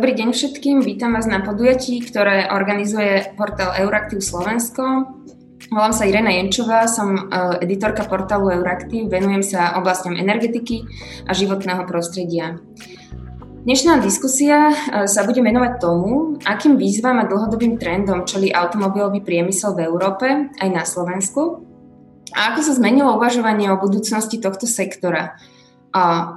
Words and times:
Dobrý 0.00 0.16
deň 0.16 0.32
všetkým, 0.32 0.80
vítam 0.80 1.12
vás 1.12 1.28
na 1.28 1.44
podujatí, 1.44 2.00
ktoré 2.00 2.48
organizuje 2.48 3.36
portál 3.36 3.76
Euraktiv 3.84 4.24
Slovensko. 4.24 5.12
Volám 5.68 5.92
sa 5.92 6.08
Irena 6.08 6.32
Jenčová, 6.32 6.88
som 6.88 7.12
e, 7.12 7.20
editorka 7.60 8.08
portálu 8.08 8.48
Euraktiv, 8.48 9.12
venujem 9.12 9.44
sa 9.44 9.76
oblastiam 9.76 10.16
energetiky 10.16 10.88
a 11.28 11.36
životného 11.36 11.84
prostredia. 11.84 12.56
Dnešná 13.68 14.00
diskusia 14.00 14.72
e, 14.72 15.04
sa 15.04 15.20
bude 15.28 15.44
venovať 15.44 15.72
tomu, 15.84 16.40
akým 16.48 16.80
výzvam 16.80 17.20
a 17.20 17.28
dlhodobým 17.28 17.76
trendom 17.76 18.24
čelí 18.24 18.56
automobilový 18.56 19.20
priemysel 19.20 19.76
v 19.76 19.84
Európe 19.84 20.48
aj 20.48 20.68
na 20.72 20.88
Slovensku 20.88 21.60
a 22.32 22.56
ako 22.56 22.64
sa 22.64 22.72
zmenilo 22.72 23.20
uvažovanie 23.20 23.68
o 23.68 23.76
budúcnosti 23.76 24.40
tohto 24.40 24.64
sektora. 24.64 25.36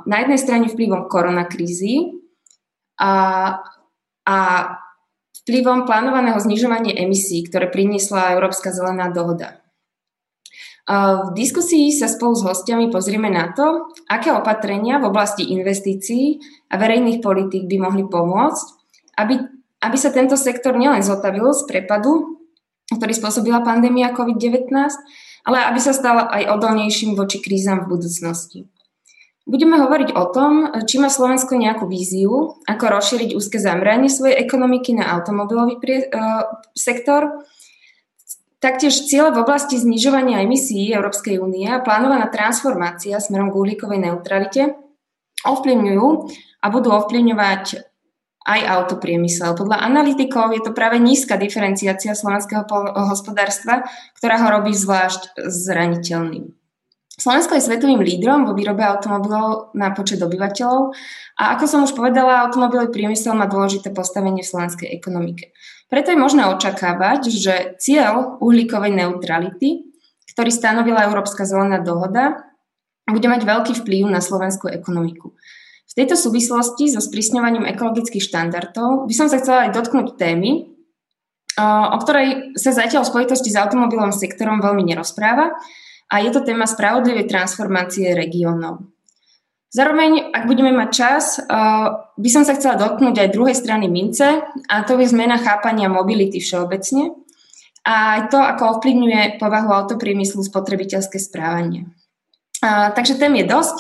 Na 0.03 0.17
jednej 0.20 0.41
strane 0.41 0.67
vplyvom 0.67 1.07
koronakrízy 1.07 2.23
a, 2.99 3.11
a 4.23 4.38
vplyvom 5.43 5.84
plánovaného 5.84 6.39
znižovania 6.39 6.95
emisí, 7.03 7.43
ktoré 7.43 7.67
priniesla 7.67 8.34
Európska 8.38 8.71
zelená 8.71 9.11
dohoda. 9.11 9.59
V 10.84 11.31
diskusii 11.31 11.95
sa 11.95 12.11
spolu 12.11 12.35
s 12.35 12.43
hostiami 12.43 12.91
pozrieme 12.91 13.31
na 13.31 13.55
to, 13.55 13.87
aké 14.11 14.35
opatrenia 14.35 14.99
v 14.99 15.07
oblasti 15.07 15.48
investícií 15.55 16.43
a 16.67 16.75
verejných 16.75 17.23
politík 17.23 17.71
by 17.71 17.77
mohli 17.79 18.03
pomôcť, 18.03 18.65
aby, 19.15 19.39
aby 19.79 19.98
sa 19.99 20.12
tento 20.12 20.35
sektor 20.35 20.75
nielen 20.75 20.99
zotavil 20.99 21.55
z 21.55 21.63
prepadu, 21.71 22.43
ktorý 22.91 23.15
spôsobila 23.15 23.63
pandémia 23.63 24.12
COVID-19, 24.12 24.67
ale 25.48 25.57
aby 25.71 25.79
sa 25.79 25.95
stal 25.95 26.27
aj 26.27 26.51
odolnejším 26.51 27.15
voči 27.15 27.40
krízam 27.40 27.87
v 27.87 27.96
budúcnosti. 27.96 28.68
Budeme 29.44 29.76
hovoriť 29.76 30.16
o 30.16 30.24
tom, 30.32 30.72
či 30.88 31.04
má 31.04 31.12
Slovensko 31.12 31.60
nejakú 31.60 31.84
víziu, 31.84 32.58
ako 32.63 32.84
rozšíriť 32.88 33.36
úzke 33.36 33.60
zameranie 33.60 34.08
svojej 34.08 34.40
ekonomiky 34.40 34.96
na 34.96 35.12
automobilový 35.20 35.84
prie, 35.84 36.08
uh, 36.08 36.48
sektor, 36.72 37.44
Taktiež 38.64 38.96
cieľe 39.12 39.36
v 39.36 39.44
oblasti 39.44 39.76
znižovania 39.76 40.40
emisí 40.40 40.88
Európskej 40.88 41.36
únie 41.36 41.68
a 41.68 41.84
plánovaná 41.84 42.32
transformácia 42.32 43.20
smerom 43.20 43.52
k 43.52 43.60
uhlíkovej 43.60 43.99
neutralite 43.99 44.80
ovplyvňujú 45.44 46.08
a 46.64 46.66
budú 46.71 46.96
ovplyvňovať 46.96 47.64
aj 48.48 48.60
autopriemysel. 48.64 49.60
Podľa 49.60 49.84
analytikov 49.84 50.55
je 50.55 50.64
to 50.64 50.71
práve 50.71 50.96
nízka 50.96 51.36
diferenciácia 51.36 52.16
slovenského 52.16 52.64
hospodárstva, 53.08 53.84
ktorá 54.16 54.40
ho 54.40 54.48
robí 54.60 54.71
zvlášť 54.71 55.36
zraniteľným. 55.44 56.62
Slovensko 57.13 57.53
je 57.53 57.61
svetovým 57.61 58.01
lídrom 58.01 58.49
vo 58.49 58.57
výrobe 58.57 58.81
automobilov 58.81 59.69
na 59.77 59.93
počet 59.93 60.17
obyvateľov 60.17 60.97
a 61.37 61.43
ako 61.53 61.63
som 61.69 61.85
už 61.85 61.93
povedala, 61.93 62.41
automobilový 62.41 62.89
priemysel 62.89 63.37
má 63.37 63.45
dôležité 63.45 63.93
postavenie 63.93 64.41
v 64.41 64.50
slovenskej 64.50 64.89
ekonomike. 64.89 65.53
Preto 65.94 66.09
je 66.09 66.17
možné 66.17 66.50
očakávať, 66.50 67.29
že 67.29 67.78
cieľ 67.78 68.41
uhlíkovej 68.41 68.97
neutrality, 68.97 69.94
ktorý 70.34 70.50
stanovila 70.50 71.06
Európska 71.06 71.45
zelená 71.45 71.85
dohoda, 71.85 72.50
bude 73.06 73.29
mať 73.29 73.45
veľký 73.45 73.73
vplyv 73.85 74.09
na 74.09 74.17
slovenskú 74.17 74.73
ekonomiku. 74.73 75.38
V 75.85 75.94
tejto 75.94 76.17
súvislosti 76.17 76.89
so 76.89 76.97
sprísňovaním 76.97 77.69
ekologických 77.69 78.25
štandardov 78.25 79.06
by 79.06 79.13
som 79.13 79.29
sa 79.29 79.38
chcela 79.38 79.69
aj 79.69 79.78
dotknúť 79.78 80.17
témy, 80.17 80.66
o 81.61 81.97
ktorej 82.01 82.57
sa 82.57 82.73
zatiaľ 82.73 83.06
v 83.06 83.11
spojitosti 83.13 83.53
s 83.53 83.59
automobilovým 83.61 84.17
sektorom 84.17 84.57
veľmi 84.66 84.81
nerozpráva 84.89 85.53
a 86.13 86.22
je 86.22 86.29
to 86.29 86.45
téma 86.45 86.69
spravodlivej 86.69 87.25
transformácie 87.25 88.13
regiónov. 88.13 88.85
Zároveň, 89.73 90.29
ak 90.29 90.45
budeme 90.45 90.69
mať 90.69 90.89
čas, 90.94 91.41
uh, 91.41 92.13
by 92.13 92.29
som 92.29 92.46
sa 92.46 92.53
chcela 92.53 92.78
dotknúť 92.78 93.25
aj 93.25 93.34
druhej 93.34 93.57
strany 93.57 93.90
mince 93.90 94.46
a 94.46 94.75
to 94.85 95.02
je 95.02 95.09
zmena 95.09 95.41
chápania 95.41 95.90
mobility 95.90 96.38
všeobecne 96.38 97.18
a 97.81 98.22
aj 98.22 98.22
to, 98.29 98.38
ako 98.38 98.78
ovplyvňuje 98.78 99.41
povahu 99.41 99.73
autopriemyslu 99.73 100.46
spotrebiteľské 100.46 101.18
správanie. 101.18 101.90
Uh, 102.62 102.94
takže 102.94 103.18
tém 103.18 103.34
je 103.41 103.50
dosť. 103.50 103.78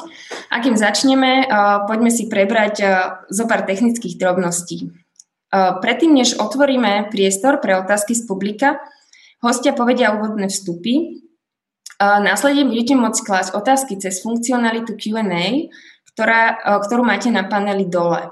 Akým 0.49 0.73
začneme, 0.73 1.45
uh, 1.45 1.85
poďme 1.85 2.09
si 2.09 2.25
prebrať 2.25 2.81
zo 3.29 3.45
pár 3.45 3.61
technických 3.69 4.17
drobností. 4.17 4.89
Predtým, 5.53 6.17
než 6.17 6.41
otvoríme 6.41 7.13
priestor 7.13 7.61
pre 7.61 7.77
otázky 7.77 8.17
z 8.17 8.25
publika, 8.25 8.81
hostia 9.37 9.77
povedia 9.77 10.17
úvodné 10.17 10.49
vstupy 10.49 11.21
Následne 12.01 12.65
budete 12.69 12.97
môcť 12.97 13.21
klásť 13.21 13.51
otázky 13.57 13.99
cez 14.01 14.21
funkcionalitu 14.23 14.97
Q&A, 14.97 15.69
ktorá, 16.13 16.57
ktorú 16.85 17.05
máte 17.05 17.33
na 17.33 17.45
paneli 17.45 17.89
dole. 17.89 18.29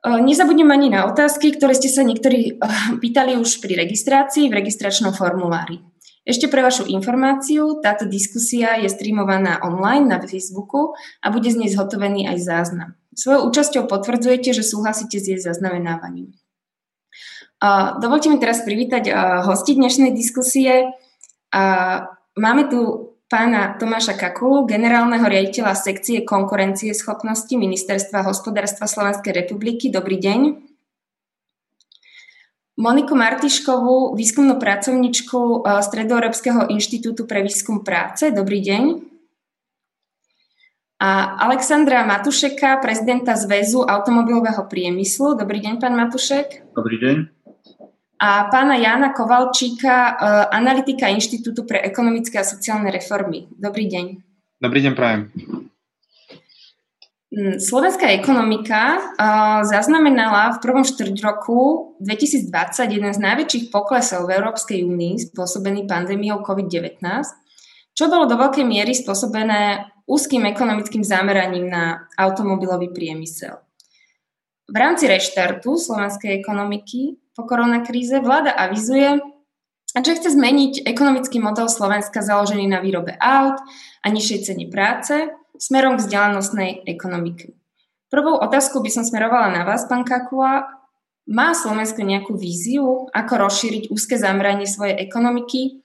Nezabudnem 0.00 0.70
ani 0.72 0.88
na 0.88 1.04
otázky, 1.04 1.52
ktoré 1.52 1.76
ste 1.76 1.92
sa 1.92 2.00
niektorí 2.00 2.56
pýtali 3.04 3.36
už 3.36 3.60
pri 3.60 3.76
registrácii 3.84 4.48
v 4.48 4.56
registračnom 4.56 5.12
formulári. 5.12 5.84
Ešte 6.24 6.48
pre 6.48 6.64
vašu 6.64 6.88
informáciu, 6.88 7.80
táto 7.84 8.08
diskusia 8.08 8.76
je 8.80 8.88
streamovaná 8.88 9.60
online 9.60 10.08
na 10.08 10.16
Facebooku 10.20 10.96
a 11.20 11.28
bude 11.28 11.48
z 11.52 11.60
nej 11.60 11.68
zhotovený 11.72 12.28
aj 12.28 12.38
záznam. 12.40 12.96
Svojou 13.12 13.52
účasťou 13.52 13.84
potvrdzujete, 13.88 14.56
že 14.56 14.64
súhlasíte 14.64 15.20
s 15.20 15.26
jej 15.26 15.40
zaznamenávaním. 15.40 16.32
Dovolte 18.00 18.32
mi 18.32 18.40
teraz 18.40 18.64
privítať 18.64 19.12
hosti 19.44 19.76
dnešnej 19.76 20.16
diskusie. 20.16 20.96
Máme 22.40 22.72
tu 22.72 22.80
pána 23.28 23.76
Tomáša 23.76 24.16
Kakulu, 24.16 24.64
generálneho 24.64 25.28
riaditeľa 25.28 25.76
sekcie 25.76 26.24
konkurencie 26.24 26.96
schopnosti 26.96 27.52
Ministerstva 27.52 28.24
hospodárstva 28.24 28.88
Slovenskej 28.88 29.44
republiky. 29.44 29.92
Dobrý 29.92 30.16
deň. 30.16 30.40
Moniku 32.80 33.12
Martiškovú, 33.12 34.16
výskumnú 34.16 34.56
pracovničku 34.56 35.68
eh, 35.68 35.84
Stredoeurópskeho 35.84 36.72
inštitútu 36.72 37.28
pre 37.28 37.44
výskum 37.44 37.84
práce. 37.84 38.32
Dobrý 38.32 38.64
deň. 38.64 39.12
A 41.00 41.44
Alexandra 41.44 42.08
Matušeka, 42.08 42.80
prezidenta 42.80 43.36
Zväzu 43.36 43.84
automobilového 43.84 44.64
priemyslu. 44.64 45.36
Dobrý 45.36 45.60
deň, 45.60 45.76
pán 45.76 45.92
Matušek. 45.92 46.72
Dobrý 46.72 46.96
deň 47.00 47.39
a 48.20 48.52
pána 48.52 48.76
Jana 48.76 49.16
Kovalčíka, 49.16 49.96
e, 49.96 50.12
analytika 50.52 51.08
Inštitútu 51.08 51.64
pre 51.64 51.80
ekonomické 51.80 52.36
a 52.36 52.44
sociálne 52.44 52.92
reformy. 52.92 53.48
Dobrý 53.56 53.88
deň. 53.88 54.06
Dobrý 54.60 54.84
deň, 54.84 54.92
prajem. 54.92 55.32
Mm, 57.30 57.62
slovenská 57.62 58.10
ekonomika 58.10 58.98
uh, 58.98 59.62
zaznamenala 59.62 60.58
v 60.58 60.66
prvom 60.66 60.82
štvrť 60.82 61.14
roku 61.22 61.94
2020 62.02 62.50
jeden 62.90 63.12
z 63.14 63.22
najväčších 63.22 63.64
poklesov 63.70 64.26
v 64.26 64.34
Európskej 64.34 64.82
únii 64.82 65.30
spôsobený 65.30 65.86
pandémiou 65.86 66.42
COVID-19, 66.42 66.98
čo 67.94 68.10
bolo 68.10 68.26
do 68.26 68.34
veľkej 68.34 68.66
miery 68.66 68.98
spôsobené 68.98 69.94
úzkým 70.10 70.42
ekonomickým 70.42 71.06
zameraním 71.06 71.70
na 71.70 72.10
automobilový 72.18 72.90
priemysel. 72.90 73.62
V 74.66 74.74
rámci 74.74 75.06
reštartu 75.06 75.78
slovenskej 75.78 76.34
ekonomiky 76.34 77.29
po 77.40 77.48
koronakríze 77.48 78.20
vláda 78.20 78.52
avizuje, 78.52 79.16
že 79.96 80.12
chce 80.12 80.36
zmeniť 80.36 80.84
ekonomický 80.84 81.40
model 81.40 81.72
Slovenska 81.72 82.20
založený 82.20 82.68
na 82.68 82.84
výrobe 82.84 83.16
aut 83.16 83.56
a 84.04 84.06
nižšej 84.12 84.38
cene 84.44 84.68
práce 84.68 85.32
smerom 85.56 85.96
k 85.96 86.04
vzdelanostnej 86.04 86.84
ekonomike. 86.84 87.56
Prvou 88.12 88.36
otázku 88.36 88.84
by 88.84 88.92
som 88.92 89.08
smerovala 89.08 89.48
na 89.48 89.64
vás, 89.64 89.88
pán 89.88 90.04
Kakula. 90.04 90.68
Má 91.30 91.56
Slovensko 91.56 92.04
nejakú 92.04 92.36
víziu, 92.36 93.08
ako 93.08 93.48
rozšíriť 93.48 93.88
úzke 93.88 94.20
zameranie 94.20 94.68
svojej 94.68 95.00
ekonomiky 95.00 95.80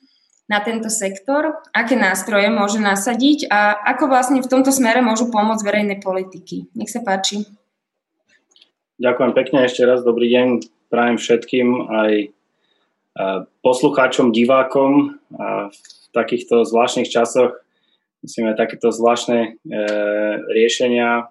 na 0.52 0.60
tento 0.60 0.92
sektor? 0.92 1.64
Aké 1.72 1.96
nástroje 1.96 2.52
môže 2.52 2.84
nasadiť 2.84 3.48
a 3.48 3.78
ako 3.96 4.12
vlastne 4.12 4.44
v 4.44 4.50
tomto 4.52 4.76
smere 4.76 5.00
môžu 5.06 5.32
pomôcť 5.32 5.64
verejnej 5.64 6.00
politiky? 6.04 6.68
Nech 6.76 6.92
sa 6.92 7.00
páči. 7.00 7.48
Ďakujem 8.98 9.32
pekne 9.38 9.60
ešte 9.70 9.86
raz. 9.86 10.02
Dobrý 10.02 10.28
deň 10.34 10.75
prajem 10.90 11.18
všetkým 11.18 11.68
aj 11.92 12.12
e, 12.22 12.28
poslucháčom, 13.62 14.32
divákom 14.32 15.20
a 15.36 15.70
v 15.70 16.06
takýchto 16.16 16.64
zvláštnych 16.64 17.12
časoch 17.12 17.60
musíme 18.26 18.58
takéto 18.58 18.90
zvláštne 18.90 19.40
e, 19.40 19.78
riešenia 20.50 21.30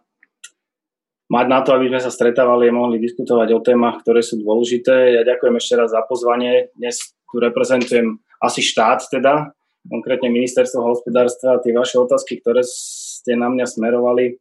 mať 1.33 1.47
na 1.51 1.61
to, 1.67 1.75
aby 1.75 1.91
sme 1.91 2.01
sa 2.05 2.13
stretávali 2.13 2.71
a 2.71 2.77
mohli 2.77 3.03
diskutovať 3.03 3.49
o 3.51 3.65
témach, 3.65 4.05
ktoré 4.05 4.23
sú 4.23 4.39
dôležité. 4.39 5.19
Ja 5.19 5.23
ďakujem 5.27 5.57
ešte 5.59 5.75
raz 5.75 5.91
za 5.91 6.05
pozvanie. 6.07 6.71
Dnes 6.79 7.17
tu 7.27 7.43
reprezentujem 7.43 8.23
asi 8.39 8.61
štát 8.63 9.09
teda, 9.11 9.51
konkrétne 9.89 10.31
ministerstvo 10.31 10.85
hospodárstva 10.85 11.59
tie 11.65 11.75
vaše 11.75 11.99
otázky, 11.99 12.39
ktoré 12.39 12.63
ste 12.63 13.35
na 13.35 13.51
mňa 13.51 13.67
smerovali, 13.67 14.39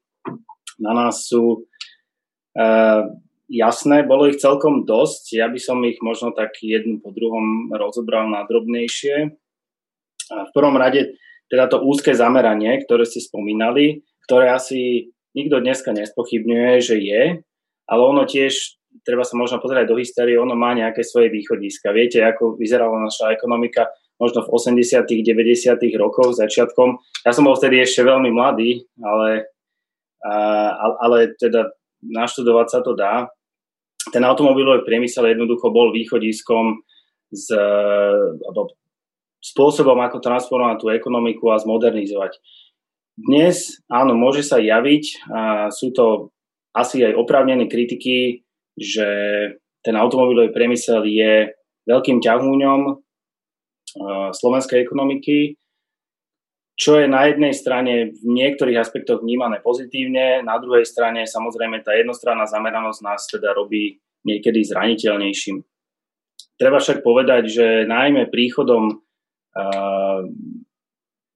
na 0.78 0.92
nás 0.94 1.26
sú 1.26 1.66
e, 2.54 2.64
jasné, 3.54 4.02
bolo 4.02 4.26
ich 4.26 4.42
celkom 4.42 4.82
dosť. 4.82 5.38
Ja 5.38 5.46
by 5.46 5.60
som 5.62 5.86
ich 5.86 6.02
možno 6.02 6.34
tak 6.34 6.58
jednu 6.58 6.98
po 6.98 7.14
druhom 7.14 7.70
rozobral 7.70 8.26
na 8.34 8.42
drobnejšie. 8.50 9.30
V 10.34 10.52
prvom 10.58 10.74
rade 10.74 11.14
teda 11.54 11.70
to 11.70 11.86
úzke 11.86 12.18
zameranie, 12.18 12.82
ktoré 12.82 13.06
ste 13.06 13.22
spomínali, 13.22 14.02
ktoré 14.26 14.50
asi 14.50 15.14
nikto 15.38 15.62
dneska 15.62 15.94
nespochybňuje, 15.94 16.72
že 16.82 16.98
je. 16.98 17.24
Ale 17.86 18.02
ono 18.02 18.26
tiež, 18.26 18.82
treba 19.06 19.22
sa 19.22 19.38
možno 19.38 19.62
pozerať 19.62 19.86
do 19.86 20.02
histórie, 20.02 20.40
ono 20.40 20.58
má 20.58 20.74
nejaké 20.74 21.06
svoje 21.06 21.30
východiska. 21.30 21.94
Viete, 21.94 22.26
ako 22.26 22.58
vyzerala 22.58 22.98
naša 22.98 23.30
ekonomika 23.38 23.94
možno 24.18 24.42
v 24.48 24.50
80 24.50 25.04
90 25.04 25.78
rokoch, 26.00 26.34
začiatkom. 26.34 26.98
Ja 27.28 27.36
som 27.36 27.46
bol 27.46 27.60
vtedy 27.60 27.84
ešte 27.84 28.08
veľmi 28.08 28.32
mladý, 28.32 28.88
ale, 29.04 29.52
ale 31.02 31.36
teda 31.38 31.76
naštudovať 32.02 32.68
sa 32.72 32.80
to 32.82 32.96
dá. 32.96 33.28
Ten 34.12 34.24
automobilový 34.28 34.84
priemysel 34.84 35.32
jednoducho 35.32 35.72
bol 35.72 35.96
východiskom 35.96 36.84
z, 37.32 37.56
alebo 38.44 38.76
spôsobom, 39.40 40.00
ako 40.04 40.24
transformovať 40.24 40.78
tú 40.84 40.88
ekonomiku 40.92 41.52
a 41.52 41.62
zmodernizovať. 41.62 42.40
Dnes, 43.14 43.80
áno, 43.88 44.18
môže 44.18 44.42
sa 44.42 44.58
javiť, 44.58 45.30
a 45.30 45.70
sú 45.70 45.94
to 45.94 46.34
asi 46.74 47.06
aj 47.06 47.14
oprávnené 47.14 47.70
kritiky, 47.70 48.42
že 48.74 49.08
ten 49.86 49.94
automobilový 49.94 50.50
priemysel 50.50 51.06
je 51.06 51.54
veľkým 51.86 52.24
ťahúňom 52.24 52.98
slovenskej 54.34 54.82
ekonomiky, 54.82 55.62
čo 56.74 56.98
je 56.98 57.06
na 57.06 57.30
jednej 57.30 57.54
strane 57.54 58.18
v 58.18 58.24
niektorých 58.26 58.82
aspektoch 58.82 59.22
vnímané 59.22 59.62
pozitívne, 59.62 60.42
na 60.42 60.58
druhej 60.58 60.90
strane 60.90 61.30
samozrejme 61.30 61.86
tá 61.86 61.94
jednostranná 61.94 62.50
zameranosť 62.50 63.00
nás 63.06 63.30
teda 63.30 63.54
robí 63.54 64.02
niekedy 64.26 64.66
zraniteľnejším. 64.66 65.62
Treba 66.58 66.82
však 66.82 67.06
povedať, 67.06 67.44
že 67.50 67.68
najmä 67.86 68.32
príchodom 68.34 68.90
uh, 68.90 70.22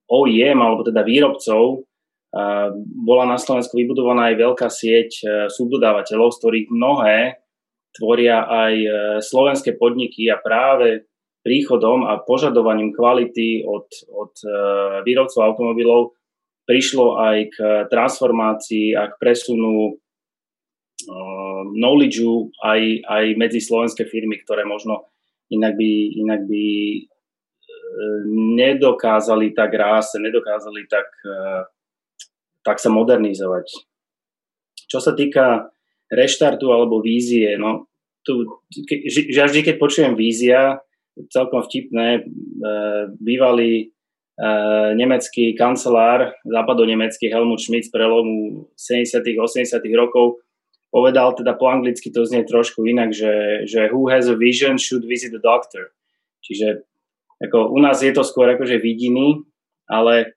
OEM, 0.10 0.58
alebo 0.58 0.82
teda 0.82 1.06
výrobcov, 1.06 1.86
uh, 1.86 2.74
bola 3.06 3.26
na 3.30 3.38
Slovensku 3.38 3.78
vybudovaná 3.78 4.34
aj 4.34 4.42
veľká 4.42 4.68
sieť 4.74 5.12
uh, 5.22 5.30
subdodávateľov, 5.54 6.34
z 6.34 6.40
ktorých 6.42 6.68
mnohé 6.74 7.18
tvoria 7.98 8.46
aj 8.46 8.74
slovenské 9.26 9.74
podniky 9.74 10.30
a 10.30 10.38
práve 10.38 11.10
príchodom 11.48 12.04
a 12.04 12.20
požadovaním 12.20 12.92
kvality 12.92 13.64
od, 13.64 13.88
od 14.12 14.36
e, 14.44 14.52
výrobcov 15.08 15.40
automobilov 15.40 16.12
prišlo 16.68 17.16
aj 17.16 17.38
k 17.56 17.58
transformácii 17.88 18.92
a 18.92 19.08
k 19.08 19.16
presunu 19.16 19.96
uh, 19.96 21.64
knowledgeu 21.80 22.52
aj, 22.60 23.08
aj 23.08 23.26
medzi 23.40 23.64
slovenské 23.64 24.04
firmy, 24.04 24.36
ktoré 24.44 24.68
možno 24.68 25.08
inak 25.48 25.80
by, 25.80 25.92
inak 26.28 26.44
by 26.44 26.66
uh, 27.00 28.20
nedokázali 28.60 29.56
tak 29.56 29.80
rásť, 29.80 30.20
nedokázali 30.20 30.92
tak, 30.92 31.08
tak 32.68 32.84
sa 32.84 32.92
modernizovať. 32.92 33.88
Čo 34.92 35.00
sa 35.00 35.16
týka 35.16 35.72
reštartu 36.12 36.68
alebo 36.68 37.00
vízie, 37.00 37.56
no 37.56 37.88
tu, 38.28 38.44
že 39.08 39.40
vždy, 39.40 39.72
keď 39.72 39.76
počujem 39.80 40.20
vízia, 40.20 40.84
celkom 41.34 41.66
vtipné. 41.66 42.08
E, 42.18 42.22
bývalý 43.18 43.74
e, 43.82 43.86
nemecký 44.96 45.58
kancelár, 45.58 46.34
západonemecký 46.46 47.30
Helmut 47.30 47.62
Schmidt 47.62 47.88
z 47.88 47.92
prelomu 47.92 48.70
70 48.76 49.22
80 49.22 49.82
rokov 49.98 50.42
povedal 50.98 51.36
teda 51.36 51.54
po 51.54 51.68
anglicky 51.68 52.10
to 52.12 52.26
znie 52.26 52.48
trošku 52.48 52.88
inak, 52.88 53.12
že, 53.12 53.68
že 53.68 53.92
who 53.92 54.08
has 54.08 54.28
a 54.32 54.36
vision 54.36 54.80
should 54.80 55.04
visit 55.04 55.36
the 55.36 55.44
doctor. 55.44 55.92
Čiže 56.42 56.88
ako 57.44 57.76
u 57.76 57.80
nás 57.84 58.02
je 58.02 58.10
to 58.16 58.26
skôr 58.26 58.50
akože 58.50 58.82
vidiny, 58.82 59.46
ale 59.86 60.34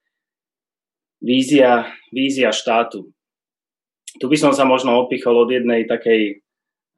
vízia, 1.23 1.89
vízia 2.13 2.53
štátu. 2.53 3.09
Tu 4.19 4.25
by 4.27 4.37
som 4.37 4.53
sa 4.53 4.67
možno 4.67 5.01
opichol 5.01 5.33
od 5.33 5.49
jednej 5.49 5.87
takej 5.87 6.43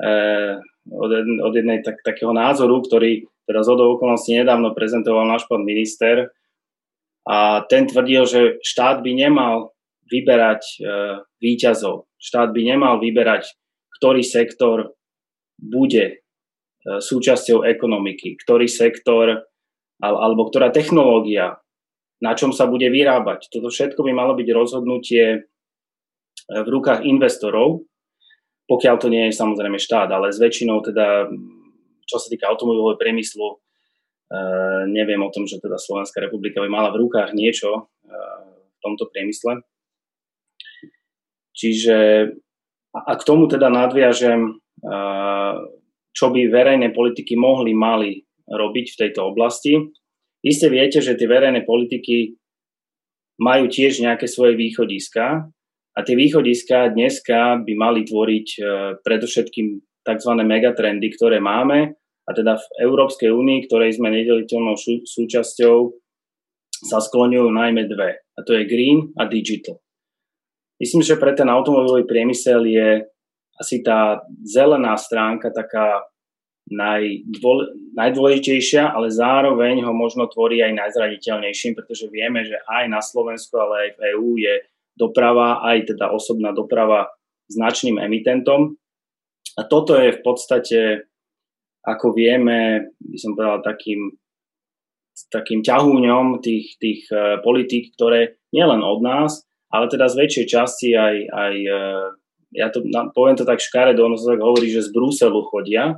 eh, 0.01 0.53
od, 0.91 1.11
od 1.23 1.53
jednej 1.55 1.79
tak, 1.85 2.03
takého 2.03 2.35
názoru, 2.35 2.83
ktorý 2.83 3.23
teda 3.43 3.59
z 3.63 3.69
okolností 3.75 4.39
nedávno 4.39 4.71
prezentoval 4.71 5.27
náš 5.27 5.43
pán 5.51 5.67
minister 5.67 6.31
a 7.23 7.63
ten 7.67 7.87
tvrdil, 7.87 8.23
že 8.27 8.41
štát 8.59 8.99
by 8.99 9.11
nemal 9.15 9.75
vyberať 10.11 10.61
e, 10.63 10.75
výťazov. 11.39 12.11
Štát 12.19 12.51
by 12.51 12.61
nemal 12.75 12.99
vyberať, 12.99 13.47
ktorý 13.99 14.23
sektor 14.23 14.91
bude 15.55 16.05
e, 16.11 16.15
súčasťou 16.99 17.63
ekonomiky, 17.63 18.35
ktorý 18.43 18.67
sektor 18.67 19.47
alebo 20.03 20.51
ktorá 20.51 20.67
technológia, 20.67 21.63
na 22.19 22.35
čom 22.35 22.51
sa 22.51 22.67
bude 22.67 22.91
vyrábať. 22.91 23.47
Toto 23.47 23.71
všetko 23.71 24.03
by 24.03 24.11
malo 24.11 24.35
byť 24.35 24.47
rozhodnutie 24.51 25.23
e, 25.31 25.39
v 26.51 26.67
rukách 26.67 27.07
investorov, 27.07 27.87
pokiaľ 28.67 28.95
to 28.99 29.07
nie 29.07 29.31
je 29.31 29.39
samozrejme 29.39 29.79
štát, 29.79 30.11
ale 30.11 30.35
s 30.35 30.43
väčšinou 30.43 30.83
teda 30.83 31.31
čo 32.03 32.17
sa 32.19 32.27
týka 32.27 32.47
automobilového 32.51 32.99
priemyslu, 32.99 33.47
uh, 33.57 34.83
neviem 34.87 35.19
o 35.23 35.31
tom, 35.31 35.47
že 35.47 35.59
teda 35.59 35.79
Slovenská 35.79 36.23
republika 36.23 36.59
by 36.59 36.69
mala 36.69 36.89
v 36.91 37.03
rukách 37.07 37.35
niečo 37.35 37.69
uh, 37.73 38.43
v 38.49 38.77
tomto 38.83 39.07
priemysle. 39.11 39.63
Čiže 41.53 41.97
a 42.93 43.13
k 43.17 43.23
tomu 43.25 43.49
teda 43.49 43.73
nadviažem, 43.73 44.57
uh, 44.85 45.55
čo 46.13 46.29
by 46.29 46.45
verejné 46.49 46.93
politiky 46.93 47.33
mohli, 47.33 47.73
mali 47.73 48.21
robiť 48.45 48.85
v 48.93 48.99
tejto 49.07 49.33
oblasti. 49.33 49.79
Iste 50.45 50.69
viete, 50.69 51.01
že 51.01 51.17
tie 51.17 51.25
verejné 51.25 51.65
politiky 51.65 52.37
majú 53.41 53.65
tiež 53.65 54.03
nejaké 54.03 54.29
svoje 54.29 54.53
východiska 54.53 55.49
a 55.93 55.99
tie 56.05 56.15
východiska 56.17 56.93
dneska 56.93 57.63
by 57.65 57.73
mali 57.73 58.05
tvoriť 58.05 58.47
predovšetkým 59.01 59.81
tzv. 60.03 60.31
megatrendy, 60.43 61.09
ktoré 61.15 61.39
máme 61.39 61.95
a 62.23 62.31
teda 62.31 62.55
v 62.55 62.65
Európskej 62.87 63.31
únii, 63.31 63.67
ktorej 63.67 63.99
sme 63.99 64.11
nedeliteľnou 64.11 64.75
súčasťou, 65.03 65.75
sa 66.83 66.99
skloňujú 66.99 67.47
najmä 67.47 67.87
dve. 67.87 68.23
A 68.35 68.39
to 68.43 68.55
je 68.59 68.67
green 68.67 69.15
a 69.15 69.27
digital. 69.27 69.79
Myslím, 70.79 70.99
že 70.99 71.15
pre 71.15 71.31
ten 71.31 71.47
automobilový 71.47 72.03
priemysel 72.03 72.67
je 72.67 73.07
asi 73.55 73.79
tá 73.85 74.19
zelená 74.43 74.99
stránka 74.99 75.53
taká 75.53 76.03
najdôle, 76.67 77.75
najdôležitejšia, 77.95 78.91
ale 78.91 79.11
zároveň 79.11 79.83
ho 79.83 79.93
možno 79.95 80.27
tvorí 80.27 80.63
aj 80.63 80.75
najzraniteľnejším, 80.75 81.75
pretože 81.75 82.11
vieme, 82.11 82.43
že 82.43 82.59
aj 82.67 82.87
na 82.91 82.99
Slovensku, 82.99 83.55
ale 83.59 83.73
aj 83.75 83.89
v 83.95 83.99
EÚ 84.15 84.29
je 84.39 84.53
doprava, 84.95 85.63
aj 85.63 85.95
teda 85.95 86.11
osobná 86.11 86.51
doprava 86.51 87.11
značným 87.47 87.99
emitentom 87.99 88.75
a 89.57 89.61
toto 89.69 89.93
je 89.97 90.15
v 90.17 90.21
podstate, 90.25 90.79
ako 91.85 92.15
vieme, 92.15 92.89
by 92.97 93.17
som 93.17 93.37
povedal, 93.37 93.61
takým, 93.61 94.17
takým 95.29 95.61
ťahúňom 95.61 96.41
tých, 96.41 96.81
tých 96.81 97.05
uh, 97.13 97.37
politík, 97.45 97.93
ktoré 97.93 98.41
nielen 98.49 98.81
od 98.81 98.99
nás, 99.05 99.45
ale 99.69 99.89
teda 99.89 100.09
z 100.09 100.15
väčšej 100.25 100.45
časti 100.49 100.89
aj, 100.97 101.15
aj 101.29 101.55
uh, 101.69 102.05
ja 102.53 102.69
to 102.69 102.85
poviem 103.13 103.37
to 103.37 103.45
tak 103.45 103.61
škaredo, 103.61 104.05
ono 104.05 104.17
sa 104.17 104.37
tak 104.37 104.41
hovorí, 104.41 104.69
že 104.69 104.85
z 104.85 104.93
Bruselu 104.93 105.41
chodia, 105.49 105.97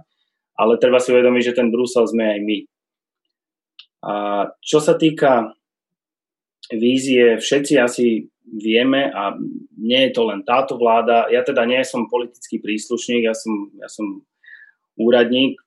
ale 0.55 0.79
treba 0.79 1.03
si 1.03 1.11
uvedomiť, 1.11 1.51
že 1.51 1.57
ten 1.57 1.67
Brusel 1.67 2.07
sme 2.07 2.35
aj 2.35 2.39
my. 2.43 2.59
A 4.05 4.13
čo 4.63 4.79
sa 4.79 4.95
týka 4.95 5.51
vízie, 6.73 7.37
všetci 7.37 7.73
asi 7.77 8.25
vieme 8.45 9.09
a 9.09 9.33
nie 9.77 10.09
je 10.09 10.11
to 10.13 10.29
len 10.29 10.41
táto 10.45 10.77
vláda. 10.77 11.29
Ja 11.29 11.41
teda 11.41 11.65
nie 11.65 11.81
som 11.85 12.09
politický 12.09 12.61
príslušník, 12.61 13.25
ja 13.25 13.33
som, 13.33 13.69
ja 13.77 13.89
som 13.89 14.21
úradník, 14.97 15.57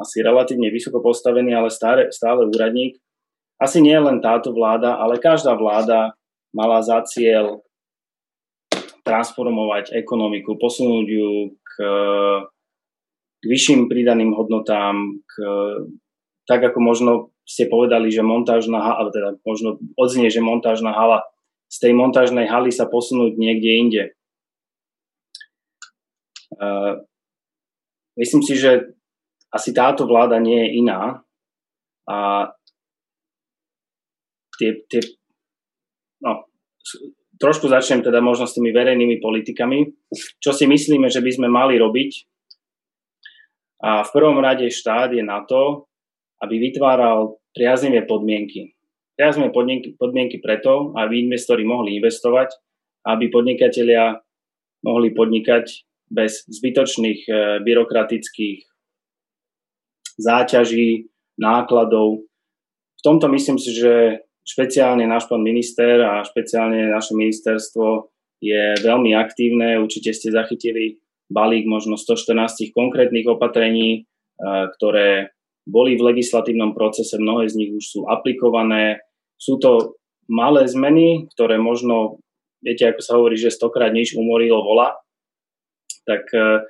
asi 0.00 0.24
relatívne 0.24 0.72
vysoko 0.72 1.04
postavený, 1.04 1.52
ale 1.52 1.68
stále, 1.68 2.08
stále 2.08 2.48
úradník. 2.48 2.96
Asi 3.60 3.78
nie 3.84 3.94
len 3.94 4.18
táto 4.24 4.50
vláda, 4.50 4.98
ale 4.98 5.20
každá 5.20 5.54
vláda 5.54 6.16
mala 6.50 6.80
za 6.82 7.04
cieľ 7.04 7.62
transformovať 9.02 9.92
ekonomiku, 9.98 10.56
posunúť 10.56 11.06
ju 11.06 11.30
k, 11.58 11.72
k 13.38 13.42
vyšším 13.44 13.90
pridaným 13.90 14.34
hodnotám, 14.34 15.20
k, 15.26 15.32
tak 16.46 16.62
ako 16.70 16.78
možno 16.78 17.12
ste 17.42 17.66
povedali, 17.66 18.08
že 18.08 18.22
montážna 18.22 18.78
hala, 18.80 19.10
teda 19.10 19.38
možno 19.42 19.78
odznie, 19.98 20.30
že 20.30 20.44
montážna 20.44 20.94
hala 20.94 21.26
z 21.72 21.76
tej 21.88 21.92
montážnej 21.96 22.46
haly 22.46 22.68
sa 22.68 22.84
posunúť 22.84 23.40
niekde 23.40 23.70
inde. 23.72 24.04
Uh, 26.52 27.00
myslím 28.20 28.44
si, 28.44 28.60
že 28.60 28.92
asi 29.48 29.72
táto 29.72 30.04
vláda 30.04 30.36
nie 30.36 30.68
je 30.68 30.68
iná 30.84 31.24
a 32.04 32.52
tie, 34.60 34.84
tie 34.84 35.00
no, 36.20 36.44
trošku 37.40 37.72
začnem 37.72 38.04
teda 38.04 38.20
možno 38.20 38.44
s 38.44 38.56
tými 38.56 38.68
verejnými 38.68 39.16
politikami, 39.20 39.88
čo 40.40 40.52
si 40.52 40.68
myslíme, 40.68 41.08
že 41.08 41.24
by 41.24 41.30
sme 41.32 41.48
mali 41.48 41.80
robiť. 41.80 42.10
A 43.82 44.06
v 44.06 44.10
prvom 44.14 44.38
rade 44.38 44.68
štát 44.68 45.10
je 45.10 45.24
na 45.24 45.42
to, 45.42 45.90
aby 46.42 46.54
vytváral 46.58 47.38
priaznivé 47.54 48.02
podmienky 48.04 48.74
sme 49.30 49.54
podmienky, 49.54 49.94
podmienky 49.94 50.42
preto, 50.42 50.90
aby 50.98 51.22
investori 51.22 51.62
mohli 51.62 52.02
investovať, 52.02 52.58
aby 53.06 53.30
podnikatelia 53.30 54.18
mohli 54.82 55.14
podnikať 55.14 55.86
bez 56.10 56.42
zbytočných 56.50 57.20
e, 57.28 57.32
byrokratických 57.62 58.66
záťaží, 60.18 61.06
nákladov. 61.38 62.26
V 62.98 63.02
tomto 63.02 63.30
myslím 63.30 63.56
si, 63.62 63.72
že 63.72 64.26
špeciálne 64.42 65.06
náš 65.06 65.30
pán 65.30 65.40
minister 65.40 66.02
a 66.02 66.26
špeciálne 66.26 66.90
naše 66.90 67.14
ministerstvo 67.14 68.10
je 68.42 68.76
veľmi 68.82 69.14
aktívne. 69.14 69.78
Určite 69.80 70.12
ste 70.12 70.34
zachytili 70.34 71.00
balík 71.30 71.64
možno 71.64 71.96
114 71.96 72.74
konkrétnych 72.74 73.24
opatrení, 73.24 74.04
ktoré 74.76 75.32
boli 75.62 75.94
v 75.94 76.14
legislatívnom 76.14 76.74
procese, 76.74 77.18
mnohé 77.18 77.46
z 77.46 77.58
nich 77.58 77.70
už 77.70 77.84
sú 77.84 78.00
aplikované. 78.10 79.02
Sú 79.38 79.58
to 79.62 79.98
malé 80.26 80.66
zmeny, 80.66 81.30
ktoré 81.34 81.58
možno, 81.58 82.18
viete, 82.62 82.86
ako 82.86 83.00
sa 83.02 83.16
hovorí, 83.18 83.38
že 83.38 83.54
stokrát 83.54 83.94
nič 83.94 84.18
umorilo 84.18 84.62
vola, 84.62 84.98
tak 86.02 86.26
e, 86.34 86.66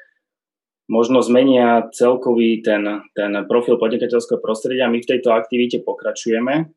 možno 0.92 1.24
zmenia 1.24 1.88
celkový 1.92 2.60
ten, 2.60 2.84
ten 3.16 3.32
profil 3.48 3.80
podnikateľského 3.80 4.40
prostredia. 4.44 4.92
My 4.92 5.00
v 5.00 5.10
tejto 5.16 5.32
aktivite 5.32 5.80
pokračujeme 5.80 6.68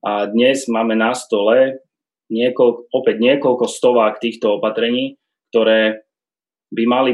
a 0.00 0.12
dnes 0.32 0.64
máme 0.64 0.96
na 0.96 1.12
stole 1.12 1.84
niekoľko, 2.32 2.88
opäť 2.88 3.16
niekoľko 3.20 3.64
stovák 3.68 4.16
týchto 4.16 4.56
opatrení, 4.56 5.20
ktoré 5.52 6.08
by 6.72 6.84
mali 6.88 7.12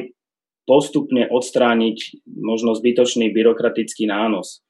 postupne 0.67 1.31
odstrániť 1.31 2.27
možno 2.27 2.75
zbytočný 2.75 3.31
byrokratický 3.31 4.11
nános. 4.11 4.67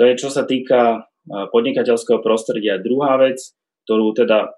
To 0.00 0.08
je, 0.08 0.16
čo 0.16 0.32
sa 0.32 0.48
týka 0.48 1.06
podnikateľského 1.28 2.24
prostredia. 2.24 2.80
Druhá 2.80 3.20
vec, 3.20 3.52
ktorú 3.84 4.16
teda 4.16 4.56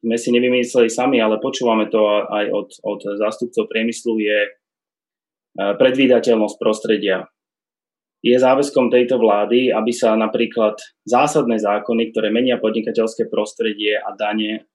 sme 0.00 0.16
si 0.16 0.32
nevymysleli 0.32 0.88
sami, 0.88 1.20
ale 1.20 1.42
počúvame 1.42 1.92
to 1.92 2.00
aj 2.24 2.44
od, 2.48 2.68
od 2.86 3.00
zástupcov 3.20 3.68
priemyslu, 3.68 4.16
je 4.16 4.38
predvídateľnosť 5.58 6.56
prostredia. 6.56 7.28
Je 8.20 8.36
záväzkom 8.36 8.92
tejto 8.92 9.16
vlády, 9.16 9.72
aby 9.72 9.92
sa 9.96 10.12
napríklad 10.12 10.76
zásadné 11.08 11.56
zákony, 11.56 12.12
ktoré 12.12 12.28
menia 12.28 12.60
podnikateľské 12.60 13.32
prostredie 13.32 13.96
a 13.96 14.12
dane 14.12 14.68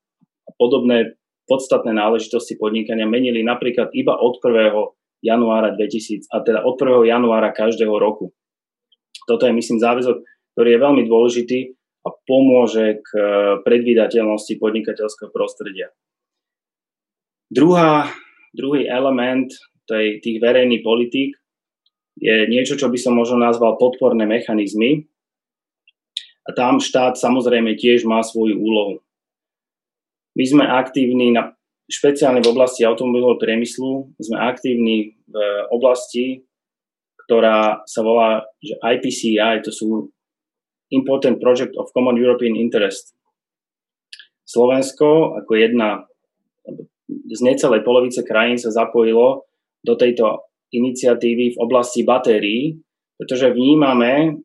a 0.45 0.51
podobné 0.57 1.13
podstatné 1.45 1.93
náležitosti 1.93 2.57
podnikania 2.57 3.05
menili 3.05 3.45
napríklad 3.45 3.93
iba 3.93 4.17
od 4.17 4.41
1 4.41 5.04
januára 5.25 5.73
2000, 5.73 6.29
a 6.29 6.45
teda 6.45 6.61
od 6.61 6.77
1. 6.77 7.09
januára 7.09 7.49
každého 7.49 7.97
roku. 7.97 8.29
Toto 9.25 9.49
je, 9.49 9.53
myslím, 9.57 9.81
záväzok, 9.81 10.21
ktorý 10.53 10.69
je 10.77 10.83
veľmi 10.85 11.03
dôležitý 11.09 11.59
a 12.05 12.13
pomôže 12.29 13.01
k 13.01 13.09
eh, 13.17 13.25
predvídateľnosti 13.65 14.53
podnikateľského 14.61 15.33
prostredia. 15.33 15.89
Druhá, 17.49 18.09
druhý 18.53 18.85
element 18.85 19.49
tej, 19.89 20.21
tých 20.21 20.37
verejných 20.41 20.85
politík 20.85 21.33
je 22.21 22.47
niečo, 22.47 22.79
čo 22.79 22.87
by 22.87 22.97
som 22.97 23.17
možno 23.17 23.41
nazval 23.41 23.75
podporné 23.75 24.23
mechanizmy. 24.23 25.05
A 26.45 26.53
tam 26.53 26.77
štát 26.77 27.17
samozrejme 27.17 27.73
tiež 27.73 28.05
má 28.05 28.21
svoju 28.21 28.55
úlohu. 28.55 29.01
My 30.37 30.45
sme 30.45 30.63
aktívni 30.67 31.33
na 31.33 31.55
špeciálne 31.89 32.41
v 32.41 32.49
oblasti 32.49 32.85
automobilového 32.85 33.41
priemyslu 33.41 34.13
sme 34.17 34.37
aktívni 34.41 35.14
oblasti, 35.71 36.43
ktorá 37.25 37.83
sa 37.83 38.01
volá 38.05 38.45
že 38.61 38.77
IPCI, 38.79 39.65
to 39.65 39.73
sú 39.73 40.09
Important 40.93 41.41
Project 41.41 41.73
of 41.75 41.89
Common 41.91 42.15
European 42.15 42.53
Interest. 42.53 43.17
Slovensko 44.45 45.41
ako 45.41 45.51
jedna 45.57 46.05
z 47.09 47.39
necelej 47.41 47.81
polovice 47.81 48.21
krajín 48.21 48.61
sa 48.61 48.69
zapojilo 48.69 49.49
do 49.81 49.93
tejto 49.97 50.45
iniciatívy 50.69 51.57
v 51.57 51.61
oblasti 51.61 52.05
batérií, 52.05 52.77
pretože 53.17 53.49
vnímame 53.53 54.41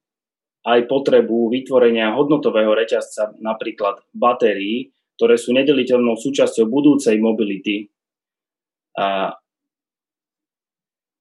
aj 0.65 0.89
potrebu 0.89 1.49
vytvorenia 1.49 2.13
hodnotového 2.13 2.77
reťazca 2.77 3.33
napríklad 3.41 4.05
batérií, 4.13 4.93
ktoré 5.17 5.37
sú 5.37 5.53
nedeliteľnou 5.57 6.17
súčasťou 6.17 6.69
budúcej 6.69 7.17
mobility. 7.21 7.89
A 8.97 9.33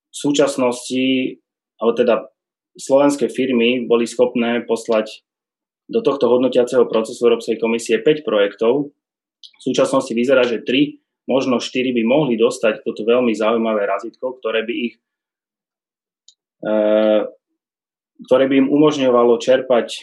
v 0.09 0.15
súčasnosti, 0.15 1.37
alebo 1.77 1.93
teda 1.93 2.15
slovenské 2.75 3.29
firmy 3.29 3.85
boli 3.85 4.09
schopné 4.09 4.65
poslať 4.65 5.21
do 5.89 6.05
tohto 6.05 6.29
hodnotiaceho 6.29 6.85
procesu 6.85 7.25
Európskej 7.25 7.57
komisie 7.57 7.97
5 8.01 8.21
projektov. 8.21 8.93
V 9.41 9.61
súčasnosti 9.61 10.13
vyzerá, 10.13 10.45
že 10.45 10.61
3, 10.61 11.01
možno 11.25 11.57
4 11.57 11.93
by 11.93 12.03
mohli 12.05 12.37
dostať 12.37 12.85
toto 12.85 13.01
veľmi 13.01 13.33
zaujímavé 13.33 13.89
razítko, 13.89 14.37
ktoré 14.37 14.61
by 14.65 14.73
ich 14.73 14.93
e, 16.61 16.73
ktoré 18.29 18.45
by 18.45 18.55
im 18.65 18.67
umožňovalo 18.69 19.41
čerpať 19.41 19.87
e, 19.89 19.99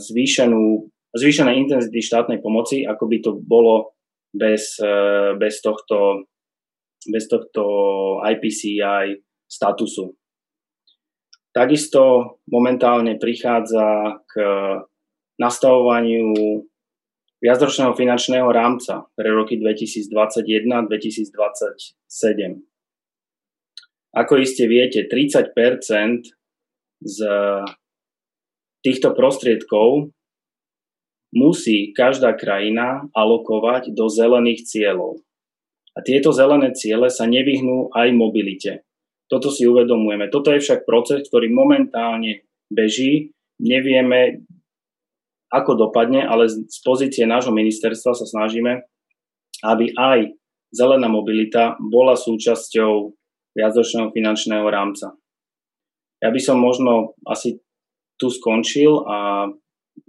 zvýšenú 0.00 0.88
zvýšenej 1.10 1.66
intenzity 1.66 1.98
štátnej 2.00 2.38
pomoci, 2.38 2.86
ako 2.86 3.04
by 3.10 3.16
to 3.20 3.30
bolo 3.36 3.92
bez, 4.30 4.78
e, 4.78 5.34
bez, 5.36 5.58
tohto, 5.60 6.24
bez 7.10 7.26
tohto 7.26 7.62
IPCI 8.24 9.18
statusu. 9.50 10.14
Takisto 11.50 12.38
momentálne 12.46 13.18
prichádza 13.18 14.22
k 14.30 14.32
nastavovaniu 15.42 16.30
viacročného 17.42 17.90
finančného 17.98 18.46
rámca 18.46 19.10
pre 19.18 19.34
roky 19.34 19.58
2021-2027. 19.58 21.34
Ako 24.14 24.32
iste 24.38 24.70
viete, 24.70 25.10
30% 25.10 25.50
z 27.00 27.18
týchto 28.84 29.10
prostriedkov 29.16 30.12
musí 31.34 31.94
každá 31.94 32.34
krajina 32.36 33.08
alokovať 33.16 33.94
do 33.94 34.06
zelených 34.06 34.66
cieľov. 34.66 35.22
A 35.94 36.02
tieto 36.06 36.30
zelené 36.30 36.74
ciele 36.74 37.10
sa 37.10 37.26
nevyhnú 37.26 37.90
aj 37.90 38.08
mobilite. 38.14 38.86
Toto 39.30 39.46
si 39.48 39.62
uvedomujeme. 39.62 40.26
Toto 40.26 40.50
je 40.50 40.58
však 40.58 40.82
proces, 40.82 41.22
ktorý 41.30 41.54
momentálne 41.54 42.42
beží. 42.66 43.30
Nevieme, 43.62 44.42
ako 45.54 45.86
dopadne, 45.86 46.26
ale 46.26 46.50
z 46.50 46.78
pozície 46.82 47.22
nášho 47.30 47.54
ministerstva 47.54 48.12
sa 48.18 48.26
snažíme, 48.26 48.82
aby 49.62 49.94
aj 49.94 50.34
zelená 50.74 51.06
mobilita 51.06 51.78
bola 51.78 52.18
súčasťou 52.18 53.14
viacročného 53.54 54.10
finančného 54.10 54.66
rámca. 54.66 55.14
Ja 56.22 56.30
by 56.30 56.40
som 56.42 56.58
možno 56.58 57.14
asi 57.26 57.58
tu 58.18 58.30
skončil 58.30 59.02
a 59.06 59.48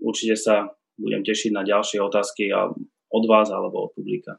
určite 0.02 0.36
sa 0.38 0.70
budem 0.98 1.26
tešiť 1.26 1.52
na 1.56 1.66
ďalšie 1.66 2.02
otázky 2.02 2.54
od 2.54 3.24
vás 3.26 3.50
alebo 3.50 3.90
od 3.90 3.92
publika. 3.98 4.38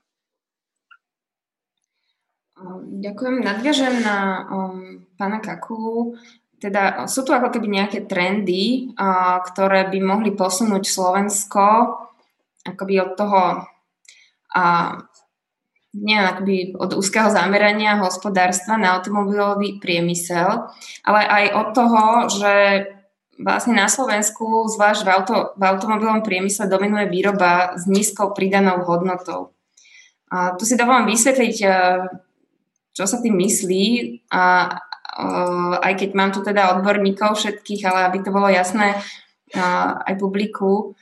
Ďakujem. 3.02 3.42
Nadviažem 3.42 3.94
na 4.02 4.46
um, 4.46 5.02
pána 5.18 5.42
Kaku. 5.42 6.14
Teda 6.62 7.10
sú 7.10 7.26
tu 7.26 7.34
ako 7.34 7.50
keby 7.50 7.66
nejaké 7.66 8.06
trendy, 8.06 8.94
uh, 8.94 9.42
ktoré 9.42 9.90
by 9.90 9.98
mohli 9.98 10.30
posunúť 10.30 10.84
Slovensko 10.86 11.98
akoby 12.62 12.94
od 13.02 13.18
toho 13.18 13.42
uh, 14.54 14.92
nie 15.92 16.16
akoby 16.16 16.72
od 16.80 16.96
úzkeho 16.96 17.28
zamerania 17.28 18.00
hospodárstva 18.00 18.80
na 18.80 18.96
automobilový 18.96 19.76
priemysel, 19.76 20.72
ale 21.04 21.20
aj 21.20 21.44
od 21.52 21.68
toho, 21.76 22.02
že 22.32 22.54
vlastne 23.36 23.76
na 23.76 23.92
Slovensku, 23.92 24.72
zvlášť 24.72 25.04
v, 25.04 25.10
auto, 25.12 25.36
v 25.58 25.62
automobilovom 25.68 26.24
priemysle, 26.24 26.70
dominuje 26.70 27.12
výroba 27.12 27.76
s 27.76 27.84
nízkou 27.84 28.32
pridanou 28.32 28.88
hodnotou. 28.88 29.52
A 30.32 30.56
tu 30.56 30.64
si 30.64 30.80
dovolím 30.80 31.12
vysvetliť, 31.12 31.56
e, 31.60 31.68
čo 32.92 33.04
sa 33.08 33.18
tým 33.18 33.36
myslí, 33.40 33.84
a, 34.32 34.68
e, 34.68 35.26
aj 35.80 35.92
keď 35.96 36.10
mám 36.12 36.30
tu 36.30 36.44
teda 36.44 36.78
odborníkov 36.78 37.36
všetkých, 37.36 37.82
ale 37.88 38.00
aby 38.12 38.18
to 38.20 38.30
bolo 38.32 38.48
jasné 38.52 39.00
aj 39.52 40.16
publiku, 40.16 40.96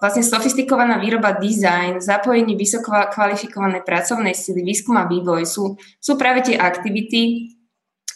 vlastne 0.00 0.26
sofistikovaná 0.26 0.98
výroba, 0.98 1.38
design, 1.38 2.02
zapojenie 2.02 2.58
vysoko 2.58 2.90
kvalifikovanej 2.90 3.86
pracovnej 3.86 4.34
sily, 4.34 4.66
výskum 4.66 4.98
a 4.98 5.06
vývoj 5.06 5.46
sú, 5.46 5.78
sú 6.02 6.12
práve 6.18 6.42
tie 6.52 6.56
aktivity, 6.58 7.54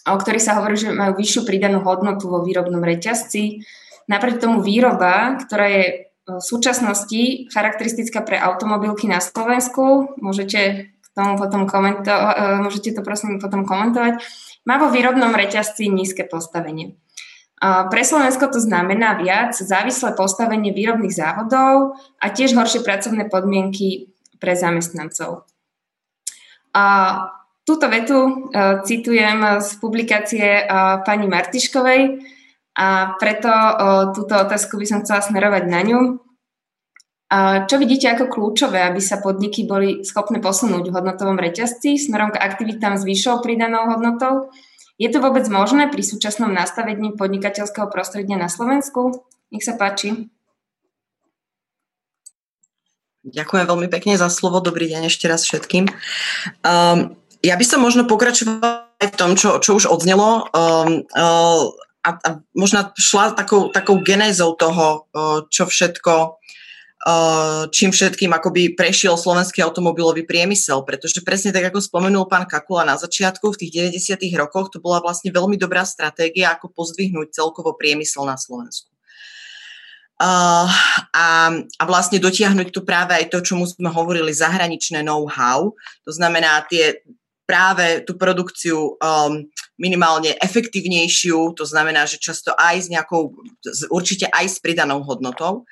o 0.08 0.16
ktorých 0.18 0.44
sa 0.44 0.58
hovorí, 0.58 0.74
že 0.74 0.90
majú 0.90 1.14
vyššiu 1.20 1.46
pridanú 1.46 1.84
hodnotu 1.84 2.26
vo 2.26 2.42
výrobnom 2.42 2.82
reťazci. 2.82 3.62
Napriek 4.08 4.40
tomu 4.40 4.64
výroba, 4.64 5.36
ktorá 5.36 5.68
je 5.68 5.84
v 6.28 6.42
súčasnosti 6.44 7.48
charakteristická 7.48 8.20
pre 8.20 8.36
automobilky 8.36 9.08
na 9.08 9.20
Slovensku, 9.20 10.16
môžete 10.20 10.92
tomu 11.18 11.34
potom 11.34 11.66
komentovať, 11.66 12.38
e, 12.38 12.62
môžete 12.62 12.94
to 12.94 13.02
prosím 13.02 13.42
potom 13.42 13.66
komentovať, 13.66 14.22
má 14.62 14.78
vo 14.78 14.94
výrobnom 14.94 15.34
reťazci 15.34 15.90
nízke 15.90 16.22
postavenie. 16.22 16.94
Pre 17.58 18.02
Slovensko 18.06 18.54
to 18.54 18.62
znamená 18.62 19.18
viac 19.18 19.50
závislé 19.50 20.14
postavenie 20.14 20.70
výrobných 20.70 21.10
závodov 21.10 21.98
a 22.22 22.26
tiež 22.30 22.54
horšie 22.54 22.86
pracovné 22.86 23.26
podmienky 23.26 24.14
pre 24.38 24.54
zamestnancov. 24.54 25.42
A 26.70 26.84
túto 27.66 27.90
vetu 27.90 28.46
citujem 28.86 29.58
z 29.58 29.70
publikácie 29.82 30.70
pani 31.02 31.26
Martiškovej 31.26 32.22
a 32.78 33.18
preto 33.18 33.50
túto 34.14 34.38
otázku 34.38 34.78
by 34.78 34.86
som 34.86 35.02
chcela 35.02 35.26
smerovať 35.26 35.64
na 35.66 35.80
ňu. 35.82 36.00
Čo 37.28 37.76
vidíte 37.76 38.08
ako 38.08 38.32
kľúčové, 38.32 38.80
aby 38.88 39.04
sa 39.04 39.20
podniky 39.20 39.68
boli 39.68 40.00
schopné 40.00 40.40
posunúť 40.40 40.88
v 40.88 40.96
hodnotovom 40.96 41.36
reťazci 41.36 42.00
smerom 42.00 42.32
k 42.32 42.40
aktivitám 42.40 42.96
s 42.96 43.04
vyššou 43.04 43.44
pridanou 43.44 43.84
hodnotou? 43.92 44.48
Je 44.96 45.12
to 45.12 45.20
vôbec 45.20 45.44
možné 45.52 45.92
pri 45.92 46.00
súčasnom 46.00 46.48
nastavení 46.48 47.12
podnikateľského 47.20 47.92
prostredia 47.92 48.40
na 48.40 48.48
Slovensku? 48.48 49.28
Nech 49.52 49.60
sa 49.60 49.76
páči. 49.76 50.32
Ďakujem 53.28 53.68
veľmi 53.68 53.88
pekne 53.92 54.16
za 54.16 54.32
slovo. 54.32 54.64
Dobrý 54.64 54.88
deň 54.88 55.12
ešte 55.12 55.28
raz 55.28 55.44
všetkým. 55.44 55.84
Um, 56.64 57.12
ja 57.44 57.60
by 57.60 57.64
som 57.68 57.84
možno 57.84 58.08
pokračovala 58.08 58.88
aj 59.04 59.08
v 59.12 59.18
tom, 59.20 59.36
čo, 59.36 59.60
čo 59.60 59.76
už 59.76 59.84
odznelo. 59.92 60.48
Um, 60.56 61.04
uh, 61.12 61.76
a, 62.00 62.10
a 62.24 62.28
možno 62.56 62.88
šla 62.96 63.36
takou, 63.36 63.68
takou 63.68 64.00
genézou 64.00 64.56
toho, 64.56 65.04
uh, 65.12 65.44
čo 65.52 65.68
všetko 65.68 66.37
čím 67.72 67.90
všetkým 67.94 68.32
akoby 68.36 68.76
prešiel 68.76 69.16
slovenský 69.16 69.64
automobilový 69.64 70.28
priemysel, 70.28 70.84
pretože 70.84 71.24
presne 71.24 71.54
tak, 71.54 71.72
ako 71.72 71.80
spomenul 71.80 72.28
pán 72.28 72.44
Kakula 72.44 72.84
na 72.84 73.00
začiatku, 73.00 73.54
v 73.54 73.60
tých 73.64 73.94
90. 73.96 74.18
rokoch 74.36 74.68
to 74.74 74.78
bola 74.82 75.00
vlastne 75.00 75.32
veľmi 75.32 75.56
dobrá 75.56 75.86
stratégia, 75.88 76.52
ako 76.52 76.74
pozdvihnúť 76.74 77.32
celkovo 77.32 77.72
priemysel 77.78 78.28
na 78.28 78.36
Slovensku. 78.36 78.92
Uh, 80.18 80.66
a, 81.14 81.54
a 81.54 81.82
vlastne 81.86 82.18
dotiahnuť 82.18 82.74
tu 82.74 82.82
práve 82.82 83.14
aj 83.14 83.30
to, 83.30 83.38
čomu 83.38 83.70
sme 83.70 83.86
hovorili, 83.86 84.34
zahraničné 84.34 85.06
know-how, 85.06 85.70
to 86.02 86.10
znamená 86.10 86.66
tie 86.66 87.06
práve 87.48 88.04
tú 88.04 88.20
produkciu 88.20 89.00
um, 89.00 89.48
minimálne 89.80 90.36
efektívnejšiu, 90.36 91.56
to 91.56 91.64
znamená, 91.64 92.04
že 92.04 92.20
často 92.20 92.52
aj 92.52 92.76
s 92.84 92.88
nejakou, 92.92 93.32
určite 93.88 94.28
aj 94.28 94.44
s 94.52 94.56
pridanou 94.60 95.00
hodnotou. 95.00 95.64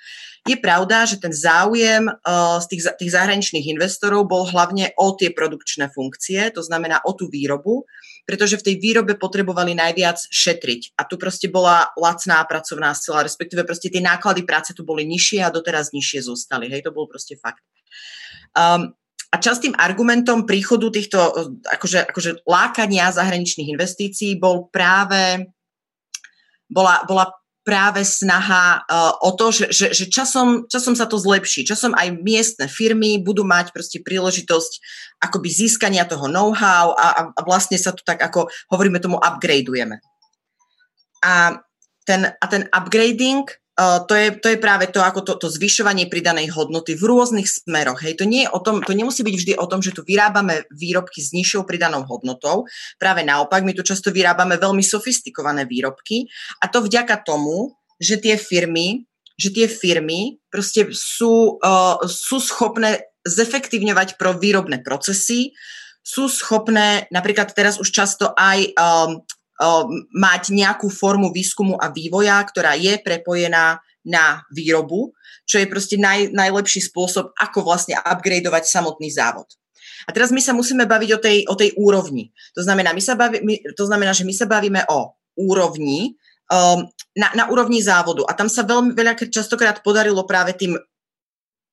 Je 0.46 0.56
pravda, 0.56 1.04
že 1.04 1.20
ten 1.20 1.34
záujem 1.34 2.06
uh, 2.08 2.56
z 2.62 2.66
tých, 2.70 2.82
tých 2.96 3.12
zahraničných 3.12 3.66
investorov 3.76 4.24
bol 4.24 4.48
hlavne 4.48 4.94
o 4.96 5.12
tie 5.12 5.34
produkčné 5.34 5.92
funkcie, 5.92 6.48
to 6.54 6.64
znamená 6.64 7.02
o 7.04 7.12
tú 7.12 7.28
výrobu, 7.28 7.84
pretože 8.24 8.56
v 8.56 8.72
tej 8.72 8.76
výrobe 8.80 9.18
potrebovali 9.18 9.74
najviac 9.74 10.16
šetriť. 10.32 10.96
A 10.96 11.04
tu 11.04 11.18
proste 11.18 11.50
bola 11.50 11.90
lacná 11.98 12.40
pracovná 12.46 12.94
sila, 12.94 13.26
respektíve 13.26 13.66
proste 13.66 13.90
tie 13.90 14.00
náklady 14.00 14.46
práce 14.48 14.70
tu 14.72 14.86
boli 14.86 15.02
nižšie 15.04 15.44
a 15.44 15.52
doteraz 15.52 15.90
nižšie 15.92 16.24
zostali. 16.24 16.70
Hej, 16.70 16.88
to 16.88 16.94
bol 16.94 17.10
proste 17.10 17.34
fakt. 17.36 17.60
Um, 18.54 18.94
a 19.36 19.42
častým 19.44 19.76
argumentom 19.76 20.48
príchodu 20.48 20.88
týchto 20.88 21.20
akože, 21.68 22.08
akože 22.08 22.30
lákania 22.48 23.12
zahraničných 23.12 23.68
investícií 23.76 24.40
bol 24.40 24.72
práve 24.72 25.52
bola, 26.72 27.04
bola 27.04 27.28
práve 27.60 28.00
snaha 28.00 28.80
uh, 28.88 29.12
o 29.20 29.36
to, 29.36 29.52
že, 29.52 29.66
že, 29.68 29.86
že 29.92 30.04
časom, 30.08 30.64
časom 30.70 30.96
sa 30.96 31.04
to 31.04 31.20
zlepší, 31.20 31.68
časom 31.68 31.92
aj 31.92 32.16
miestne 32.24 32.64
firmy 32.64 33.20
budú 33.20 33.44
mať 33.44 33.76
proste 33.76 34.00
príležitosť 34.00 34.72
akoby 35.20 35.52
získania 35.52 36.08
toho 36.08 36.32
know-how 36.32 36.96
a, 36.96 37.28
a 37.36 37.40
vlastne 37.44 37.76
sa 37.76 37.92
to 37.92 38.00
tak 38.06 38.24
ako 38.24 38.48
hovoríme 38.72 39.02
tomu 39.04 39.20
upgradeujeme. 39.20 40.00
A 41.26 41.60
ten, 42.08 42.30
a 42.32 42.44
ten 42.46 42.70
upgrading 42.72 43.50
to, 43.76 44.14
je, 44.16 44.32
to 44.40 44.48
je 44.48 44.56
práve 44.56 44.88
to, 44.88 45.04
ako 45.04 45.20
to, 45.20 45.32
to 45.36 45.48
zvyšovanie 45.52 46.08
pridanej 46.08 46.48
hodnoty 46.48 46.96
v 46.96 47.12
rôznych 47.12 47.44
smeroch. 47.44 48.00
Hej. 48.00 48.16
To, 48.16 48.24
nie 48.24 48.48
je 48.48 48.50
o 48.50 48.60
tom, 48.64 48.80
to 48.80 48.96
nemusí 48.96 49.20
byť 49.20 49.36
vždy 49.36 49.52
o 49.60 49.68
tom, 49.68 49.84
že 49.84 49.92
tu 49.92 50.00
vyrábame 50.00 50.64
výrobky 50.72 51.20
s 51.20 51.36
nižšou 51.36 51.68
pridanou 51.68 52.08
hodnotou. 52.08 52.64
Práve 52.96 53.20
naopak, 53.20 53.60
my 53.68 53.76
tu 53.76 53.84
často 53.84 54.08
vyrábame 54.08 54.56
veľmi 54.56 54.80
sofistikované 54.80 55.68
výrobky 55.68 56.24
a 56.64 56.72
to 56.72 56.80
vďaka 56.80 57.20
tomu, 57.20 57.76
že 58.00 58.16
tie 58.16 58.40
firmy, 58.40 59.04
že 59.36 59.52
tie 59.52 59.68
firmy 59.68 60.40
proste 60.48 60.88
sú, 60.96 61.60
uh, 61.60 62.00
sú 62.08 62.40
schopné 62.40 63.12
zefektívňovať 63.28 64.16
pro 64.16 64.32
výrobné 64.32 64.80
procesy, 64.80 65.52
sú 66.06 66.30
schopné 66.30 67.10
napríklad 67.10 67.50
teraz 67.50 67.82
už 67.82 67.90
často 67.90 68.30
aj 68.38 68.72
um, 68.78 69.26
mať 70.12 70.42
nejakú 70.52 70.92
formu 70.92 71.32
výskumu 71.32 71.80
a 71.80 71.88
vývoja, 71.88 72.40
ktorá 72.44 72.76
je 72.76 73.00
prepojená 73.00 73.80
na 74.06 74.44
výrobu, 74.54 75.16
čo 75.48 75.58
je 75.58 75.66
proste 75.66 75.98
naj, 75.98 76.30
najlepší 76.30 76.84
spôsob, 76.92 77.34
ako 77.34 77.66
vlastne 77.66 77.98
upgradeovať 77.98 78.68
samotný 78.68 79.10
závod. 79.10 79.48
A 80.06 80.14
teraz 80.14 80.30
my 80.30 80.38
sa 80.38 80.54
musíme 80.54 80.86
baviť 80.86 81.10
o 81.16 81.18
tej, 81.18 81.38
o 81.50 81.54
tej 81.58 81.74
úrovni. 81.74 82.30
To 82.54 82.62
znamená, 82.62 82.94
my 82.94 83.02
sa 83.02 83.18
baví, 83.18 83.42
my, 83.42 83.74
to 83.74 83.84
znamená, 83.88 84.14
že 84.14 84.22
my 84.22 84.34
sa 84.36 84.46
bavíme 84.46 84.86
o 84.86 85.18
úrovni, 85.34 86.14
um, 86.46 86.86
na, 87.18 87.28
na 87.34 87.44
úrovni 87.50 87.82
závodu. 87.82 88.22
A 88.28 88.32
tam 88.36 88.46
sa 88.46 88.62
veľmi 88.62 88.94
veľa 88.94 89.18
častokrát 89.26 89.82
podarilo 89.82 90.22
práve 90.28 90.54
tým 90.54 90.78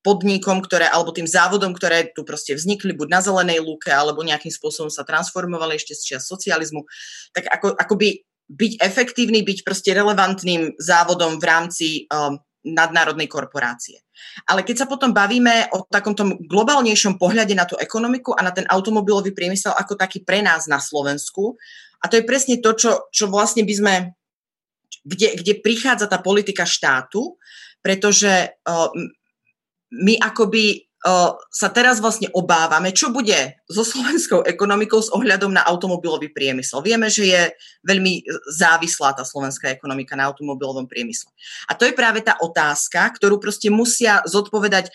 podnikom, 0.04 0.60
ktoré, 0.60 0.84
alebo 0.84 1.16
tým 1.16 1.24
závodom, 1.24 1.72
ktoré 1.72 2.12
tu 2.12 2.28
proste 2.28 2.52
vznikli 2.52 2.92
buď 2.92 3.08
na 3.08 3.20
zelenej 3.24 3.64
lúke, 3.64 3.88
alebo 3.88 4.20
nejakým 4.20 4.52
spôsobom 4.52 4.92
sa 4.92 5.02
transformovali 5.08 5.80
ešte 5.80 5.96
z 5.96 6.02
čias 6.12 6.28
socializmu, 6.28 6.84
tak 7.32 7.48
ako, 7.48 7.72
akoby 7.72 8.20
byť 8.44 8.72
efektívny, 8.84 9.40
byť 9.40 9.64
proste 9.64 9.96
relevantným 9.96 10.76
závodom 10.76 11.40
v 11.40 11.44
rámci 11.48 11.88
um, 12.12 12.36
nadnárodnej 12.64 13.24
korporácie. 13.24 14.04
Ale 14.44 14.60
keď 14.60 14.84
sa 14.84 14.86
potom 14.86 15.16
bavíme 15.16 15.72
o 15.72 15.88
takomto 15.88 16.36
globálnejšom 16.44 17.16
pohľade 17.16 17.56
na 17.56 17.64
tú 17.64 17.80
ekonomiku 17.80 18.36
a 18.36 18.44
na 18.44 18.52
ten 18.52 18.68
automobilový 18.68 19.32
priemysel 19.32 19.72
ako 19.72 19.96
taký 19.96 20.20
pre 20.20 20.44
nás 20.44 20.68
na 20.68 20.80
Slovensku, 20.80 21.56
a 22.00 22.08
to 22.12 22.20
je 22.20 22.28
presne 22.28 22.60
to, 22.60 22.76
čo, 22.76 23.08
čo 23.08 23.32
vlastne 23.32 23.64
by 23.64 23.74
sme, 23.76 23.94
kde, 25.08 25.40
kde 25.40 25.64
prichádza 25.64 26.04
tá 26.04 26.20
politika 26.20 26.68
štátu, 26.68 27.40
pretože 27.80 28.52
uh, 28.68 28.92
my 30.02 30.18
akoby 30.18 30.90
sa 31.52 31.68
teraz 31.68 32.00
vlastne 32.00 32.32
obávame, 32.32 32.88
čo 32.88 33.12
bude 33.12 33.60
so 33.68 33.84
slovenskou 33.84 34.40
ekonomikou 34.40 35.04
s 35.04 35.12
ohľadom 35.12 35.52
na 35.52 35.60
automobilový 35.60 36.32
priemysel. 36.32 36.80
Vieme, 36.80 37.12
že 37.12 37.28
je 37.28 37.42
veľmi 37.84 38.24
závislá 38.48 39.12
tá 39.12 39.20
slovenská 39.20 39.68
ekonomika 39.68 40.16
na 40.16 40.24
automobilovom 40.32 40.88
priemysle. 40.88 41.28
A 41.68 41.76
to 41.76 41.84
je 41.84 41.92
práve 41.92 42.24
tá 42.24 42.40
otázka, 42.40 43.04
ktorú 43.20 43.36
proste 43.36 43.68
musia 43.68 44.24
zodpovedať 44.24 44.88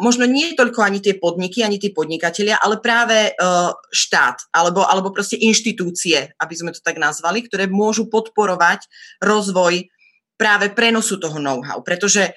možno 0.00 0.24
nie 0.24 0.56
toľko 0.56 0.80
ani 0.80 1.04
tie 1.04 1.20
podniky, 1.20 1.60
ani 1.60 1.76
tí 1.76 1.92
podnikatelia, 1.92 2.56
ale 2.56 2.80
práve 2.80 3.36
štát 3.92 4.48
alebo, 4.56 4.88
alebo 4.88 5.12
proste 5.12 5.36
inštitúcie, 5.36 6.40
aby 6.40 6.54
sme 6.56 6.72
to 6.72 6.80
tak 6.80 6.96
nazvali, 6.96 7.44
ktoré 7.44 7.68
môžu 7.68 8.08
podporovať 8.08 8.88
rozvoj 9.20 9.92
práve 10.40 10.72
prenosu 10.72 11.20
toho 11.20 11.36
know-how. 11.36 11.84
Pretože 11.84 12.32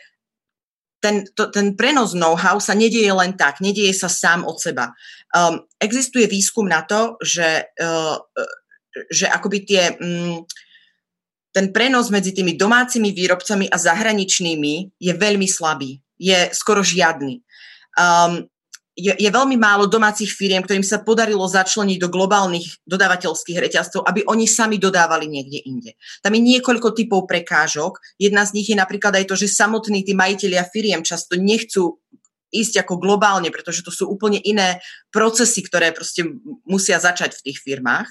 ten, 1.03 1.27
to, 1.35 1.51
ten 1.51 1.75
prenos 1.75 2.15
know-how 2.15 2.63
sa 2.63 2.71
nedieje 2.71 3.11
len 3.11 3.35
tak, 3.35 3.59
nedieje 3.59 3.91
sa 3.91 4.07
sám 4.07 4.47
od 4.47 4.55
seba. 4.55 4.95
Um, 5.35 5.67
existuje 5.83 6.31
výskum 6.31 6.63
na 6.63 6.87
to, 6.87 7.19
že, 7.19 7.67
uh, 7.83 8.15
že 9.11 9.27
akoby 9.27 9.67
tie, 9.67 9.83
um, 9.99 10.47
ten 11.51 11.75
prenos 11.75 12.07
medzi 12.07 12.31
tými 12.31 12.55
domácimi 12.55 13.11
výrobcami 13.11 13.67
a 13.67 13.75
zahraničnými 13.75 14.95
je 14.95 15.13
veľmi 15.13 15.45
slabý, 15.45 15.99
je 16.15 16.47
skoro 16.55 16.79
žiadny. 16.79 17.43
Um, 17.99 18.47
je, 18.93 19.09
je 19.09 19.29
veľmi 19.29 19.57
málo 19.57 19.89
domácich 19.89 20.29
firiem, 20.29 20.61
ktorým 20.61 20.85
sa 20.85 21.01
podarilo 21.01 21.41
začleniť 21.49 21.97
do 21.97 22.13
globálnych 22.13 22.85
dodávateľských 22.85 23.57
reťazcov, 23.57 24.05
aby 24.05 24.21
oni 24.29 24.45
sami 24.45 24.77
dodávali 24.77 25.25
niekde 25.25 25.65
inde. 25.65 25.91
Tam 26.21 26.33
je 26.37 26.41
niekoľko 26.41 26.93
typov 26.93 27.25
prekážok. 27.25 27.97
Jedna 28.21 28.45
z 28.45 28.53
nich 28.53 28.69
je 28.69 28.77
napríklad 28.77 29.17
aj 29.17 29.25
to, 29.25 29.35
že 29.35 29.49
samotní 29.49 30.05
tí 30.05 30.13
majiteľia 30.13 30.69
firiem 30.69 31.01
často 31.01 31.33
nechcú 31.33 31.97
ísť 32.53 32.85
ako 32.85 33.01
globálne, 33.01 33.49
pretože 33.49 33.81
to 33.81 33.89
sú 33.89 34.05
úplne 34.05 34.37
iné 34.37 34.77
procesy, 35.09 35.65
ktoré 35.65 35.89
proste 35.89 36.29
musia 36.69 37.01
začať 37.01 37.33
v 37.41 37.43
tých 37.49 37.65
firmách. 37.65 38.05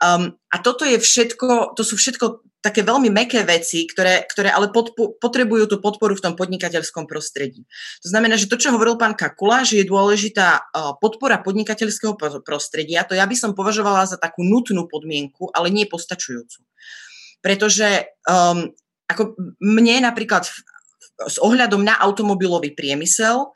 Um, 0.00 0.36
a 0.48 0.56
toto 0.64 0.88
je 0.88 0.96
všetko, 0.96 1.76
to 1.76 1.84
sú 1.84 2.00
všetko 2.00 2.40
také 2.66 2.82
veľmi 2.82 3.06
meké 3.14 3.46
veci, 3.46 3.86
ktoré, 3.86 4.26
ktoré 4.26 4.50
ale 4.50 4.74
podpo- 4.74 5.14
potrebujú 5.22 5.70
tú 5.70 5.76
podporu 5.78 6.18
v 6.18 6.24
tom 6.26 6.34
podnikateľskom 6.34 7.06
prostredí. 7.06 7.62
To 8.02 8.10
znamená, 8.10 8.34
že 8.34 8.50
to, 8.50 8.58
čo 8.58 8.74
hovoril 8.74 8.98
pán 8.98 9.14
Kakula, 9.14 9.62
že 9.62 9.78
je 9.78 9.86
dôležitá 9.86 10.74
podpora 10.98 11.38
podnikateľského 11.38 12.18
prostredia, 12.42 13.06
to 13.06 13.14
ja 13.14 13.22
by 13.22 13.38
som 13.38 13.54
považovala 13.54 14.10
za 14.10 14.18
takú 14.18 14.42
nutnú 14.42 14.90
podmienku, 14.90 15.54
ale 15.54 15.70
nie 15.70 15.86
postačujúcu. 15.86 16.66
Pretože 17.38 18.10
um, 18.26 18.74
ako 19.06 19.38
mne 19.62 20.02
napríklad 20.02 20.50
s 21.16 21.36
ohľadom 21.38 21.86
na 21.86 21.94
automobilový 22.02 22.74
priemysel 22.74 23.54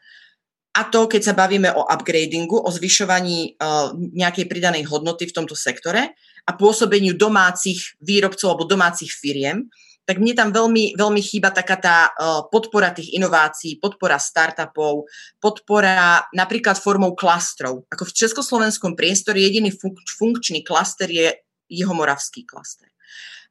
a 0.70 0.80
to, 0.86 1.10
keď 1.10 1.22
sa 1.26 1.34
bavíme 1.34 1.74
o 1.74 1.82
upgradingu, 1.82 2.62
o 2.62 2.70
zvyšovaní 2.70 3.58
uh, 3.58 3.90
nejakej 3.96 4.46
pridanej 4.46 4.86
hodnoty 4.86 5.26
v 5.26 5.34
tomto 5.34 5.58
sektore, 5.58 6.14
a 6.46 6.50
pôsobeniu 6.56 7.16
domácich 7.16 7.96
výrobcov 8.00 8.54
alebo 8.54 8.64
domácich 8.68 9.12
firiem, 9.12 9.68
tak 10.08 10.18
mne 10.18 10.34
tam 10.34 10.50
veľmi, 10.50 10.98
veľmi 10.98 11.22
chýba 11.22 11.54
taká 11.54 11.76
tá 11.78 11.96
podpora 12.50 12.90
tých 12.90 13.14
inovácií, 13.14 13.78
podpora 13.78 14.18
startupov, 14.18 15.06
podpora 15.38 16.26
napríklad 16.34 16.74
formou 16.74 17.14
klastrov. 17.14 17.86
Ako 17.86 18.10
v 18.10 18.16
československom 18.18 18.98
priestore 18.98 19.38
jediný 19.38 19.70
funkčný 20.18 20.66
klaster 20.66 21.06
je 21.06 21.30
jehomoravský 21.70 22.42
klaster 22.42 22.90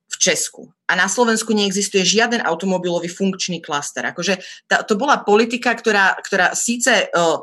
v 0.10 0.16
Česku. 0.18 0.74
A 0.90 0.98
na 0.98 1.06
Slovensku 1.06 1.54
neexistuje 1.54 2.02
žiaden 2.02 2.42
automobilový 2.42 3.08
funkčný 3.08 3.62
klaster. 3.62 4.04
Akože 4.10 4.42
tá, 4.66 4.82
to 4.82 4.98
bola 4.98 5.22
politika, 5.22 5.72
ktorá, 5.72 6.18
ktorá 6.18 6.58
síce 6.58 7.08
uh, 7.14 7.40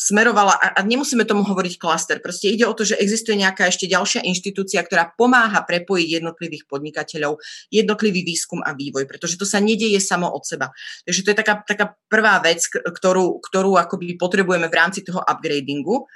smerovala, 0.00 0.56
a, 0.56 0.80
nemusíme 0.80 1.28
tomu 1.28 1.44
hovoriť 1.44 1.76
klaster, 1.76 2.24
proste 2.24 2.48
ide 2.48 2.64
o 2.64 2.72
to, 2.72 2.88
že 2.88 2.96
existuje 2.96 3.36
nejaká 3.36 3.68
ešte 3.68 3.84
ďalšia 3.84 4.24
inštitúcia, 4.24 4.80
ktorá 4.80 5.12
pomáha 5.12 5.60
prepojiť 5.60 6.08
jednotlivých 6.16 6.64
podnikateľov, 6.64 7.36
jednotlivý 7.68 8.24
výskum 8.24 8.64
a 8.64 8.72
vývoj, 8.72 9.04
pretože 9.04 9.36
to 9.36 9.44
sa 9.44 9.60
nedieje 9.60 10.00
samo 10.00 10.32
od 10.32 10.40
seba. 10.48 10.72
Takže 11.04 11.20
to 11.20 11.30
je 11.30 11.36
taká, 11.36 11.54
taká 11.68 11.86
prvá 12.08 12.40
vec, 12.40 12.64
ktorú, 12.72 13.44
ktorú 13.44 13.76
akoby 13.76 14.16
potrebujeme 14.16 14.72
v 14.72 14.78
rámci 14.80 15.04
toho 15.04 15.20
upgradingu 15.20 16.08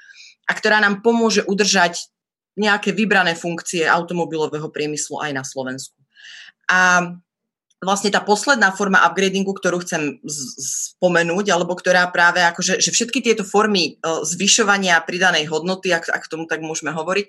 a 0.48 0.52
ktorá 0.56 0.80
nám 0.80 1.04
pomôže 1.04 1.44
udržať 1.44 2.08
nejaké 2.56 2.96
vybrané 2.96 3.36
funkcie 3.36 3.84
automobilového 3.84 4.72
priemyslu 4.72 5.20
aj 5.20 5.30
na 5.34 5.44
Slovensku. 5.44 5.98
A 6.70 7.12
vlastne 7.84 8.10
tá 8.10 8.24
posledná 8.24 8.72
forma 8.72 9.04
upgradingu, 9.04 9.52
ktorú 9.52 9.84
chcem 9.84 10.18
spomenúť, 10.98 11.52
alebo 11.52 11.76
ktorá 11.76 12.08
práve 12.08 12.40
akože, 12.40 12.80
že 12.80 12.90
všetky 12.90 13.20
tieto 13.20 13.44
formy 13.44 14.00
uh, 14.00 14.24
zvyšovania 14.24 14.98
pridanej 15.04 15.46
hodnoty, 15.52 15.92
ak, 15.92 16.08
ak 16.08 16.24
tomu 16.26 16.48
tak 16.48 16.64
môžeme 16.64 16.90
hovoriť, 16.90 17.26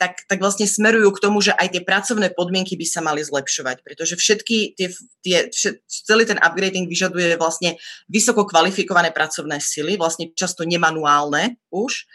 tak, 0.00 0.24
tak 0.24 0.38
vlastne 0.40 0.64
smerujú 0.64 1.12
k 1.14 1.22
tomu, 1.22 1.44
že 1.44 1.52
aj 1.52 1.76
tie 1.76 1.82
pracovné 1.84 2.32
podmienky 2.32 2.74
by 2.74 2.86
sa 2.88 3.04
mali 3.04 3.20
zlepšovať, 3.20 3.84
pretože 3.84 4.16
všetky 4.16 4.74
tie, 4.74 4.88
tie 5.20 5.36
všet, 5.52 5.84
celý 5.86 6.24
ten 6.24 6.40
upgrading 6.40 6.88
vyžaduje 6.88 7.36
vlastne 7.36 7.76
vysoko 8.08 8.48
kvalifikované 8.48 9.12
pracovné 9.12 9.60
sily, 9.60 10.00
vlastne 10.00 10.32
často 10.32 10.64
nemanuálne 10.64 11.60
už. 11.68 12.08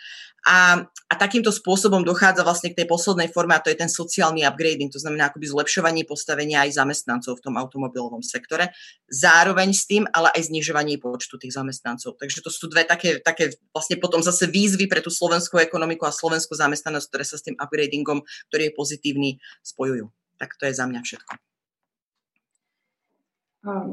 A, 0.43 0.83
a 0.83 1.13
takýmto 1.15 1.55
spôsobom 1.55 2.03
dochádza 2.03 2.43
vlastne 2.43 2.75
k 2.75 2.83
tej 2.83 2.87
poslednej 2.91 3.31
forme 3.31 3.55
a 3.55 3.63
to 3.63 3.71
je 3.71 3.79
ten 3.79 3.87
sociálny 3.87 4.43
upgrading, 4.43 4.91
to 4.91 4.99
znamená 4.99 5.31
akoby 5.31 5.47
zlepšovanie 5.47 6.03
postavenia 6.03 6.67
aj 6.67 6.83
zamestnancov 6.83 7.39
v 7.39 7.43
tom 7.47 7.55
automobilovom 7.55 8.19
sektore, 8.19 8.75
zároveň 9.07 9.71
s 9.71 9.87
tým, 9.87 10.03
ale 10.11 10.35
aj 10.35 10.51
znižovanie 10.51 10.99
počtu 10.99 11.39
tých 11.39 11.55
zamestnancov. 11.55 12.19
Takže 12.19 12.43
to 12.43 12.51
sú 12.51 12.67
dve 12.67 12.83
také, 12.83 13.23
také 13.23 13.55
vlastne 13.71 13.95
potom 14.03 14.19
zase 14.19 14.51
výzvy 14.51 14.91
pre 14.91 14.99
tú 14.99 15.07
slovenskú 15.07 15.63
ekonomiku 15.63 16.03
a 16.03 16.11
slovenskú 16.11 16.59
zamestnanosť, 16.59 17.07
ktoré 17.07 17.23
sa 17.23 17.39
s 17.39 17.47
tým 17.47 17.55
upgradingom, 17.55 18.27
ktorý 18.51 18.67
je 18.67 18.73
pozitívny, 18.75 19.29
spojujú. 19.63 20.11
Tak 20.43 20.59
to 20.59 20.67
je 20.67 20.75
za 20.75 20.83
mňa 20.83 20.99
všetko. 21.07 21.39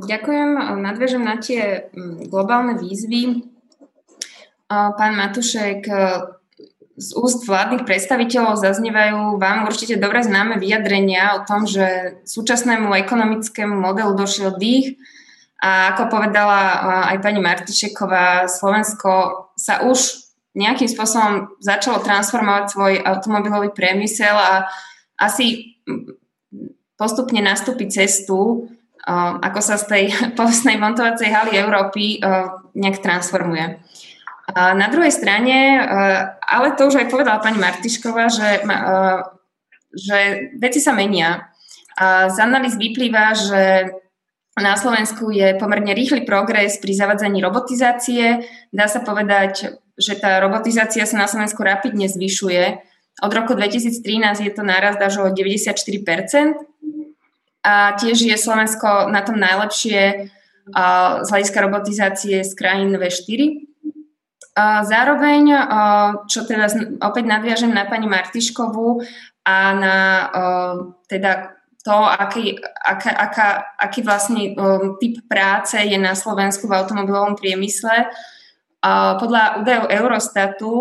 Ďakujem. 0.03 0.51
Nadviežem 0.83 1.23
na 1.23 1.39
tie 1.39 1.87
globálne 2.27 2.75
výzvy. 2.75 3.47
Pán 4.67 5.15
Matušek, 5.15 5.87
z 7.01 7.17
úst 7.17 7.49
vládnych 7.49 7.89
predstaviteľov 7.89 8.61
zaznievajú 8.61 9.41
vám 9.41 9.65
určite 9.65 9.97
dobre 9.97 10.21
známe 10.21 10.61
vyjadrenia 10.61 11.41
o 11.41 11.49
tom, 11.49 11.65
že 11.65 12.21
súčasnému 12.29 12.93
ekonomickému 12.93 13.73
modelu 13.73 14.13
došiel 14.13 14.61
dých 14.61 15.01
a 15.65 15.97
ako 15.97 16.13
povedala 16.13 16.61
aj 17.09 17.25
pani 17.25 17.41
Martišeková, 17.41 18.49
Slovensko 18.53 19.49
sa 19.57 19.89
už 19.89 20.29
nejakým 20.53 20.93
spôsobom 20.93 21.57
začalo 21.63 22.05
transformovať 22.05 22.65
svoj 22.69 22.93
automobilový 23.01 23.73
priemysel 23.73 24.37
a 24.37 24.69
asi 25.17 25.77
postupne 27.01 27.41
nastúpi 27.41 27.89
cestu, 27.89 28.69
ako 29.41 29.61
sa 29.65 29.81
z 29.81 29.85
tej 29.89 30.05
povestnej 30.39 30.77
montovacej 30.77 31.33
haly 31.33 31.57
Európy 31.57 32.21
nejak 32.77 33.01
transformuje. 33.01 33.81
Na 34.57 34.89
druhej 34.91 35.15
strane, 35.15 35.79
e, 35.79 35.81
ale 36.43 36.75
to 36.75 36.91
už 36.91 37.05
aj 37.05 37.13
povedala 37.13 37.39
pani 37.39 37.59
Martišková, 37.63 38.27
že, 38.33 38.63
e, 38.63 38.79
že 39.95 40.19
veci 40.59 40.81
sa 40.83 40.97
menia. 40.97 41.47
Z 42.01 42.41
analýz 42.41 42.81
vyplýva, 42.81 43.37
že 43.37 43.63
na 44.57 44.73
Slovensku 44.73 45.29
je 45.29 45.53
pomerne 45.61 45.93
rýchly 45.93 46.25
progres 46.25 46.81
pri 46.81 46.97
zavadzaní 46.97 47.45
robotizácie. 47.45 48.41
Dá 48.73 48.89
sa 48.89 49.05
povedať, 49.05 49.77
že 50.01 50.17
tá 50.17 50.41
robotizácia 50.41 51.05
sa 51.05 51.21
na 51.21 51.29
Slovensku 51.29 51.61
rapidne 51.61 52.09
zvyšuje. 52.09 52.81
Od 53.21 53.33
roku 53.37 53.53
2013 53.53 54.01
je 54.41 54.53
to 54.57 54.65
náraz 54.65 54.97
až 54.97 55.21
o 55.21 55.27
94%. 55.29 56.57
A 57.61 57.93
tiež 58.01 58.17
je 58.17 58.37
Slovensko 58.41 59.13
na 59.13 59.21
tom 59.21 59.37
najlepšie 59.37 60.33
z 61.21 61.29
hľadiska 61.29 61.59
robotizácie 61.61 62.41
z 62.41 62.53
krajín 62.57 62.97
V4. 62.97 63.70
Zároveň, 64.59 65.43
čo 66.27 66.43
teda 66.45 66.67
opäť 67.01 67.25
nadviažem 67.25 67.71
na 67.71 67.87
pani 67.87 68.11
Martiškovú 68.11 69.01
a 69.47 69.57
na 69.73 69.97
teda 71.07 71.55
to, 71.81 71.97
aký, 71.97 72.61
aká, 72.77 73.11
aká, 73.15 73.49
aký 73.81 74.05
vlastne 74.05 74.53
typ 75.01 75.25
práce 75.25 75.81
je 75.81 75.97
na 75.97 76.13
Slovensku 76.13 76.69
v 76.69 76.77
automobilovom 76.77 77.41
priemysle. 77.41 78.11
Podľa 79.17 79.65
údajov 79.65 79.87
Eurostatu 79.89 80.73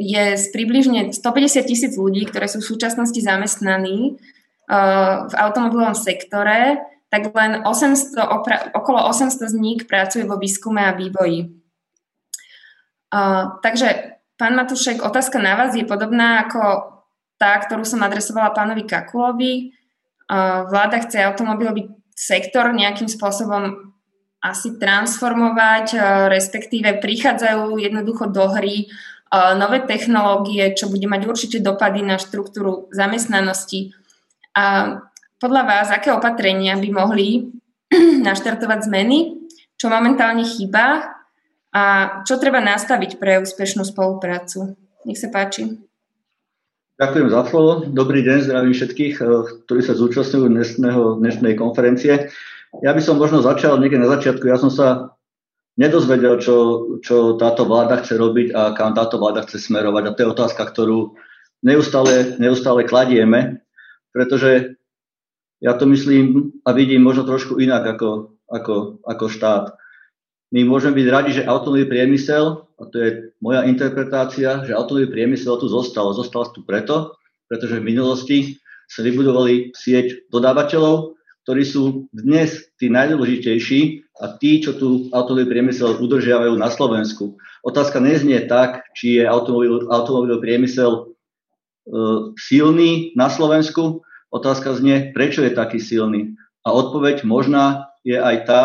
je 0.00 0.24
z 0.36 0.44
približne 0.48 1.12
150 1.12 1.68
tisíc 1.68 1.92
ľudí, 1.96 2.24
ktoré 2.24 2.48
sú 2.48 2.64
v 2.64 2.70
súčasnosti 2.72 3.20
zamestnaní 3.20 4.16
v 5.28 5.34
automobilovom 5.36 5.94
sektore, 5.94 6.80
tak 7.06 7.30
len 7.34 7.62
800, 7.62 8.18
okolo 8.74 8.98
800 9.08 9.52
z 9.52 9.54
nich 9.54 9.80
pracuje 9.86 10.26
vo 10.26 10.36
výskume 10.36 10.82
a 10.82 10.96
vývoji. 10.96 11.54
Uh, 13.06 13.62
takže, 13.62 14.18
pán 14.34 14.58
Matušek, 14.58 15.00
otázka 15.00 15.38
na 15.38 15.54
vás 15.54 15.72
je 15.78 15.86
podobná 15.86 16.44
ako 16.44 16.92
tá, 17.38 17.54
ktorú 17.62 17.86
som 17.86 18.02
adresovala 18.02 18.50
pánovi 18.50 18.82
Kakulovi. 18.82 19.70
Uh, 20.26 20.66
vláda 20.66 20.98
chce 21.06 21.22
automobilový 21.22 21.94
sektor 22.10 22.74
nejakým 22.74 23.06
spôsobom 23.06 23.94
asi 24.42 24.74
transformovať, 24.74 25.86
uh, 25.94 26.02
respektíve 26.26 26.98
prichádzajú 26.98 27.78
jednoducho 27.78 28.34
do 28.34 28.50
hry 28.50 28.90
nové 29.34 29.82
technológie, 29.82 30.70
čo 30.78 30.86
bude 30.86 31.02
mať 31.10 31.26
určite 31.26 31.58
dopady 31.58 31.98
na 31.98 32.14
štruktúru 32.14 32.86
zamestnanosti. 32.94 33.90
A 34.54 34.96
podľa 35.36 35.62
vás, 35.68 35.88
aké 35.92 36.12
opatrenia 36.12 36.76
by 36.80 36.88
mohli 36.92 37.52
naštartovať 38.28 38.88
zmeny, 38.88 39.48
čo 39.76 39.92
momentálne 39.92 40.44
chýba 40.44 41.12
a 41.76 41.82
čo 42.24 42.40
treba 42.40 42.64
nastaviť 42.64 43.20
pre 43.20 43.40
úspešnú 43.44 43.84
spoluprácu. 43.84 44.72
Nech 45.04 45.20
sa 45.20 45.28
páči. 45.28 45.76
Ďakujem 46.96 47.28
za 47.28 47.42
slovo. 47.52 47.84
Dobrý 47.84 48.24
deň, 48.24 48.48
zdravím 48.48 48.72
všetkých, 48.72 49.14
eh, 49.20 49.26
ktorí 49.68 49.80
sa 49.84 49.92
zúčastňujú 49.92 50.48
dnešného, 50.48 51.20
dnešnej 51.20 51.52
konferencie. 51.60 52.32
Ja 52.80 52.96
by 52.96 53.00
som 53.04 53.20
možno 53.20 53.44
začal 53.44 53.76
niekde 53.76 54.00
na 54.00 54.08
začiatku. 54.08 54.48
Ja 54.48 54.56
som 54.56 54.72
sa 54.72 55.12
nedozvedel, 55.76 56.40
čo, 56.40 56.56
čo 57.04 57.36
táto 57.36 57.68
vláda 57.68 58.00
chce 58.00 58.16
robiť 58.16 58.48
a 58.56 58.72
kam 58.72 58.96
táto 58.96 59.20
vláda 59.20 59.44
chce 59.44 59.68
smerovať. 59.68 60.02
A 60.08 60.14
to 60.16 60.20
je 60.24 60.32
otázka, 60.32 60.62
ktorú 60.64 61.12
neustále, 61.60 62.40
neustále 62.40 62.88
kladieme, 62.88 63.60
pretože 64.16 64.80
ja 65.60 65.72
to 65.74 65.88
myslím 65.88 66.52
a 66.64 66.72
vidím 66.72 67.02
možno 67.02 67.24
trošku 67.24 67.56
inak 67.56 67.96
ako, 67.96 68.36
ako, 68.48 69.00
ako 69.04 69.24
štát 69.28 69.64
my 70.54 70.62
môžeme 70.62 70.94
byť 71.02 71.06
radi, 71.10 71.30
že 71.34 71.48
automobilový 71.48 71.90
priemysel, 71.90 72.70
a 72.78 72.82
to 72.86 72.96
je 73.02 73.08
moja 73.42 73.66
interpretácia, 73.66 74.62
že 74.62 74.76
automobilový 74.76 75.10
priemysel 75.10 75.58
tu 75.58 75.66
zostal. 75.66 76.14
Zostal 76.14 76.46
tu 76.54 76.62
preto, 76.62 77.18
pretože 77.50 77.82
v 77.82 77.88
minulosti 77.92 78.38
sa 78.86 79.02
vybudovali 79.02 79.74
sieť 79.74 80.30
dodávateľov, 80.30 81.18
ktorí 81.42 81.62
sú 81.66 82.06
dnes 82.14 82.70
tí 82.78 82.86
najdôležitejší 82.90 83.80
a 84.22 84.38
tí, 84.38 84.62
čo 84.62 84.78
tu 84.78 85.10
automobilový 85.10 85.50
priemysel 85.50 85.98
udržiavajú 85.98 86.54
na 86.54 86.70
Slovensku. 86.70 87.34
Otázka 87.66 87.98
neznie 87.98 88.38
tak, 88.46 88.86
či 88.94 89.18
je 89.18 89.24
automobil, 89.26 89.90
automobilový 89.90 90.42
priemysel 90.46 90.90
e, 90.94 91.02
silný 92.38 93.10
na 93.18 93.26
Slovensku. 93.26 94.06
Otázka 94.30 94.74
znie, 94.74 95.14
prečo 95.14 95.46
je 95.46 95.54
taký 95.54 95.78
silný. 95.78 96.34
A 96.66 96.74
odpoveď 96.74 97.22
možná 97.22 97.94
je 98.02 98.18
aj 98.18 98.36
tá, 98.46 98.62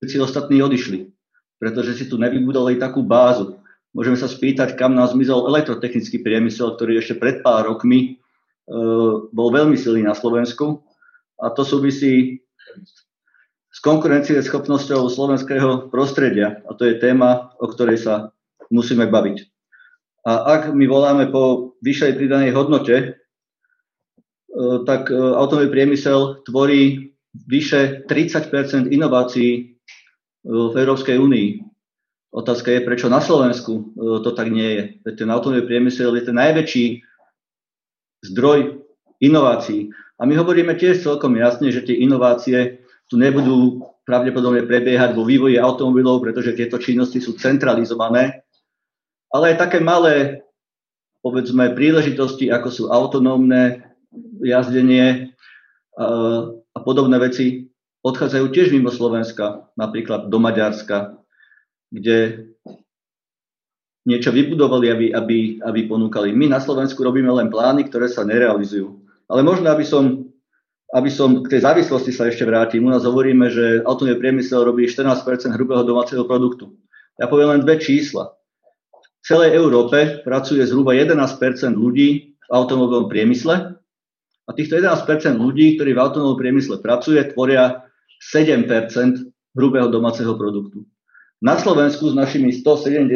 všetci 0.00 0.16
ostatní 0.20 0.60
odišli, 0.64 1.12
pretože 1.60 1.96
si 2.00 2.04
tu 2.08 2.16
nevybudovali 2.16 2.80
takú 2.80 3.04
bázu. 3.04 3.60
Môžeme 3.94 4.18
sa 4.18 4.26
spýtať, 4.26 4.74
kam 4.74 4.96
nás 4.96 5.14
zmizol 5.14 5.48
elektrotechnický 5.48 6.20
priemysel, 6.24 6.74
ktorý 6.74 6.98
ešte 6.98 7.14
pred 7.20 7.46
pár 7.46 7.68
rokmi 7.68 8.00
e, 8.04 8.10
bol 9.30 9.48
veľmi 9.54 9.78
silný 9.78 10.02
na 10.02 10.18
Slovensku. 10.18 10.82
A 11.38 11.54
to 11.54 11.62
súvisí 11.62 12.42
s 13.70 13.78
konkurencieschopnosťou 13.82 15.06
slovenského 15.06 15.94
prostredia. 15.94 16.62
A 16.66 16.74
to 16.74 16.90
je 16.90 16.98
téma, 16.98 17.54
o 17.62 17.66
ktorej 17.70 18.02
sa 18.02 18.14
musíme 18.70 19.06
baviť. 19.06 19.46
A 20.24 20.56
ak 20.58 20.72
my 20.72 20.84
voláme 20.88 21.28
po 21.28 21.76
vyššej 21.84 22.16
pridanej 22.16 22.56
hodnote, 22.56 23.23
tak 24.86 25.10
automobilový 25.10 25.70
priemysel 25.74 26.46
tvorí 26.46 27.10
vyše 27.34 28.06
30 28.06 28.94
inovácií 28.94 29.74
v 30.46 30.74
Európskej 30.78 31.18
únii. 31.18 31.48
Otázka 32.30 32.70
je, 32.70 32.86
prečo 32.86 33.10
na 33.10 33.18
Slovensku 33.18 33.94
to 33.98 34.30
tak 34.30 34.50
nie 34.50 34.70
je. 34.78 34.82
Ten 35.18 35.30
automobilový 35.30 35.66
priemysel 35.66 36.14
je 36.14 36.22
ten 36.30 36.38
najväčší 36.38 36.84
zdroj 38.30 38.82
inovácií. 39.18 39.90
A 40.18 40.26
my 40.26 40.38
hovoríme 40.38 40.78
tiež 40.78 41.02
celkom 41.02 41.34
jasne, 41.34 41.74
že 41.74 41.82
tie 41.82 41.98
inovácie 41.98 42.86
tu 43.10 43.18
nebudú 43.18 43.82
pravdepodobne 44.06 44.62
prebiehať 44.68 45.16
vo 45.16 45.26
vývoji 45.26 45.58
automobilov, 45.58 46.22
pretože 46.22 46.54
tieto 46.54 46.78
činnosti 46.78 47.18
sú 47.18 47.34
centralizované, 47.34 48.46
ale 49.32 49.54
aj 49.54 49.66
také 49.66 49.78
malé, 49.82 50.44
povedzme, 51.24 51.72
príležitosti, 51.74 52.52
ako 52.52 52.68
sú 52.68 52.84
autonómne 52.92 53.93
jazdenie 54.42 55.36
a, 55.94 56.06
a 56.50 56.78
podobné 56.82 57.20
veci, 57.22 57.70
odchádzajú 58.04 58.46
tiež 58.52 58.68
mimo 58.74 58.92
Slovenska, 58.92 59.70
napríklad 59.78 60.28
do 60.28 60.38
Maďarska, 60.42 61.16
kde 61.88 62.50
niečo 64.04 64.28
vybudovali, 64.28 64.92
aby, 64.92 65.06
aby, 65.16 65.38
aby 65.64 65.80
ponúkali. 65.88 66.36
My 66.36 66.52
na 66.52 66.60
Slovensku 66.60 67.00
robíme 67.00 67.32
len 67.32 67.48
plány, 67.48 67.88
ktoré 67.88 68.12
sa 68.12 68.26
nerealizujú. 68.28 69.00
Ale 69.32 69.40
možno, 69.40 69.72
aby 69.72 69.80
som, 69.80 70.28
aby 70.92 71.08
som 71.08 71.40
k 71.40 71.56
tej 71.56 71.64
závislosti 71.64 72.12
sa 72.12 72.28
ešte 72.28 72.44
vrátim. 72.44 72.84
U 72.84 72.92
nás 72.92 73.08
hovoríme, 73.08 73.48
že 73.48 73.80
automobilový 73.80 74.20
priemysel 74.20 74.60
robí 74.68 74.84
14% 74.84 75.56
hrubého 75.56 75.80
domáceho 75.80 76.28
produktu. 76.28 76.76
Ja 77.16 77.32
poviem 77.32 77.56
len 77.56 77.64
dve 77.64 77.80
čísla. 77.80 78.36
V 78.92 79.22
celej 79.24 79.56
Európe 79.56 80.20
pracuje 80.20 80.60
zhruba 80.68 80.92
11% 80.92 81.40
ľudí 81.72 82.36
v 82.36 82.50
automobilovom 82.52 83.08
priemysle 83.08 83.80
a 84.44 84.50
týchto 84.52 84.76
11 84.76 85.40
ľudí, 85.40 85.80
ktorí 85.80 85.96
v 85.96 86.02
automobilovom 86.04 86.40
priemysle 86.40 86.84
pracuje, 86.84 87.20
tvoria 87.32 87.88
7 88.20 88.68
hrubého 89.56 89.88
domáceho 89.88 90.36
produktu. 90.36 90.84
Na 91.40 91.56
Slovensku 91.56 92.12
s 92.12 92.14
našimi 92.16 92.52
170 92.52 93.08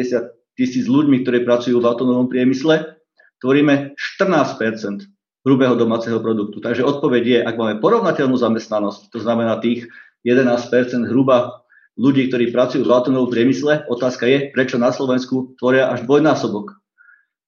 tisíc 0.57 0.85
ľuďmi, 0.89 1.21
ktorí 1.23 1.45
pracujú 1.45 1.81
v 1.81 1.87
automobilovom 1.87 2.29
priemysle, 2.29 2.97
tvoríme 3.41 3.95
14% 4.19 5.07
hrubého 5.47 5.73
domáceho 5.79 6.19
produktu. 6.19 6.59
Takže 6.59 6.83
odpoveď 6.83 7.23
je, 7.23 7.39
ak 7.45 7.55
máme 7.55 7.75
porovnateľnú 7.79 8.35
zamestnanosť, 8.35 9.13
to 9.13 9.23
znamená 9.23 9.61
tých 9.63 9.87
11 10.27 11.07
hruba 11.07 11.63
ľudí, 11.95 12.27
ktorí 12.27 12.51
pracujú 12.51 12.83
v 12.83 12.91
automobilovom 12.91 13.31
priemysle, 13.31 13.87
otázka 13.87 14.27
je, 14.27 14.51
prečo 14.51 14.75
na 14.75 14.91
Slovensku 14.91 15.55
tvoria 15.55 15.91
až 15.91 16.03
dvojnásobok. 16.03 16.75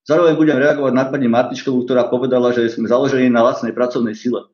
Zároveň 0.06 0.34
budem 0.34 0.58
reagovať 0.58 0.94
na 0.98 1.06
pani 1.06 1.28
Martičkovú, 1.30 1.86
ktorá 1.86 2.10
povedala, 2.10 2.50
že 2.54 2.74
sme 2.74 2.90
založení 2.90 3.30
na 3.30 3.46
lacnej 3.46 3.74
pracovnej 3.74 4.18
sile. 4.18 4.50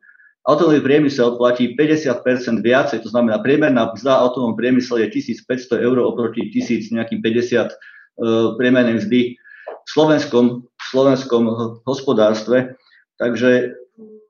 Automobilový 0.47 0.83
priemysel 0.83 1.35
platí 1.35 1.75
50% 1.75 2.63
viacej, 2.63 3.03
to 3.03 3.11
znamená 3.11 3.43
priemerná 3.43 3.91
mzda 3.91 4.23
automobilovom 4.23 4.55
priemysle 4.55 5.03
je 5.03 5.35
1500 5.35 5.83
eur 5.83 5.99
oproti 6.03 6.47
1000 6.51 6.95
nejakým 6.95 7.19
50 7.19 7.67
uh, 7.67 8.55
priemernej 8.55 9.03
mzdy 9.03 9.35
v 9.35 9.89
slovenskom, 9.91 10.63
v 10.63 10.83
slovenskom 10.87 11.43
hospodárstve. 11.83 12.79
Takže 13.19 13.75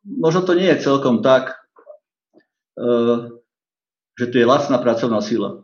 možno 0.07 0.41
to 0.41 0.53
nie 0.53 0.69
je 0.71 0.85
celkom 0.85 1.19
tak, 1.19 1.57
eh, 2.79 3.17
že 4.17 4.25
tu 4.31 4.35
je 4.37 4.45
lacná 4.47 4.77
pracovná 4.79 5.19
sila. 5.21 5.61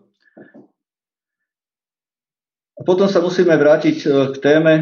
A 2.73 2.81
potom 2.81 3.07
sa 3.07 3.21
musíme 3.21 3.53
vrátiť 3.55 3.97
eh, 4.03 4.09
k 4.33 4.37
téme, 4.41 4.73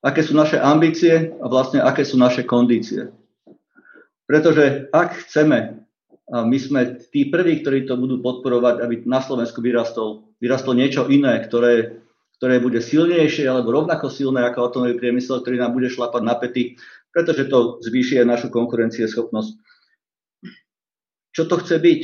aké 0.00 0.20
sú 0.24 0.32
naše 0.32 0.56
ambície 0.56 1.32
a 1.40 1.46
vlastne 1.48 1.84
aké 1.84 2.04
sú 2.04 2.16
naše 2.16 2.44
kondície. 2.44 3.12
Pretože 4.24 4.88
ak 4.94 5.26
chceme, 5.26 5.80
a 6.30 6.46
my 6.46 6.58
sme 6.62 6.80
tí 7.10 7.26
prví, 7.26 7.60
ktorí 7.60 7.90
to 7.90 7.98
budú 7.98 8.22
podporovať, 8.22 8.86
aby 8.86 9.02
na 9.02 9.18
Slovensku 9.18 9.58
vyrastol, 9.58 10.30
vyrastlo 10.38 10.78
niečo 10.78 11.10
iné, 11.10 11.42
ktoré 11.42 12.00
ktoré 12.40 12.56
bude 12.56 12.80
silnejšie 12.80 13.44
alebo 13.44 13.68
rovnako 13.68 14.08
silné 14.08 14.40
ako 14.48 14.64
automobilový 14.64 14.96
priemysel, 14.96 15.44
ktorý 15.44 15.60
nám 15.60 15.76
bude 15.76 15.92
šlapať 15.92 16.24
na 16.24 16.40
pety, 16.40 16.80
pretože 17.12 17.52
to 17.52 17.84
zvýši 17.84 18.24
aj 18.24 18.26
našu 18.32 18.48
konkurencieschopnosť. 18.48 19.60
Čo 21.36 21.42
to 21.44 21.60
chce 21.60 21.76
byť? 21.76 22.00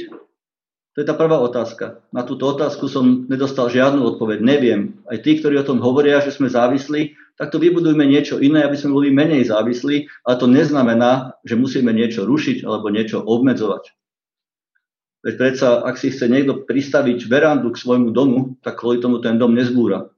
To 0.96 1.04
je 1.04 1.08
tá 1.08 1.12
prvá 1.12 1.36
otázka. 1.44 2.00
Na 2.08 2.24
túto 2.24 2.48
otázku 2.48 2.88
som 2.88 3.28
nedostal 3.28 3.68
žiadnu 3.68 4.16
odpoveď. 4.16 4.40
Neviem. 4.40 4.96
Aj 5.04 5.20
tí, 5.20 5.36
ktorí 5.36 5.60
o 5.60 5.68
tom 5.68 5.76
hovoria, 5.84 6.24
že 6.24 6.32
sme 6.32 6.48
závislí, 6.48 7.12
tak 7.36 7.52
to 7.52 7.60
vybudujme 7.60 8.00
niečo 8.00 8.40
iné, 8.40 8.64
aby 8.64 8.80
sme 8.80 8.96
boli 8.96 9.12
menej 9.12 9.52
závislí, 9.52 10.08
ale 10.24 10.40
to 10.40 10.48
neznamená, 10.48 11.36
že 11.44 11.52
musíme 11.52 11.92
niečo 11.92 12.24
rušiť 12.24 12.64
alebo 12.64 12.88
niečo 12.88 13.20
obmedzovať. 13.20 13.92
Veď 15.20 15.34
predsa, 15.36 15.84
ak 15.84 16.00
si 16.00 16.08
chce 16.08 16.32
niekto 16.32 16.64
pristaviť 16.64 17.28
verandu 17.28 17.76
k 17.76 17.80
svojmu 17.82 18.16
domu, 18.16 18.56
tak 18.64 18.80
kvôli 18.80 18.96
tomu 18.96 19.20
ten 19.20 19.36
dom 19.36 19.52
nezbúra. 19.52 20.08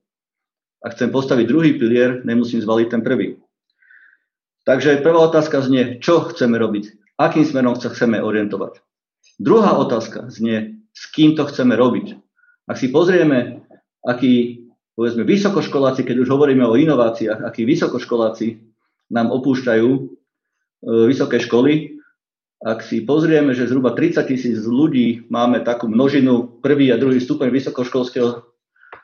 Ak 0.79 0.95
chcem 0.95 1.11
postaviť 1.11 1.51
druhý 1.51 1.75
pilier, 1.75 2.23
nemusím 2.23 2.63
zvaliť 2.63 2.87
ten 2.87 3.03
prvý. 3.03 3.43
Takže 4.63 5.03
prvá 5.03 5.27
otázka 5.27 5.59
znie, 5.59 5.99
čo 5.99 6.23
chceme 6.31 6.55
robiť, 6.55 7.19
akým 7.19 7.43
smerom 7.43 7.75
sa 7.75 7.91
chceme 7.91 8.23
orientovať. 8.23 8.79
Druhá 9.39 9.79
otázka 9.79 10.27
znie, 10.35 10.83
s 10.91 11.07
kým 11.15 11.39
to 11.39 11.47
chceme 11.47 11.79
robiť. 11.79 12.19
Ak 12.67 12.75
si 12.75 12.91
pozrieme, 12.91 13.63
akí, 14.03 14.67
povedzme, 14.99 15.23
vysokoškoláci, 15.23 16.03
keď 16.03 16.27
už 16.27 16.29
hovoríme 16.29 16.67
o 16.67 16.75
inováciách, 16.75 17.47
akí 17.47 17.63
vysokoškoláci 17.63 18.59
nám 19.15 19.31
opúšťajú 19.31 19.91
e, 19.95 20.01
vysoké 21.07 21.39
školy, 21.39 21.97
ak 22.59 22.83
si 22.83 23.07
pozrieme, 23.07 23.55
že 23.55 23.71
zhruba 23.71 23.95
30 23.95 24.27
tisíc 24.27 24.59
ľudí 24.67 25.31
máme 25.31 25.63
takú 25.63 25.87
množinu 25.87 26.59
prvý 26.59 26.91
a 26.91 26.99
druhý 26.99 27.23
stupeň 27.23 27.55
vysokoškolského 27.55 28.43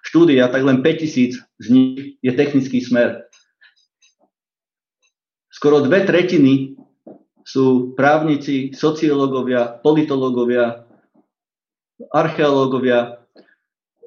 štúdia, 0.03 0.51
tak 0.51 0.67
len 0.67 0.83
5000 0.83 1.39
z 1.39 1.67
nich 1.71 2.19
je 2.19 2.33
technický 2.35 2.83
smer. 2.83 3.31
Skoro 5.55 5.87
dve 5.87 6.03
tretiny 6.03 6.75
sú 7.45 7.93
právnici, 7.93 8.73
sociológovia, 8.73 9.77
politológovia, 9.85 10.89
archeológovia. 12.09 13.21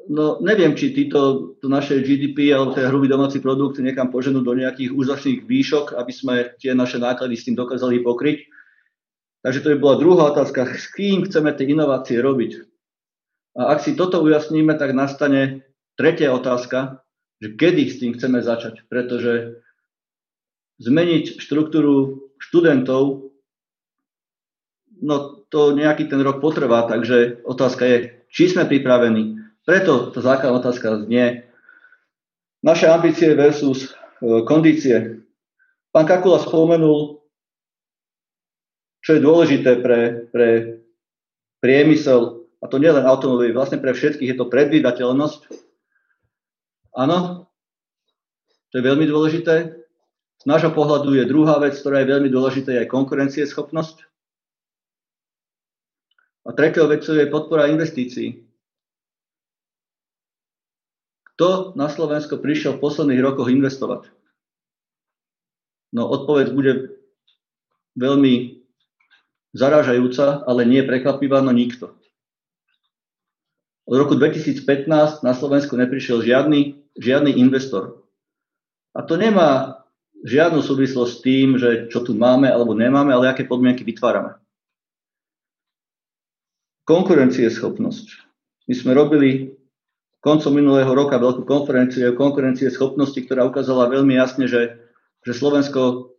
No 0.09 0.41
neviem, 0.41 0.73
či 0.73 0.95
títo, 0.95 1.53
to 1.61 1.69
naše 1.69 2.01
GDP 2.01 2.49
alebo 2.49 2.73
ten 2.73 2.89
hrubý 2.89 3.05
domáci 3.05 3.37
produkt 3.37 3.77
niekam 3.77 4.09
poženú 4.09 4.41
do 4.41 4.57
nejakých 4.57 4.89
úžasných 4.89 5.45
výšok, 5.45 5.93
aby 5.93 6.11
sme 6.11 6.33
tie 6.57 6.73
naše 6.73 6.97
náklady 6.97 7.37
s 7.37 7.45
tým 7.45 7.53
dokázali 7.53 8.01
pokryť. 8.01 8.49
Takže 9.45 9.59
to 9.61 9.67
by 9.75 9.77
bola 9.77 10.01
druhá 10.01 10.23
otázka, 10.33 10.65
s 10.73 10.89
kým 10.91 11.29
chceme 11.29 11.53
tie 11.53 11.69
inovácie 11.69 12.17
robiť. 12.17 12.51
A 13.57 13.77
ak 13.77 13.85
si 13.85 13.93
toto 13.93 14.25
ujasníme, 14.25 14.73
tak 14.75 14.97
nastane 14.97 15.67
Tretia 15.97 16.29
otázka, 16.29 17.01
že 17.41 17.57
kedy 17.57 17.83
s 17.89 17.97
tým 17.97 18.13
chceme 18.13 18.37
začať, 18.41 18.85
pretože 18.85 19.65
zmeniť 20.77 21.41
štruktúru 21.41 22.29
študentov, 22.37 23.26
no 25.01 25.43
to 25.47 25.75
nejaký 25.75 26.09
ten 26.09 26.19
rok 26.21 26.43
potrvá, 26.43 26.85
takže 26.87 27.43
otázka 27.47 27.83
je, 27.85 27.97
či 28.33 28.51
sme 28.51 28.69
pripravení. 28.69 29.39
Preto 29.63 30.11
tá 30.11 30.19
základná 30.23 30.59
otázka 30.59 31.07
znie, 31.07 31.47
naše 32.63 32.87
ambície 32.89 33.35
versus 33.35 33.91
e, 34.23 34.41
kondície. 34.43 35.23
Pán 35.91 36.07
Kakula 36.07 36.41
spomenul, 36.41 37.21
čo 39.03 39.15
je 39.15 39.21
dôležité 39.23 39.79
pre, 39.79 40.27
pre 40.31 40.79
priemysel, 41.63 42.43
a 42.57 42.65
to 42.65 42.81
nielen 42.81 43.05
automobilový, 43.05 43.53
vlastne 43.53 43.77
pre 43.77 43.93
všetkých 43.93 44.33
je 44.33 44.37
to 44.37 44.49
predvídateľnosť 44.49 45.67
Áno, 46.97 47.45
to 48.73 48.81
je 48.81 48.83
veľmi 48.83 49.05
dôležité. 49.05 49.69
Z 50.41 50.45
nášho 50.49 50.73
pohľadu 50.73 51.13
je 51.13 51.29
druhá 51.29 51.61
vec, 51.61 51.77
ktorá 51.77 52.01
je 52.01 52.09
veľmi 52.09 52.29
dôležitá, 52.33 52.73
je 52.73 52.89
konkurencieschopnosť. 52.89 54.01
A 56.47 56.55
tretia 56.55 56.87
vec 56.87 57.03
je 57.03 57.27
podpora 57.27 57.67
investícií. 57.67 58.47
Kto 61.35 61.75
na 61.75 61.91
Slovensko 61.91 62.39
prišiel 62.39 62.79
v 62.79 62.83
posledných 62.87 63.21
rokoch 63.21 63.51
investovať? 63.51 64.09
No 65.91 66.07
odpoveď 66.07 66.47
bude 66.55 66.73
veľmi 67.99 68.63
zarážajúca, 69.51 70.47
ale 70.47 70.63
nie 70.63 70.81
prekvapivá, 70.81 71.43
no 71.43 71.51
nikto. 71.51 71.93
Od 73.87 73.95
roku 73.95 74.15
2015 74.15 75.23
na 75.23 75.33
Slovensku 75.35 75.75
neprišiel 75.75 76.23
žiadny 76.23 76.87
žiadny 76.97 77.37
investor. 77.37 78.01
A 78.97 79.05
to 79.05 79.15
nemá 79.15 79.85
žiadnu 80.25 80.65
súvislosť 80.65 81.11
s 81.13 81.21
tým, 81.21 81.47
že 81.61 81.69
čo 81.93 82.01
tu 82.01 82.17
máme 82.17 82.49
alebo 82.49 82.73
nemáme, 82.73 83.13
ale 83.13 83.29
aké 83.29 83.45
podmienky 83.45 83.85
vytvárame. 83.85 84.33
Konkurencieschopnosť. 86.87 88.07
My 88.71 88.73
sme 88.73 88.95
robili 88.95 89.51
koncom 90.23 90.55
minulého 90.55 90.87
roka 90.95 91.19
veľkú 91.19 91.43
konferenciu 91.43 92.15
o 92.15 92.19
konkurencie 92.19 92.71
schopnosti, 92.71 93.19
ktorá 93.19 93.43
ukázala 93.43 93.91
veľmi 93.91 94.15
jasne, 94.15 94.47
že, 94.47 94.79
že 95.23 95.31
Slovensko 95.35 96.15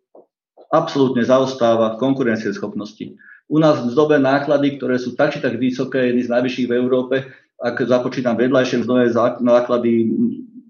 absolútne 0.69 1.25
zaostáva 1.25 1.97
v 1.97 2.01
konkurencieschopnosti. 2.05 3.17
U 3.49 3.57
nás 3.57 3.81
mzdové 3.81 4.21
náklady, 4.21 4.77
ktoré 4.77 5.01
sú 5.01 5.17
tak 5.17 5.33
či 5.33 5.41
tak 5.41 5.57
vysoké, 5.57 6.13
jedny 6.13 6.29
z 6.29 6.33
najvyšších 6.37 6.69
v 6.69 6.77
Európe, 6.77 7.17
ak 7.57 7.89
započítam 7.89 8.37
vedľajšie 8.37 8.85
mzdové 8.85 9.09
náklady, 9.41 10.13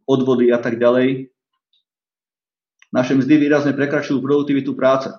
odvody 0.06 0.54
a 0.54 0.62
tak 0.62 0.78
ďalej, 0.78 1.26
naše 2.94 3.18
mzdy 3.18 3.34
výrazne 3.36 3.74
prekračujú 3.74 4.22
produktivitu 4.22 4.72
práce, 4.72 5.10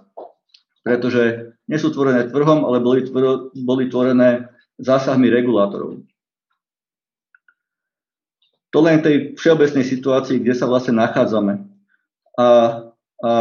pretože 0.82 1.54
nie 1.70 1.78
sú 1.78 1.94
tvorené 1.94 2.32
trhom, 2.32 2.66
ale 2.66 2.82
boli, 2.82 3.06
boli 3.54 3.92
tvorené 3.92 4.50
zásahmi 4.80 5.28
regulátorov. 5.28 6.02
To 8.70 8.80
len 8.86 9.02
tej 9.02 9.34
všeobecnej 9.36 9.84
situácii, 9.84 10.40
kde 10.40 10.54
sa 10.54 10.70
vlastne 10.70 10.98
nachádzame. 10.98 11.66
A, 12.38 12.48
a 13.20 13.32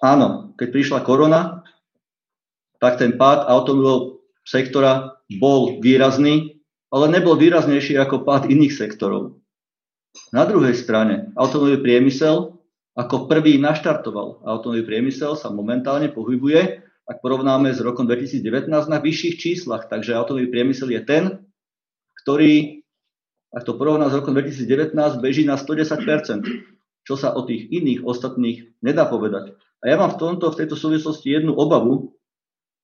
áno, 0.00 0.56
keď 0.56 0.68
prišla 0.72 1.06
korona, 1.06 1.62
tak 2.80 2.98
ten 2.98 3.14
pád 3.20 3.46
automobilového 3.46 4.22
sektora 4.48 5.20
bol 5.36 5.78
výrazný, 5.84 6.56
ale 6.88 7.12
nebol 7.12 7.36
výraznejší 7.36 8.00
ako 8.00 8.24
pád 8.24 8.48
iných 8.48 8.72
sektorov. 8.72 9.36
Na 10.32 10.48
druhej 10.48 10.72
strane, 10.72 11.30
automobilový 11.36 11.84
priemysel 11.84 12.56
ako 12.96 13.30
prvý 13.30 13.60
naštartoval. 13.60 14.40
Automobilový 14.42 14.88
priemysel 14.88 15.36
sa 15.36 15.52
momentálne 15.52 16.08
pohybuje, 16.10 16.87
ak 17.08 17.24
porovnáme 17.24 17.72
s 17.72 17.80
rokom 17.80 18.04
2019, 18.04 18.68
na 18.68 19.00
vyšších 19.00 19.40
číslach. 19.40 19.88
Takže 19.88 20.12
automobilový 20.12 20.52
priemysel 20.52 20.92
je 20.92 21.00
ten, 21.00 21.24
ktorý, 22.20 22.84
ak 23.48 23.64
to 23.64 23.72
porovná 23.80 24.12
s 24.12 24.14
rokom 24.14 24.36
2019, 24.36 24.92
beží 25.24 25.48
na 25.48 25.56
110%, 25.56 26.04
čo 27.08 27.14
sa 27.16 27.32
o 27.32 27.40
tých 27.48 27.64
iných 27.72 28.04
ostatných 28.04 28.76
nedá 28.84 29.08
povedať. 29.08 29.56
A 29.80 29.88
ja 29.88 29.96
mám 29.96 30.12
v 30.12 30.20
tomto, 30.20 30.52
v 30.52 30.58
tejto 30.60 30.76
súvislosti 30.76 31.32
jednu 31.32 31.56
obavu, 31.56 32.12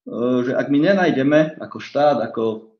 e, 0.08 0.48
že 0.48 0.52
ak 0.56 0.72
my 0.72 0.78
nenájdeme 0.88 1.60
ako 1.60 1.76
štát, 1.76 2.24
ako 2.24 2.72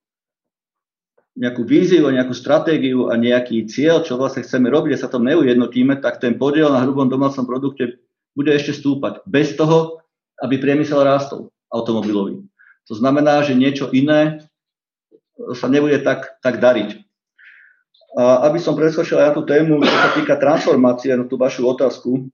nejakú 1.35 1.67
víziu, 1.67 2.07
nejakú 2.09 2.33
stratégiu 2.33 3.11
a 3.11 3.19
nejaký 3.19 3.67
cieľ, 3.67 4.07
čo 4.07 4.15
vlastne 4.17 4.47
chceme 4.47 4.71
robiť, 4.71 4.97
a 4.97 5.03
sa 5.03 5.13
tom 5.13 5.27
neujednotíme, 5.27 5.99
tak 5.99 6.23
ten 6.23 6.39
podiel 6.39 6.71
na 6.71 6.81
hrubom 6.87 7.11
domácom 7.11 7.45
produkte 7.45 8.01
bude 8.39 8.55
ešte 8.55 8.71
stúpať. 8.71 9.27
Bez 9.27 9.59
toho, 9.59 10.04
aby 10.45 10.61
priemysel 10.61 11.01
rástol 11.01 11.49
automobilový. 11.73 12.45
To 12.93 12.95
znamená, 12.95 13.41
že 13.41 13.57
niečo 13.57 13.89
iné 13.91 14.45
sa 15.57 15.67
nebude 15.73 15.99
tak, 16.05 16.37
tak 16.45 16.61
dariť. 16.61 17.01
A 18.15 18.47
aby 18.47 18.63
som 18.63 18.79
preskočil 18.79 19.19
aj 19.19 19.35
tú 19.35 19.43
tému, 19.43 19.83
čo 19.83 19.91
sa 19.91 20.11
týka 20.15 20.39
transformácie, 20.39 21.17
na 21.17 21.27
tú 21.27 21.35
vašu 21.35 21.67
otázku, 21.67 22.31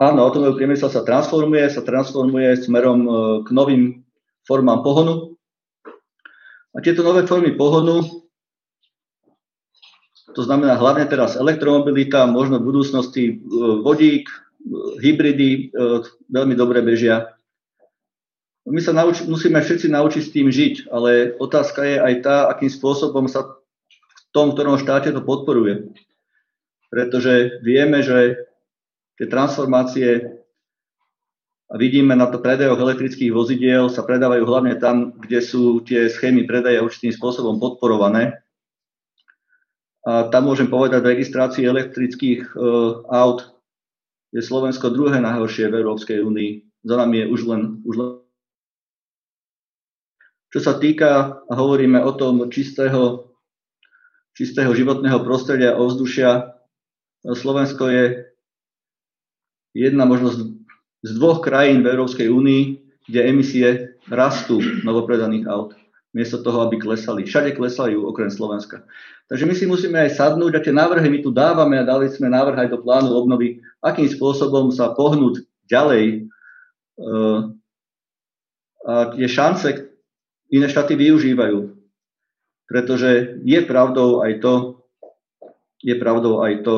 áno, 0.00 0.18
automobilový 0.26 0.64
priemysel 0.64 0.90
sa 0.90 1.06
transformuje, 1.06 1.70
sa 1.70 1.86
transformuje 1.86 2.58
smerom 2.58 3.00
e, 3.04 3.10
k 3.46 3.48
novým 3.54 3.82
formám 4.42 4.82
pohonu. 4.82 5.38
A 6.74 6.82
tieto 6.82 7.06
nové 7.06 7.22
formy 7.22 7.54
pohonu 7.54 8.24
to 10.34 10.42
znamená 10.42 10.74
hlavne 10.74 11.06
teraz 11.06 11.38
elektromobilita, 11.38 12.26
možno 12.26 12.58
v 12.58 12.66
budúcnosti 12.74 13.24
e, 13.30 13.34
vodík, 13.86 14.26
hybridy 15.00 15.48
e, 15.50 15.60
veľmi 16.32 16.54
dobre 16.56 16.80
bežia. 16.80 17.36
My 18.64 18.80
sa 18.80 18.96
nauč- 18.96 19.28
musíme 19.28 19.60
všetci 19.60 19.92
naučiť 19.92 20.22
s 20.24 20.32
tým 20.32 20.48
žiť, 20.48 20.74
ale 20.88 21.36
otázka 21.36 21.84
je 21.84 21.96
aj 22.00 22.14
tá, 22.24 22.36
akým 22.48 22.72
spôsobom 22.72 23.28
sa 23.28 23.44
v 23.44 24.20
tom, 24.32 24.56
ktorom 24.56 24.80
štáte 24.80 25.12
to 25.12 25.20
podporuje. 25.20 25.92
Pretože 26.88 27.60
vieme, 27.60 28.00
že 28.00 28.48
tie 29.20 29.28
transformácie 29.28 30.40
a 31.72 31.74
vidíme 31.80 32.12
na 32.14 32.28
to 32.28 32.38
predajoch 32.38 32.76
elektrických 32.76 33.32
vozidiel 33.32 33.88
sa 33.88 34.04
predávajú 34.04 34.44
hlavne 34.44 34.76
tam, 34.76 35.16
kde 35.16 35.40
sú 35.40 35.80
tie 35.82 36.12
schémy 36.12 36.44
predaja 36.44 36.84
určitým 36.84 37.10
spôsobom 37.10 37.56
podporované. 37.56 38.44
A 40.04 40.28
tam 40.28 40.52
môžem 40.52 40.68
povedať, 40.68 41.00
v 41.00 41.10
registrácii 41.16 41.64
elektrických 41.64 42.52
uh, 42.52 43.08
aut 43.08 43.53
je 44.34 44.42
Slovensko 44.42 44.90
druhé 44.90 45.22
najhoršie 45.22 45.70
v 45.70 45.78
Európskej 45.78 46.18
únii. 46.26 46.82
Za 46.82 46.98
nami 46.98 47.22
je 47.22 47.26
už 47.30 47.40
len, 47.46 47.62
už 47.86 47.94
len... 47.94 48.10
Čo 50.50 50.60
sa 50.60 50.74
týka, 50.74 51.42
hovoríme 51.46 52.02
o 52.02 52.12
tom 52.18 52.50
čistého, 52.50 53.30
čistého 54.34 54.74
životného 54.74 55.22
prostredia, 55.22 55.78
ovzdušia, 55.78 56.50
Slovensko 57.24 57.88
je 57.88 58.04
jedna 59.72 60.04
možnosť 60.04 60.38
z 61.06 61.10
dvoch 61.16 61.40
krajín 61.40 61.80
v 61.80 61.90
Európskej 61.94 62.28
únii, 62.28 62.62
kde 63.08 63.20
emisie 63.24 63.68
rastú 64.10 64.60
novopredaných 64.84 65.46
aut 65.48 65.70
miesto 66.14 66.38
toho, 66.40 66.62
aby 66.64 66.78
klesali. 66.78 67.26
Všade 67.26 67.58
klesali 67.58 67.98
okrem 67.98 68.30
Slovenska. 68.30 68.86
Takže 69.26 69.44
my 69.44 69.54
si 69.58 69.66
musíme 69.66 69.98
aj 69.98 70.14
sadnúť 70.14 70.52
a 70.56 70.64
tie 70.64 70.70
návrhy 70.70 71.10
my 71.10 71.18
tu 71.20 71.34
dávame 71.34 71.76
a 71.76 71.84
dali 71.84 72.06
sme 72.06 72.30
návrh 72.30 72.64
aj 72.64 72.68
do 72.70 72.78
plánu 72.80 73.10
obnovy, 73.10 73.58
akým 73.82 74.06
spôsobom 74.06 74.70
sa 74.70 74.94
pohnúť 74.94 75.42
ďalej. 75.66 76.30
Eh, 76.94 77.40
a 78.84 78.94
tie 79.16 79.26
šance 79.26 79.90
iné 80.54 80.66
štáty 80.70 80.94
využívajú. 80.94 81.72
Pretože 82.70 83.40
je 83.42 83.60
pravdou 83.66 84.22
aj 84.22 84.40
to, 84.40 84.54
je 85.82 85.94
pravdou 85.98 86.40
aj 86.40 86.64
to, 86.64 86.76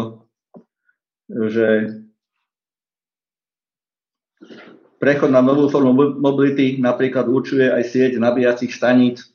že 1.30 1.66
Prechod 4.96 5.28
na 5.28 5.44
novú 5.44 5.68
formu 5.68 5.92
mobility 6.16 6.80
napríklad 6.80 7.28
určuje 7.28 7.68
aj 7.68 7.82
sieť 7.84 8.12
nabíjacích 8.16 8.72
staníc, 8.72 9.28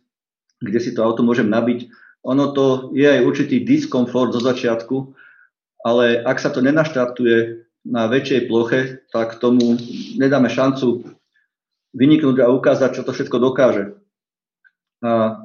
kde 0.58 0.80
si 0.82 0.92
to 0.94 1.06
auto 1.06 1.22
môžem 1.22 1.50
nabiť. 1.50 1.90
Ono 2.26 2.54
to 2.54 2.94
je 2.94 3.06
aj 3.06 3.22
určitý 3.26 3.62
diskomfort 3.66 4.34
zo 4.34 4.42
začiatku, 4.42 5.14
ale 5.86 6.22
ak 6.22 6.38
sa 6.38 6.54
to 6.54 6.62
nenaštartuje 6.62 7.66
na 7.90 8.06
väčšej 8.06 8.46
ploche, 8.46 8.82
tak 9.10 9.42
tomu 9.42 9.78
nedáme 10.18 10.50
šancu 10.50 11.18
vyniknúť 11.98 12.46
a 12.46 12.54
ukázať, 12.54 13.02
čo 13.02 13.04
to 13.06 13.12
všetko 13.12 13.38
dokáže. 13.42 13.98
A 15.02 15.42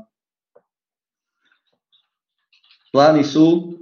plány 2.92 3.24
sú, 3.24 3.81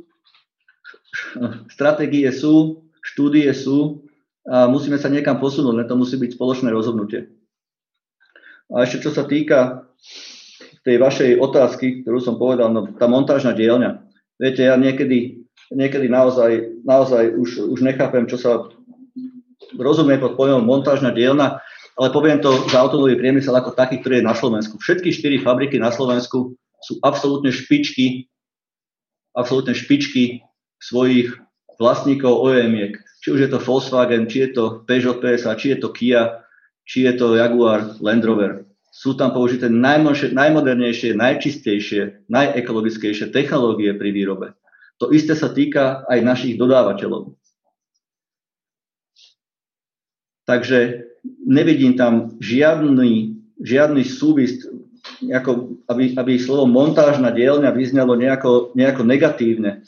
stratégie 1.75 2.31
sú, 2.31 2.87
štúdie 3.03 3.51
sú, 3.51 4.04
a 4.45 4.69
musíme 4.69 5.01
sa 5.01 5.09
niekam 5.09 5.41
posunúť, 5.41 5.75
len 5.75 5.89
to 5.89 5.97
musí 5.97 6.21
byť 6.21 6.37
spoločné 6.37 6.69
rozhodnutie. 6.69 7.33
A 8.69 8.85
ešte 8.85 9.09
čo 9.09 9.11
sa 9.13 9.25
týka 9.25 9.89
tej 10.85 11.01
vašej 11.01 11.41
otázky, 11.41 12.05
ktorú 12.05 12.21
som 12.21 12.37
povedal, 12.37 12.69
no, 12.69 12.85
tá 13.01 13.09
montážna 13.09 13.57
dielňa. 13.57 14.05
Viete, 14.37 14.69
ja 14.69 14.77
niekedy, 14.77 15.49
niekedy 15.73 16.13
naozaj, 16.13 16.85
naozaj 16.85 17.33
už, 17.41 17.73
už 17.73 17.81
nechápem, 17.81 18.29
čo 18.29 18.37
sa 18.37 18.69
rozumie 19.81 20.21
pod 20.21 20.37
pojmom 20.37 20.61
montážna 20.61 21.09
dielňa, 21.09 21.57
ale 21.95 22.09
poviem 22.13 22.43
to 22.45 22.53
za 22.69 22.85
automobilový 22.85 23.17
priemysel 23.17 23.57
ako 23.57 23.73
taký, 23.73 24.03
ktorý 24.05 24.21
je 24.21 24.29
na 24.29 24.37
Slovensku. 24.37 24.77
Všetky 24.77 25.09
štyri 25.15 25.41
fabriky 25.41 25.81
na 25.81 25.89
Slovensku 25.89 26.53
sú 26.85 26.93
absolútne 27.01 27.49
špičky, 27.49 28.29
absolútne 29.33 29.73
špičky 29.73 30.45
svojich 30.85 31.33
vlastníkov 31.81 32.45
OEM-iek 32.45 33.04
či 33.25 33.33
už 33.33 33.41
je 33.41 33.49
to 33.49 33.57
Volkswagen, 33.57 34.29
či 34.29 34.45
je 34.45 34.49
to 34.53 34.65
Peugeot 34.85 35.17
PSA, 35.17 35.57
či 35.57 35.73
je 35.73 35.81
to 35.81 35.89
Kia, 35.97 36.45
či 36.85 37.09
je 37.09 37.17
to 37.17 37.41
Jaguar, 37.41 37.97
Land 38.05 38.21
Rover. 38.21 38.69
Sú 38.93 39.17
tam 39.17 39.33
použité 39.33 39.73
najmodernejšie, 40.29 41.17
najčistejšie, 41.17 42.29
najekologickejšie 42.29 43.33
technológie 43.33 43.97
pri 43.97 44.13
výrobe. 44.13 44.53
To 45.01 45.09
isté 45.09 45.33
sa 45.33 45.49
týka 45.49 46.05
aj 46.05 46.21
našich 46.21 46.61
dodávateľov. 46.61 47.33
Takže 50.45 51.09
nevidím 51.49 51.97
tam 51.97 52.37
žiadny, 52.45 53.41
žiadny 53.57 54.05
súvis, 54.05 54.69
aby, 55.89 56.13
aby 56.13 56.33
slovo 56.37 56.69
montážna 56.69 57.33
dielňa 57.33 57.73
vyznelo 57.73 58.21
nejako, 58.21 58.77
nejako 58.77 59.03
negatívne. 59.09 59.81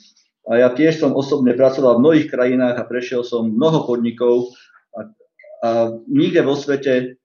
A 0.46 0.62
ja 0.62 0.68
tiež 0.70 1.02
som 1.02 1.18
osobne 1.18 1.58
pracoval 1.58 1.98
v 1.98 2.02
mnohých 2.06 2.28
krajinách 2.30 2.78
a 2.78 2.86
prešiel 2.86 3.26
som 3.26 3.50
mnoho 3.50 3.82
podnikov 3.82 4.54
a, 4.94 5.10
a 5.66 5.68
nikde 6.06 6.46
vo 6.46 6.54
svete, 6.54 7.18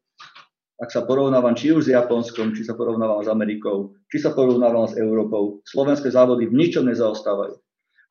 ak 0.81 0.89
sa 0.89 1.05
porovnávam 1.05 1.53
či 1.53 1.69
už 1.69 1.85
s 1.85 1.93
Japonskom, 1.93 2.57
či 2.57 2.65
sa 2.65 2.73
porovnávam 2.73 3.21
s 3.21 3.29
Amerikou, 3.29 3.93
či 4.09 4.17
sa 4.17 4.33
porovnávam 4.33 4.89
s 4.89 4.97
Európou, 4.97 5.61
slovenské 5.69 6.09
závody 6.09 6.49
v 6.49 6.57
ničom 6.57 6.89
nezaostávajú. 6.89 7.53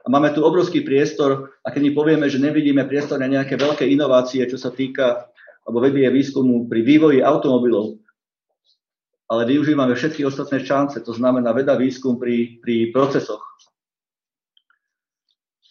A 0.01 0.07
máme 0.07 0.31
tu 0.31 0.47
obrovský 0.47 0.87
priestor 0.87 1.59
a 1.67 1.69
keď 1.75 1.91
my 1.91 1.93
povieme, 1.93 2.27
že 2.31 2.39
nevidíme 2.39 2.87
priestor 2.87 3.19
na 3.19 3.27
nejaké 3.27 3.59
veľké 3.59 3.85
inovácie, 3.91 4.47
čo 4.47 4.57
sa 4.57 4.71
týka 4.71 5.27
alebo 5.67 5.83
vedie 5.83 6.07
výskumu 6.09 6.71
pri 6.71 6.81
vývoji 6.87 7.19
automobilov, 7.21 7.99
ale 9.29 9.43
využívame 9.47 9.93
všetky 9.93 10.25
ostatné 10.25 10.63
šance, 10.63 11.03
to 11.03 11.13
znamená 11.13 11.53
veda 11.53 11.75
výskum 11.77 12.17
pri, 12.17 12.63
pri 12.63 12.95
procesoch, 12.95 13.50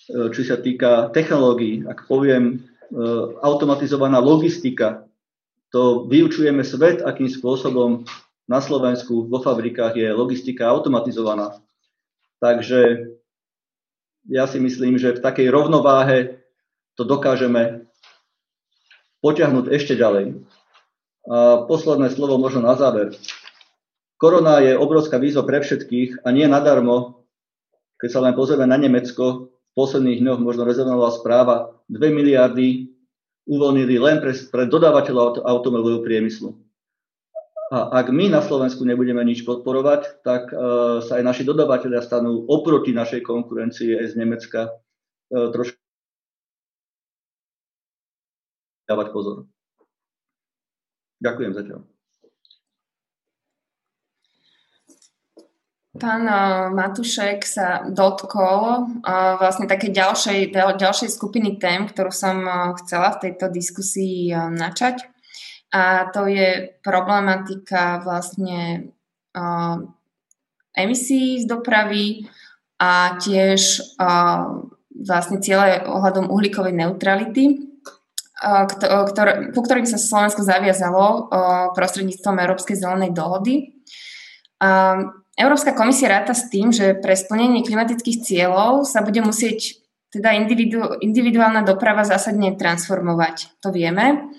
čo 0.10 0.41
sa 0.41 0.57
týka 0.57 1.14
technológií, 1.14 1.86
ak 1.86 2.10
poviem 2.10 2.43
e, 2.49 2.55
automatizovaná 3.45 4.18
logistika, 4.18 5.05
to 5.70 6.10
vyučujeme 6.10 6.66
svet, 6.66 7.05
akým 7.05 7.30
spôsobom 7.30 8.10
na 8.49 8.57
Slovensku 8.57 9.30
vo 9.30 9.38
fabrikách 9.38 9.93
je 9.93 10.10
logistika 10.10 10.66
automatizovaná. 10.74 11.62
Takže 12.41 13.14
ja 14.26 14.49
si 14.49 14.57
myslím, 14.57 14.97
že 14.97 15.14
v 15.14 15.22
takej 15.22 15.53
rovnováhe 15.53 16.41
to 16.97 17.05
dokážeme 17.05 17.86
potiahnuť 19.22 19.70
ešte 19.70 19.93
ďalej. 19.93 20.41
A 21.30 21.70
posledné 21.70 22.10
slovo 22.10 22.41
možno 22.41 22.66
na 22.66 22.74
záver. 22.74 23.14
Korona 24.18 24.60
je 24.66 24.74
obrovská 24.74 25.22
výzva 25.22 25.45
pre 25.45 25.62
všetkých 25.62 26.26
a 26.26 26.34
nie 26.34 26.49
nadarmo, 26.49 27.24
keď 28.01 28.10
sa 28.10 28.20
len 28.26 28.34
pozrieme 28.34 28.66
na 28.66 28.82
Nemecko, 28.82 29.53
posledných 29.80 30.19
dňoch 30.19 30.43
možno 30.43 30.67
rezonovala 30.67 31.15
správa, 31.15 31.55
2 31.88 32.11
miliardy 32.11 32.91
uvoľnili 33.47 33.95
len 33.95 34.19
pre, 34.19 34.36
pre 34.36 34.67
dodávateľov 34.67 35.39
automobilového 35.47 36.03
priemyslu. 36.03 36.59
A 37.69 38.01
ak 38.01 38.09
my 38.09 38.34
na 38.34 38.41
Slovensku 38.41 38.82
nebudeme 38.82 39.21
nič 39.21 39.45
podporovať, 39.45 40.25
tak 40.25 40.49
uh, 40.49 40.99
sa 41.05 41.21
aj 41.21 41.23
naši 41.23 41.43
dodávateľia 41.45 42.01
stanú 42.01 42.43
oproti 42.49 42.91
našej 42.91 43.21
konkurencii 43.21 43.93
aj 43.93 44.05
z 44.09 44.15
Nemecka 44.17 44.61
uh, 44.73 45.53
trošku 45.53 45.77
dávať 48.89 49.07
pozor. 49.13 49.45
Ďakujem 51.21 51.51
zatiaľ. 51.53 51.99
Pán 56.00 56.24
eh, 56.24 56.72
Matušek 56.72 57.43
sa 57.43 57.84
dotkol 57.91 58.88
eh, 59.04 59.34
vlastne 59.36 59.68
také 59.68 59.91
ďalšej, 59.91 60.56
ďalšej 60.56 61.10
skupiny 61.12 61.60
tém, 61.60 61.84
ktorú 61.86 62.10
som 62.10 62.39
eh, 62.47 62.56
chcela 62.82 63.20
v 63.20 63.30
tejto 63.30 63.52
diskusii 63.52 64.32
načať. 64.34 65.04
A 65.70 66.10
to 66.10 66.26
je 66.26 66.74
problematika 66.82 68.02
vlastne 68.02 68.89
emisí 70.74 71.38
z 71.38 71.45
dopravy 71.45 72.26
a 72.82 73.14
tiež 73.22 73.78
vlastne 74.89 75.38
ciele 75.45 75.86
ohľadom 75.86 76.34
uhlíkovej 76.34 76.74
neutrality, 76.74 77.70
ktoré, 78.41 79.54
ku 79.54 79.62
ktorým 79.62 79.86
sa 79.86 80.02
Slovensko 80.02 80.41
zaviazalo 80.41 81.30
prostredníctvom 81.78 82.41
Európskej 82.41 82.82
zelenej 82.82 83.14
dohody. 83.14 83.86
Európska 85.39 85.71
komisia 85.71 86.11
ráta 86.11 86.35
s 86.35 86.51
tým, 86.51 86.75
že 86.75 86.99
pre 86.99 87.15
splnenie 87.15 87.63
klimatických 87.63 88.19
cieľov 88.27 88.83
sa 88.83 88.99
bude 88.99 89.23
musieť 89.23 89.79
teda 90.11 90.35
individu, 90.35 90.99
individuálna 90.99 91.63
doprava 91.63 92.03
zásadne 92.03 92.59
transformovať. 92.59 93.61
To 93.63 93.71
vieme. 93.71 94.35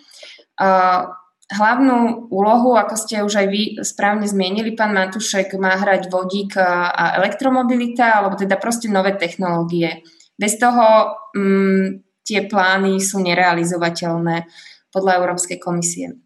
Hlavnú 1.50 2.30
úlohu, 2.30 2.76
ako 2.76 2.94
ste 2.94 3.24
už 3.24 3.32
aj 3.42 3.46
vy 3.48 3.62
správne 3.82 4.28
zmienili, 4.28 4.76
pán 4.76 4.92
Matušek, 4.94 5.56
má 5.56 5.74
hrať 5.80 6.12
vodík 6.12 6.60
a 6.60 7.16
elektromobilita, 7.18 8.20
alebo 8.20 8.36
teda 8.36 8.60
proste 8.60 8.92
nové 8.92 9.16
technológie. 9.16 10.04
Bez 10.36 10.60
toho 10.60 11.16
mm, 11.34 12.06
tie 12.28 12.44
plány 12.44 13.00
sú 13.00 13.18
nerealizovateľné 13.24 14.46
podľa 14.92 15.12
Európskej 15.16 15.58
komisie. 15.58 16.22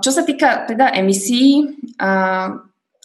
Čo 0.00 0.08
sa 0.08 0.24
týka 0.24 0.64
teda 0.64 0.96
emisí, 0.96 1.60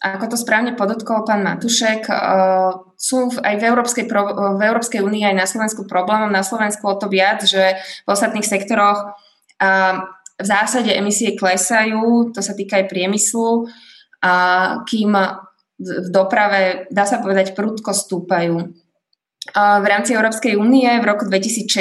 ako 0.05 0.25
to 0.29 0.37
správne 0.37 0.77
podotkol 0.77 1.25
pán 1.25 1.41
Matušek, 1.41 2.05
uh, 2.05 2.93
sú 2.93 3.33
aj 3.41 3.55
v 3.57 3.63
Európskej, 3.65 4.05
v 4.05 4.61
Európskej 4.61 5.01
únii 5.01 5.25
aj 5.25 5.35
na 5.35 5.49
Slovensku 5.49 5.89
problémom. 5.89 6.29
Na 6.29 6.45
Slovensku 6.45 6.85
o 6.85 6.95
to 7.01 7.09
viac, 7.09 7.41
že 7.41 7.81
v 8.05 8.09
ostatných 8.09 8.45
sektoroch 8.45 9.17
uh, 9.57 10.05
v 10.35 10.45
zásade 10.45 10.91
emisie 10.91 11.33
klesajú, 11.33 12.35
to 12.35 12.43
sa 12.43 12.51
týka 12.51 12.75
aj 12.83 12.91
priemyslu, 12.91 13.71
kým 14.83 15.11
v 15.79 16.07
doprave, 16.11 16.91
dá 16.91 17.07
sa 17.07 17.23
povedať, 17.23 17.55
prudko 17.55 17.95
stúpajú. 17.95 18.67
V 19.55 19.85
rámci 19.85 20.11
Európskej 20.11 20.59
únie 20.59 20.89
v 20.89 21.05
roku 21.07 21.23
2016 21.23 21.71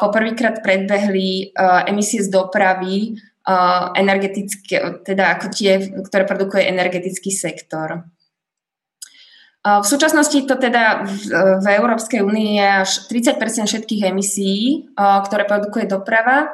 poprvýkrát 0.00 0.58
predbehli 0.64 1.54
emisie 1.86 2.24
z 2.24 2.34
dopravy 2.34 3.20
energetické, 3.96 5.00
teda 5.08 5.40
ako 5.40 5.46
tie, 5.48 5.88
ktoré 6.04 6.28
produkuje 6.28 6.68
energetický 6.68 7.32
sektor. 7.32 8.04
V 9.64 9.86
súčasnosti 9.88 10.36
to 10.44 10.54
teda 10.56 11.08
v, 11.60 11.66
Európskej 11.66 12.20
únii 12.24 12.50
je 12.60 12.68
až 12.84 12.90
30 13.08 13.40
všetkých 13.68 14.02
emisí, 14.08 14.86
ktoré 14.96 15.44
produkuje 15.48 15.88
doprava. 15.88 16.52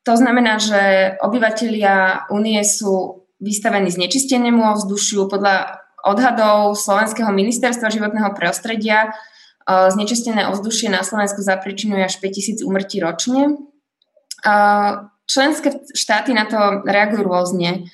To 0.00 0.12
znamená, 0.16 0.56
že 0.56 1.14
obyvatelia 1.20 2.24
únie 2.32 2.60
sú 2.64 3.24
vystavení 3.40 3.92
znečistenému 3.92 4.60
ovzdušiu. 4.74 5.28
Podľa 5.28 5.80
odhadov 6.04 6.76
Slovenského 6.76 7.28
ministerstva 7.28 7.92
životného 7.92 8.32
prostredia 8.32 9.12
znečistené 9.68 10.48
ovzdušie 10.48 10.88
na 10.88 11.04
Slovensku 11.04 11.40
zapričinuje 11.44 12.04
až 12.04 12.16
5000 12.20 12.64
úmrtí 12.64 13.00
ročne. 13.00 13.69
Členské 15.30 15.86
štáty 15.94 16.34
na 16.34 16.50
to 16.50 16.82
reagujú 16.82 17.22
rôzne. 17.22 17.86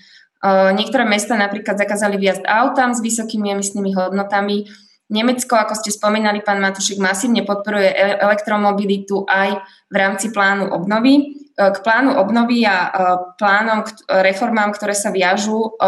Niektoré 0.73 1.05
mesta 1.05 1.37
napríklad 1.37 1.77
zakázali 1.77 2.17
viazd 2.17 2.45
autám 2.49 2.97
s 2.97 3.05
vysokými 3.05 3.53
emisnými 3.53 3.93
hodnotami. 3.93 4.65
Nemecko, 5.07 5.55
ako 5.55 5.79
ste 5.79 5.95
spomínali, 5.95 6.43
pán 6.43 6.59
Matušik, 6.59 6.99
masívne 6.99 7.47
podporuje 7.47 7.95
e- 7.95 8.19
elektromobilitu 8.27 9.23
aj 9.23 9.63
v 9.87 9.95
rámci 9.95 10.35
plánu 10.35 10.67
obnovy. 10.75 11.15
E, 11.15 11.23
k 11.55 11.79
plánu 11.79 12.19
obnovy 12.19 12.67
a 12.67 12.91
e, 12.91 13.01
plánom, 13.39 13.87
reformám, 14.11 14.75
ktoré 14.75 14.99
sa 14.99 15.15
viažú 15.15 15.79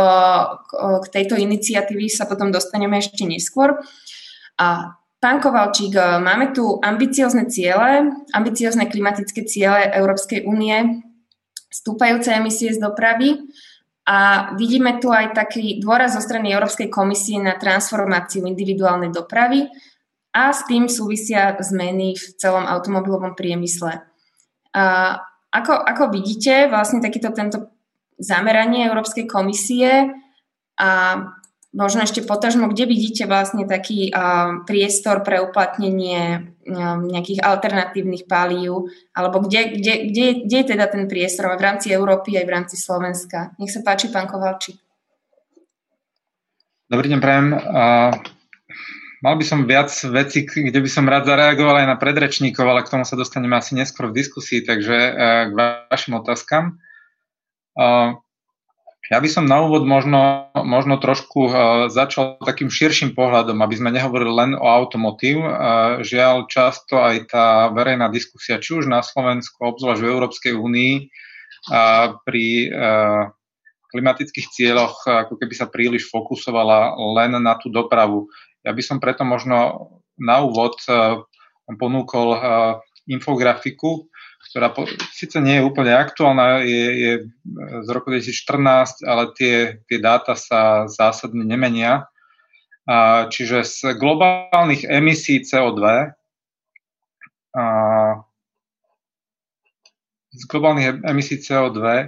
k 1.03 1.07
tejto 1.11 1.35
iniciatívy, 1.35 2.07
sa 2.07 2.31
potom 2.31 2.55
dostaneme 2.55 3.03
ešte 3.03 3.27
neskôr. 3.27 3.75
A 4.55 4.98
Pán 5.19 5.43
Kovalčík, 5.43 5.99
máme 5.99 6.55
tu 6.55 6.79
ambiciozne 6.79 7.51
ciele, 7.51 8.07
ambiciozne 8.31 8.87
klimatické 8.87 9.43
ciele 9.43 9.91
Európskej 9.91 10.47
únie, 10.47 11.03
stúpajúce 11.67 12.31
emisie 12.31 12.71
z 12.71 12.79
dopravy 12.79 13.35
a 14.07 14.51
vidíme 14.55 15.03
tu 15.03 15.11
aj 15.11 15.35
taký 15.35 15.83
dôraz 15.83 16.15
zo 16.15 16.23
strany 16.23 16.55
Európskej 16.55 16.87
komisie 16.87 17.43
na 17.43 17.59
transformáciu 17.59 18.47
individuálnej 18.47 19.11
dopravy 19.11 19.67
a 20.31 20.55
s 20.55 20.63
tým 20.71 20.87
súvisia 20.87 21.51
zmeny 21.59 22.15
v 22.15 22.25
celom 22.39 22.63
automobilovom 22.63 23.35
priemysle. 23.35 23.99
A 24.79 24.83
ako, 25.51 25.83
ako 25.83 26.15
vidíte, 26.15 26.71
vlastne 26.71 27.03
takýto 27.03 27.35
tento 27.35 27.75
zameranie 28.23 28.87
Európskej 28.87 29.27
komisie 29.27 30.15
a 30.79 30.89
možno 31.79 32.03
ešte 32.03 32.27
potažmo, 32.27 32.67
kde 32.67 32.91
vidíte 32.91 33.31
vlastne 33.31 33.63
taký 33.63 34.11
uh, 34.11 34.67
priestor 34.67 35.23
pre 35.23 35.39
uplatnenie 35.39 36.51
um, 36.67 37.07
nejakých 37.07 37.39
alternatívnych 37.39 38.27
palív, 38.27 38.91
alebo 39.15 39.47
kde, 39.47 39.79
kde, 39.79 39.95
kde, 40.11 40.27
kde 40.43 40.57
je 40.59 40.67
teda 40.75 40.91
ten 40.91 41.07
priestor 41.07 41.55
v 41.55 41.63
rámci 41.63 41.95
Európy 41.95 42.35
aj 42.35 42.45
v 42.51 42.55
rámci 42.59 42.75
Slovenska. 42.75 43.55
Nech 43.63 43.71
sa 43.71 43.87
páči, 43.87 44.11
pán 44.11 44.27
Kovalčík. 44.27 44.75
Dobrý 46.91 47.07
deň, 47.15 47.21
prajem. 47.23 47.55
Uh, 47.55 48.11
mal 49.23 49.35
by 49.39 49.45
som 49.47 49.71
viac 49.71 49.95
vecí, 50.11 50.51
kde 50.51 50.83
by 50.83 50.91
som 50.91 51.07
rád 51.07 51.31
zareagoval 51.31 51.87
aj 51.87 51.95
na 51.95 51.97
predrečníkov, 52.01 52.67
ale 52.67 52.83
k 52.83 52.91
tomu 52.91 53.07
sa 53.07 53.15
dostaneme 53.15 53.55
asi 53.55 53.79
neskôr 53.79 54.11
v 54.11 54.19
diskusii, 54.19 54.67
takže 54.67 54.97
uh, 54.99 55.15
k 55.47 55.53
vašim 55.95 56.19
otázkam. 56.19 56.83
Uh, 57.79 58.19
ja 59.09 59.19
by 59.25 59.29
som 59.29 59.49
na 59.49 59.65
úvod 59.65 59.89
možno, 59.89 60.53
možno 60.53 61.01
trošku 61.01 61.49
uh, 61.49 61.55
začal 61.89 62.37
takým 62.45 62.69
širším 62.69 63.17
pohľadom, 63.17 63.57
aby 63.65 63.75
sme 63.77 63.89
nehovorili 63.89 64.29
len 64.29 64.51
o 64.53 64.69
automotív. 64.69 65.41
Uh, 65.41 66.05
žiaľ, 66.05 66.45
často 66.53 67.01
aj 67.01 67.33
tá 67.33 67.73
verejná 67.73 68.13
diskusia, 68.13 68.61
či 68.61 68.77
už 68.77 68.85
na 68.85 69.01
Slovensku, 69.01 69.57
obzvlášť 69.65 70.01
v 70.05 70.11
Európskej 70.13 70.53
únii, 70.53 70.95
uh, 71.73 72.21
pri 72.29 72.69
klimatických 73.89 74.53
cieľoch 74.53 75.09
ako 75.09 75.41
keby 75.41 75.55
sa 75.57 75.65
príliš 75.65 76.13
fokusovala 76.13 76.93
len 77.17 77.41
na 77.41 77.57
tú 77.57 77.73
dopravu. 77.73 78.29
Ja 78.61 78.77
by 78.77 78.85
som 78.85 79.01
preto 79.01 79.25
možno 79.25 79.89
na 80.21 80.45
úvod 80.45 80.77
ponúkol 81.81 82.37
infografiku, 83.09 84.05
ktorá 84.49 84.73
po, 84.73 84.89
síce 85.13 85.37
nie 85.45 85.61
je 85.61 85.67
úplne 85.69 85.93
aktuálna, 85.93 86.65
je, 86.65 86.87
je 86.97 87.13
z 87.85 87.89
roku 87.93 88.09
2014, 88.09 89.05
ale 89.05 89.23
tie, 89.37 89.55
tie 89.85 89.99
dáta 90.01 90.33
sa 90.33 90.89
zásadne 90.89 91.45
nemenia. 91.45 92.09
A, 92.89 93.29
čiže 93.29 93.69
z 93.69 93.93
globálnych 94.01 94.89
emisí 94.89 95.45
CO2 95.45 96.17
a, 97.53 97.65
z 100.33 100.43
globálnych 100.49 101.05
emisí 101.05 101.37
CO2, 101.37 101.81
a, 101.85 101.99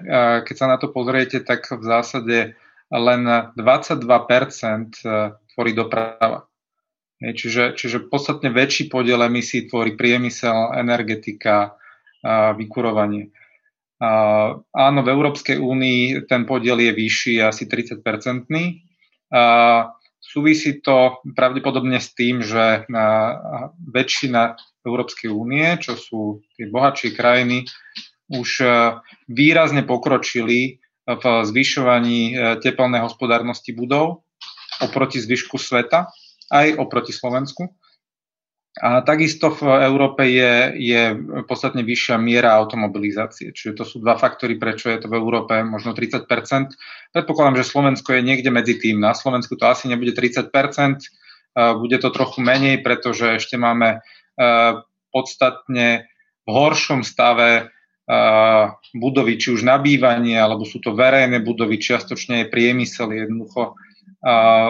keď 0.41 0.55
sa 0.57 0.66
na 0.72 0.80
to 0.80 0.88
pozriete, 0.88 1.45
tak 1.45 1.68
v 1.68 1.84
zásade 1.84 2.57
len 2.91 3.22
22% 3.55 4.01
tvorí 5.53 5.72
doprava. 5.76 6.49
Čiže, 7.20 7.76
čiže 7.76 8.09
podstatne 8.09 8.49
väčší 8.49 8.88
podiel 8.88 9.20
emisí 9.20 9.68
tvorí 9.68 9.93
priemysel, 9.93 10.72
energetika, 10.80 11.76
vykurovanie. 12.27 13.33
Áno, 14.73 15.01
v 15.05 15.09
Európskej 15.12 15.61
únii 15.61 16.25
ten 16.25 16.49
podiel 16.49 16.81
je 16.81 16.93
vyšší, 16.97 17.35
asi 17.45 17.68
30-percentný. 17.68 18.81
Súvisí 20.21 20.81
to 20.81 21.21
pravdepodobne 21.37 22.01
s 22.01 22.12
tým, 22.16 22.41
že 22.41 22.85
väčšina 23.89 24.57
Európskej 24.85 25.29
únie, 25.29 25.77
čo 25.81 25.97
sú 25.97 26.21
tie 26.57 26.68
bohatšie 26.68 27.12
krajiny, 27.12 27.68
už 28.33 28.64
výrazne 29.29 29.85
pokročili 29.85 30.81
v 31.18 31.25
zvyšovaní 31.43 32.21
e, 32.31 32.33
teplnej 32.62 33.03
hospodárnosti 33.03 33.75
budov 33.75 34.23
oproti 34.79 35.18
zvyšku 35.18 35.59
sveta, 35.59 36.07
aj 36.51 36.79
oproti 36.79 37.11
Slovensku. 37.11 37.66
A 38.79 39.03
takisto 39.03 39.51
v 39.51 39.66
Európe 39.83 40.31
je, 40.31 40.79
je 40.79 41.03
podstatne 41.43 41.83
vyššia 41.83 42.23
miera 42.23 42.55
automobilizácie. 42.55 43.51
Čiže 43.51 43.75
to 43.75 43.83
sú 43.83 43.99
dva 43.99 44.14
faktory, 44.14 44.55
prečo 44.62 44.95
je 44.95 45.03
to 45.03 45.11
v 45.11 45.18
Európe 45.18 45.59
možno 45.66 45.91
30% 45.91 46.31
Predpokladám, 47.11 47.59
že 47.59 47.66
Slovensko 47.66 48.14
je 48.14 48.23
niekde 48.23 48.55
medzi 48.55 48.79
tým. 48.79 49.03
Na 49.03 49.11
Slovensku 49.11 49.59
to 49.59 49.66
asi 49.66 49.91
nebude 49.91 50.14
30% 50.14 50.55
bude 51.83 51.99
to 51.99 52.14
trochu 52.14 52.39
menej, 52.47 52.79
pretože 52.79 53.43
ešte 53.43 53.59
máme 53.59 53.99
e, 53.99 53.99
podstatne 55.11 56.07
v 56.47 56.49
horšom 56.49 57.03
stave 57.03 57.75
budovy, 58.91 59.39
či 59.39 59.55
už 59.55 59.62
nabývanie, 59.62 60.35
alebo 60.35 60.66
sú 60.66 60.83
to 60.83 60.99
verejné 60.99 61.47
budovy, 61.47 61.79
čiastočne 61.79 62.43
je 62.43 62.51
priemysel 62.51 63.07
jednoducho 63.14 63.79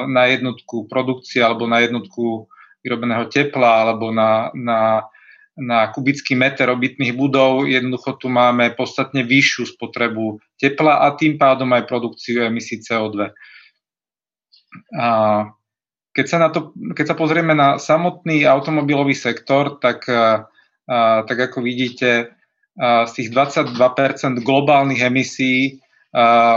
na 0.05 0.29
jednotku 0.29 0.85
produkcie 0.93 1.41
alebo 1.41 1.65
na 1.65 1.81
jednotku 1.81 2.53
vyrobeného 2.81 3.29
tepla 3.29 3.87
alebo 3.87 4.13
na, 4.13 4.49
na, 4.57 5.05
na 5.57 5.89
kubický 5.93 6.33
meter 6.37 6.73
obytných 6.73 7.13
budov. 7.13 7.69
Jednoducho 7.69 8.17
tu 8.17 8.33
máme 8.33 8.73
podstatne 8.77 9.25
vyššiu 9.25 9.77
spotrebu 9.77 10.41
tepla 10.57 11.05
a 11.05 11.13
tým 11.17 11.37
pádom 11.37 11.71
aj 11.77 11.89
produkciu 11.89 12.45
emisí 12.45 12.81
CO2. 12.81 13.33
A 14.97 15.07
keď 16.11 16.27
sa, 16.27 16.39
na 16.43 16.49
to, 16.51 16.75
keď 16.95 17.15
sa 17.15 17.17
pozrieme 17.17 17.55
na 17.55 17.79
samotný 17.79 18.43
automobilový 18.43 19.15
sektor, 19.15 19.79
tak, 19.79 20.07
tak 21.27 21.39
ako 21.39 21.63
vidíte, 21.63 22.35
z 22.81 23.11
tých 23.13 23.29
22% 23.35 23.77
globálnych 24.41 25.05
emisí 25.05 25.83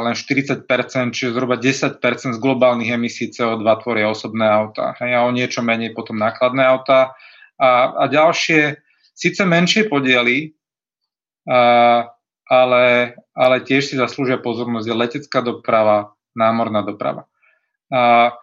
len 0.02 0.18
40%, 0.18 0.66
čiže 1.14 1.30
zhruba 1.30 1.62
10% 1.62 2.02
z 2.34 2.40
globálnych 2.42 2.90
emisí 2.90 3.30
CO2 3.30 3.62
tvoria 3.86 4.10
osobné 4.10 4.50
autá. 4.50 4.98
A 4.98 5.26
o 5.26 5.30
niečo 5.30 5.62
menej 5.62 5.94
potom 5.94 6.18
nákladné 6.18 6.66
autá. 6.66 7.14
A, 7.62 7.94
a 7.94 8.04
ďalšie, 8.10 8.82
síce 9.14 9.46
menšie 9.46 9.86
podiely, 9.86 10.58
a, 11.46 12.10
ale, 12.50 12.86
ale 13.38 13.56
tiež 13.62 13.94
si 13.94 13.96
zaslúžia 13.96 14.42
pozornosť, 14.42 14.90
je 14.90 14.96
letecká 14.98 15.40
doprava, 15.46 16.18
námorná 16.34 16.82
doprava. 16.82 17.30
A, 17.94 18.34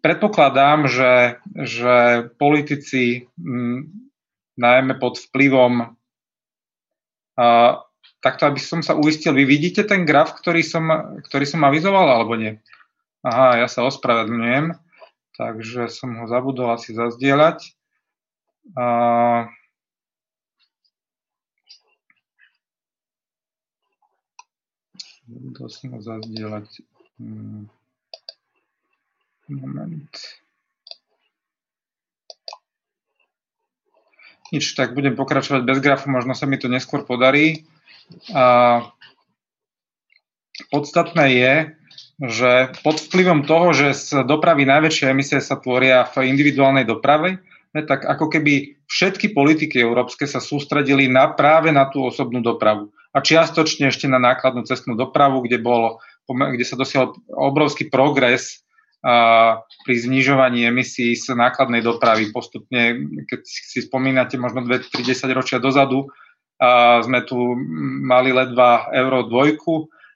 predpokladám, 0.00 0.88
že, 0.88 1.36
že 1.52 1.96
politici 2.40 3.28
m, 3.36 3.92
najmä 4.56 4.96
pod 4.96 5.20
vplyvom 5.20 5.92
a, 7.36 7.44
takto, 8.24 8.48
aby 8.48 8.56
som 8.56 8.80
sa 8.80 8.96
uistil, 8.96 9.36
vy 9.36 9.44
vidíte 9.44 9.84
ten 9.84 10.08
graf, 10.08 10.32
ktorý 10.40 10.64
som, 10.64 10.88
ktorý 11.28 11.44
som 11.44 11.60
avizoval, 11.68 12.08
alebo 12.08 12.40
nie? 12.40 12.56
Aha, 13.20 13.60
ja 13.60 13.68
sa 13.68 13.84
ospravedlňujem, 13.84 14.72
takže 15.36 15.92
som 15.92 16.16
ho 16.16 16.24
zabudol 16.24 16.72
asi 16.72 16.96
zazdieľať. 16.96 17.76
A... 18.80 18.84
Zabudol 25.28 25.68
som 25.68 25.86
ho 25.92 26.00
zazdieľať. 26.00 26.68
Hmm. 27.20 27.68
Moment. 29.52 30.16
Nič, 34.52 34.72
tak 34.72 34.96
budem 34.96 35.12
pokračovať 35.12 35.64
bez 35.64 35.78
grafu, 35.84 36.08
možno 36.08 36.32
sa 36.32 36.48
mi 36.48 36.56
to 36.56 36.72
neskôr 36.72 37.04
podarí. 37.04 37.68
Podstatné 40.70 41.26
je, 41.34 41.54
že 42.22 42.52
pod 42.86 43.02
vplyvom 43.02 43.42
toho, 43.42 43.74
že 43.74 43.88
z 43.94 44.22
dopravy 44.22 44.62
najväčšie 44.62 45.10
emisie 45.10 45.42
sa 45.42 45.58
tvoria 45.58 46.06
v 46.06 46.30
individuálnej 46.30 46.86
doprave, 46.86 47.42
tak 47.74 48.06
ako 48.06 48.30
keby 48.30 48.78
všetky 48.86 49.34
politiky 49.34 49.82
európske 49.82 50.30
sa 50.30 50.38
sústredili 50.38 51.10
na, 51.10 51.34
práve 51.34 51.74
na 51.74 51.90
tú 51.90 52.06
osobnú 52.06 52.38
dopravu. 52.38 52.94
A 53.10 53.18
čiastočne 53.18 53.90
ešte 53.90 54.06
na 54.06 54.22
nákladnú 54.22 54.62
cestnú 54.62 54.94
dopravu, 54.94 55.42
kde, 55.42 55.58
bol, 55.58 55.98
kde 56.30 56.62
sa 56.62 56.78
dosiahol 56.78 57.18
obrovský 57.34 57.90
progres 57.90 58.62
pri 59.84 59.94
znižovaní 60.00 60.64
emisí 60.64 61.18
z 61.18 61.34
nákladnej 61.34 61.82
dopravy. 61.84 62.30
Postupne, 62.30 62.94
keď 63.26 63.40
si 63.44 63.84
spomínate 63.84 64.38
možno 64.38 64.64
2-30 64.64 65.28
ročia 65.34 65.58
dozadu, 65.60 66.08
a 66.60 67.02
sme 67.02 67.26
tu 67.26 67.58
mali 68.04 68.30
ledva 68.30 68.88
Euro 68.94 69.26
2, 69.26 69.58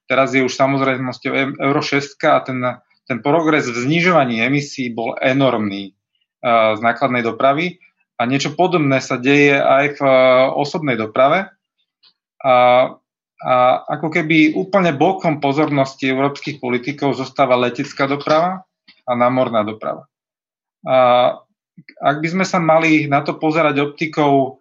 teraz 0.07 0.33
je 0.33 0.43
už 0.43 0.55
samozrejme 0.55 1.11
Euro 1.59 1.83
6 1.83 2.15
a 2.31 2.39
ten, 2.41 2.59
ten 3.05 3.19
progres 3.21 3.67
v 3.67 3.77
znižovaní 3.77 4.41
emisí 4.41 4.89
bol 4.89 5.19
enormný 5.19 5.99
z 6.43 6.81
nákladnej 6.81 7.27
dopravy 7.27 7.83
a 8.19 8.27
niečo 8.27 8.55
podobné 8.55 8.99
sa 8.99 9.19
deje 9.19 9.59
aj 9.59 9.99
v 9.99 10.01
osobnej 10.59 10.99
doprave. 10.99 11.51
A, 12.43 12.55
a 13.43 13.55
ako 13.99 14.11
keby 14.11 14.55
úplne 14.55 14.95
bokom 14.95 15.43
pozornosti 15.43 16.11
európskych 16.11 16.63
politikov 16.63 17.19
zostáva 17.19 17.59
letecká 17.59 18.07
doprava 18.07 18.63
a 19.07 19.13
námorná 19.15 19.67
doprava. 19.67 20.07
A 20.87 21.39
ak 22.03 22.17
by 22.19 22.29
sme 22.31 22.45
sa 22.47 22.59
mali 22.59 23.07
na 23.07 23.23
to 23.23 23.39
pozerať 23.39 23.79
optikou 23.83 24.59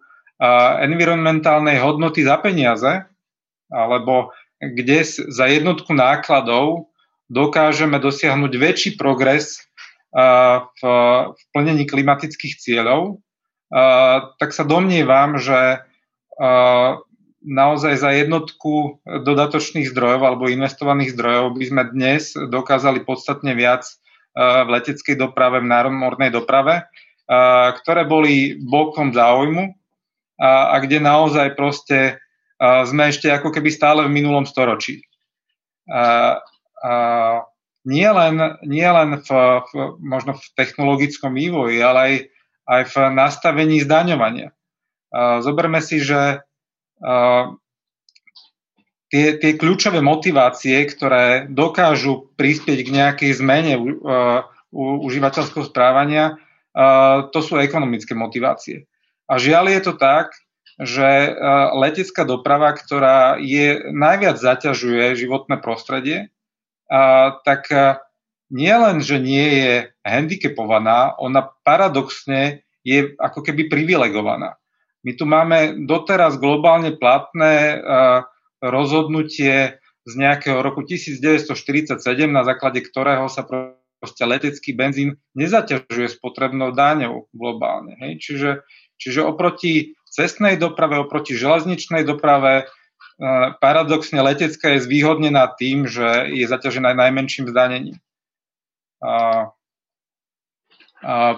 environmentálnej 0.82 1.82
hodnoty 1.82 2.22
za 2.22 2.38
peniaze, 2.38 3.06
alebo 3.68 4.30
kde 4.58 5.02
za 5.06 5.46
jednotku 5.50 5.94
nákladov 5.94 6.90
dokážeme 7.28 7.98
dosiahnuť 8.00 8.52
väčší 8.54 8.90
progres 8.96 9.66
v, 10.14 10.82
v 10.82 11.42
plnení 11.52 11.84
klimatických 11.84 12.54
cieľov, 12.56 13.20
tak 14.40 14.50
sa 14.56 14.64
domnievam, 14.64 15.36
že 15.36 15.84
naozaj 17.44 17.94
za 18.00 18.10
jednotku 18.16 19.04
dodatočných 19.04 19.90
zdrojov 19.90 20.22
alebo 20.24 20.50
investovaných 20.50 21.14
zdrojov 21.14 21.44
by 21.54 21.64
sme 21.66 21.82
dnes 21.92 22.32
dokázali 22.34 23.04
podstatne 23.04 23.52
viac 23.52 23.84
v 24.38 24.68
leteckej 24.70 25.18
doprave, 25.18 25.60
v 25.60 25.70
národnej 25.70 26.30
doprave, 26.30 26.86
ktoré 27.82 28.02
boli 28.08 28.56
bokom 28.56 29.12
záujmu 29.12 29.76
a, 30.38 30.72
a 30.72 30.76
kde 30.80 31.02
naozaj 31.02 31.58
proste 31.58 32.22
a, 32.56 32.86
sme 32.86 33.10
ešte 33.10 33.26
ako 33.28 33.50
keby 33.50 33.68
stále 33.74 34.06
v 34.06 34.14
minulom 34.14 34.46
storočí. 34.46 35.02
A, 35.90 36.38
a 36.82 36.92
nie 37.88 38.06
len, 38.08 38.36
nie 38.62 38.86
len 38.86 39.18
v, 39.18 39.28
v, 39.66 39.70
možno 39.98 40.38
v 40.38 40.44
technologickom 40.54 41.34
vývoji, 41.34 41.82
ale 41.82 41.98
aj, 41.98 42.14
aj 42.70 42.82
v 42.86 42.94
nastavení 43.18 43.82
zdaňovania. 43.82 44.54
A, 45.10 45.42
zoberme 45.42 45.82
si, 45.82 45.98
že 45.98 46.42
a, 47.02 47.12
tie, 49.10 49.26
tie 49.40 49.52
kľúčové 49.58 49.98
motivácie, 49.98 50.86
ktoré 50.86 51.50
dokážu 51.50 52.30
prispieť 52.38 52.78
k 52.86 52.94
nejakej 52.94 53.30
zmene 53.42 53.74
u, 53.74 53.88
u 54.70 54.82
užívateľského 55.02 55.66
správania, 55.66 56.38
a, 56.76 57.26
to 57.32 57.40
sú 57.42 57.58
ekonomické 57.58 58.14
motivácie. 58.14 58.86
A 59.28 59.36
žiaľ 59.36 59.68
je 59.76 59.80
to 59.84 59.94
tak, 59.94 60.32
že 60.80 61.04
e, 61.04 61.30
letecká 61.76 62.24
doprava, 62.24 62.72
ktorá 62.72 63.36
je 63.36 63.92
najviac 63.92 64.40
zaťažuje 64.40 65.18
životné 65.18 65.60
prostredie, 65.60 66.32
tak 67.44 67.68
e, 67.68 68.00
nie 68.48 68.72
len, 68.72 69.04
že 69.04 69.20
nie 69.20 69.48
je 69.60 69.74
handicapovaná, 70.00 71.12
ona 71.20 71.52
paradoxne 71.66 72.64
je 72.80 73.12
ako 73.20 73.44
keby 73.44 73.68
privilegovaná. 73.68 74.56
My 75.04 75.12
tu 75.14 75.28
máme 75.28 75.84
doteraz 75.84 76.40
globálne 76.40 76.96
platné 76.96 77.76
e, 77.76 77.76
rozhodnutie 78.64 79.78
z 80.08 80.12
nejakého 80.16 80.64
roku 80.64 80.80
1947, 80.82 82.00
na 82.32 82.42
základe 82.48 82.80
ktorého 82.80 83.28
sa 83.28 83.44
proste 83.44 84.24
letecký 84.24 84.72
benzín 84.72 85.20
nezaťažuje 85.36 86.16
spotrebnou 86.16 86.72
dáňou 86.72 87.28
globálne. 87.36 87.98
Hej? 88.00 88.12
Čiže 88.24 88.48
Čiže 88.98 89.24
oproti 89.24 89.94
cestnej 90.10 90.58
doprave, 90.58 90.98
oproti 90.98 91.38
železničnej 91.38 92.02
doprave, 92.02 92.62
e, 92.62 92.64
paradoxne 93.62 94.20
letecká 94.20 94.76
je 94.76 94.84
zvýhodnená 94.84 95.54
tým, 95.54 95.86
že 95.86 96.34
je 96.34 96.44
zaťažená 96.44 96.92
najmenším 96.98 97.48
zdanením. 97.50 97.98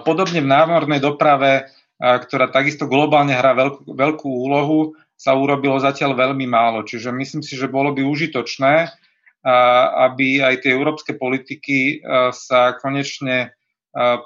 Podobne 0.01 0.41
v 0.41 0.49
námornej 0.49 0.97
doprave 0.97 1.69
ktorá 2.01 2.49
takisto 2.49 2.89
globálne 2.89 3.37
hrá 3.37 3.53
veľkú, 3.53 3.93
veľkú 3.93 4.25
úlohu, 4.25 4.97
sa 5.13 5.37
urobilo 5.37 5.77
zatiaľ 5.77 6.17
veľmi 6.17 6.49
málo. 6.49 6.81
Čiže 6.81 7.13
myslím 7.13 7.45
si, 7.45 7.53
že 7.53 7.69
bolo 7.69 7.93
by 7.93 8.01
užitočné, 8.01 8.89
aby 10.09 10.41
aj 10.41 10.65
tie 10.65 10.73
európske 10.73 11.13
politiky 11.13 12.01
sa 12.33 12.73
konečne 12.81 13.53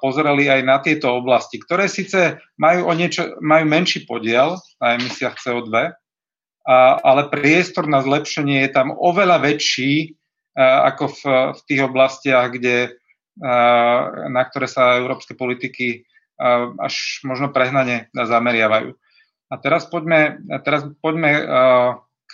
pozerali 0.01 0.45
aj 0.45 0.61
na 0.61 0.77
tieto 0.77 1.17
oblasti, 1.17 1.57
ktoré 1.57 1.89
síce 1.89 2.37
majú, 2.61 2.85
o 2.85 2.93
niečo, 2.93 3.37
majú 3.41 3.65
menší 3.65 4.05
podiel 4.05 4.61
na 4.77 4.97
emisiách 4.97 5.41
CO2, 5.41 5.73
ale 7.01 7.21
priestor 7.29 7.89
na 7.89 8.01
zlepšenie 8.01 8.65
je 8.65 8.71
tam 8.73 8.93
oveľa 8.93 9.41
väčší 9.41 10.13
ako 10.57 11.03
v, 11.11 11.21
v 11.57 11.59
tých 11.67 11.81
oblastiach, 11.83 12.47
kde, 12.53 12.95
na 14.29 14.41
ktoré 14.47 14.69
sa 14.69 15.01
európske 15.01 15.33
politiky 15.33 16.05
až 16.79 17.25
možno 17.25 17.49
prehnane 17.49 18.09
zameriavajú. 18.13 18.93
A 19.49 19.55
teraz 19.61 19.85
poďme, 19.85 20.41
teraz 20.65 20.85
poďme 21.01 21.31
k 22.25 22.33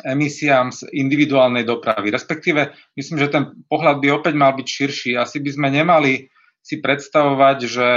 emisiám 0.00 0.72
z 0.72 0.88
individuálnej 0.88 1.68
dopravy. 1.68 2.08
Respektíve, 2.08 2.72
myslím, 2.96 3.20
že 3.20 3.28
ten 3.28 3.44
pohľad 3.68 4.00
by 4.00 4.08
opäť 4.16 4.34
mal 4.40 4.56
byť 4.56 4.66
širší. 4.66 5.10
Asi 5.20 5.44
by 5.44 5.50
sme 5.52 5.68
nemali 5.68 6.32
si 6.64 6.80
predstavovať, 6.80 7.58
že 7.68 7.88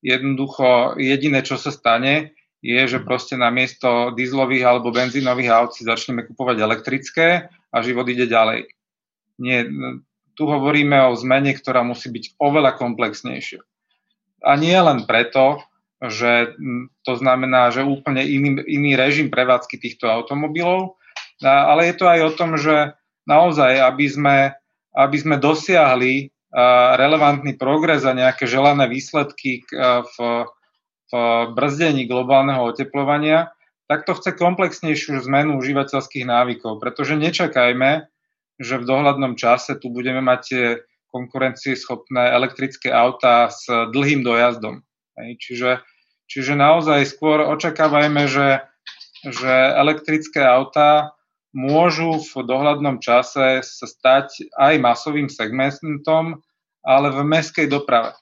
jednoducho 0.00 0.96
jediné, 0.96 1.44
čo 1.44 1.60
sa 1.60 1.68
stane, 1.68 2.32
je, 2.64 2.80
že 2.88 3.04
proste 3.04 3.36
namiesto 3.36 4.16
dízlových 4.16 4.64
alebo 4.64 4.88
benzínových 4.88 5.52
aut 5.52 5.70
si 5.76 5.84
začneme 5.84 6.24
kupovať 6.24 6.56
elektrické 6.64 7.52
a 7.52 7.76
život 7.84 8.08
ide 8.08 8.24
ďalej. 8.24 8.72
Nie, 9.36 9.68
tu 10.32 10.48
hovoríme 10.48 10.96
o 11.10 11.12
zmene, 11.12 11.52
ktorá 11.52 11.84
musí 11.84 12.08
byť 12.08 12.40
oveľa 12.40 12.80
komplexnejšia. 12.80 13.60
A 14.44 14.56
nie 14.56 14.76
len 14.76 15.04
preto, 15.04 15.60
že 16.00 16.56
to 17.04 17.12
znamená, 17.16 17.68
že 17.68 17.84
úplne 17.84 18.24
iný, 18.24 18.64
iný 18.64 18.96
režim 18.96 19.28
prevádzky 19.28 19.76
týchto 19.76 20.08
automobilov, 20.08 20.96
ale 21.42 21.90
je 21.90 21.94
to 21.98 22.06
aj 22.06 22.20
o 22.22 22.30
tom, 22.36 22.54
že 22.54 22.94
naozaj, 23.26 23.80
aby 23.80 24.06
sme, 24.06 24.36
aby 24.94 25.16
sme 25.18 25.36
dosiahli 25.40 26.30
relevantný 26.94 27.58
progres 27.58 28.06
a 28.06 28.14
nejaké 28.14 28.46
želané 28.46 28.86
výsledky 28.86 29.66
v, 29.74 30.16
v 31.10 31.12
brzdení 31.50 32.06
globálneho 32.06 32.62
oteplovania, 32.70 33.50
tak 33.90 34.06
to 34.06 34.14
chce 34.14 34.38
komplexnejšiu 34.38 35.18
zmenu 35.26 35.58
užívateľských 35.58 36.24
návykov, 36.24 36.78
pretože 36.78 37.18
nečakajme, 37.18 38.06
že 38.62 38.74
v 38.78 38.84
dohľadnom 38.86 39.34
čase 39.34 39.74
tu 39.76 39.90
budeme 39.90 40.22
mať 40.22 40.40
tie 40.46 40.64
konkurencieschopné 41.10 42.22
elektrické 42.34 42.90
autá 42.90 43.50
s 43.50 43.66
dlhým 43.66 44.22
dojazdom. 44.22 44.82
Čiže, 45.14 45.82
čiže 46.26 46.54
naozaj 46.58 47.06
skôr 47.06 47.42
očakávajme, 47.46 48.26
že, 48.26 48.62
že 49.26 49.52
elektrické 49.78 50.42
autá 50.42 51.14
môžu 51.54 52.18
v 52.18 52.44
dohľadnom 52.44 52.98
čase 52.98 53.62
sa 53.62 53.86
stať 53.86 54.50
aj 54.58 54.74
masovým 54.82 55.30
segmentom, 55.30 56.42
ale 56.82 57.08
v 57.14 57.22
meskej 57.22 57.70
doprave. 57.70 58.12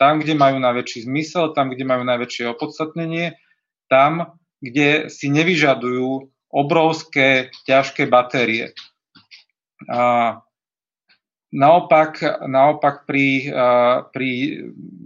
Tam, 0.00 0.18
kde 0.18 0.34
majú 0.34 0.58
najväčší 0.58 1.06
zmysel, 1.06 1.54
tam, 1.54 1.70
kde 1.70 1.86
majú 1.86 2.02
najväčšie 2.02 2.50
opodstatnenie, 2.50 3.38
tam, 3.86 4.40
kde 4.58 5.12
si 5.12 5.30
nevyžadujú 5.30 6.32
obrovské, 6.50 7.52
ťažké 7.68 8.08
batérie. 8.10 8.72
A 9.86 10.40
naopak, 11.52 12.18
naopak 12.48 13.04
pri, 13.06 13.52
pri 14.10 14.30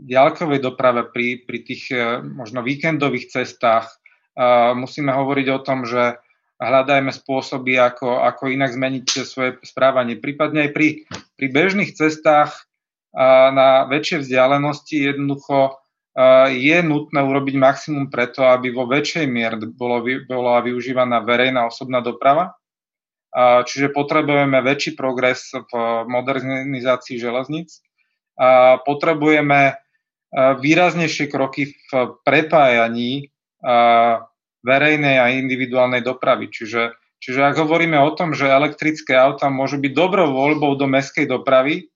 ďalkovej 0.09 0.61
doprave, 0.62 1.11
pri, 1.11 1.42
pri 1.42 1.59
tých 1.66 1.92
možno 2.22 2.62
víkendových 2.62 3.28
cestách 3.28 3.90
musíme 4.78 5.11
hovoriť 5.12 5.46
o 5.52 5.61
tom, 5.61 5.84
že 5.84 6.22
hľadajme 6.59 7.14
spôsoby, 7.14 7.78
ako, 7.78 8.22
ako 8.22 8.50
inak 8.50 8.74
zmeniť 8.74 9.06
svoje 9.22 9.56
správanie. 9.62 10.18
Prípadne 10.18 10.68
aj 10.68 10.70
pri, 10.74 10.88
pri 11.38 11.46
bežných 11.48 11.94
cestách 11.94 12.66
a 13.14 13.48
na 13.54 13.88
väčšie 13.88 14.20
vzdialenosti 14.20 15.09
jednoducho 15.09 15.80
je 16.50 16.78
nutné 16.82 17.20
urobiť 17.22 17.54
maximum 17.54 18.11
preto, 18.11 18.42
aby 18.42 18.74
vo 18.74 18.90
väčšej 18.90 19.26
mier 19.30 19.54
bolo, 19.70 20.02
bola 20.26 20.61
využívaná 20.66 21.22
verejná 21.22 21.62
osobná 21.70 22.02
doprava. 22.02 22.59
Čiže 23.38 23.94
potrebujeme 23.94 24.59
väčší 24.59 24.98
progres 24.98 25.54
v 25.54 25.72
modernizácii 26.11 27.22
železníc. 27.22 27.80
Potrebujeme 28.82 29.78
výraznejšie 30.34 31.30
kroky 31.30 31.78
v 31.86 32.18
prepájaní 32.26 33.30
verejnej 34.62 35.16
a 35.18 35.34
individuálnej 35.34 36.02
dopravy. 36.02 36.50
Čiže, 36.50 36.94
čiže 37.22 37.40
ak 37.42 37.59
hovoríme 37.62 37.98
o 37.98 38.11
tom, 38.14 38.34
že 38.34 38.50
elektrické 38.50 39.14
auta 39.14 39.50
môžu 39.52 39.78
byť 39.78 39.92
dobrou 39.94 40.30
voľbou 40.34 40.74
do 40.74 40.86
mestskej 40.90 41.30
dopravy, 41.30 41.90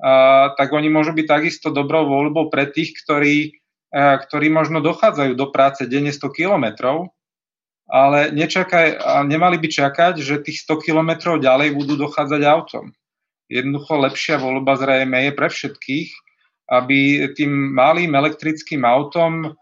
a, 0.00 0.52
tak 0.54 0.72
oni 0.72 0.88
môžu 0.88 1.12
byť 1.12 1.26
takisto 1.26 1.68
dobrou 1.74 2.06
voľbou 2.06 2.48
pre 2.48 2.70
tých, 2.70 2.94
ktorí, 3.04 3.58
a, 3.92 4.16
ktorí 4.18 4.48
možno 4.48 4.78
dochádzajú 4.80 5.32
do 5.34 5.46
práce 5.50 5.84
denne 5.90 6.14
100 6.14 6.30
kilometrov, 6.30 7.10
ale 7.90 8.30
nečakaj, 8.30 9.02
nemali 9.26 9.58
by 9.58 9.66
čakať, 9.66 10.22
že 10.22 10.46
tých 10.46 10.62
100 10.62 10.86
kilometrov 10.86 11.42
ďalej 11.42 11.74
budú 11.74 11.98
dochádzať 11.98 12.42
autom. 12.46 12.94
Jednoducho 13.50 13.98
lepšia 13.98 14.38
voľba 14.38 14.78
zrejme 14.78 15.26
je 15.26 15.32
pre 15.34 15.50
všetkých, 15.50 16.10
aby 16.70 16.98
tým 17.34 17.50
malým 17.74 18.14
elektrickým 18.14 18.86
autom 18.86 19.58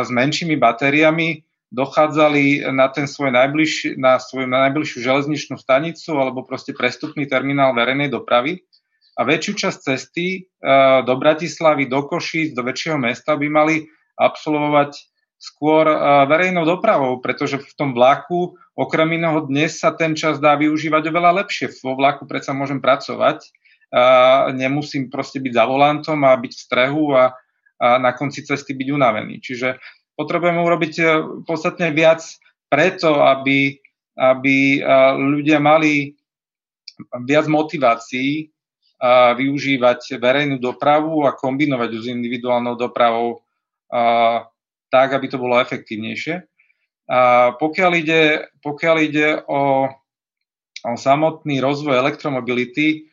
s 0.00 0.08
menšími 0.08 0.56
batériami 0.56 1.44
dochádzali 1.70 2.66
na 2.74 2.90
ten 2.90 3.06
svoj 3.06 3.30
najbližší, 3.30 3.94
na 3.94 4.18
svoju 4.18 4.50
najbližšiu 4.50 4.98
železničnú 5.06 5.54
stanicu 5.54 6.18
alebo 6.18 6.42
proste 6.42 6.74
prestupný 6.74 7.30
terminál 7.30 7.70
verejnej 7.78 8.10
dopravy 8.10 8.66
a 9.14 9.22
väčšiu 9.22 9.52
časť 9.54 9.78
cesty 9.78 10.26
uh, 10.42 11.06
do 11.06 11.14
Bratislavy, 11.14 11.86
do 11.86 12.02
Košíc, 12.02 12.58
do 12.58 12.66
väčšieho 12.66 12.98
mesta 12.98 13.38
by 13.38 13.46
mali 13.46 13.86
absolvovať 14.18 14.98
skôr 15.38 15.86
uh, 15.86 16.26
verejnou 16.26 16.66
dopravou, 16.66 17.22
pretože 17.22 17.62
v 17.62 17.72
tom 17.78 17.94
vlaku 17.94 18.58
okrem 18.74 19.22
iného 19.22 19.46
dnes 19.46 19.78
sa 19.78 19.94
ten 19.94 20.18
čas 20.18 20.42
dá 20.42 20.58
využívať 20.58 21.06
oveľa 21.06 21.46
lepšie. 21.46 21.70
Vo 21.86 21.94
vlaku 21.94 22.26
predsa 22.26 22.50
môžem 22.50 22.82
pracovať, 22.82 23.46
uh, 23.46 24.50
nemusím 24.58 25.06
proste 25.06 25.38
byť 25.38 25.52
za 25.54 25.64
volantom 25.70 26.18
a 26.26 26.34
byť 26.34 26.50
v 26.50 26.64
strehu 26.66 27.04
a, 27.14 27.30
a 27.78 27.86
na 28.02 28.10
konci 28.10 28.42
cesty 28.42 28.74
byť 28.74 28.88
unavený. 28.90 29.38
Čiže 29.38 29.78
potrebujeme 30.20 30.60
urobiť 30.60 30.94
eh, 31.00 31.08
podstatne 31.48 31.96
viac 31.96 32.20
preto, 32.68 33.24
aby, 33.24 33.80
aby 34.20 34.56
eh, 34.76 34.84
ľudia 35.16 35.56
mali 35.56 36.12
viac 37.24 37.48
motivácií 37.48 38.44
eh, 38.44 39.30
využívať 39.32 40.20
verejnú 40.20 40.60
dopravu 40.60 41.24
a 41.24 41.32
kombinovať 41.32 41.88
ju 41.96 42.00
s 42.04 42.12
individuálnou 42.12 42.76
dopravou 42.76 43.40
tak, 44.86 45.18
aby 45.18 45.26
to 45.26 45.34
bolo 45.34 45.58
efektívnejšie. 45.58 46.46
Pokiaľ 47.58 47.92
ide, 47.98 48.54
pokiaľ 48.62 48.96
ide 49.02 49.42
o, 49.50 49.90
o 50.86 50.92
samotný 50.94 51.58
rozvoj 51.58 51.98
elektromobility, 51.98 53.10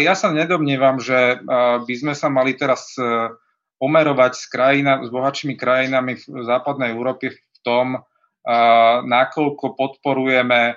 ja 0.00 0.16
sa 0.16 0.32
nedomnievam, 0.32 0.96
že 0.96 1.44
by 1.84 1.92
sme 1.92 2.16
sa 2.16 2.32
mali 2.32 2.56
teraz 2.56 2.96
pomerovať 3.78 4.32
s, 4.34 4.44
krajina, 4.50 5.00
s 5.02 5.08
bohatšími 5.10 5.54
krajinami 5.54 6.18
v 6.18 6.42
západnej 6.44 6.90
Európe 6.92 7.30
v 7.34 7.56
tom, 7.62 8.02
nakoľko 9.06 9.78
podporujeme 9.78 10.74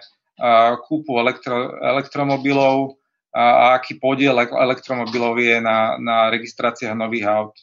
kúpu 0.86 1.12
elektro, 1.22 1.78
elektromobilov 1.82 2.98
a, 3.32 3.78
aký 3.78 3.98
podiel 4.02 4.36
elektromobilov 4.38 5.38
je 5.40 5.58
na, 5.62 5.96
na 6.02 6.28
registráciách 6.34 6.98
nových 6.98 7.26
aut. 7.30 7.56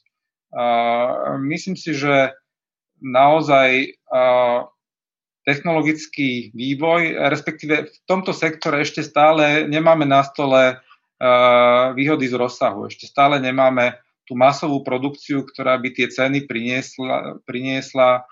Myslím 1.44 1.76
si, 1.76 1.92
že 1.92 2.32
naozaj 2.98 4.00
technologický 5.44 6.52
vývoj, 6.56 7.20
respektíve 7.28 7.88
v 7.88 7.98
tomto 8.08 8.32
sektore 8.32 8.80
ešte 8.80 9.04
stále 9.04 9.68
nemáme 9.68 10.08
na 10.08 10.24
stole 10.24 10.80
výhody 11.92 12.26
z 12.30 12.34
rozsahu. 12.36 12.88
Ešte 12.88 13.10
stále 13.10 13.42
nemáme 13.42 13.98
tú 14.28 14.36
masovú 14.36 14.84
produkciu, 14.84 15.48
ktorá 15.48 15.80
by 15.80 15.88
tie 15.96 16.12
ceny 16.12 16.44
priniesla, 16.44 17.40
priniesla 17.48 18.28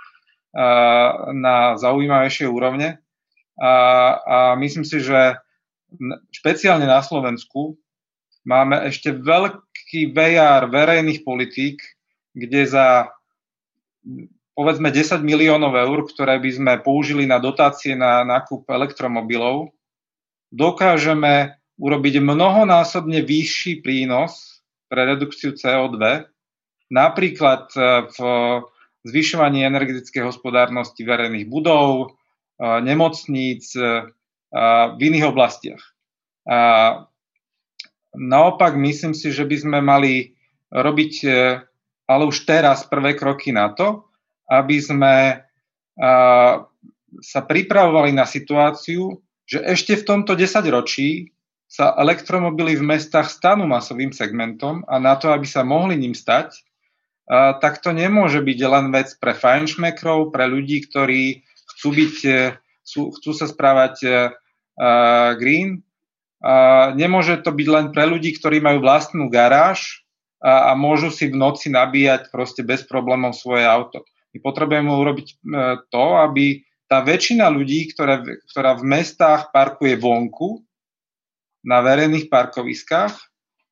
na 1.32 1.56
zaujímavejšie 1.80 2.44
úrovne. 2.48 3.00
A, 3.56 3.72
a 4.20 4.36
myslím 4.60 4.84
si, 4.84 5.00
že 5.00 5.40
špeciálne 6.28 6.84
na 6.84 7.00
Slovensku 7.00 7.80
máme 8.44 8.84
ešte 8.92 9.16
veľký 9.16 10.12
VR 10.12 10.68
verejných 10.68 11.24
politík, 11.24 11.80
kde 12.36 12.68
za 12.68 13.08
povedzme 14.56 14.88
10 14.88 15.20
miliónov 15.20 15.76
eur, 15.76 16.08
ktoré 16.08 16.40
by 16.40 16.50
sme 16.52 16.72
použili 16.80 17.28
na 17.28 17.36
dotácie 17.36 17.92
na 17.92 18.24
nákup 18.24 18.64
elektromobilov, 18.68 19.76
dokážeme 20.48 21.60
urobiť 21.76 22.24
mnohonásobne 22.24 23.20
vyšší 23.20 23.84
prínos 23.84 24.55
pre 24.86 25.02
redukciu 25.06 25.54
CO2 25.54 26.26
napríklad 26.90 27.70
v 28.10 28.18
zvyšovaní 29.06 29.62
energetickej 29.66 30.22
hospodárnosti 30.26 31.02
verejných 31.02 31.46
budov, 31.50 32.14
nemocníc, 32.62 33.74
v 34.96 34.98
iných 35.02 35.26
oblastiach. 35.26 35.82
Naopak 38.16 38.72
myslím 38.78 39.12
si, 39.12 39.34
že 39.34 39.44
by 39.44 39.56
sme 39.58 39.78
mali 39.82 40.34
robiť 40.70 41.12
ale 42.06 42.22
už 42.30 42.46
teraz 42.46 42.86
prvé 42.86 43.18
kroky 43.18 43.50
na 43.50 43.74
to, 43.74 44.06
aby 44.46 44.78
sme 44.78 45.42
sa 47.18 47.40
pripravovali 47.42 48.14
na 48.14 48.22
situáciu, 48.22 49.18
že 49.46 49.62
ešte 49.62 49.98
v 49.98 50.06
tomto 50.06 50.38
desaťročí 50.38 51.34
sa 51.66 51.92
elektromobily 51.98 52.78
v 52.78 52.86
mestách 52.94 53.26
stanú 53.26 53.66
masovým 53.66 54.14
segmentom 54.14 54.86
a 54.86 55.02
na 55.02 55.18
to, 55.18 55.34
aby 55.34 55.44
sa 55.44 55.66
mohli 55.66 55.98
ním 55.98 56.14
stať, 56.14 56.62
tak 57.58 57.82
to 57.82 57.90
nemôže 57.90 58.38
byť 58.38 58.58
len 58.70 58.94
vec 58.94 59.10
pre 59.18 59.34
fajnšmekrov, 59.34 60.30
pre 60.30 60.46
ľudí, 60.46 60.86
ktorí 60.86 61.42
chcú, 61.74 61.88
byť, 61.90 62.16
chcú, 62.86 63.00
chcú 63.18 63.30
sa 63.34 63.50
správať 63.50 63.94
green. 65.34 65.82
Nemôže 66.94 67.42
to 67.42 67.50
byť 67.50 67.68
len 67.68 67.86
pre 67.90 68.06
ľudí, 68.06 68.38
ktorí 68.38 68.62
majú 68.62 68.78
vlastnú 68.78 69.26
garáž 69.26 70.06
a, 70.38 70.76
môžu 70.78 71.10
si 71.10 71.26
v 71.26 71.34
noci 71.34 71.72
nabíjať 71.72 72.30
proste 72.30 72.62
bez 72.62 72.86
problémov 72.86 73.34
svoje 73.34 73.66
auto. 73.66 74.06
My 74.36 74.44
potrebujeme 74.44 74.92
urobiť 74.92 75.28
e, 75.32 75.34
to, 75.88 76.04
aby 76.20 76.60
tá 76.92 77.00
väčšina 77.00 77.48
ľudí, 77.48 77.88
ktorá 77.96 78.76
v 78.76 78.84
mestách 78.84 79.48
parkuje 79.48 79.96
vonku, 79.96 80.60
na 81.66 81.82
verejných 81.82 82.30
parkoviskách, 82.30 83.12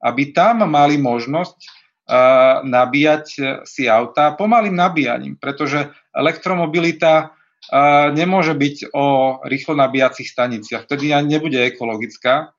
aby 0.02 0.34
tam 0.34 0.66
mali 0.66 0.98
možnosť 0.98 1.56
uh, 1.56 2.66
nabíjať 2.66 3.24
si 3.64 3.86
auta 3.86 4.34
pomalým 4.34 4.74
nabíjaním, 4.74 5.38
pretože 5.38 5.94
elektromobilita 6.10 7.30
uh, 7.30 8.10
nemôže 8.10 8.52
byť 8.52 8.90
o 8.92 9.38
rýchlo 9.46 9.78
nabíjacích 9.78 10.26
staniciach, 10.26 10.90
vtedy 10.90 11.14
ani 11.14 11.38
nebude 11.38 11.56
ekologická. 11.62 12.50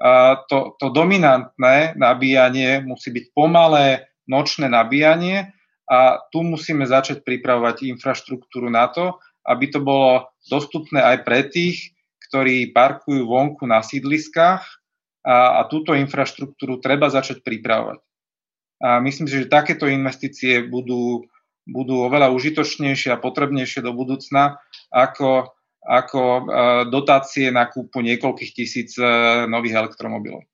Uh, 0.00 0.42
to, 0.50 0.74
to 0.82 0.90
dominantné 0.90 1.94
nabíjanie 1.94 2.82
musí 2.82 3.14
byť 3.14 3.24
pomalé 3.30 4.10
nočné 4.26 4.66
nabíjanie 4.66 5.54
a 5.90 6.22
tu 6.30 6.46
musíme 6.46 6.86
začať 6.86 7.26
pripravovať 7.26 7.90
infraštruktúru 7.90 8.70
na 8.70 8.86
to, 8.90 9.18
aby 9.42 9.66
to 9.70 9.82
bolo 9.82 10.30
dostupné 10.46 11.02
aj 11.02 11.26
pre 11.26 11.46
tých, 11.50 11.90
ktorí 12.30 12.70
parkujú 12.70 13.26
vonku 13.26 13.66
na 13.66 13.82
sídliskách 13.82 14.79
a, 15.24 15.60
a 15.60 15.68
túto 15.68 15.92
infraštruktúru 15.92 16.80
treba 16.80 17.12
začať 17.12 17.44
pripravovať. 17.44 18.00
A 18.80 19.00
myslím 19.04 19.28
si, 19.28 19.44
že 19.44 19.52
takéto 19.52 19.84
investície 19.84 20.64
budú, 20.64 21.28
budú 21.68 22.08
oveľa 22.08 22.32
užitočnejšie 22.32 23.12
a 23.12 23.20
potrebnejšie 23.20 23.84
do 23.84 23.92
budúcna 23.92 24.56
ako, 24.88 25.52
ako 25.84 26.20
e, 26.20 26.42
dotácie 26.88 27.52
na 27.52 27.68
kúpu 27.68 28.00
niekoľkých 28.00 28.52
tisíc 28.56 28.96
e, 28.96 29.04
nových 29.52 29.84
elektromobilov. 29.84 30.48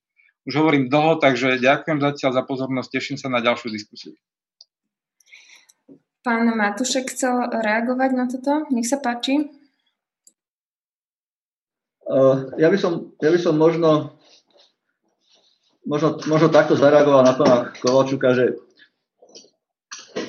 Už 0.46 0.58
hovorím 0.58 0.90
dlho, 0.90 1.22
takže 1.22 1.62
ďakujem 1.62 2.02
zatiaľ 2.02 2.30
za 2.34 2.42
pozornosť, 2.42 2.90
teším 2.90 3.18
sa 3.18 3.30
na 3.30 3.38
ďalšiu 3.38 3.70
diskusiu. 3.70 4.14
Pán 6.26 6.50
Matušek 6.50 7.14
chcel 7.14 7.38
reagovať 7.54 8.10
na 8.10 8.26
toto. 8.26 8.66
Nech 8.74 8.90
sa 8.90 8.98
páči. 8.98 9.46
Uh, 12.06 12.50
ja, 12.58 12.66
by 12.66 12.78
som, 12.78 13.14
ja 13.22 13.30
by 13.30 13.38
som 13.38 13.54
možno, 13.54 14.18
možno, 15.86 16.18
možno 16.26 16.50
takto 16.50 16.74
zareagoval 16.74 17.22
na 17.22 17.38
pána 17.38 17.70
Kovalčuka, 17.78 18.34
že 18.34 18.44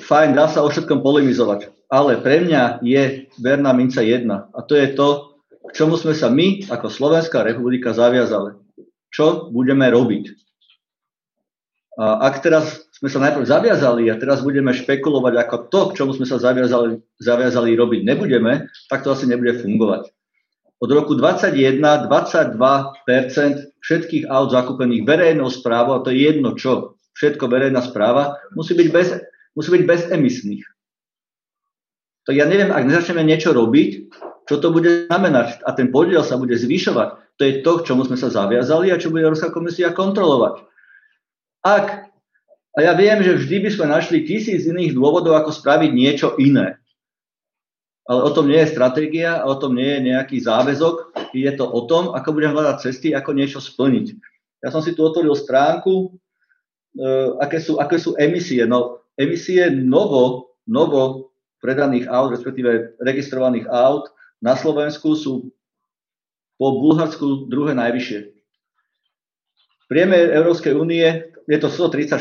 fajn, 0.06 0.38
dá 0.38 0.48
sa 0.48 0.64
o 0.64 0.70
všetkom 0.70 1.02
polemizovať, 1.02 1.74
ale 1.90 2.22
pre 2.22 2.46
mňa 2.46 2.86
je 2.86 3.28
verná 3.42 3.74
minca 3.74 4.00
jedna 4.06 4.48
a 4.54 4.64
to 4.64 4.78
je 4.78 4.94
to, 4.94 5.36
k 5.68 5.72
čomu 5.76 6.00
sme 6.00 6.16
sa 6.16 6.32
my 6.32 6.70
ako 6.72 6.88
Slovenská 6.88 7.44
republika 7.44 7.92
zaviazali. 7.92 8.56
Čo 9.12 9.52
budeme 9.52 9.90
robiť? 9.92 10.48
A 11.98 12.30
ak 12.30 12.46
teraz 12.46 12.88
sme 12.94 13.10
sa 13.10 13.18
najprv 13.18 13.50
zaviazali 13.50 14.06
a 14.08 14.16
teraz 14.22 14.46
budeme 14.46 14.70
špekulovať, 14.70 15.34
ako 15.34 15.56
to, 15.74 15.80
k 15.92 15.96
čomu 15.98 16.14
sme 16.14 16.30
sa 16.30 16.38
zaviazali, 16.38 17.02
zaviazali 17.18 17.74
robiť 17.74 18.02
nebudeme, 18.06 18.70
tak 18.86 19.02
to 19.02 19.12
asi 19.12 19.26
nebude 19.26 19.58
fungovať. 19.60 20.14
Od 20.78 20.90
roku 20.94 21.18
2021 21.18 21.82
22% 22.06 23.67
všetkých 23.82 24.30
aut 24.30 24.54
zakúpených 24.54 25.06
verejnou 25.06 25.50
správou, 25.50 26.00
a 26.00 26.04
to 26.04 26.14
je 26.14 26.30
jedno 26.30 26.54
čo, 26.54 26.98
všetko 27.18 27.50
verejná 27.50 27.82
správa, 27.82 28.38
musí 28.54 28.78
byť, 28.78 28.88
bez, 28.94 29.08
musí 29.58 29.70
byť 29.74 29.84
bezemisných. 29.86 30.64
Tak 32.28 32.36
ja 32.36 32.46
neviem, 32.46 32.70
ak 32.70 32.84
nezačneme 32.84 33.24
niečo 33.24 33.56
robiť, 33.56 34.12
čo 34.48 34.56
to 34.60 34.72
bude 34.72 35.08
znamenať 35.08 35.64
a 35.64 35.72
ten 35.76 35.92
podiel 35.92 36.24
sa 36.24 36.36
bude 36.40 36.56
zvyšovať. 36.56 37.40
To 37.40 37.42
je 37.44 37.54
to, 37.62 37.72
k 37.80 37.86
čomu 37.92 38.04
sme 38.08 38.20
sa 38.20 38.32
zaviazali 38.32 38.92
a 38.92 39.00
čo 39.00 39.12
bude 39.12 39.24
Európska 39.24 39.52
komisia 39.52 39.96
kontrolovať. 39.96 40.64
Ak 41.64 42.08
a 42.78 42.86
ja 42.86 42.94
viem, 42.94 43.26
že 43.26 43.34
vždy 43.34 43.66
by 43.66 43.70
sme 43.74 43.86
našli 43.90 44.22
tisíc 44.22 44.70
iných 44.70 44.94
dôvodov, 44.94 45.34
ako 45.34 45.50
spraviť 45.50 45.92
niečo 45.98 46.38
iné. 46.38 46.78
Ale 48.08 48.24
o 48.24 48.32
tom 48.32 48.48
nie 48.48 48.64
je 48.64 48.72
stratégia 48.72 49.44
o 49.44 49.60
tom 49.60 49.76
nie 49.76 50.00
je 50.00 50.16
nejaký 50.16 50.40
záväzok. 50.40 51.12
Je 51.36 51.52
to 51.60 51.68
o 51.68 51.84
tom, 51.92 52.16
ako 52.16 52.32
budem 52.32 52.56
hľadať 52.56 52.78
cesty, 52.80 53.12
ako 53.12 53.36
niečo 53.36 53.60
splniť. 53.60 54.16
Ja 54.64 54.72
som 54.72 54.80
si 54.80 54.96
tu 54.96 55.04
otvoril 55.04 55.36
stránku, 55.36 56.16
uh, 56.98 57.30
aké, 57.44 57.60
sú, 57.60 57.78
aké 57.78 58.00
sú 58.00 58.16
emisie. 58.16 58.64
No, 58.64 59.04
emisie 59.20 59.68
novo, 59.70 60.56
novo 60.64 61.36
predaných 61.60 62.08
aut, 62.08 62.32
respektíve 62.32 62.96
registrovaných 63.04 63.68
aut 63.68 64.08
na 64.40 64.56
Slovensku 64.56 65.18
sú 65.18 65.52
po 66.58 66.68
Bulharsku 66.80 67.52
druhé 67.52 67.76
najvyššie. 67.76 68.34
Priemer 69.88 70.36
Európskej 70.36 70.74
únie 70.76 71.06
je 71.48 71.58
to 71.60 71.72
134 71.72 72.20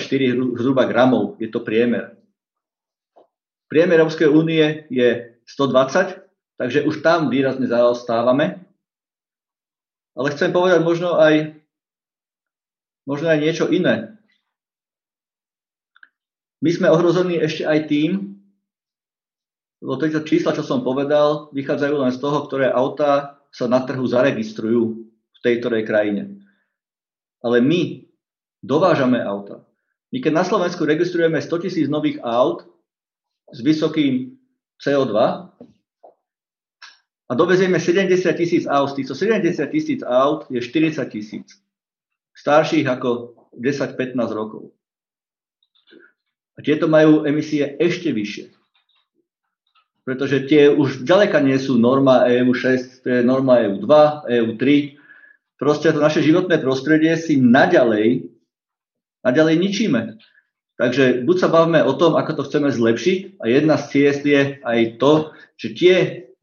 zhruba 0.61 0.87
gramov, 0.87 1.35
je 1.43 1.51
to 1.51 1.65
priemer. 1.65 2.15
Priemer 3.67 3.99
Európskej 3.99 4.31
únie 4.31 4.87
je 4.87 5.36
120, 5.47 6.27
takže 6.59 6.85
už 6.85 7.01
tam 7.01 7.31
výrazne 7.31 7.71
zaostávame. 7.71 8.67
Ale 10.17 10.33
chcem 10.33 10.51
povedať 10.51 10.81
možno 10.83 11.21
aj, 11.21 11.55
možno 13.05 13.27
aj 13.31 13.39
niečo 13.39 13.67
iné. 13.69 14.17
My 16.65 16.71
sme 16.73 16.89
ohrození 16.89 17.37
ešte 17.37 17.69
aj 17.69 17.87
tým, 17.87 18.41
lebo 19.85 20.01
tieto 20.01 20.25
čísla, 20.25 20.57
čo 20.57 20.65
som 20.65 20.81
povedal, 20.81 21.53
vychádzajú 21.53 21.95
len 22.01 22.13
z 22.13 22.19
toho, 22.19 22.49
ktoré 22.49 22.73
autá 22.73 23.37
sa 23.53 23.69
na 23.69 23.85
trhu 23.85 24.03
zaregistrujú 24.09 24.83
v 25.07 25.39
tej 25.45 25.61
ktorej 25.61 25.85
krajine. 25.85 26.41
Ale 27.45 27.61
my 27.61 28.09
dovážame 28.65 29.21
auta. 29.21 29.63
My 30.11 30.25
keď 30.25 30.33
na 30.33 30.45
Slovensku 30.49 30.89
registrujeme 30.89 31.37
100 31.39 31.65
tisíc 31.69 31.87
nových 31.93 32.19
aut 32.25 32.65
s 33.53 33.61
vysokým 33.61 34.41
CO2 34.81 35.17
a 37.27 37.33
dovezieme 37.35 37.81
70 37.81 38.37
tisíc 38.39 38.65
aut, 38.71 38.95
z 38.95 39.03
týchto 39.03 39.15
70 39.15 39.71
tisíc 39.71 40.01
aut 40.07 40.47
je 40.51 40.63
40 40.63 41.03
tisíc 41.11 41.47
starších 42.37 42.87
ako 42.87 43.35
10-15 43.57 44.17
rokov. 44.37 44.71
A 46.57 46.65
tieto 46.65 46.89
majú 46.89 47.25
emisie 47.25 47.77
ešte 47.81 48.13
vyššie. 48.13 48.53
Pretože 50.07 50.47
tie 50.47 50.71
už 50.71 51.03
ďaleka 51.03 51.43
nie 51.43 51.59
sú 51.59 51.77
norma 51.77 52.29
EU6, 52.31 53.03
to 53.03 53.09
je 53.11 53.21
norma 53.27 53.59
EU2, 53.67 53.91
EU3. 54.29 54.65
Proste 55.59 55.91
to 55.91 55.99
naše 55.99 56.23
životné 56.23 56.63
prostredie 56.63 57.17
si 57.19 57.41
naďalej 57.41 58.37
ďalej 59.33 59.57
ničíme. 59.59 60.01
Takže 60.77 61.25
buď 61.25 61.37
sa 61.41 61.49
bavíme 61.49 61.81
o 61.89 61.97
tom, 61.97 62.21
ako 62.21 62.37
to 62.37 62.43
chceme 62.53 62.69
zlepšiť 62.69 63.41
a 63.41 63.45
jedna 63.49 63.81
z 63.81 63.85
ciest 63.89 64.23
je 64.29 64.61
aj 64.61 65.01
to, 65.01 65.33
že 65.57 65.69
tie 65.73 65.95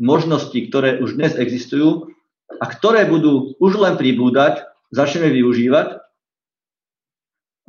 možnosti, 0.01 0.57
ktoré 0.57 0.97
už 0.97 1.21
dnes 1.21 1.37
existujú 1.37 2.09
a 2.57 2.65
ktoré 2.65 3.05
budú 3.05 3.53
už 3.61 3.77
len 3.77 3.93
pribúdať, 3.93 4.65
začneme 4.89 5.29
využívať, 5.29 6.01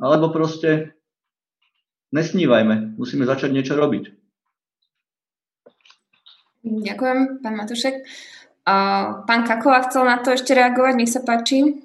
alebo 0.01 0.33
proste 0.33 0.97
nesnívajme, 2.09 2.97
musíme 2.97 3.29
začať 3.29 3.53
niečo 3.53 3.77
robiť. 3.77 4.09
Ďakujem, 6.65 7.45
pán 7.45 7.55
Matušek. 7.61 7.95
Pán 9.29 9.41
Kakola 9.45 9.85
chcel 9.85 10.01
na 10.09 10.17
to 10.17 10.33
ešte 10.33 10.57
reagovať, 10.57 10.93
nech 10.97 11.13
sa 11.13 11.21
páči 11.21 11.77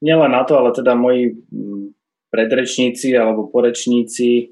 nielen 0.00 0.32
na 0.32 0.40
to, 0.48 0.56
ale 0.56 0.72
teda 0.72 0.96
moji 0.96 1.36
predrečníci 2.28 3.16
alebo 3.16 3.48
porečníci 3.48 4.30
e, 4.40 4.44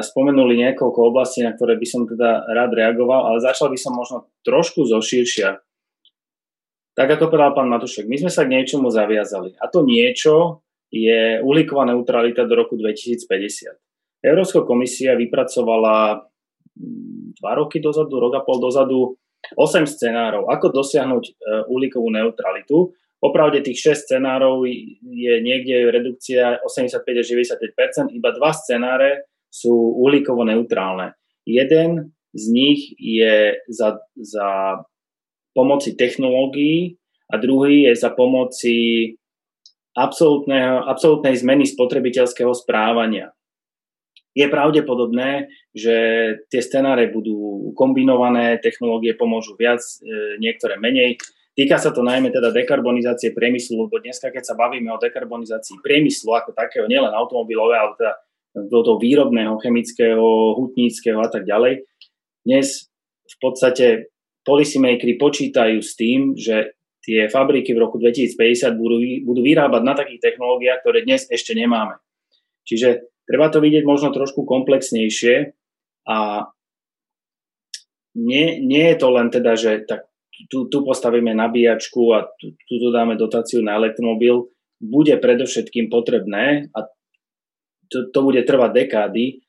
spomenuli 0.00 0.58
niekoľko 0.64 1.00
oblastí, 1.10 1.42
na 1.42 1.54
ktoré 1.54 1.78
by 1.78 1.86
som 1.86 2.06
teda 2.06 2.46
rád 2.50 2.74
reagoval, 2.74 3.30
ale 3.30 3.38
začal 3.42 3.70
by 3.70 3.78
som 3.78 3.92
možno 3.94 4.30
trošku 4.46 4.86
zoširšia. 4.86 5.58
Tak 6.94 7.18
ako 7.18 7.26
povedal 7.26 7.58
pán 7.58 7.66
Matušek, 7.66 8.06
my 8.06 8.16
sme 8.22 8.30
sa 8.30 8.46
k 8.46 8.54
niečomu 8.54 8.86
zaviazali. 8.86 9.58
A 9.58 9.66
to 9.66 9.82
niečo 9.82 10.62
je 10.94 11.42
uhlíková 11.42 11.90
neutralita 11.90 12.46
do 12.46 12.54
roku 12.54 12.78
2050. 12.78 13.74
Európska 14.22 14.62
komisia 14.62 15.18
vypracovala 15.18 16.22
mm, 16.78 17.42
dva 17.42 17.52
roky 17.58 17.82
dozadu, 17.82 18.22
rok 18.22 18.38
a 18.38 18.46
pol 18.46 18.62
dozadu 18.62 19.18
8 19.58 19.84
scenárov, 19.84 20.48
ako 20.48 20.70
dosiahnuť 20.70 21.24
e, 21.28 21.32
uhlíkovú 21.68 22.08
neutralitu. 22.08 22.94
Popravde 23.24 23.64
tých 23.64 23.96
6 23.96 24.04
scenárov 24.04 24.68
je 25.00 25.34
niekde 25.40 25.88
redukcia 25.88 26.60
85 26.60 27.00
až 27.00 27.26
95% 28.12 28.12
iba 28.12 28.28
dva 28.36 28.52
scenáre 28.52 29.24
sú 29.48 29.72
uhlíkovo 29.72 30.44
neutrálne. 30.44 31.16
Jeden 31.48 32.12
z 32.36 32.44
nich 32.52 32.92
je 33.00 33.56
za, 33.72 33.96
za 34.12 34.48
pomoci 35.56 35.96
technológií 35.96 37.00
a 37.32 37.40
druhý 37.40 37.88
je 37.88 37.96
za 37.96 38.12
pomoci 38.12 39.16
absolútnej 39.96 41.38
zmeny 41.38 41.64
spotrebiteľského 41.64 42.52
správania. 42.52 43.32
Je 44.34 44.50
pravdepodobné, 44.50 45.46
že 45.70 45.94
tie 46.50 46.58
scenáre 46.58 47.06
budú 47.08 47.70
kombinované, 47.78 48.58
technológie 48.58 49.14
pomôžu 49.14 49.54
viac, 49.54 49.78
e, 49.78 50.36
niektoré 50.42 50.74
menej. 50.74 51.22
Týka 51.54 51.78
sa 51.78 51.94
to 51.94 52.02
najmä 52.02 52.34
teda 52.34 52.50
dekarbonizácie 52.50 53.30
priemyslu, 53.30 53.86
lebo 53.86 54.02
dneska, 54.02 54.34
keď 54.34 54.42
sa 54.42 54.58
bavíme 54.58 54.90
o 54.90 54.98
dekarbonizácii 54.98 55.78
priemyslu 55.86 56.34
ako 56.34 56.50
takého, 56.50 56.90
nielen 56.90 57.14
automobilové, 57.14 57.78
ale 57.78 57.94
teda 57.94 58.12
do 58.58 58.80
toho 58.82 58.98
výrobného, 58.98 59.54
chemického, 59.62 60.58
hutníckého 60.58 61.22
a 61.22 61.30
tak 61.30 61.46
ďalej, 61.46 61.86
dnes 62.42 62.90
v 63.26 63.36
podstate 63.38 63.86
policymakeri 64.42 65.14
počítajú 65.14 65.78
s 65.78 65.94
tým, 65.94 66.34
že 66.34 66.74
tie 67.06 67.30
fabriky 67.30 67.70
v 67.70 67.82
roku 67.86 68.02
2050 68.02 68.74
budú, 68.74 68.98
budú 69.22 69.40
vyrábať 69.46 69.82
na 69.86 69.94
takých 69.94 70.20
technológiách, 70.30 70.82
ktoré 70.82 71.06
dnes 71.06 71.30
ešte 71.30 71.54
nemáme. 71.54 72.02
Čiže 72.66 73.06
treba 73.30 73.46
to 73.52 73.62
vidieť 73.62 73.84
možno 73.86 74.10
trošku 74.10 74.42
komplexnejšie 74.42 75.54
a 76.08 76.48
nie, 78.14 78.62
nie 78.62 78.84
je 78.94 78.96
to 78.98 79.08
len 79.10 79.28
teda, 79.28 79.52
že 79.58 79.86
tak 79.86 80.06
tu, 80.50 80.66
tu 80.68 80.78
postavíme 80.82 81.34
nabíjačku 81.34 82.02
a 82.14 82.26
tu, 82.38 82.54
tu 82.54 82.88
dáme 82.90 83.14
dotáciu 83.14 83.62
na 83.62 83.78
elektromobil, 83.78 84.50
bude 84.82 85.16
predovšetkým 85.16 85.88
potrebné 85.88 86.68
a 86.74 86.88
to, 87.88 88.10
to 88.10 88.18
bude 88.24 88.42
trvať 88.42 88.70
dekády, 88.74 89.44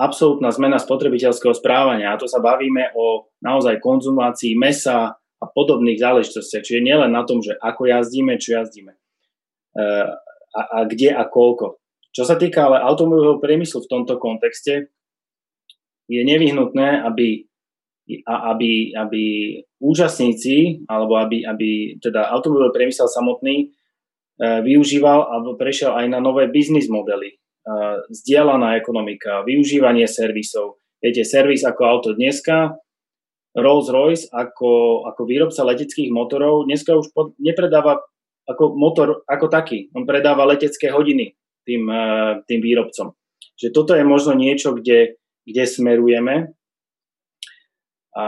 absolútna 0.00 0.48
zmena 0.48 0.80
spotrebiteľského 0.80 1.52
správania. 1.52 2.16
A 2.16 2.20
to 2.20 2.24
sa 2.24 2.40
bavíme 2.40 2.96
o 2.96 3.28
naozaj 3.44 3.76
konzumácii 3.84 4.56
mesa 4.56 5.20
a 5.20 5.44
podobných 5.44 6.00
záležitostiach. 6.00 6.64
Čiže 6.64 6.80
nielen 6.80 7.12
na 7.12 7.28
tom, 7.28 7.44
že 7.44 7.52
ako 7.60 7.84
jazdíme, 7.84 8.40
čo 8.40 8.56
jazdíme. 8.56 8.96
E, 8.96 9.86
a, 10.56 10.60
a 10.60 10.78
kde 10.88 11.12
a 11.12 11.24
koľko. 11.28 11.80
Čo 12.10 12.24
sa 12.26 12.40
týka 12.40 12.66
ale 12.66 12.82
automobilového 12.82 13.38
priemyslu 13.38 13.84
v 13.84 13.90
tomto 13.92 14.16
kontexte, 14.16 14.90
je 16.10 16.22
nevyhnutné, 16.26 17.06
aby, 17.06 17.46
aby, 18.26 18.96
aby 18.98 19.22
účastníci, 19.80 20.84
alebo 20.86 21.16
aby, 21.16 21.42
aby 21.48 21.96
teda 21.98 22.28
automobilový 22.30 22.76
priemysel 22.76 23.08
samotný 23.08 23.56
e, 23.56 23.66
využíval 24.60 25.32
alebo 25.32 25.56
prešiel 25.56 25.96
aj 25.96 26.06
na 26.12 26.20
nové 26.20 26.46
biznis 26.52 26.86
modely 26.86 27.40
zdieľaná 28.10 28.80
ekonomika, 28.80 29.44
využívanie 29.44 30.08
servisov. 30.08 30.80
Viete, 31.00 31.24
servis 31.24 31.64
ako 31.64 31.82
auto 31.84 32.10
dneska, 32.12 32.76
Rolls-Royce 33.56 34.30
ako, 34.30 35.04
ako 35.10 35.22
výrobca 35.26 35.66
leteckých 35.66 36.14
motorov 36.14 36.70
dneska 36.70 36.94
už 36.94 37.10
pod, 37.10 37.34
nepredáva 37.42 37.98
ako 38.46 38.78
motor 38.78 39.26
ako 39.26 39.46
taký. 39.50 39.90
On 39.94 40.06
predáva 40.06 40.46
letecké 40.46 40.90
hodiny 40.90 41.34
tým, 41.66 41.82
e, 41.90 42.04
tým 42.46 42.60
výrobcom. 42.62 43.14
Že 43.58 43.68
toto 43.74 43.92
je 43.98 44.04
možno 44.06 44.38
niečo, 44.38 44.72
kde, 44.72 45.18
kde 45.44 45.62
smerujeme. 45.66 46.54
A 48.14 48.24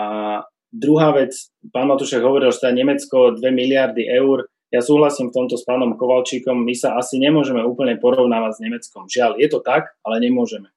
druhá 0.72 1.12
vec, 1.12 1.52
pán 1.70 1.86
Matušek 1.86 2.24
hovoril, 2.24 2.50
že 2.50 2.64
teda 2.64 2.72
Nemecko 2.74 3.36
2 3.36 3.44
miliardy 3.52 4.08
eur 4.08 4.48
ja 4.72 4.80
súhlasím 4.80 5.28
v 5.28 5.36
tomto 5.36 5.60
s 5.60 5.68
pánom 5.68 6.00
Kovalčíkom, 6.00 6.64
my 6.64 6.72
sa 6.72 6.96
asi 6.96 7.20
nemôžeme 7.20 7.60
úplne 7.60 8.00
porovnávať 8.00 8.52
s 8.56 8.62
Nemeckom. 8.64 9.04
Žiaľ, 9.04 9.36
je 9.36 9.48
to 9.52 9.60
tak, 9.60 9.92
ale 10.00 10.16
nemôžeme. 10.24 10.72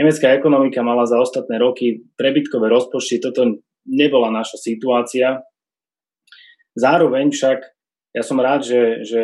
Nemecká 0.00 0.32
ekonomika 0.32 0.80
mala 0.80 1.04
za 1.04 1.20
ostatné 1.20 1.60
roky 1.60 2.08
prebytkové 2.16 2.72
rozpočty, 2.72 3.20
toto 3.20 3.60
nebola 3.84 4.32
naša 4.32 4.56
situácia. 4.56 5.44
Zároveň 6.72 7.36
však, 7.36 7.58
ja 8.16 8.22
som 8.24 8.40
rád, 8.40 8.64
že, 8.64 9.04
že 9.04 9.20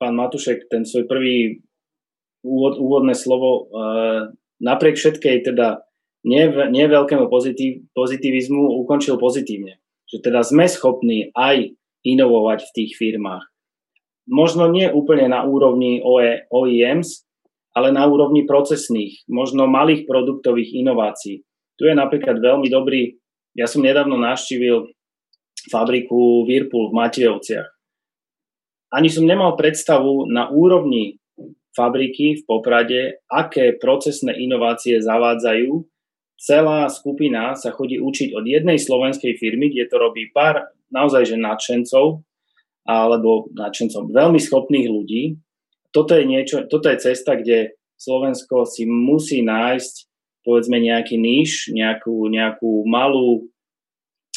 pán 0.00 0.16
Matušek 0.16 0.72
ten 0.72 0.88
svoj 0.88 1.04
prvý 1.04 1.60
úvod, 2.40 2.80
úvodné 2.80 3.12
slovo 3.12 3.68
e, 3.68 3.84
napriek 4.64 4.96
všetkej 4.96 5.52
teda 5.52 5.84
nie, 6.26 6.84
veľkému 6.84 7.32
pozitív, 7.32 7.88
pozitivizmu 7.96 8.84
ukončil 8.84 9.16
pozitívne. 9.16 9.80
Že 10.10 10.18
teda 10.26 10.40
sme 10.44 10.68
schopní 10.68 11.32
aj 11.32 11.72
inovovať 12.04 12.66
v 12.66 12.74
tých 12.76 12.92
firmách. 12.98 13.44
Možno 14.28 14.68
nie 14.68 14.86
úplne 14.90 15.26
na 15.32 15.42
úrovni 15.42 16.02
OEMs, 16.50 17.24
ale 17.72 17.94
na 17.94 18.04
úrovni 18.06 18.44
procesných, 18.46 19.26
možno 19.30 19.70
malých 19.70 20.04
produktových 20.06 20.74
inovácií. 20.82 21.46
Tu 21.78 21.82
je 21.88 21.94
napríklad 21.94 22.42
veľmi 22.42 22.68
dobrý, 22.68 23.16
ja 23.56 23.66
som 23.66 23.82
nedávno 23.82 24.18
navštívil 24.18 24.90
fabriku 25.70 26.46
Whirlpool 26.46 26.90
v 26.90 26.96
Matejovciach. 26.98 27.68
Ani 28.90 29.06
som 29.06 29.26
nemal 29.26 29.54
predstavu 29.54 30.26
na 30.26 30.50
úrovni 30.50 31.22
fabriky 31.74 32.42
v 32.42 32.46
Poprade, 32.46 33.22
aké 33.30 33.78
procesné 33.78 34.34
inovácie 34.34 34.98
zavádzajú. 34.98 35.86
Celá 36.40 36.88
skupina 36.88 37.52
sa 37.52 37.68
chodí 37.68 38.00
učiť 38.00 38.32
od 38.32 38.48
jednej 38.48 38.80
slovenskej 38.80 39.36
firmy, 39.36 39.68
kde 39.68 39.92
to 39.92 40.00
robí 40.00 40.32
pár 40.32 40.72
naozaj 40.88 41.28
že 41.28 41.36
nadšencov 41.36 42.24
alebo 42.88 43.52
nadšencov 43.52 44.08
veľmi 44.08 44.40
schopných 44.40 44.88
ľudí. 44.88 45.36
Toto 45.92 46.16
je, 46.16 46.24
niečo, 46.24 46.64
toto 46.64 46.88
je 46.88 46.96
cesta, 46.96 47.36
kde 47.36 47.76
Slovensko 48.00 48.64
si 48.64 48.88
musí 48.88 49.44
nájsť 49.44 50.08
povedzme 50.40 50.80
nejaký 50.80 51.20
níž, 51.20 51.68
nejakú, 51.68 52.32
nejakú 52.32 52.88
malú, 52.88 53.52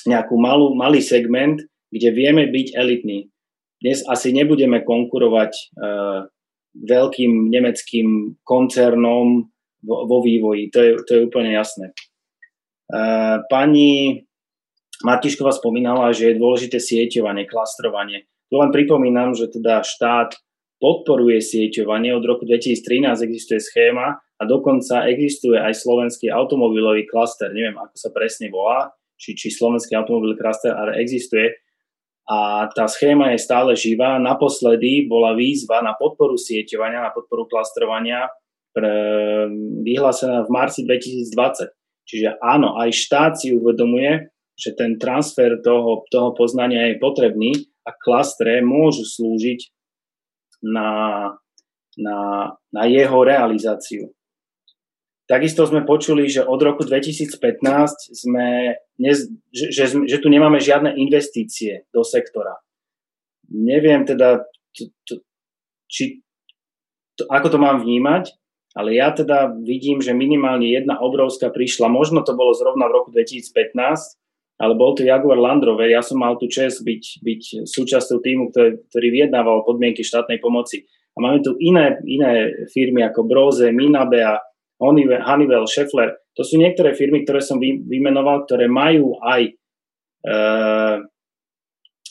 nejakú 0.03 0.35
malú, 0.35 0.75
malý 0.75 0.99
segment, 0.99 1.63
kde 1.87 2.09
vieme 2.11 2.51
byť 2.51 2.67
elitní. 2.75 3.31
Dnes 3.79 4.03
asi 4.07 4.35
nebudeme 4.35 4.83
konkurovať 4.83 5.51
uh, 5.79 6.27
veľkým 6.75 7.47
nemeckým 7.47 8.39
koncernom 8.43 9.52
vo, 9.83 10.07
vo 10.07 10.17
vývoji. 10.23 10.71
To 10.71 10.79
je, 10.79 10.91
to 11.03 11.11
je 11.15 11.21
úplne 11.27 11.51
jasné. 11.51 11.91
Uh, 12.87 13.43
pani 13.51 14.23
Martišková 15.03 15.51
spomínala, 15.51 16.15
že 16.15 16.31
je 16.31 16.39
dôležité 16.39 16.79
sieťovanie, 16.79 17.43
klastrovanie. 17.43 18.31
Tu 18.47 18.55
len 18.55 18.71
pripomínam, 18.71 19.35
že 19.35 19.51
teda 19.51 19.83
štát 19.83 20.39
podporuje 20.79 21.43
sieťovanie. 21.43 22.15
Od 22.15 22.23
roku 22.23 22.47
2013 22.47 23.23
existuje 23.23 23.59
schéma 23.59 24.19
a 24.19 24.41
dokonca 24.43 25.07
existuje 25.07 25.55
aj 25.55 25.79
slovenský 25.79 26.31
automobilový 26.31 27.07
klaster. 27.07 27.51
Neviem, 27.51 27.79
ako 27.79 27.95
sa 27.95 28.09
presne 28.11 28.51
volá, 28.51 28.91
či, 29.15 29.35
či 29.35 29.51
slovenský 29.51 29.95
automobilový 29.95 30.39
klaster, 30.39 30.75
ale 30.75 30.99
existuje. 30.99 31.55
A 32.23 32.71
tá 32.71 32.87
schéma 32.87 33.35
je 33.35 33.39
stále 33.43 33.75
živá. 33.75 34.15
Naposledy 34.19 35.07
bola 35.07 35.35
výzva 35.35 35.83
na 35.83 35.95
podporu 35.95 36.39
sieťovania, 36.39 37.03
na 37.03 37.11
podporu 37.11 37.47
klastrovania 37.47 38.31
pre, 38.73 38.93
vyhlásená 39.85 40.43
v 40.43 40.49
marci 40.49 40.83
2020. 40.83 41.71
Čiže 42.03 42.35
áno, 42.43 42.75
aj 42.75 42.89
štát 42.91 43.33
si 43.39 43.55
uvedomuje, 43.55 44.27
že 44.59 44.75
ten 44.75 44.99
transfer 44.99 45.57
toho, 45.63 46.03
toho 46.11 46.35
poznania 46.35 46.91
je 46.91 47.01
potrebný 47.01 47.53
a 47.87 47.95
klastre 47.95 48.61
môžu 48.61 49.07
slúžiť 49.07 49.71
na, 50.63 50.89
na, 51.97 52.19
na 52.71 52.83
jeho 52.85 53.23
realizáciu. 53.23 54.11
Takisto 55.23 55.63
sme 55.63 55.87
počuli, 55.87 56.27
že 56.27 56.43
od 56.43 56.59
roku 56.59 56.83
2015 56.83 57.39
sme, 58.11 58.75
ne, 58.99 59.11
že, 59.55 59.71
že, 59.71 59.85
že 60.03 60.17
tu 60.19 60.27
nemáme 60.27 60.59
žiadne 60.59 60.99
investície 60.99 61.87
do 61.95 62.03
sektora. 62.03 62.59
Neviem 63.47 64.03
teda, 64.03 64.43
to, 64.75 64.91
to, 65.07 65.23
či, 65.87 66.19
to, 67.15 67.23
ako 67.31 67.55
to 67.55 67.57
mám 67.57 67.79
vnímať, 67.79 68.35
ale 68.73 68.97
ja 68.97 69.13
teda 69.13 69.53
vidím, 69.61 70.01
že 70.01 70.17
minimálne 70.17 70.65
jedna 70.65 70.97
obrovská 70.97 71.53
prišla, 71.53 71.93
možno 71.93 72.25
to 72.25 72.33
bolo 72.33 72.57
zrovna 72.57 72.89
v 72.89 72.95
roku 72.97 73.09
2015, 73.13 74.17
ale 74.57 74.73
bol 74.77 74.93
to 74.93 75.05
Jaguar 75.05 75.37
Land 75.37 75.65
Rover. 75.65 75.89
Ja 75.89 76.05
som 76.05 76.21
mal 76.21 76.37
tu 76.37 76.45
čest 76.49 76.85
byť, 76.85 77.03
byť 77.25 77.41
súčasťou 77.65 78.17
týmu, 78.21 78.43
ktorý, 78.53 78.81
ktorý 78.89 79.07
vyjednával 79.09 79.65
podmienky 79.65 80.05
štátnej 80.05 80.37
pomoci. 80.37 80.85
A 81.13 81.21
máme 81.21 81.45
tu 81.45 81.53
iné, 81.61 82.01
iné 82.05 82.49
firmy 82.73 83.05
ako 83.05 83.25
Broze, 83.25 83.69
Minabea, 83.69 84.41
Honeywell, 84.81 85.69
Schaeffler. 85.69 86.17
To 86.33 86.41
sú 86.41 86.57
niektoré 86.57 86.97
firmy, 86.97 87.21
ktoré 87.21 87.45
som 87.45 87.61
vy, 87.61 87.85
vymenoval, 87.85 88.49
ktoré 88.49 88.65
majú 88.65 89.21
aj 89.21 89.41
e, 89.45 89.51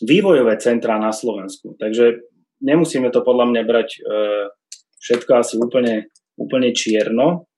vývojové 0.03 0.55
centrá 0.63 0.99
na 1.03 1.11
Slovensku. 1.11 1.75
Takže 1.79 2.23
nemusíme 2.63 3.11
to 3.11 3.27
podľa 3.27 3.51
mňa 3.51 3.63
brať 3.67 3.89
e, 3.99 4.01
všetko 5.03 5.31
asi 5.35 5.59
úplne, 5.59 6.07
úplne 6.37 6.72
čierno. 6.72 7.49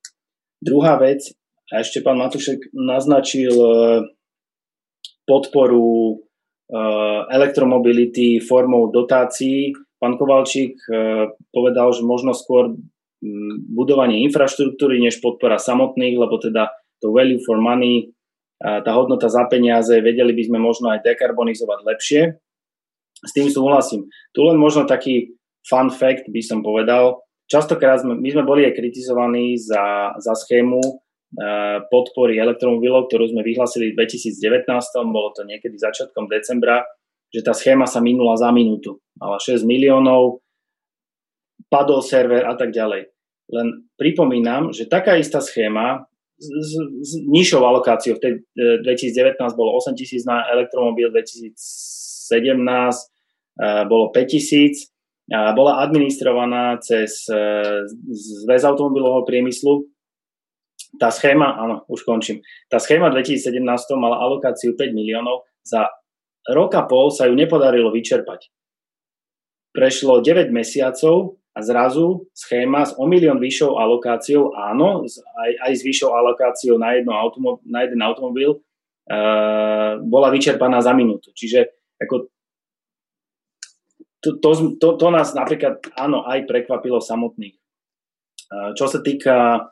Druhá 0.60 0.96
vec, 0.96 1.34
a 1.72 1.80
ešte 1.80 2.04
pán 2.04 2.20
Matušek 2.20 2.70
naznačil 2.76 3.50
e, 3.50 3.70
podporu 5.24 5.88
e, 5.88 6.14
elektromobility 7.32 8.38
formou 8.44 8.92
dotácií. 8.92 9.72
Pán 9.96 10.20
Kovalčík 10.20 10.76
e, 10.86 11.32
povedal, 11.48 11.88
že 11.96 12.04
možno 12.04 12.36
skôr 12.36 12.76
budovanie 13.72 14.20
infraštruktúry 14.28 15.00
než 15.00 15.24
podpora 15.24 15.56
samotných, 15.56 16.20
lebo 16.20 16.36
teda 16.36 16.68
to 17.00 17.08
value 17.08 17.40
for 17.40 17.56
money, 17.56 18.12
tá 18.60 18.92
hodnota 18.92 19.32
za 19.32 19.48
peniaze, 19.48 19.96
vedeli 20.04 20.36
by 20.36 20.42
sme 20.44 20.58
možno 20.60 20.92
aj 20.92 21.00
dekarbonizovať 21.00 21.88
lepšie. 21.88 22.36
S 23.24 23.32
tým 23.32 23.48
súhlasím. 23.48 24.12
Tu 24.36 24.44
len 24.44 24.60
možno 24.60 24.84
taký 24.84 25.40
fun 25.64 25.88
fact 25.88 26.28
by 26.28 26.42
som 26.44 26.60
povedal. 26.60 27.23
Častokrát 27.44 28.00
sme, 28.00 28.16
my 28.16 28.28
sme 28.32 28.44
boli 28.44 28.64
aj 28.64 28.76
kritizovaní 28.76 29.60
za, 29.60 30.16
za 30.16 30.32
schému 30.32 30.80
Eh, 31.34 31.78
podpory 31.90 32.38
elektromobilov, 32.38 33.10
ktorú 33.10 33.26
sme 33.26 33.42
vyhlasili 33.42 33.90
v 33.90 34.06
2019, 34.06 34.70
bolo 35.10 35.34
to 35.34 35.42
niekedy 35.42 35.74
začiatkom 35.74 36.30
decembra, 36.30 36.86
že 37.34 37.42
tá 37.42 37.50
schéma 37.50 37.90
sa 37.90 37.98
minula 37.98 38.38
za 38.38 38.54
minútu. 38.54 39.02
Mala 39.18 39.42
6 39.42 39.66
miliónov, 39.66 40.46
padol 41.66 42.06
server 42.06 42.46
a 42.46 42.54
tak 42.54 42.70
ďalej. 42.70 43.10
Len 43.50 43.82
pripomínam, 43.98 44.70
že 44.70 44.86
taká 44.86 45.18
istá 45.18 45.42
schéma 45.42 46.06
s, 46.38 46.46
s, 46.46 46.78
s 47.02 47.10
nižšou 47.26 47.66
alokáciou, 47.66 48.14
v 48.14 48.22
tej 48.22 48.32
2019 48.86 49.34
eh, 49.34 49.58
bolo 49.58 49.74
8 49.74 49.90
tisíc 49.98 50.22
na 50.22 50.46
elektromobil, 50.54 51.10
2017 51.10 51.50
eh, 51.50 53.82
bolo 53.90 54.14
5 54.14 54.22
tisíc, 54.30 54.86
bola 55.30 55.80
administrovaná 55.80 56.76
cez 56.84 57.24
zväz 58.44 58.62
automobilového 58.68 59.24
priemyslu, 59.24 59.88
tá 60.98 61.10
schéma, 61.10 61.58
áno, 61.58 61.82
už 61.90 62.06
končím, 62.06 62.44
tá 62.70 62.78
schéma 62.78 63.10
2017 63.10 63.58
mala 63.98 64.22
alokáciu 64.22 64.78
5 64.78 64.94
miliónov, 64.94 65.46
za 65.64 65.90
rok 66.50 66.76
pol 66.86 67.10
sa 67.10 67.26
ju 67.26 67.34
nepodarilo 67.34 67.90
vyčerpať. 67.90 68.52
Prešlo 69.74 70.22
9 70.22 70.54
mesiacov 70.54 71.40
a 71.54 71.58
zrazu 71.62 72.30
schéma 72.34 72.86
s 72.86 72.94
o 72.94 73.06
milión 73.10 73.42
vyššou 73.42 73.78
alokáciou, 73.78 74.54
áno, 74.54 75.02
aj, 75.38 75.52
aj 75.70 75.72
s 75.74 75.82
vyššou 75.82 76.10
alokáciou 76.14 76.76
na, 76.78 76.94
jedno 76.98 77.14
automo- 77.14 77.62
na 77.66 77.82
jeden 77.82 78.02
automobil, 78.02 78.58
uh, 78.58 79.98
bola 80.02 80.30
vyčerpaná 80.30 80.78
za 80.78 80.94
minútu. 80.94 81.34
Čiže 81.34 81.74
ako 81.98 82.30
to, 84.24 84.50
to, 84.80 84.88
to, 84.96 85.08
nás 85.12 85.36
napríklad, 85.36 85.84
áno, 86.00 86.24
aj 86.24 86.48
prekvapilo 86.48 86.98
samotných. 87.04 87.56
Čo 88.74 88.86
sa 88.88 89.04
týka 89.04 89.68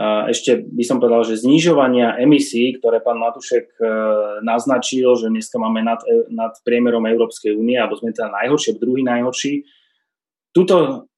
ešte 0.00 0.64
by 0.64 0.84
som 0.88 0.96
povedal, 0.96 1.20
že 1.28 1.44
znižovania 1.44 2.16
emisí, 2.16 2.72
ktoré 2.80 3.04
pán 3.04 3.20
Matušek 3.20 3.76
e, 3.76 3.84
naznačil, 4.40 5.04
že 5.20 5.28
dneska 5.28 5.60
máme 5.60 5.84
nad, 5.84 6.00
e, 6.08 6.32
nad 6.32 6.56
priemerom 6.64 7.04
Európskej 7.04 7.52
únie, 7.52 7.76
alebo 7.76 8.00
sme 8.00 8.16
teda 8.16 8.32
najhorší, 8.32 8.80
druhý 8.80 9.04
najhorší, 9.04 9.68
tuto 10.56 11.08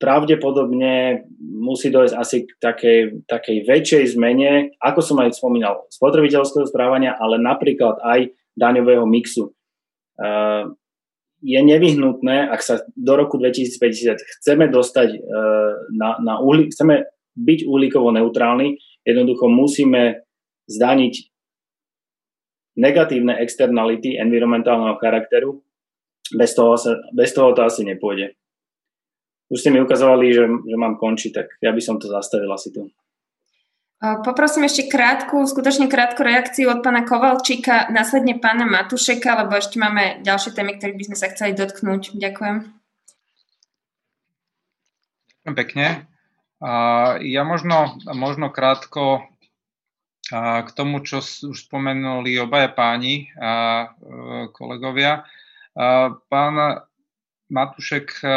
pravdepodobne 0.00 1.28
musí 1.36 1.92
dojsť 1.92 2.14
asi 2.16 2.48
k 2.48 2.50
takej, 2.56 2.98
takej 3.28 3.56
väčšej 3.68 4.04
zmene, 4.16 4.72
ako 4.80 5.00
som 5.04 5.20
aj 5.20 5.36
spomínal, 5.36 5.84
spotrebiteľského 5.92 6.64
správania, 6.64 7.12
ale 7.12 7.36
napríklad 7.36 8.00
aj 8.00 8.32
daňového 8.56 9.04
mixu. 9.04 9.52
E, 11.38 11.54
je 11.54 11.60
nevyhnutné, 11.62 12.50
ak 12.50 12.60
sa 12.62 12.74
do 12.98 13.12
roku 13.14 13.38
2050 13.38 14.18
chceme 14.18 14.66
dostať 14.66 15.22
na, 15.94 16.18
na 16.18 16.34
uhli, 16.42 16.66
chceme 16.74 17.06
byť 17.38 17.58
uhlíkovo 17.62 18.10
neutrálny, 18.10 18.74
jednoducho 19.06 19.46
musíme 19.46 20.26
zdaniť 20.66 21.14
negatívne 22.78 23.38
externality 23.42 24.18
environmentálneho 24.18 24.98
charakteru, 24.98 25.62
bez 26.34 26.54
toho, 26.54 26.76
sa, 26.76 27.00
bez 27.10 27.32
toho 27.32 27.54
to 27.56 27.64
asi 27.64 27.82
nepôjde. 27.82 28.36
Už 29.48 29.64
ste 29.64 29.72
mi 29.72 29.80
ukazovali, 29.80 30.28
že, 30.28 30.44
že 30.44 30.76
mám 30.76 31.00
končiť, 31.00 31.30
tak 31.32 31.46
ja 31.64 31.72
by 31.72 31.80
som 31.80 31.96
to 31.96 32.06
zastavil 32.06 32.52
asi 32.52 32.68
tu. 32.68 32.86
Poprosím 33.98 34.70
ešte 34.70 34.86
krátku, 34.86 35.42
skutočne 35.42 35.90
krátku 35.90 36.22
reakciu 36.22 36.70
od 36.70 36.86
pána 36.86 37.02
Kovalčíka, 37.02 37.90
následne 37.90 38.38
pána 38.38 38.62
Matušeka, 38.62 39.42
lebo 39.42 39.58
ešte 39.58 39.82
máme 39.82 40.22
ďalšie 40.22 40.54
témy, 40.54 40.78
ktorých 40.78 40.98
by 41.02 41.06
sme 41.10 41.16
sa 41.18 41.26
chceli 41.34 41.58
dotknúť. 41.58 42.14
Ďakujem. 42.14 42.56
Ďakujem 45.42 45.54
pekne. 45.58 46.06
Ja 47.26 47.42
možno, 47.42 47.98
možno 48.14 48.54
krátko 48.54 49.26
k 50.30 50.68
tomu, 50.78 51.02
čo 51.02 51.18
už 51.18 51.58
spomenuli 51.58 52.38
obaja 52.38 52.70
páni 52.70 53.34
a 53.34 53.50
e, 53.82 53.86
kolegovia. 54.52 55.24
Pán 56.28 56.54
Matušek 57.48 58.06
e, 58.20 58.28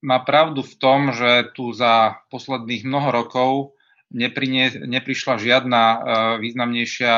má 0.00 0.18
pravdu 0.24 0.64
v 0.64 0.74
tom, 0.80 1.12
že 1.12 1.52
tu 1.52 1.76
za 1.76 2.24
posledných 2.32 2.88
mnoho 2.88 3.08
rokov 3.12 3.75
neprinie, 4.12 4.86
neprišla 4.86 5.38
žiadna 5.38 5.82
e, 5.82 5.98
významnejšia 6.42 7.14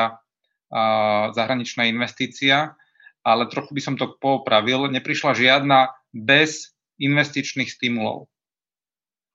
zahraničná 1.33 1.89
investícia, 1.89 2.77
ale 3.25 3.49
trochu 3.49 3.73
by 3.73 3.81
som 3.81 3.95
to 3.97 4.13
popravil, 4.21 4.85
neprišla 4.85 5.33
žiadna 5.33 5.89
bez 6.13 6.77
investičných 7.01 7.73
stimulov. 7.73 8.29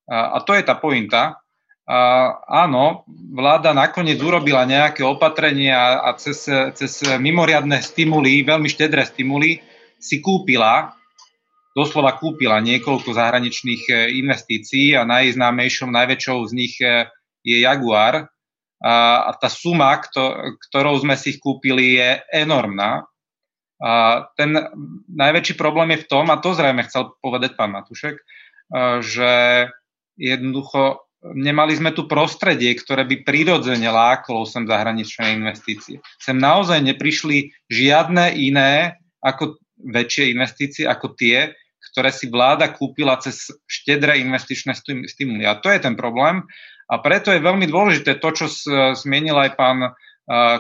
A, 0.06 0.38
a 0.38 0.46
to 0.46 0.54
je 0.54 0.62
tá 0.62 0.78
pointa. 0.78 1.42
A, 1.84 1.98
áno, 2.46 3.02
vláda 3.34 3.74
nakoniec 3.74 4.22
urobila 4.22 4.62
nejaké 4.62 5.02
opatrenia 5.02 6.00
a 6.00 6.14
cez, 6.14 6.46
cez 6.48 6.92
mimoriadne 7.18 7.82
stimuly, 7.82 8.46
veľmi 8.46 8.70
štedré 8.70 9.02
stimuly, 9.02 9.58
si 9.98 10.20
kúpila, 10.22 10.94
doslova 11.74 12.14
kúpila 12.16 12.62
niekoľko 12.62 13.10
zahraničných 13.10 13.82
e, 13.90 13.94
investícií 14.22 14.94
a 14.94 15.02
najznámejšou, 15.02 15.90
najväčšou 15.90 16.38
z 16.46 16.52
nich 16.54 16.74
e, 16.78 17.10
je 17.44 17.60
Jaguar. 17.60 18.26
A, 18.80 19.32
tá 19.36 19.52
suma, 19.52 20.00
ktorou 20.00 20.96
sme 20.98 21.14
si 21.20 21.36
ich 21.36 21.40
kúpili, 21.40 22.00
je 22.00 22.20
enormná. 22.32 23.04
A 23.84 24.24
ten 24.34 24.56
najväčší 25.12 25.60
problém 25.60 25.92
je 25.94 26.02
v 26.04 26.08
tom, 26.08 26.32
a 26.32 26.40
to 26.40 26.56
zrejme 26.56 26.82
chcel 26.88 27.12
povedať 27.20 27.52
pán 27.52 27.76
Matušek, 27.76 28.16
že 29.04 29.32
jednoducho 30.16 31.04
nemali 31.24 31.72
sme 31.72 31.96
tu 31.96 32.04
prostredie, 32.04 32.76
ktoré 32.76 33.08
by 33.08 33.24
prirodzene 33.24 33.88
láklo 33.88 34.44
sem 34.44 34.68
zahraničné 34.68 35.36
investície. 35.36 36.00
Sem 36.20 36.36
naozaj 36.36 36.84
neprišli 36.84 37.52
žiadne 37.72 38.36
iné 38.36 39.00
ako 39.24 39.56
väčšie 39.80 40.32
investície 40.32 40.84
ako 40.84 41.16
tie, 41.16 41.56
ktoré 41.92 42.12
si 42.12 42.28
vláda 42.28 42.68
kúpila 42.72 43.16
cez 43.20 43.48
štedré 43.64 44.20
investičné 44.20 44.76
stimuly. 45.08 45.44
A 45.48 45.56
to 45.56 45.72
je 45.72 45.80
ten 45.80 45.96
problém. 45.96 46.44
A 46.90 47.00
preto 47.00 47.32
je 47.32 47.40
veľmi 47.40 47.64
dôležité 47.64 48.20
to, 48.20 48.28
čo 48.34 48.46
zmienil 48.98 49.36
aj 49.40 49.50
pán 49.56 49.78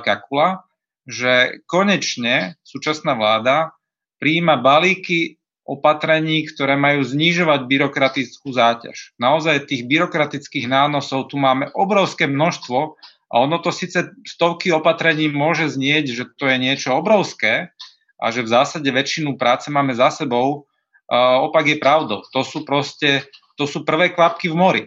Kakula, 0.04 0.64
že 1.04 1.60
konečne 1.68 2.56
súčasná 2.64 3.12
vláda 3.12 3.76
príjima 4.16 4.56
balíky 4.56 5.36
opatrení, 5.64 6.44
ktoré 6.44 6.76
majú 6.76 7.04
znižovať 7.04 7.60
byrokratickú 7.64 8.52
záťaž. 8.52 9.16
Naozaj 9.16 9.68
tých 9.68 9.88
byrokratických 9.88 10.68
nánosov 10.68 11.32
tu 11.32 11.40
máme 11.40 11.72
obrovské 11.72 12.28
množstvo 12.28 12.96
a 13.32 13.34
ono 13.40 13.56
to 13.60 13.72
síce 13.72 14.12
stovky 14.28 14.72
opatrení 14.72 15.32
môže 15.32 15.72
znieť, 15.72 16.04
že 16.12 16.24
to 16.36 16.52
je 16.52 16.56
niečo 16.60 16.92
obrovské 16.92 17.72
a 18.20 18.26
že 18.28 18.44
v 18.44 18.52
zásade 18.52 18.88
väčšinu 18.88 19.40
práce 19.40 19.72
máme 19.72 19.96
za 19.96 20.12
sebou. 20.12 20.68
opak 21.10 21.64
je 21.68 21.76
pravdou. 21.80 22.24
To 22.32 22.40
sú 22.44 22.64
proste, 22.64 23.24
to 23.56 23.68
sú 23.68 23.84
prvé 23.84 24.12
kvapky 24.12 24.48
v 24.48 24.56
mori. 24.56 24.84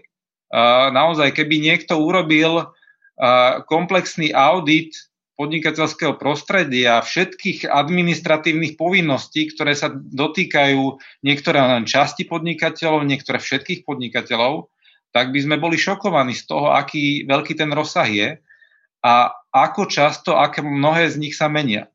Naozaj, 0.93 1.36
keby 1.36 1.60
niekto 1.60 2.00
urobil 2.00 2.72
komplexný 3.68 4.32
audit 4.32 4.95
podnikateľského 5.38 6.18
prostredia, 6.18 6.98
všetkých 7.06 7.70
administratívnych 7.70 8.74
povinností, 8.74 9.54
ktoré 9.54 9.78
sa 9.78 9.93
dotýkajú 9.93 10.98
niektoré 11.22 11.62
len 11.62 11.86
časti 11.86 12.26
podnikateľov, 12.26 13.06
niektoré 13.06 13.38
všetkých 13.38 13.86
podnikateľov, 13.86 14.74
tak 15.14 15.30
by 15.30 15.39
sme 15.41 15.62
boli 15.62 15.78
šokovaní 15.78 16.34
z 16.34 16.43
toho, 16.50 16.74
aký 16.74 17.30
veľký 17.30 17.54
ten 17.54 17.70
rozsah 17.70 18.10
je 18.10 18.30
a 19.06 19.14
ako 19.54 19.86
často, 19.86 20.38
aké 20.38 20.66
mnohé 20.66 21.10
z 21.14 21.22
nich 21.22 21.38
sa 21.38 21.45
menia. 21.50 21.86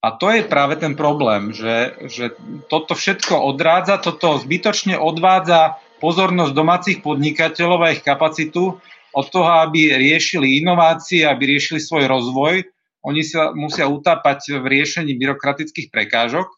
A 0.00 0.16
to 0.16 0.32
je 0.32 0.44
práve 0.44 0.80
ten 0.80 0.96
problém, 0.96 1.52
že, 1.52 1.92
že 2.08 2.32
toto 2.72 2.96
všetko 2.96 3.36
odrádza, 3.36 4.00
toto 4.00 4.40
zbytočne 4.40 4.96
odvádza 4.96 5.76
pozornosť 5.98 6.52
domácich 6.52 6.98
podnikateľov 7.00 7.80
a 7.84 7.92
ich 7.96 8.04
kapacitu 8.04 8.76
od 9.16 9.26
toho, 9.32 9.48
aby 9.64 9.96
riešili 9.96 10.60
inovácie, 10.60 11.24
aby 11.24 11.56
riešili 11.56 11.80
svoj 11.80 12.04
rozvoj. 12.04 12.68
Oni 13.06 13.24
sa 13.24 13.56
musia 13.56 13.88
utápať 13.88 14.60
v 14.60 14.64
riešení 14.66 15.16
byrokratických 15.16 15.88
prekážok. 15.88 16.52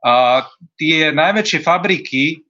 A 0.00 0.48
tie 0.80 1.12
najväčšie 1.12 1.60
fabriky 1.60 2.40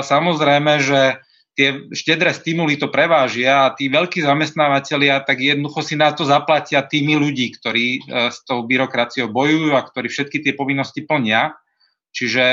samozrejme, 0.00 0.80
že 0.80 1.20
tie 1.52 1.92
štedré 1.92 2.32
stimuly 2.32 2.80
to 2.80 2.88
prevážia 2.88 3.68
a 3.68 3.74
tí 3.76 3.92
veľkí 3.92 4.24
zamestnávateľia 4.24 5.20
tak 5.28 5.44
jednoducho 5.44 5.84
si 5.84 5.92
na 6.00 6.16
to 6.16 6.24
zaplatia 6.24 6.80
tými 6.80 7.20
ľudí, 7.20 7.52
ktorí 7.60 8.08
s 8.08 8.40
tou 8.48 8.64
byrokraciou 8.64 9.28
bojujú 9.28 9.76
a 9.76 9.84
ktorí 9.84 10.08
všetky 10.08 10.40
tie 10.40 10.56
povinnosti 10.56 11.04
plnia. 11.04 11.59
Čiže 12.10 12.44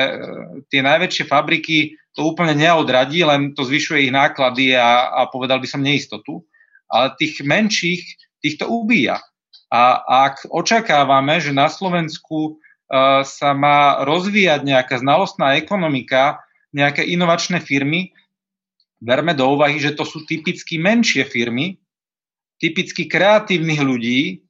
tie 0.69 0.81
najväčšie 0.85 1.25
fabriky 1.25 1.97
to 2.13 2.33
úplne 2.33 2.53
neodradí, 2.57 3.25
len 3.25 3.53
to 3.57 3.65
zvyšuje 3.65 4.09
ich 4.09 4.13
náklady 4.13 4.77
a, 4.77 5.13
a 5.13 5.21
povedal 5.29 5.61
by 5.61 5.67
som 5.69 5.81
neistotu. 5.81 6.45
Ale 6.89 7.13
tých 7.17 7.41
menších, 7.43 8.01
týchto 8.41 8.69
ubíja. 8.69 9.21
A 9.67 10.01
ak 10.29 10.47
očakávame, 10.47 11.43
že 11.43 11.51
na 11.51 11.67
Slovensku 11.67 12.55
uh, 12.55 13.21
sa 13.27 13.51
má 13.51 14.01
rozvíjať 14.07 14.63
nejaká 14.63 14.95
znalostná 15.03 15.59
ekonomika, 15.59 16.39
nejaké 16.71 17.03
inovačné 17.03 17.59
firmy, 17.59 18.15
berme 19.03 19.35
do 19.37 19.45
úvahy, 19.45 19.77
že 19.77 19.93
to 19.93 20.07
sú 20.07 20.23
typicky 20.23 20.79
menšie 20.79 21.27
firmy, 21.27 21.77
typicky 22.57 23.05
kreatívnych 23.05 23.81
ľudí, 23.83 24.41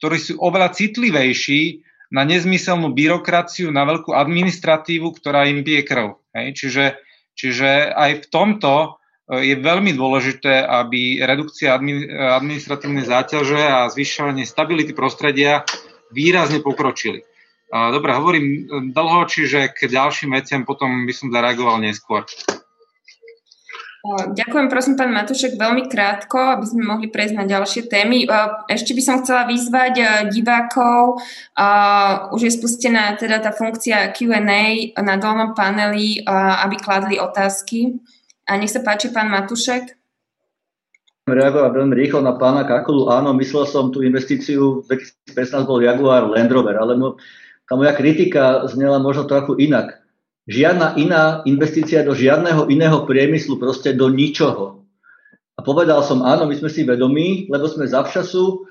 ktorí 0.00 0.16
sú 0.20 0.32
oveľa 0.40 0.72
citlivejší 0.72 1.84
na 2.12 2.22
nezmyselnú 2.26 2.92
byrokraciu, 2.92 3.72
na 3.72 3.86
veľkú 3.88 4.12
administratívu, 4.12 5.14
ktorá 5.16 5.48
im 5.48 5.64
pije 5.64 5.82
krv. 5.86 6.20
Hej? 6.36 6.46
Čiže, 6.58 6.84
čiže 7.38 7.90
aj 7.92 8.10
v 8.24 8.26
tomto 8.28 9.00
je 9.24 9.56
veľmi 9.56 9.96
dôležité, 9.96 10.68
aby 10.68 11.24
redukcia 11.24 11.80
administratívnej 12.36 13.08
záťaže 13.08 13.56
a 13.56 13.88
zvyšovanie 13.88 14.44
stability 14.44 14.92
prostredia 14.92 15.64
výrazne 16.12 16.60
pokročili. 16.60 17.24
Dobre, 17.72 18.12
hovorím 18.12 18.46
dlho, 18.92 19.24
čiže 19.24 19.72
k 19.72 19.88
ďalším 19.88 20.36
veciam 20.36 20.62
potom 20.68 21.08
by 21.08 21.12
som 21.16 21.32
zareagoval 21.32 21.80
neskôr. 21.80 22.28
Ďakujem, 24.04 24.68
prosím, 24.68 25.00
pán 25.00 25.16
Matušek, 25.16 25.56
veľmi 25.56 25.88
krátko, 25.88 26.36
aby 26.36 26.68
sme 26.68 26.84
mohli 26.84 27.08
prejsť 27.08 27.40
na 27.40 27.48
ďalšie 27.48 27.88
témy. 27.88 28.28
Ešte 28.68 28.92
by 28.92 29.00
som 29.00 29.24
chcela 29.24 29.48
vyzvať 29.48 29.94
e, 29.96 30.04
divákov, 30.28 31.24
už 32.36 32.40
je 32.44 32.52
spustená 32.52 33.16
teda 33.16 33.40
tá 33.40 33.48
funkcia 33.56 34.12
Q&A 34.12 34.92
na 35.00 35.16
dolnom 35.16 35.56
paneli, 35.56 36.20
aby 36.28 36.76
kladli 36.76 37.16
otázky. 37.16 37.96
A 38.44 38.60
nech 38.60 38.76
sa 38.76 38.84
páči, 38.84 39.08
pán 39.08 39.32
Matušek. 39.32 39.96
Reagovať 41.24 41.72
veľmi 41.72 41.96
rýchlo 41.96 42.20
na 42.20 42.36
pána 42.36 42.68
Kakulu. 42.68 43.08
Áno, 43.08 43.32
myslel 43.40 43.64
som 43.64 43.88
tú 43.88 44.04
investíciu, 44.04 44.84
v 44.84 45.00
2015 45.32 45.64
bol 45.64 45.80
Jaguar 45.80 46.28
Land 46.28 46.52
Rover, 46.52 46.76
ale 46.76 46.92
tá 47.64 47.72
moja 47.72 47.96
kritika 47.96 48.68
znela 48.68 49.00
možno 49.00 49.24
trochu 49.24 49.56
inak. 49.56 50.03
Žiadna 50.44 51.00
iná 51.00 51.40
investícia 51.48 52.04
do 52.04 52.12
žiadneho 52.12 52.68
iného 52.68 53.08
priemyslu, 53.08 53.56
proste 53.56 53.96
do 53.96 54.12
ničoho. 54.12 54.84
A 55.56 55.60
povedal 55.64 56.04
som, 56.04 56.20
áno, 56.20 56.44
my 56.44 56.54
sme 56.58 56.68
si 56.68 56.84
vedomí, 56.84 57.48
lebo 57.48 57.64
sme 57.64 57.88
zavčasu 57.88 58.68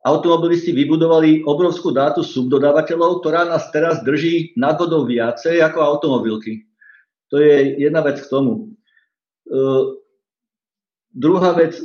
automobilisti 0.00 0.72
vybudovali 0.72 1.44
obrovskú 1.44 1.92
dátu 1.92 2.24
subdodávateľov, 2.24 3.20
ktorá 3.20 3.44
nás 3.44 3.68
teraz 3.68 4.00
drží 4.00 4.56
nad 4.56 4.80
vodou 4.80 5.04
viacej 5.04 5.60
ako 5.60 5.78
automobilky. 5.82 6.64
To 7.34 7.36
je 7.36 7.76
jedna 7.82 8.00
vec 8.00 8.22
k 8.22 8.30
tomu. 8.30 8.72
Uh, 9.50 9.98
druhá 11.12 11.52
vec, 11.52 11.76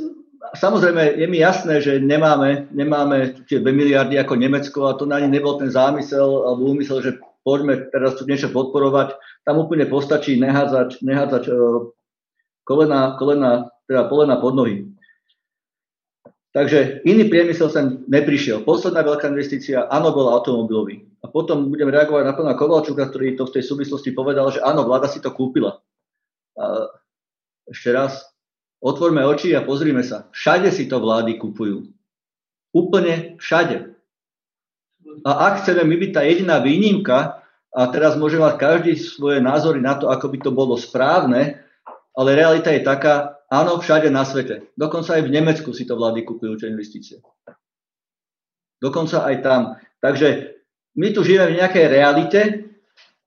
samozrejme 0.56 1.18
je 1.18 1.26
mi 1.28 1.42
jasné, 1.42 1.82
že 1.82 1.98
nemáme, 2.00 2.70
nemáme 2.72 3.44
tie 3.50 3.60
2 3.60 3.68
miliardy 3.74 4.16
ako 4.16 4.34
Nemecko 4.38 4.78
a 4.88 4.96
to 4.96 5.04
ani 5.10 5.28
nebol 5.28 5.60
ten 5.60 5.68
zámysel 5.68 6.46
alebo 6.46 6.72
úmysel, 6.72 7.04
že 7.04 7.18
poďme 7.46 7.86
teraz 7.94 8.18
tu 8.18 8.26
niečo 8.26 8.50
podporovať. 8.50 9.14
Tam 9.46 9.62
úplne 9.62 9.86
postačí 9.86 10.34
nehádzať, 10.42 10.98
nehádzať 11.06 11.44
uh, 11.46 11.94
kolena, 12.66 13.14
kolena, 13.14 13.70
teda 13.86 14.10
polena 14.10 14.42
pod 14.42 14.58
nohy. 14.58 14.90
Takže 16.50 17.04
iný 17.04 17.28
priemysel 17.28 17.68
sem 17.68 17.86
neprišiel. 18.08 18.64
Posledná 18.64 19.04
veľká 19.04 19.28
investícia, 19.28 19.86
áno, 19.92 20.10
bol 20.10 20.32
automobilový. 20.32 21.04
A 21.20 21.28
potom 21.28 21.68
budem 21.68 21.92
reagovať 21.92 22.24
na 22.24 22.32
pána 22.32 22.56
Kovalčuka, 22.56 23.12
ktorý 23.12 23.36
to 23.36 23.44
v 23.44 23.60
tej 23.60 23.64
súvislosti 23.68 24.16
povedal, 24.16 24.48
že 24.48 24.64
áno, 24.64 24.88
vláda 24.88 25.04
si 25.04 25.20
to 25.20 25.36
kúpila. 25.36 25.84
A 26.56 26.88
ešte 27.68 27.92
raz, 27.92 28.24
otvorme 28.80 29.20
oči 29.28 29.52
a 29.52 29.68
pozrime 29.68 30.00
sa. 30.00 30.32
Všade 30.32 30.72
si 30.72 30.88
to 30.88 30.96
vlády 30.96 31.36
kupujú. 31.36 31.92
Úplne 32.72 33.36
všade. 33.36 33.95
A 35.26 35.30
ak 35.50 35.64
chceme 35.64 35.82
my 35.86 35.96
byť 35.98 36.10
tá 36.14 36.22
jediná 36.22 36.56
výnimka, 36.62 37.42
a 37.76 37.92
teraz 37.92 38.16
môže 38.16 38.40
mať 38.40 38.54
každý 38.56 38.96
svoje 38.96 39.44
názory 39.44 39.84
na 39.84 40.00
to, 40.00 40.08
ako 40.08 40.32
by 40.32 40.38
to 40.40 40.48
bolo 40.48 40.80
správne, 40.80 41.60
ale 42.16 42.32
realita 42.32 42.72
je 42.72 42.80
taká, 42.80 43.36
áno, 43.52 43.76
všade 43.76 44.08
na 44.08 44.24
svete. 44.24 44.72
Dokonca 44.80 45.20
aj 45.20 45.28
v 45.28 45.34
Nemecku 45.36 45.76
si 45.76 45.84
to 45.84 45.92
vlády 46.00 46.24
kupujú 46.24 46.56
tie 46.56 46.72
investície. 46.72 47.20
Dokonca 48.80 49.28
aj 49.28 49.36
tam. 49.44 49.60
Takže 50.00 50.56
my 50.96 51.12
tu 51.12 51.20
žijeme 51.20 51.52
v 51.52 51.58
nejakej 51.60 51.86
realite 51.92 52.40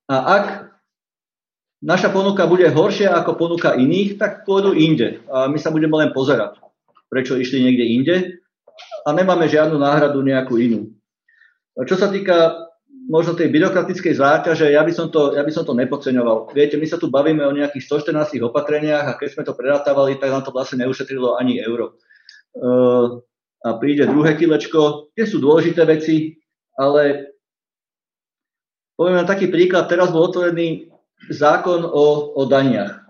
a 0.10 0.16
ak 0.42 0.46
naša 1.86 2.10
ponuka 2.10 2.50
bude 2.50 2.66
horšia 2.66 3.14
ako 3.22 3.38
ponuka 3.38 3.78
iných, 3.78 4.18
tak 4.18 4.50
pôjdu 4.50 4.74
inde. 4.74 5.22
A 5.30 5.46
my 5.46 5.62
sa 5.62 5.70
budeme 5.70 5.94
len 6.02 6.10
pozerať, 6.10 6.58
prečo 7.06 7.38
išli 7.38 7.62
niekde 7.62 7.86
inde 7.86 8.16
a 9.06 9.14
nemáme 9.14 9.46
žiadnu 9.46 9.78
náhradu 9.78 10.26
nejakú 10.26 10.58
inú. 10.58 10.90
Čo 11.88 11.96
sa 11.96 12.12
týka 12.12 12.68
možno 13.10 13.34
tej 13.34 13.50
byrokratickej 13.50 14.14
záťaže, 14.22 14.70
ja 14.70 14.86
by, 14.86 14.94
som 14.94 15.10
to, 15.10 15.34
ja 15.34 15.42
by 15.42 15.50
som 15.50 15.66
to 15.66 15.74
nepodceňoval. 15.74 16.54
Viete, 16.54 16.78
my 16.78 16.86
sa 16.86 17.02
tu 17.02 17.10
bavíme 17.10 17.42
o 17.42 17.56
nejakých 17.56 18.06
114 18.06 18.38
opatreniach 18.46 19.06
a 19.10 19.18
keď 19.18 19.28
sme 19.34 19.44
to 19.48 19.58
prerátavali, 19.58 20.22
tak 20.22 20.30
nám 20.30 20.46
to 20.46 20.54
vlastne 20.54 20.86
neušetrilo 20.86 21.40
ani 21.40 21.58
euro. 21.64 21.98
Uh, 22.54 23.26
a 23.66 23.76
príde 23.82 24.08
druhé 24.08 24.38
kilečko, 24.38 25.12
tie 25.18 25.26
sú 25.26 25.42
dôležité 25.42 25.84
veci, 25.90 26.38
ale 26.78 27.34
poviem 28.96 29.26
taký 29.26 29.50
príklad, 29.52 29.90
teraz 29.90 30.14
bol 30.14 30.30
otvorený 30.30 30.94
zákon 31.28 31.84
o, 31.84 32.06
o 32.38 32.42
daniach. 32.48 33.04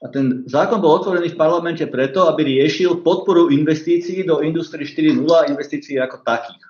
A 0.00 0.08
ten 0.08 0.48
zákon 0.48 0.80
bol 0.80 0.96
otvorený 0.96 1.34
v 1.34 1.40
parlamente 1.40 1.84
preto, 1.84 2.24
aby 2.24 2.56
riešil 2.56 3.04
podporu 3.04 3.52
investícií 3.52 4.24
do 4.24 4.40
Industrie 4.40 4.88
4.0 4.88 5.28
a 5.28 5.48
investícií 5.50 6.00
ako 6.00 6.24
takých. 6.24 6.69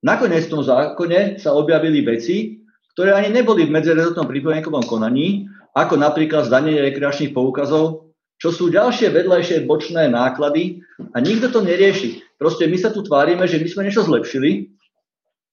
Nakoniec 0.00 0.48
v 0.48 0.52
tom 0.56 0.62
zákone 0.64 1.36
sa 1.36 1.52
objavili 1.52 2.00
veci, 2.00 2.60
ktoré 2.96 3.12
ani 3.12 3.32
neboli 3.32 3.68
v 3.68 3.74
medzirezortnom 3.76 4.24
pripomienkovom 4.24 4.84
konaní, 4.88 5.48
ako 5.76 6.00
napríklad 6.00 6.48
zdanenie 6.48 6.80
rekreačných 6.80 7.36
poukazov, 7.36 8.12
čo 8.40 8.48
sú 8.48 8.72
ďalšie 8.72 9.12
vedľajšie 9.12 9.68
bočné 9.68 10.08
náklady 10.08 10.80
a 11.12 11.20
nikto 11.20 11.52
to 11.52 11.60
nerieši. 11.60 12.24
Proste 12.40 12.64
my 12.64 12.76
sa 12.80 12.88
tu 12.88 13.04
tvárime, 13.04 13.44
že 13.44 13.60
my 13.60 13.68
sme 13.68 13.84
niečo 13.84 14.04
zlepšili, 14.08 14.72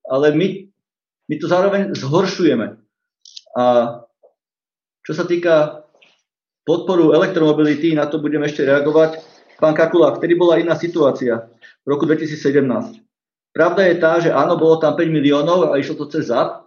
ale 0.08 0.32
my, 0.32 0.48
my 1.28 1.36
to 1.36 1.46
zároveň 1.52 1.92
zhoršujeme. 2.00 2.80
A 3.60 3.64
čo 5.04 5.12
sa 5.12 5.28
týka 5.28 5.84
podporu 6.68 7.16
elektromobility, 7.16 7.96
na 7.96 8.08
to 8.08 8.20
budem 8.20 8.44
ešte 8.44 8.64
reagovať. 8.64 9.20
Pán 9.60 9.76
Kakula, 9.76 10.16
vtedy 10.16 10.36
bola 10.36 10.60
iná 10.60 10.76
situácia 10.76 11.48
v 11.84 11.88
roku 11.88 12.04
2017. 12.04 13.07
Pravda 13.58 13.90
je 13.90 13.96
tá, 13.98 14.22
že 14.22 14.30
áno, 14.30 14.54
bolo 14.54 14.78
tam 14.78 14.94
5 14.94 15.10
miliónov 15.10 15.74
a 15.74 15.82
išlo 15.82 15.98
to 15.98 16.14
cez 16.14 16.30
ZAP, 16.30 16.62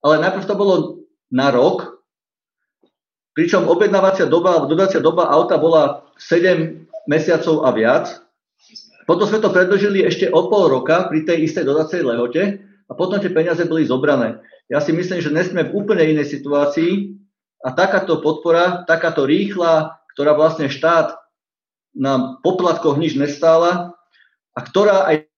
ale 0.00 0.24
najprv 0.24 0.48
to 0.48 0.56
bolo 0.56 0.74
na 1.28 1.52
rok, 1.52 2.00
pričom 3.36 3.68
objednávacia 3.68 4.24
doba, 4.24 4.64
dodacia 4.64 5.04
doba 5.04 5.28
auta 5.28 5.60
bola 5.60 6.08
7 6.16 6.88
mesiacov 7.04 7.68
a 7.68 7.76
viac. 7.76 8.24
Potom 9.04 9.28
sme 9.28 9.44
to 9.44 9.52
predložili 9.52 10.00
ešte 10.00 10.32
o 10.32 10.48
pol 10.48 10.72
roka 10.72 11.12
pri 11.12 11.28
tej 11.28 11.44
istej 11.44 11.68
dodacej 11.68 12.00
lehote 12.00 12.56
a 12.88 12.92
potom 12.96 13.20
tie 13.20 13.28
peniaze 13.28 13.60
boli 13.68 13.84
zobrané. 13.84 14.40
Ja 14.72 14.80
si 14.80 14.96
myslím, 14.96 15.20
že 15.20 15.28
dnes 15.28 15.52
sme 15.52 15.68
v 15.68 15.76
úplne 15.76 16.08
inej 16.08 16.40
situácii 16.40 17.20
a 17.60 17.76
takáto 17.76 18.24
podpora, 18.24 18.88
takáto 18.88 19.28
rýchla, 19.28 20.00
ktorá 20.16 20.32
vlastne 20.32 20.72
štát 20.72 21.20
na 21.92 22.40
poplatkoch 22.40 22.96
nič 22.96 23.12
nestála 23.12 23.92
a 24.56 24.60
ktorá 24.64 25.04
aj 25.04 25.28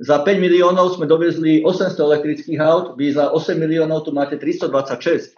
za 0.00 0.24
5 0.24 0.40
miliónov 0.40 0.96
sme 0.96 1.04
dovezli 1.04 1.60
800 1.60 1.92
elektrických 2.00 2.56
aut, 2.56 2.96
vy 2.96 3.12
za 3.12 3.28
8 3.36 3.52
miliónov 3.60 4.08
tu 4.08 4.16
máte 4.16 4.40
326. 4.40 5.36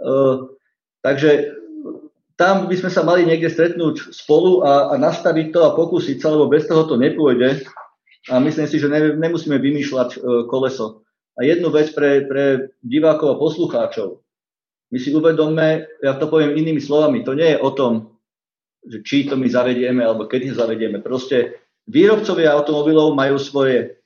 Uh, 0.00 0.48
takže 1.04 1.52
tam 2.40 2.72
by 2.72 2.76
sme 2.76 2.88
sa 2.88 3.04
mali 3.04 3.28
niekde 3.28 3.52
stretnúť 3.52 4.16
spolu 4.16 4.64
a, 4.64 4.92
a 4.92 4.94
nastaviť 4.96 5.52
to 5.52 5.60
a 5.60 5.76
pokúsiť 5.76 6.16
sa, 6.16 6.32
lebo 6.32 6.48
bez 6.48 6.64
toho 6.64 6.88
to 6.88 6.96
nepôjde. 6.96 7.68
A 8.32 8.40
myslím 8.40 8.64
si, 8.64 8.80
že 8.80 8.88
ne, 8.88 9.12
nemusíme 9.12 9.60
vymýšľať 9.60 10.10
uh, 10.16 10.48
koleso. 10.48 11.04
A 11.36 11.44
jednu 11.44 11.68
vec 11.68 11.92
pre, 11.92 12.24
pre 12.24 12.72
divákov 12.80 13.36
a 13.36 13.40
poslucháčov. 13.40 14.24
My 14.88 14.96
si 14.96 15.12
uvedomme, 15.12 15.84
ja 16.00 16.16
to 16.16 16.32
poviem 16.32 16.56
inými 16.56 16.80
slovami, 16.80 17.20
to 17.20 17.36
nie 17.36 17.52
je 17.52 17.60
o 17.60 17.70
tom, 17.76 18.16
že 18.88 19.04
či 19.04 19.28
to 19.28 19.36
my 19.36 19.44
zavedieme 19.50 20.00
alebo 20.00 20.24
kedy 20.24 20.54
zavedieme. 20.54 21.04
Proste 21.04 21.65
výrobcovia 21.86 22.54
automobilov 22.54 23.14
majú 23.14 23.38
svoje 23.38 23.98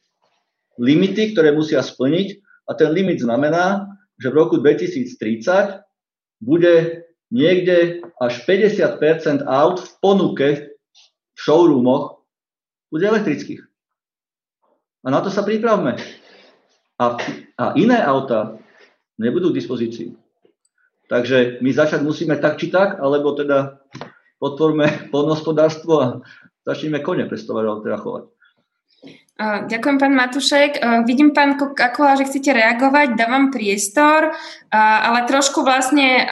limity, 0.81 1.33
ktoré 1.33 1.53
musia 1.53 1.81
splniť 1.85 2.41
a 2.69 2.77
ten 2.77 2.93
limit 2.93 3.21
znamená, 3.21 3.89
že 4.21 4.29
v 4.29 4.39
roku 4.39 4.57
2030 4.61 5.85
bude 6.41 7.05
niekde 7.33 8.05
až 8.21 8.45
50% 8.45 9.45
aut 9.45 9.81
v 9.81 9.91
ponuke 10.01 10.49
v 11.35 11.39
showroomoch 11.39 12.21
bude 12.93 13.07
elektrických. 13.07 13.65
A 15.05 15.09
na 15.09 15.25
to 15.25 15.33
sa 15.33 15.41
pripravme. 15.41 15.97
A, 17.01 17.05
a 17.57 17.65
iné 17.81 17.97
auta 18.05 18.61
nebudú 19.17 19.55
k 19.55 19.59
dispozícii. 19.63 20.13
Takže 21.09 21.65
my 21.65 21.71
začať 21.73 22.05
musíme 22.05 22.37
tak 22.37 22.61
či 22.61 22.69
tak, 22.69 23.01
alebo 23.01 23.33
teda 23.33 23.81
podporme 24.37 24.87
polnohospodárstvo 25.15 25.95
a 25.97 26.09
začneme 26.67 27.01
kone 27.01 27.25
pestovať, 27.27 27.63
alebo 27.65 27.85
teda 27.85 27.99
chovať. 27.99 28.25
Ďakujem, 29.41 29.97
pán 29.97 30.13
Matušek. 30.13 30.73
Vidím, 31.09 31.33
pán 31.33 31.57
Kakola, 31.57 32.21
že 32.21 32.29
chcete 32.29 32.53
reagovať, 32.53 33.17
dávam 33.17 33.49
priestor, 33.49 34.37
ale 34.69 35.25
trošku 35.25 35.65
vlastne 35.65 36.29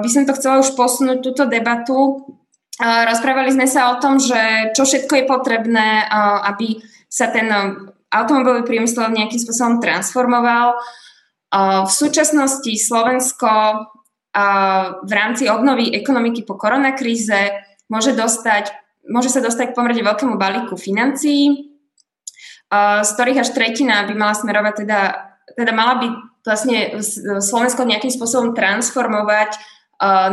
by 0.00 0.08
som 0.08 0.24
to 0.24 0.32
chcela 0.32 0.64
už 0.64 0.72
posunúť, 0.72 1.20
túto 1.20 1.44
debatu. 1.44 2.24
Rozprávali 2.80 3.52
sme 3.52 3.68
sa 3.68 3.92
o 3.92 4.00
tom, 4.00 4.16
že 4.16 4.72
čo 4.72 4.88
všetko 4.88 5.12
je 5.12 5.24
potrebné, 5.28 6.08
aby 6.48 6.80
sa 7.04 7.28
ten 7.28 7.52
automobilový 8.08 8.64
priemysel 8.64 9.12
nejakým 9.12 9.36
spôsobom 9.36 9.76
transformoval. 9.84 10.80
V 11.84 11.92
súčasnosti 11.92 12.72
Slovensko 12.80 13.52
v 15.04 15.12
rámci 15.12 15.52
obnovy 15.52 15.92
ekonomiky 15.92 16.48
po 16.48 16.56
koronakríze 16.56 17.52
môže, 17.92 18.16
dostať, 18.16 18.72
môže 19.10 19.30
sa 19.30 19.40
dostať 19.42 19.72
k 19.72 19.76
pomerne 19.76 20.02
veľkému 20.02 20.34
balíku 20.38 20.74
financií, 20.78 21.72
z 22.72 23.10
ktorých 23.14 23.46
až 23.46 23.54
tretina 23.54 24.06
by 24.06 24.14
mala 24.18 24.34
smerovať 24.34 24.74
teda, 24.82 25.00
teda 25.54 25.72
mala 25.74 25.94
by 26.02 26.06
vlastne 26.42 26.98
Slovensko 27.42 27.86
nejakým 27.86 28.10
spôsobom 28.10 28.54
transformovať 28.54 29.58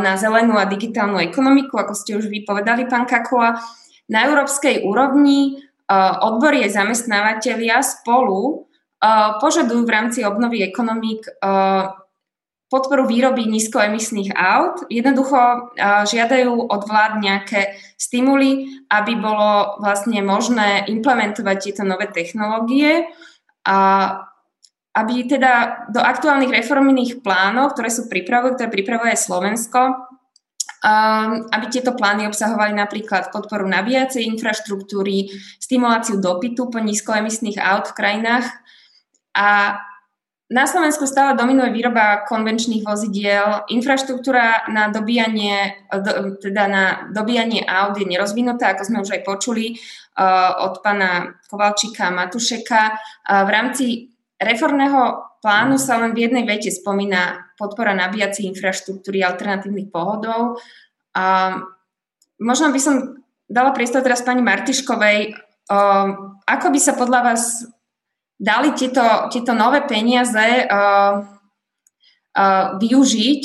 na 0.02 0.18
zelenú 0.20 0.58
a 0.60 0.68
digitálnu 0.68 1.18
ekonomiku, 1.22 1.78
ako 1.80 1.94
ste 1.96 2.18
už 2.18 2.28
vypovedali, 2.28 2.90
pán 2.90 3.06
Kakula. 3.06 3.56
Na 4.10 4.28
európskej 4.28 4.84
úrovni 4.84 5.64
odbory 6.20 6.68
aj 6.68 6.76
zamestnávateľia 6.76 7.80
spolu 7.80 8.68
požadujú 9.40 9.84
v 9.84 9.94
rámci 9.94 10.20
obnovy 10.24 10.64
ekonomík 10.64 11.24
podporu 12.74 13.06
výroby 13.06 13.46
nízkoemisných 13.46 14.34
aut. 14.34 14.82
Jednoducho 14.90 15.70
žiadajú 16.10 16.50
od 16.66 16.82
vlád 16.82 17.22
nejaké 17.22 17.78
stimuly, 17.94 18.66
aby 18.90 19.14
bolo 19.14 19.78
vlastne 19.78 20.18
možné 20.26 20.90
implementovať 20.90 21.56
tieto 21.70 21.86
nové 21.86 22.10
technológie 22.10 23.06
a 23.62 23.78
aby 24.94 25.26
teda 25.30 25.86
do 25.94 26.02
aktuálnych 26.02 26.50
reformných 26.50 27.22
plánov, 27.22 27.78
ktoré 27.78 27.94
sú 27.94 28.10
pripravujú, 28.10 28.58
ktoré 28.58 28.70
pripravuje 28.70 29.14
Slovensko, 29.14 30.10
aby 31.48 31.66
tieto 31.72 31.96
plány 31.96 32.28
obsahovali 32.28 32.76
napríklad 32.76 33.32
podporu 33.32 33.64
nabíjacej 33.64 34.26
infraštruktúry, 34.36 35.32
stimuláciu 35.56 36.20
dopytu 36.20 36.68
po 36.68 36.76
nízkoemisných 36.82 37.56
aut 37.56 37.88
v 37.90 37.96
krajinách 37.96 38.46
a 39.32 39.80
na 40.52 40.68
Slovensku 40.68 41.08
stále 41.08 41.40
dominuje 41.40 41.72
výroba 41.72 42.20
konvenčných 42.28 42.84
vozidiel. 42.84 43.64
Infraštruktúra 43.72 44.68
na 44.68 44.92
dobíjanie, 44.92 45.88
teda 46.44 46.64
na 46.68 46.84
dobíjanie 47.08 47.64
aut 47.64 47.96
je 47.96 48.04
nerozvinutá, 48.04 48.76
ako 48.76 48.82
sme 48.84 49.00
už 49.00 49.10
aj 49.16 49.22
počuli 49.24 49.72
uh, 49.72 50.68
od 50.68 50.84
pána 50.84 51.40
Kovalčíka 51.48 52.12
Matušeka. 52.12 52.82
Uh, 53.24 53.48
v 53.48 53.50
rámci 53.50 53.84
reformného 54.36 55.32
plánu 55.40 55.80
sa 55.80 55.96
len 55.96 56.12
v 56.12 56.28
jednej 56.28 56.44
vete 56.44 56.68
spomína 56.68 57.56
podpora 57.56 57.96
nabíjacej 57.96 58.44
infraštruktúry 58.52 59.24
alternatívnych 59.24 59.88
pohodov. 59.88 60.60
Uh, 61.16 61.64
možno 62.36 62.68
by 62.68 62.80
som 62.84 63.16
dala 63.48 63.72
priestor 63.72 64.04
teraz 64.04 64.20
pani 64.20 64.44
Martiškovej. 64.44 65.40
Uh, 65.72 66.36
ako 66.44 66.68
by 66.68 66.78
sa 66.84 66.92
podľa 66.92 67.32
vás 67.32 67.64
dali 68.38 68.74
tieto, 68.74 69.30
tieto 69.30 69.52
nové 69.54 69.82
peniaze 69.86 70.66
uh, 70.66 71.22
uh, 72.34 72.66
využiť, 72.78 73.42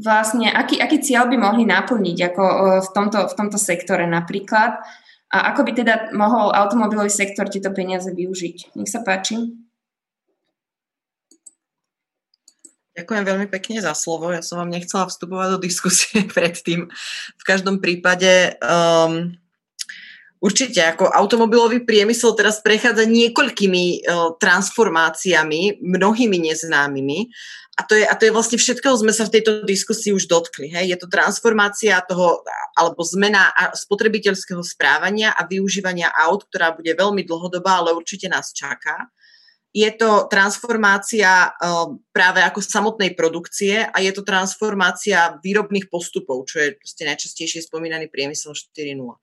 vlastne 0.00 0.52
aký, 0.52 0.78
aký 0.78 1.00
cieľ 1.02 1.26
by 1.26 1.36
mohli 1.40 1.64
naplniť 1.66 2.18
ako 2.32 2.44
uh, 2.44 2.58
v, 2.84 2.88
tomto, 2.92 3.18
v 3.26 3.34
tomto 3.34 3.58
sektore 3.58 4.04
napríklad 4.04 4.80
a 5.30 5.54
ako 5.54 5.62
by 5.62 5.72
teda 5.78 5.94
mohol 6.10 6.50
automobilový 6.50 7.10
sektor 7.10 7.46
tieto 7.46 7.70
peniaze 7.70 8.10
využiť. 8.10 8.74
Nech 8.74 8.90
sa 8.90 9.06
páči. 9.06 9.38
Ďakujem 12.98 13.24
veľmi 13.24 13.46
pekne 13.46 13.78
za 13.78 13.94
slovo. 13.94 14.34
Ja 14.34 14.42
som 14.42 14.58
vám 14.58 14.74
nechcela 14.74 15.06
vstupovať 15.06 15.48
do 15.54 15.58
diskusie 15.62 16.26
predtým. 16.34 16.90
V 17.38 17.42
každom 17.46 17.78
prípade 17.78 18.58
um, 18.58 19.38
Určite, 20.40 20.80
ako 20.80 21.12
automobilový 21.12 21.84
priemysel 21.84 22.32
teraz 22.32 22.64
prechádza 22.64 23.04
niekoľkými 23.04 23.84
uh, 24.08 24.40
transformáciami, 24.40 25.84
mnohými 25.84 26.48
neznámymi. 26.48 27.28
A 27.76 27.84
to, 27.84 27.92
je, 27.92 28.08
a 28.08 28.16
to 28.16 28.24
je 28.24 28.32
vlastne 28.32 28.56
všetkého 28.56 28.96
sme 28.96 29.12
sa 29.12 29.28
v 29.28 29.36
tejto 29.36 29.68
diskusii 29.68 30.16
už 30.16 30.32
dotkli. 30.32 30.72
Hej? 30.72 30.96
Je 30.96 30.98
to 31.00 31.12
transformácia 31.12 32.00
toho, 32.08 32.40
alebo 32.72 33.04
zmena 33.04 33.52
spotrebiteľského 33.76 34.64
správania 34.64 35.36
a 35.36 35.44
využívania 35.44 36.08
aut, 36.08 36.48
ktorá 36.48 36.72
bude 36.72 36.92
veľmi 36.92 37.20
dlhodobá, 37.20 37.84
ale 37.84 37.92
určite 37.92 38.24
nás 38.32 38.56
čaká. 38.56 39.12
Je 39.76 39.86
to 39.92 40.24
transformácia 40.32 41.52
uh, 41.52 41.94
práve 42.16 42.40
ako 42.40 42.64
samotnej 42.64 43.12
produkcie 43.12 43.84
a 43.84 43.96
je 44.00 44.12
to 44.16 44.24
transformácia 44.24 45.36
výrobných 45.44 45.92
postupov, 45.92 46.48
čo 46.48 46.64
je 46.64 46.80
najčastejšie 46.80 47.68
spomínaný 47.68 48.08
priemysel 48.08 48.56
4.0. 48.56 49.20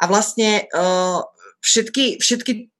A 0.00 0.08
vlastne 0.08 0.66
uh, 0.72 1.20
všetky, 1.60 2.18
všetky 2.18 2.72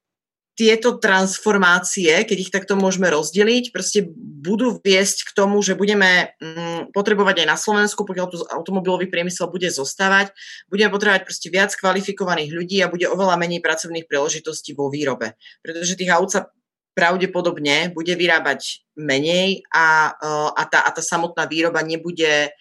tieto 0.61 0.99
transformácie, 0.99 2.11
keď 2.27 2.37
ich 2.37 2.53
takto 2.53 2.75
môžeme 2.75 3.07
rozdeliť, 3.09 3.71
proste 3.71 4.05
budú 4.13 4.77
viesť 4.83 5.31
k 5.31 5.35
tomu, 5.37 5.63
že 5.63 5.79
budeme 5.79 6.35
mm, 6.37 6.91
potrebovať 6.91 7.41
aj 7.41 7.47
na 7.47 7.57
Slovensku, 7.57 8.03
pokiaľ 8.03 8.27
tu 8.29 8.37
automobilový 8.45 9.07
priemysel 9.07 9.47
bude 9.47 9.71
zostávať, 9.71 10.35
budeme 10.67 10.91
potrebovať 10.91 11.23
proste 11.23 11.47
viac 11.49 11.71
kvalifikovaných 11.73 12.51
ľudí 12.51 12.77
a 12.83 12.91
bude 12.91 13.07
oveľa 13.07 13.39
menej 13.39 13.63
pracovných 13.63 14.05
príležitostí 14.05 14.75
vo 14.75 14.91
výrobe. 14.91 15.39
Pretože 15.63 15.97
tých 15.97 16.11
aut 16.11 16.29
sa 16.29 16.51
pravdepodobne 16.93 17.95
bude 17.95 18.11
vyrábať 18.13 18.83
menej 18.99 19.63
a, 19.71 20.13
uh, 20.13 20.51
a, 20.51 20.63
tá, 20.67 20.83
a 20.83 20.91
tá 20.91 20.99
samotná 21.01 21.47
výroba 21.47 21.79
nebude 21.79 22.51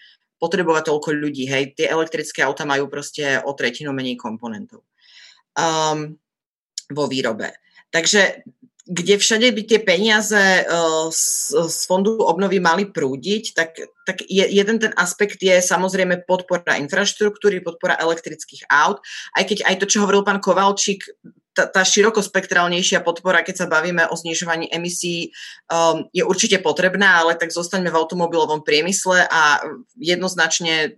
potrebovať 0.40 0.88
toľko 0.88 1.08
ľudí. 1.12 1.44
Hej, 1.44 1.76
tie 1.76 1.86
elektrické 1.92 2.40
auta 2.40 2.64
majú 2.64 2.88
proste 2.88 3.38
o 3.44 3.52
tretinu 3.52 3.92
menej 3.92 4.16
komponentov 4.16 4.82
um, 5.54 6.16
vo 6.88 7.04
výrobe. 7.06 7.52
Takže 7.92 8.42
kde 8.90 9.14
všade 9.22 9.46
by 9.54 9.62
tie 9.62 9.78
peniaze 9.78 10.66
uh, 10.66 11.06
z, 11.14 11.54
z 11.54 11.78
fondu 11.86 12.18
obnovy 12.26 12.58
mali 12.58 12.90
prúdiť, 12.90 13.54
tak, 13.54 13.78
tak 14.02 14.26
je, 14.26 14.42
jeden 14.42 14.82
ten 14.82 14.90
aspekt 14.98 15.38
je 15.38 15.62
samozrejme 15.62 16.26
podpora 16.26 16.74
infraštruktúry, 16.82 17.62
podpora 17.62 17.94
elektrických 18.00 18.66
aut, 18.66 18.98
aj 19.38 19.44
keď 19.46 19.58
aj 19.70 19.74
to, 19.78 19.86
čo 19.86 20.02
hovoril 20.02 20.26
pán 20.26 20.42
Kovalčík, 20.42 21.06
tá, 21.54 21.66
tá 21.66 21.82
širokospektrálnejšia 21.82 23.02
podpora, 23.02 23.42
keď 23.42 23.64
sa 23.64 23.66
bavíme 23.66 24.06
o 24.06 24.14
znižovaní 24.14 24.70
emisí, 24.70 25.34
um, 25.66 26.06
je 26.14 26.22
určite 26.22 26.62
potrebná, 26.62 27.22
ale 27.22 27.34
tak 27.34 27.50
zostaňme 27.50 27.90
v 27.90 27.98
automobilovom 27.98 28.62
priemysle 28.62 29.26
a 29.26 29.58
jednoznačne 29.98 30.94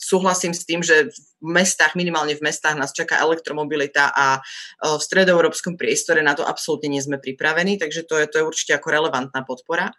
súhlasím 0.00 0.56
s 0.56 0.64
tým, 0.64 0.80
že 0.80 1.12
v 1.12 1.50
mestách, 1.52 1.92
minimálne 1.92 2.32
v 2.32 2.44
mestách 2.44 2.76
nás 2.76 2.96
čaká 2.96 3.20
elektromobilita 3.20 4.08
a 4.08 4.40
uh, 4.40 4.96
v 4.96 5.02
stredoeurópskom 5.04 5.76
priestore 5.76 6.24
na 6.24 6.32
to 6.32 6.48
absolútne 6.48 6.88
nie 6.88 7.04
sme 7.04 7.20
pripravení, 7.20 7.76
takže 7.76 8.08
to 8.08 8.16
je, 8.16 8.26
to 8.28 8.40
je 8.40 8.48
určite 8.48 8.72
ako 8.80 8.88
relevantná 8.88 9.44
podpora. 9.44 9.92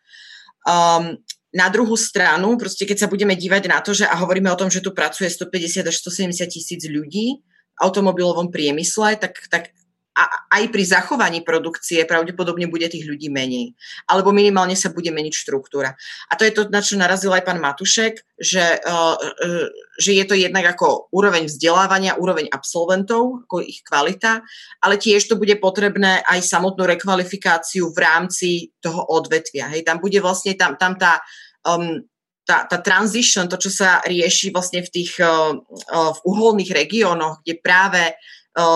Um, 0.66 1.22
na 1.52 1.68
druhú 1.68 2.00
stranu, 2.00 2.56
proste 2.56 2.88
keď 2.88 3.06
sa 3.06 3.12
budeme 3.12 3.36
dívať 3.36 3.64
na 3.68 3.84
to, 3.84 3.92
že 3.92 4.08
a 4.08 4.16
hovoríme 4.18 4.48
o 4.50 4.58
tom, 4.58 4.72
že 4.72 4.80
tu 4.80 4.96
pracuje 4.96 5.28
150 5.28 5.84
až 5.84 5.96
170 6.00 6.48
tisíc 6.48 6.82
ľudí 6.88 7.44
v 7.44 7.78
automobilovom 7.84 8.50
priemysle, 8.50 9.20
tak, 9.20 9.36
tak 9.52 9.76
a 10.12 10.24
aj 10.60 10.76
pri 10.76 10.84
zachovaní 10.84 11.40
produkcie 11.40 12.04
pravdepodobne 12.04 12.68
bude 12.68 12.84
tých 12.92 13.08
ľudí 13.08 13.32
menej. 13.32 13.72
Alebo 14.12 14.36
minimálne 14.36 14.76
sa 14.76 14.92
bude 14.92 15.08
meniť 15.08 15.32
štruktúra. 15.32 15.96
A 16.28 16.34
to 16.36 16.44
je 16.44 16.52
to, 16.52 16.68
na 16.68 16.84
čo 16.84 17.00
narazil 17.00 17.32
aj 17.32 17.48
pán 17.48 17.64
Matušek, 17.64 18.20
že, 18.36 18.84
uh, 18.84 19.16
uh, 19.16 19.68
že 19.96 20.12
je 20.12 20.26
to 20.28 20.36
jednak 20.36 20.68
ako 20.76 21.08
úroveň 21.16 21.48
vzdelávania, 21.48 22.20
úroveň 22.20 22.52
absolventov, 22.52 23.48
ako 23.48 23.64
ich 23.64 23.80
kvalita, 23.88 24.44
ale 24.84 25.00
tiež 25.00 25.32
to 25.32 25.40
bude 25.40 25.56
potrebné 25.64 26.20
aj 26.28 26.44
samotnú 26.44 26.84
rekvalifikáciu 26.92 27.96
v 27.96 27.98
rámci 28.04 28.50
toho 28.84 29.08
odvetvia. 29.08 29.72
Hej, 29.72 29.88
tam 29.88 30.04
bude 30.04 30.20
vlastne 30.20 30.60
tam, 30.60 30.76
tam 30.76 31.00
tá 31.00 31.24
um, 31.64 32.04
tá, 32.42 32.66
tá 32.68 32.82
transition, 32.84 33.46
to, 33.48 33.56
čo 33.56 33.70
sa 33.70 34.02
rieši 34.04 34.52
vlastne 34.52 34.84
v 34.84 34.92
tých 34.92 35.24
uh, 35.24 35.56
uh, 35.56 36.12
v 36.12 36.20
uholných 36.26 36.74
regiónoch, 36.74 37.46
kde 37.46 37.64
práve 37.64 38.12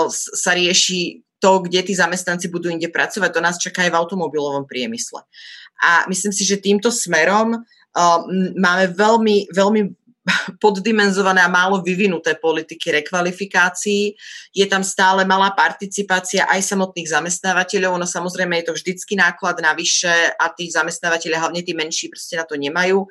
sa 0.10 0.56
rieši 0.56 1.24
to, 1.46 1.62
kde 1.62 1.86
tí 1.86 1.94
zamestnanci 1.94 2.50
budú 2.50 2.74
inde 2.74 2.90
pracovať, 2.90 3.30
to 3.30 3.46
nás 3.46 3.62
čaká 3.62 3.86
aj 3.86 3.94
v 3.94 4.00
automobilovom 4.02 4.66
priemysle. 4.66 5.22
A 5.78 6.10
myslím 6.10 6.34
si, 6.34 6.42
že 6.42 6.58
týmto 6.58 6.90
smerom 6.90 7.62
máme 8.58 8.90
veľmi, 8.90 9.54
veľmi 9.54 9.82
poddimenzované 10.64 11.46
a 11.46 11.54
málo 11.54 11.86
vyvinuté 11.86 12.34
politiky 12.34 12.90
rekvalifikácií. 12.98 14.18
Je 14.58 14.66
tam 14.66 14.82
stále 14.82 15.22
malá 15.22 15.54
participácia 15.54 16.50
aj 16.50 16.66
samotných 16.66 17.14
zamestnávateľov, 17.14 17.94
no 18.02 18.10
samozrejme 18.10 18.58
je 18.58 18.66
to 18.66 18.74
vždycky 18.74 19.14
náklad 19.14 19.62
navyše 19.62 20.34
a 20.42 20.50
tí 20.50 20.66
zamestnávateľia, 20.74 21.46
hlavne 21.46 21.62
tí 21.62 21.78
menší, 21.78 22.10
proste 22.10 22.42
na 22.42 22.46
to 22.50 22.58
nemajú, 22.58 23.06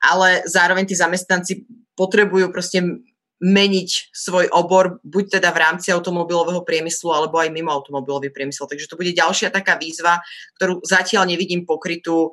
ale 0.00 0.48
zároveň 0.48 0.88
tí 0.88 0.96
zamestnanci 0.96 1.68
potrebujú 1.92 2.48
proste 2.48 3.04
meniť 3.42 4.16
svoj 4.16 4.48
obor, 4.52 5.02
buď 5.04 5.40
teda 5.40 5.52
v 5.52 5.60
rámci 5.60 5.92
automobilového 5.92 6.64
priemyslu, 6.64 7.12
alebo 7.12 7.36
aj 7.36 7.52
mimo 7.52 7.68
automobilový 7.68 8.32
priemysel. 8.32 8.64
Takže 8.64 8.88
to 8.88 8.96
bude 8.96 9.12
ďalšia 9.12 9.52
taká 9.52 9.76
výzva, 9.76 10.24
ktorú 10.56 10.80
zatiaľ 10.84 11.28
nevidím 11.28 11.68
pokrytú 11.68 12.32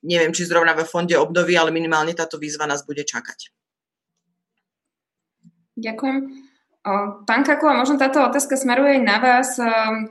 neviem, 0.00 0.32
či 0.32 0.48
zrovna 0.48 0.72
ve 0.72 0.88
fonde 0.88 1.12
obnovy, 1.12 1.60
ale 1.60 1.68
minimálne 1.68 2.16
táto 2.16 2.40
výzva 2.40 2.64
nás 2.64 2.88
bude 2.88 3.04
čakať. 3.04 3.52
Ďakujem. 5.76 6.16
Pán 7.28 7.42
Kakula, 7.44 7.76
možno 7.76 8.00
táto 8.00 8.24
otázka 8.24 8.56
smeruje 8.56 8.96
aj 8.96 9.02
na 9.04 9.16
vás, 9.20 9.60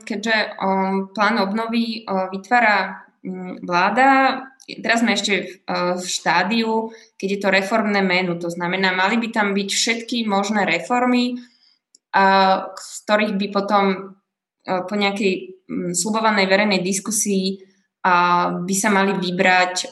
keďže 0.06 0.54
plán 1.10 1.42
obnovy 1.42 2.06
vytvára 2.06 3.02
vláda. 3.66 4.46
Teraz 4.78 5.02
sme 5.02 5.18
ešte 5.18 5.66
v 5.66 6.04
štádiu, 6.06 6.94
keď 7.18 7.28
je 7.34 7.40
to 7.42 7.48
reformné 7.50 7.98
menu. 8.06 8.38
To 8.38 8.46
znamená, 8.46 8.94
mali 8.94 9.18
by 9.18 9.34
tam 9.34 9.50
byť 9.50 9.68
všetky 9.74 10.22
možné 10.30 10.62
reformy, 10.62 11.42
z 12.78 12.96
ktorých 13.02 13.34
by 13.34 13.46
potom 13.50 14.14
po 14.62 14.94
nejakej 14.94 15.66
slubovanej 15.98 16.46
verejnej 16.46 16.78
diskusii 16.78 17.66
by 18.62 18.74
sa 18.78 18.88
mali 18.94 19.18
vybrať 19.18 19.88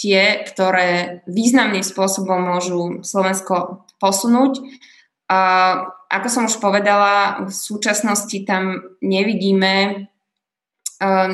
tie, 0.00 0.40
ktoré 0.48 1.20
významným 1.28 1.84
spôsobom 1.84 2.40
môžu 2.40 3.04
Slovensko 3.04 3.84
posunúť. 4.00 4.64
Ako 6.10 6.28
som 6.32 6.48
už 6.48 6.58
povedala, 6.58 7.44
v 7.46 7.52
súčasnosti 7.52 8.34
tam 8.48 8.96
nevidíme, 8.98 10.08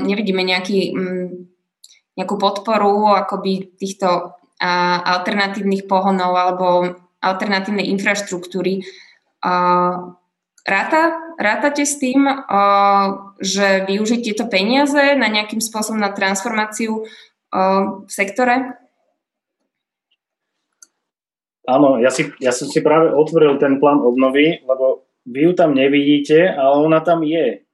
nevidíme 0.03 0.43
nejaký, 0.45 0.93
nejakú 2.17 2.41
podporu 2.41 3.13
akoby 3.13 3.77
týchto 3.77 4.35
alternatívnych 5.05 5.85
pohonov 5.85 6.33
alebo 6.33 6.67
alternatívnej 7.21 7.93
infraštruktúry. 7.93 8.81
Ráta, 10.67 11.03
rátate 11.39 11.85
s 11.87 12.01
tým, 12.01 12.27
že 13.39 13.85
využiť 13.87 14.21
tieto 14.25 14.49
peniaze 14.49 15.15
na 15.15 15.29
nejakým 15.29 15.61
spôsobom 15.61 16.01
na 16.01 16.11
transformáciu 16.11 17.05
v 18.03 18.11
sektore? 18.11 18.75
Áno, 21.67 21.99
ja, 21.99 22.15
si, 22.15 22.31
ja 22.39 22.55
som 22.55 22.71
si 22.71 22.79
práve 22.79 23.11
otvoril 23.11 23.59
ten 23.59 23.83
plán 23.83 23.99
obnovy, 23.99 24.63
lebo 24.63 25.07
vy 25.27 25.51
ju 25.51 25.53
tam 25.59 25.75
nevidíte, 25.75 26.55
ale 26.55 26.75
ona 26.79 27.03
tam 27.03 27.27
je 27.27 27.67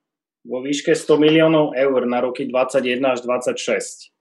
vo 0.48 0.64
výške 0.64 0.96
100 0.96 1.12
miliónov 1.20 1.76
eur 1.76 2.00
na 2.08 2.24
roky 2.24 2.48
21 2.48 3.04
až 3.04 3.20
26. 3.24 4.11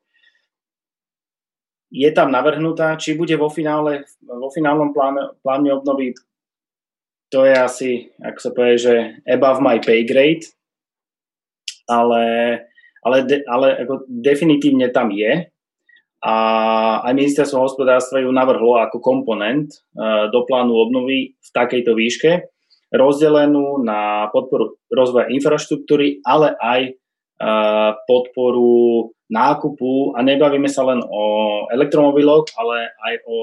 Je 1.91 2.07
tam 2.15 2.31
navrhnutá, 2.31 2.95
či 2.95 3.19
bude 3.19 3.35
vo, 3.35 3.51
finále, 3.51 4.07
vo 4.23 4.47
finálnom 4.47 4.95
pláne, 4.95 5.35
pláne 5.43 5.75
obnovy 5.75 6.15
to 7.31 7.47
je 7.47 7.55
asi, 7.55 7.91
ako 8.19 8.39
sa 8.43 8.51
povie, 8.51 8.75
že 8.75 8.93
above 9.23 9.63
my 9.63 9.79
pay 9.79 10.03
grade, 10.03 10.51
ale, 11.87 12.23
ale, 13.07 13.17
de, 13.23 13.39
ale 13.47 13.87
ako 13.87 14.03
definitívne 14.11 14.91
tam 14.91 15.15
je. 15.15 15.47
A 16.21 16.35
aj 17.01 17.17
ministerstvo 17.17 17.65
hospodárstva 17.65 18.21
ju 18.21 18.29
navrhlo 18.29 18.77
ako 18.77 19.01
komponent 19.01 19.73
uh, 19.97 20.29
do 20.29 20.45
plánu 20.45 20.75
obnovy 20.77 21.33
v 21.33 21.49
takejto 21.55 21.97
výške, 21.97 22.31
rozdelenú 22.93 23.81
na 23.81 24.29
podporu 24.29 24.77
rozvoja 24.91 25.31
infraštruktúry, 25.31 26.21
ale 26.27 26.53
aj 26.59 26.99
podporu 28.05 29.09
nákupu 29.31 30.13
a 30.13 30.19
nebavíme 30.21 30.67
sa 30.67 30.83
len 30.85 30.99
o 31.01 31.23
elektromobiloch, 31.71 32.51
ale 32.59 32.91
aj 32.99 33.13
o 33.25 33.37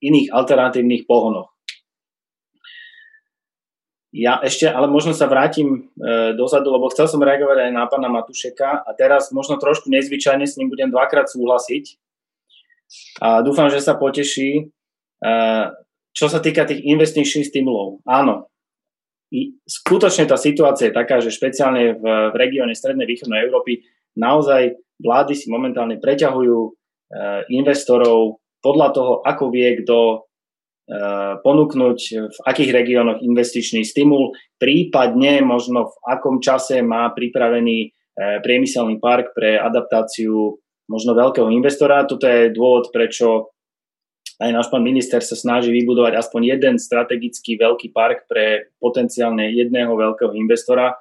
iných 0.00 0.30
alternatívnych 0.30 1.04
pohonoch. 1.04 1.50
Ja 4.16 4.40
ešte, 4.40 4.64
ale 4.64 4.88
možno 4.88 5.12
sa 5.12 5.28
vrátim 5.28 5.92
e, 5.92 6.32
dozadu, 6.32 6.72
lebo 6.72 6.88
chcel 6.88 7.04
som 7.04 7.20
reagovať 7.20 7.68
aj 7.68 7.70
na 7.74 7.84
pána 7.84 8.08
Matušeka 8.08 8.88
a 8.88 8.90
teraz 8.96 9.28
možno 9.28 9.60
trošku 9.60 9.92
nezvyčajne 9.92 10.48
s 10.48 10.56
ním 10.56 10.72
budem 10.72 10.88
dvakrát 10.88 11.28
súhlasiť. 11.28 12.00
A 13.20 13.44
dúfam, 13.44 13.68
že 13.68 13.84
sa 13.84 13.92
poteší. 13.92 14.72
E, 15.20 15.28
čo 16.16 16.32
sa 16.32 16.40
týka 16.40 16.64
tých 16.64 16.80
investičných 16.80 17.44
stimulov, 17.44 18.00
áno, 18.08 18.48
skutočne 19.66 20.30
tá 20.30 20.38
situácia 20.38 20.88
je 20.90 20.98
taká, 20.98 21.18
že 21.18 21.34
špeciálne 21.34 21.98
v, 21.98 22.04
v 22.30 22.34
regióne 22.38 22.74
Strednej 22.74 23.06
východnej 23.10 23.46
Európy 23.46 23.82
naozaj 24.14 24.78
vlády 25.02 25.32
si 25.34 25.50
momentálne 25.50 25.98
preťahujú 25.98 26.58
e, 26.62 26.70
investorov 27.52 28.38
podľa 28.62 28.88
toho, 28.94 29.12
ako 29.26 29.44
vie 29.50 29.82
kto 29.82 30.26
Eh, 30.86 31.34
ponúknuť 31.42 31.98
v 32.30 32.38
akých 32.46 32.70
regiónoch 32.70 33.18
investičný 33.18 33.82
stimul, 33.82 34.30
prípadne 34.54 35.42
možno 35.42 35.90
v 35.90 35.96
akom 36.06 36.38
čase 36.38 36.78
má 36.78 37.10
pripravený 37.10 37.90
eh, 37.90 38.38
priemyselný 38.38 39.02
park 39.02 39.34
pre 39.34 39.58
adaptáciu 39.58 40.54
možno 40.86 41.18
veľkého 41.18 41.50
investora. 41.50 42.06
Toto 42.06 42.30
je 42.30 42.54
dôvod, 42.54 42.94
prečo 42.94 43.55
aj 44.36 44.50
náš 44.52 44.68
pán 44.68 44.84
minister 44.84 45.24
sa 45.24 45.32
snaží 45.32 45.72
vybudovať 45.72 46.20
aspoň 46.20 46.56
jeden 46.56 46.74
strategický 46.76 47.56
veľký 47.56 47.88
park 47.96 48.28
pre 48.28 48.68
potenciálne 48.76 49.48
jedného 49.48 49.96
veľkého 49.96 50.36
investora. 50.36 50.92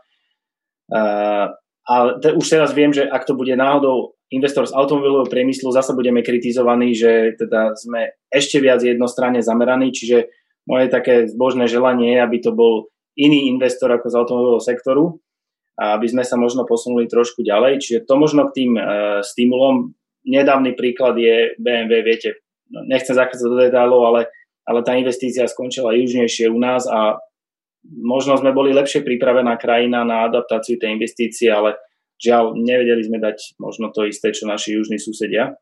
Eh, 0.92 1.46
a 1.86 1.94
už 2.18 2.48
teraz 2.48 2.74
viem, 2.74 2.90
že 2.90 3.06
ak 3.06 3.28
to 3.28 3.38
bude 3.38 3.54
náhodou 3.54 4.18
investor 4.34 4.66
z 4.66 4.74
automobilového 4.74 5.30
priemyslu, 5.30 5.70
zase 5.70 5.94
budeme 5.94 6.26
kritizovaní, 6.26 6.98
že 6.98 7.38
teda 7.38 7.78
sme 7.78 8.18
ešte 8.34 8.58
viac 8.58 8.82
jednostranne 8.82 9.44
zameraní, 9.46 9.94
čiže 9.94 10.32
moje 10.66 10.90
také 10.90 11.30
zbožné 11.30 11.70
želanie 11.70 12.18
je, 12.18 12.20
aby 12.26 12.38
to 12.42 12.52
bol 12.56 12.90
iný 13.14 13.54
investor 13.54 13.94
ako 13.94 14.08
z 14.10 14.18
automobilového 14.18 14.64
sektoru 14.66 15.04
a 15.78 16.00
aby 16.00 16.08
sme 16.10 16.24
sa 16.26 16.40
možno 16.42 16.66
posunuli 16.66 17.06
trošku 17.06 17.46
ďalej. 17.46 17.84
Čiže 17.84 18.00
to 18.10 18.16
možno 18.18 18.50
k 18.50 18.64
tým 18.64 18.72
uh, 18.80 19.22
stimulom. 19.22 19.94
Nedávny 20.26 20.74
príklad 20.74 21.22
je 21.22 21.54
BMW, 21.62 22.02
viete, 22.02 22.45
nechcem 22.70 23.14
zachádzať 23.14 23.48
do 23.48 23.58
detailov, 23.58 24.02
ale, 24.10 24.22
ale 24.66 24.80
tá 24.82 24.98
investícia 24.98 25.46
skončila 25.46 25.94
južnejšie 25.94 26.50
u 26.50 26.58
nás 26.58 26.90
a 26.90 27.22
možno 27.86 28.38
sme 28.38 28.54
boli 28.54 28.74
lepšie 28.74 29.06
pripravená 29.06 29.58
krajina 29.62 30.02
na 30.02 30.26
adaptáciu 30.26 30.82
tej 30.82 30.98
investície, 30.98 31.54
ale 31.54 31.78
Žiaľ, 32.16 32.56
nevedeli 32.56 33.04
sme 33.04 33.20
dať 33.20 33.60
možno 33.60 33.92
to 33.92 34.08
isté, 34.08 34.32
čo 34.32 34.48
naši 34.48 34.80
južní 34.80 34.96
susedia. 34.96 35.60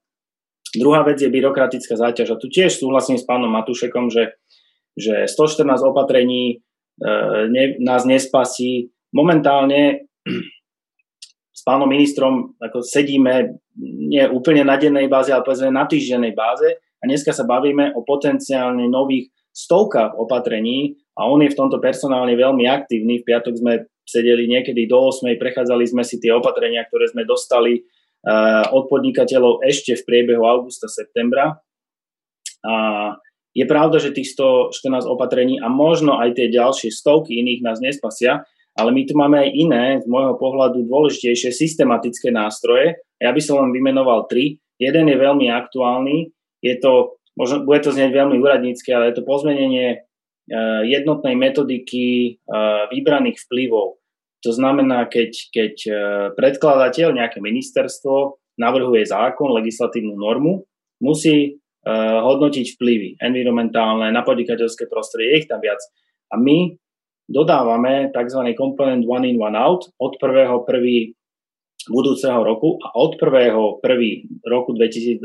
Druhá 0.77 1.01
vec 1.01 1.21
je 1.21 1.29
byrokratická 1.29 1.97
záťaž. 1.97 2.37
A 2.37 2.39
tu 2.41 2.49
tiež 2.49 2.77
súhlasím 2.77 3.17
s 3.17 3.25
pánom 3.25 3.49
Matušekom, 3.49 4.13
že, 4.13 4.37
že 4.93 5.25
114 5.25 5.65
opatrení 5.81 6.41
e, 6.49 6.55
ne, 7.49 7.77
nás 7.81 8.05
nespasí. 8.05 8.93
Momentálne 9.13 10.09
s 11.57 11.61
pánom 11.65 11.89
ministrom 11.89 12.53
ako 12.61 12.85
sedíme 12.85 13.57
nie 13.81 14.25
úplne 14.29 14.61
na 14.61 14.77
dennej 14.77 15.09
báze, 15.09 15.33
ale 15.33 15.45
povedzme 15.45 15.73
na 15.73 15.89
týždennej 15.89 16.37
báze 16.37 16.77
a 17.03 17.07
dneska 17.11 17.35
sa 17.35 17.43
bavíme 17.43 17.91
o 17.99 18.07
potenciálne 18.07 18.87
nových 18.87 19.27
stovkách 19.51 20.15
opatrení 20.15 20.95
a 21.19 21.27
on 21.27 21.43
je 21.43 21.51
v 21.51 21.59
tomto 21.59 21.83
personálne 21.83 22.31
veľmi 22.33 22.63
aktívny. 22.63 23.19
V 23.21 23.27
piatok 23.27 23.59
sme 23.59 23.73
sedeli 24.07 24.47
niekedy 24.47 24.87
do 24.87 25.11
8, 25.11 25.35
prechádzali 25.35 25.83
sme 25.83 26.07
si 26.07 26.23
tie 26.23 26.31
opatrenia, 26.31 26.87
ktoré 26.87 27.11
sme 27.11 27.27
dostali 27.27 27.83
uh, 27.83 28.71
od 28.71 28.87
podnikateľov 28.87 29.61
ešte 29.67 29.99
v 29.99 30.05
priebehu 30.07 30.47
augusta, 30.47 30.87
septembra. 30.87 31.59
A 32.63 32.73
je 33.53 33.67
pravda, 33.67 33.99
že 33.99 34.15
tých 34.15 34.33
114 34.33 35.05
opatrení 35.05 35.59
a 35.59 35.67
možno 35.67 36.17
aj 36.17 36.39
tie 36.39 36.47
ďalšie 36.49 36.89
stovky 36.89 37.37
iných 37.37 37.61
nás 37.61 37.77
nespasia, 37.83 38.47
ale 38.73 38.89
my 38.89 39.05
tu 39.05 39.13
máme 39.13 39.37
aj 39.37 39.49
iné, 39.53 39.85
z 40.01 40.09
môjho 40.09 40.33
pohľadu 40.39 40.89
dôležitejšie 40.89 41.53
systematické 41.53 42.33
nástroje. 42.33 42.97
Ja 43.21 43.29
by 43.29 43.41
som 43.43 43.61
len 43.61 43.75
vymenoval 43.75 44.25
tri. 44.25 44.57
Jeden 44.81 45.05
je 45.05 45.17
veľmi 45.21 45.53
aktuálny, 45.53 46.33
je 46.63 46.79
to, 46.79 47.19
možno, 47.35 47.67
bude 47.67 47.83
to 47.83 47.91
znieť 47.91 48.15
veľmi 48.15 48.39
úradnícky, 48.39 48.89
ale 48.95 49.11
je 49.11 49.19
to 49.19 49.27
pozmenenie 49.27 50.07
Eh, 50.43 50.81
jednotnej 50.91 51.39
metodiky 51.39 52.35
eh, 52.35 52.83
vybraných 52.91 53.47
vplyvov. 53.47 53.95
To 54.43 54.51
znamená, 54.51 55.07
keď, 55.07 55.31
keď 55.55 55.73
eh, 55.87 55.95
predkladateľ, 56.35 57.15
nejaké 57.15 57.39
ministerstvo 57.39 58.43
navrhuje 58.59 59.07
zákon, 59.07 59.55
legislatívnu 59.55 60.19
normu, 60.19 60.67
musí 60.99 61.59
hodnotiť 61.83 62.79
vplyvy 62.79 63.19
environmentálne, 63.19 64.07
na 64.07 64.23
podnikateľské 64.23 64.87
prostredie, 64.87 65.35
je 65.35 65.39
ich 65.43 65.49
tam 65.51 65.59
viac. 65.59 65.83
A 66.31 66.39
my 66.39 66.79
dodávame 67.27 68.07
tzv. 68.07 68.39
komponent 68.55 69.03
one 69.03 69.27
in, 69.27 69.35
one 69.35 69.59
out 69.59 69.83
od 69.99 70.15
1.1. 70.15 70.63
budúceho 71.91 72.39
roku 72.39 72.79
a 72.87 72.95
od 72.95 73.19
1. 73.19 73.83
1. 73.83 73.83
roku 74.47 74.71
2022 74.79 75.19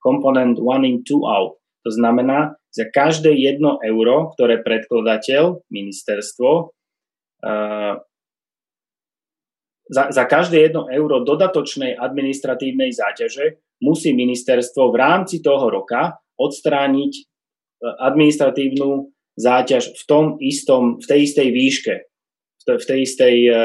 komponent 0.00 0.58
one 0.60 0.84
in, 0.88 0.96
two 1.04 1.24
out. 1.28 1.60
To 1.84 1.90
znamená, 1.92 2.56
za 2.72 2.88
každé 2.88 3.32
jedno 3.36 3.80
euro, 3.80 4.32
ktoré 4.36 4.60
predkladateľ, 4.60 5.64
ministerstvo, 5.72 6.50
uh, 7.44 7.94
za, 9.90 10.04
za 10.14 10.24
každé 10.24 10.70
jedno 10.70 10.86
euro 10.86 11.26
dodatočnej 11.26 11.98
administratívnej 11.98 12.94
záťaže 12.94 13.58
musí 13.82 14.14
ministerstvo 14.14 14.94
v 14.94 14.96
rámci 14.96 15.42
toho 15.42 15.66
roka 15.66 16.22
odstrániť 16.38 17.12
e, 17.18 17.22
administratívnu 17.98 19.10
záťaž 19.34 19.90
v 19.98 20.02
tom 20.06 20.24
istom, 20.38 21.02
v 21.02 21.06
tej 21.10 21.20
istej 21.26 21.48
výške, 21.50 21.94
v 22.70 22.84
tej 22.86 22.98
istej 23.08 23.34
uh, 23.48 23.56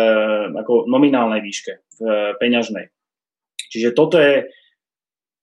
ako 0.56 0.88
nominálnej 0.88 1.44
výške, 1.44 1.84
v 2.00 2.02
peňažnej. 2.40 2.90
Čiže 3.70 3.92
toto 3.92 4.16
je, 4.16 4.48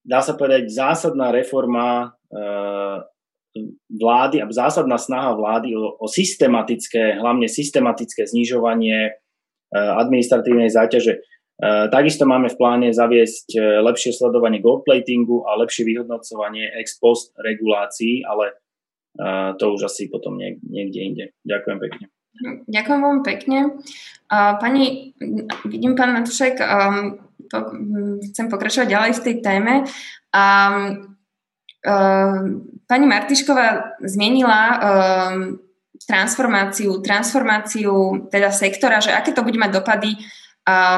dá 0.02 0.20
sa 0.20 0.34
povedať, 0.34 0.68
zásadná 0.68 1.30
reforma 1.30 2.12
uh, 2.12 3.06
vlády 3.88 4.40
a 4.40 4.48
zásadná 4.48 4.96
snaha 4.96 5.36
vlády 5.36 5.76
o, 5.76 5.96
o 6.00 6.06
systematické, 6.08 7.20
hlavne 7.20 7.48
systematické 7.48 8.24
znižovanie 8.24 9.12
administratívnej 9.72 10.68
záťaže. 10.68 11.24
Takisto 11.88 12.28
máme 12.28 12.52
v 12.52 12.58
pláne 12.60 12.88
zaviesť 12.92 13.56
lepšie 13.80 14.12
sledovanie 14.12 14.60
gold 14.60 14.84
platingu 14.84 15.48
a 15.48 15.56
lepšie 15.56 15.88
vyhodnocovanie 15.88 16.76
ex 16.76 17.00
post 17.00 17.32
regulácií, 17.40 18.20
ale 18.20 18.52
to 19.56 19.64
už 19.72 19.88
asi 19.88 20.12
potom 20.12 20.36
niekde 20.40 21.00
inde. 21.00 21.24
Ďakujem 21.48 21.78
pekne. 21.88 22.04
Ďakujem 22.68 23.00
veľmi 23.00 23.22
pekne. 23.24 23.58
Pani, 24.32 25.12
vidím, 25.68 25.96
pán 25.96 26.16
Matušek, 26.16 26.60
um, 26.60 27.20
po, 27.20 27.31
chcem 28.32 28.46
pokračovať 28.48 28.88
ďalej 28.88 29.12
v 29.18 29.24
tej 29.24 29.34
téme. 29.44 29.74
Um, 30.32 31.12
pani 32.88 33.06
Martišková 33.10 33.98
zmienila 34.00 34.60
um, 34.62 34.78
transformáciu, 36.06 36.98
transformáciu 37.02 38.26
teda 38.32 38.50
sektora, 38.50 38.98
že 38.98 39.14
aké 39.14 39.30
to 39.30 39.44
bude 39.46 39.58
mať 39.58 39.70
dopady 39.70 40.18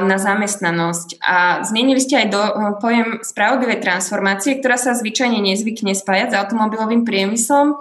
na 0.04 0.20
zamestnanosť. 0.20 1.24
A 1.24 1.64
zmienili 1.64 1.96
ste 1.96 2.20
aj 2.20 2.28
do, 2.28 2.42
pojem 2.84 3.24
spravodlivej 3.24 3.80
transformácie, 3.80 4.60
ktorá 4.60 4.76
sa 4.76 4.92
zvyčajne 4.92 5.40
nezvykne 5.40 5.96
spájať 5.96 6.36
s 6.36 6.36
automobilovým 6.36 7.08
priemyslom. 7.08 7.72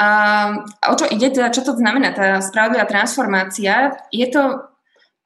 A 0.00 0.08
o 0.88 0.94
čo 0.96 1.04
ide, 1.12 1.28
teda 1.28 1.52
čo 1.52 1.60
to 1.60 1.76
znamená, 1.76 2.16
tá 2.16 2.40
spravodlivá 2.40 2.88
transformácia? 2.88 3.92
Je 4.08 4.24
to, 4.32 4.71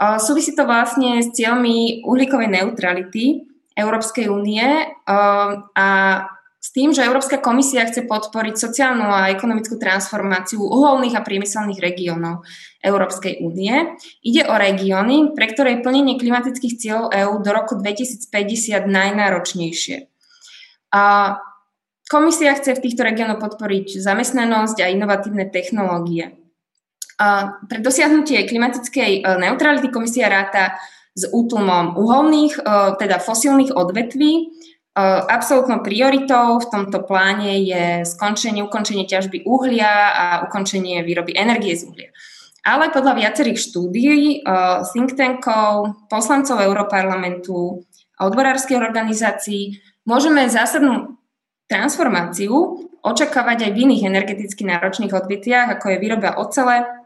súvisí 0.01 0.53
to 0.53 0.69
vlastne 0.69 1.25
s 1.25 1.33
cieľmi 1.33 2.05
uhlíkovej 2.05 2.53
neutrality 2.53 3.49
Európskej 3.77 4.29
únie 4.29 4.65
a 5.07 5.89
s 6.57 6.75
tým, 6.75 6.91
že 6.91 7.07
Európska 7.07 7.39
komisia 7.39 7.87
chce 7.87 8.11
podporiť 8.11 8.59
sociálnu 8.59 9.07
a 9.07 9.31
ekonomickú 9.31 9.79
transformáciu 9.79 10.59
uholných 10.59 11.15
a 11.15 11.23
priemyselných 11.23 11.79
regiónov 11.79 12.43
Európskej 12.83 13.39
únie. 13.39 13.95
Ide 14.27 14.51
o 14.51 14.55
regióny, 14.59 15.31
pre 15.39 15.47
ktoré 15.47 15.79
je 15.79 15.85
plnenie 15.87 16.19
klimatických 16.19 16.75
cieľov 16.75 17.15
EÚ 17.15 17.35
do 17.39 17.51
roku 17.55 17.79
2050 17.79 18.83
najnáročnejšie. 18.83 20.11
A 20.91 21.03
Komisia 22.07 22.55
chce 22.55 22.79
v 22.79 22.83
týchto 22.87 23.03
regiónoch 23.03 23.43
podporiť 23.43 23.99
zamestnanosť 23.99 24.79
a 24.79 24.91
inovatívne 24.95 25.51
technológie. 25.51 26.39
Pre 27.17 27.79
dosiahnutie 27.81 28.45
klimatickej 28.45 29.25
e, 29.25 29.41
neutrality 29.41 29.89
komisia 29.89 30.29
ráta 30.29 30.77
s 31.17 31.25
útlmom 31.25 31.97
uholných, 31.97 32.61
e, 32.61 32.63
teda 33.01 33.17
fosílnych 33.17 33.73
odvetví. 33.73 34.33
E, 34.37 34.45
absolútnou 35.25 35.81
prioritou 35.81 36.61
v 36.61 36.69
tomto 36.69 37.01
pláne 37.09 37.57
je 37.65 38.05
skončenie, 38.05 38.61
ukončenie 38.61 39.09
ťažby 39.09 39.49
uhlia 39.49 40.13
a 40.13 40.27
ukončenie 40.45 41.01
výroby 41.09 41.33
energie 41.33 41.73
z 41.73 41.89
uhlia. 41.89 42.13
Ale 42.67 42.93
podľa 42.93 43.15
viacerých 43.15 43.63
štúdií, 43.63 44.43
think 44.91 45.15
tankov, 45.15 46.03
poslancov 46.11 46.59
Európarlamentu 46.59 47.87
odborárskych 48.19 48.75
organizácií 48.75 49.79
môžeme 50.03 50.51
zásadnú 50.51 51.15
transformáciu 51.71 52.91
očakávať 53.07 53.71
aj 53.71 53.73
v 53.75 53.81
iných 53.87 54.03
energeticky 54.11 54.67
náročných 54.67 55.15
odvetviach, 55.15 55.79
ako 55.79 55.95
je 55.95 56.03
výroba 56.03 56.43
ocele, 56.43 57.06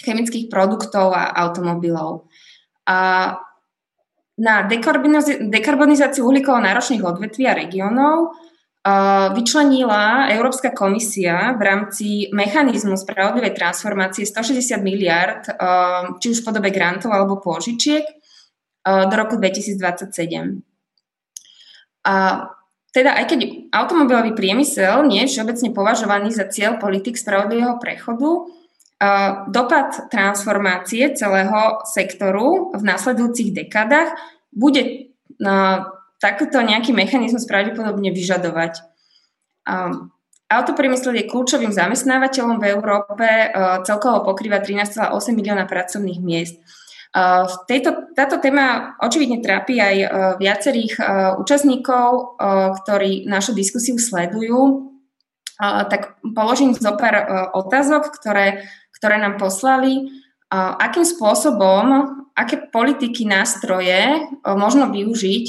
chemických 0.00 0.48
produktov 0.48 1.12
a 1.12 1.32
automobilov. 1.36 2.28
A 2.88 3.36
na 4.40 4.54
dekarbonizáciu 4.64 6.24
uhlíkovo 6.24 6.56
náročných 6.56 7.04
odvetví 7.04 7.44
a 7.44 7.52
regiónov 7.52 8.32
vyčlenila 9.36 10.32
Európska 10.32 10.72
komisia 10.72 11.52
v 11.52 11.60
rámci 11.60 12.32
mechanizmu 12.32 12.96
spravodlivej 12.96 13.52
transformácie 13.52 14.24
160 14.24 14.80
miliard, 14.80 15.44
či 16.16 16.26
už 16.32 16.40
v 16.40 16.46
podobe 16.48 16.72
grantov 16.72 17.12
alebo 17.12 17.36
pôžičiek, 17.36 18.08
do 18.80 19.14
roku 19.20 19.36
2027. 19.36 20.64
A 22.08 22.14
teda 22.96 23.20
aj 23.20 23.24
keď 23.28 23.40
automobilový 23.70 24.32
priemysel 24.32 25.04
nie 25.04 25.28
je 25.28 25.36
všeobecne 25.36 25.68
považovaný 25.76 26.32
za 26.32 26.48
cieľ 26.48 26.80
politik 26.80 27.20
spravodlivého 27.20 27.76
prechodu, 27.76 28.48
dopad 29.48 30.12
transformácie 30.12 31.16
celého 31.16 31.80
sektoru 31.88 32.76
v 32.76 32.82
následujúcich 32.84 33.56
dekádach 33.56 34.12
bude 34.52 35.08
takýto 36.20 36.60
nejaký 36.60 36.92
mechanizmus 36.92 37.48
pravdepodobne 37.48 38.12
vyžadovať. 38.12 38.84
Autopriemysel 40.50 41.16
je 41.16 41.30
kľúčovým 41.30 41.72
zamestnávateľom 41.72 42.60
v 42.60 42.68
Európe, 42.74 43.28
celkovo 43.88 44.26
pokrýva 44.28 44.60
13,8 44.60 45.08
milióna 45.32 45.64
pracovných 45.64 46.20
miest. 46.20 46.60
V 47.16 47.54
tejto, 47.66 48.12
táto 48.12 48.36
téma 48.42 48.98
očividne 49.00 49.40
trápi 49.40 49.80
aj 49.80 49.96
viacerých 50.42 50.94
účastníkov, 51.40 52.36
ktorí 52.84 53.30
našu 53.30 53.56
diskusiu 53.56 53.96
sledujú. 53.96 54.92
Tak 55.60 56.22
položím 56.34 56.74
zo 56.74 56.94
pár 56.98 57.50
otázok, 57.54 58.14
ktoré, 58.14 58.66
ktoré 59.00 59.16
nám 59.16 59.40
poslali. 59.40 60.12
Akým 60.52 61.08
spôsobom, 61.08 61.84
aké 62.36 62.68
politiky, 62.68 63.24
nástroje 63.24 64.28
možno 64.44 64.92
využiť, 64.92 65.44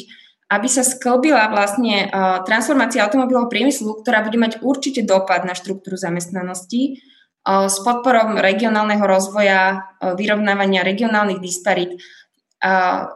aby 0.52 0.68
sa 0.68 0.84
sklbila 0.88 1.52
vlastne 1.52 2.08
transformácia 2.48 3.04
automobilového 3.04 3.52
priemyslu, 3.52 4.04
ktorá 4.04 4.24
bude 4.24 4.40
mať 4.40 4.64
určite 4.64 5.04
dopad 5.04 5.44
na 5.44 5.52
štruktúru 5.52 6.00
zamestnanosti, 6.00 7.04
s 7.48 7.78
podporom 7.82 8.38
regionálneho 8.38 9.02
rozvoja, 9.02 9.90
vyrovnávania 10.00 10.86
regionálnych 10.86 11.42
disparít. 11.42 11.98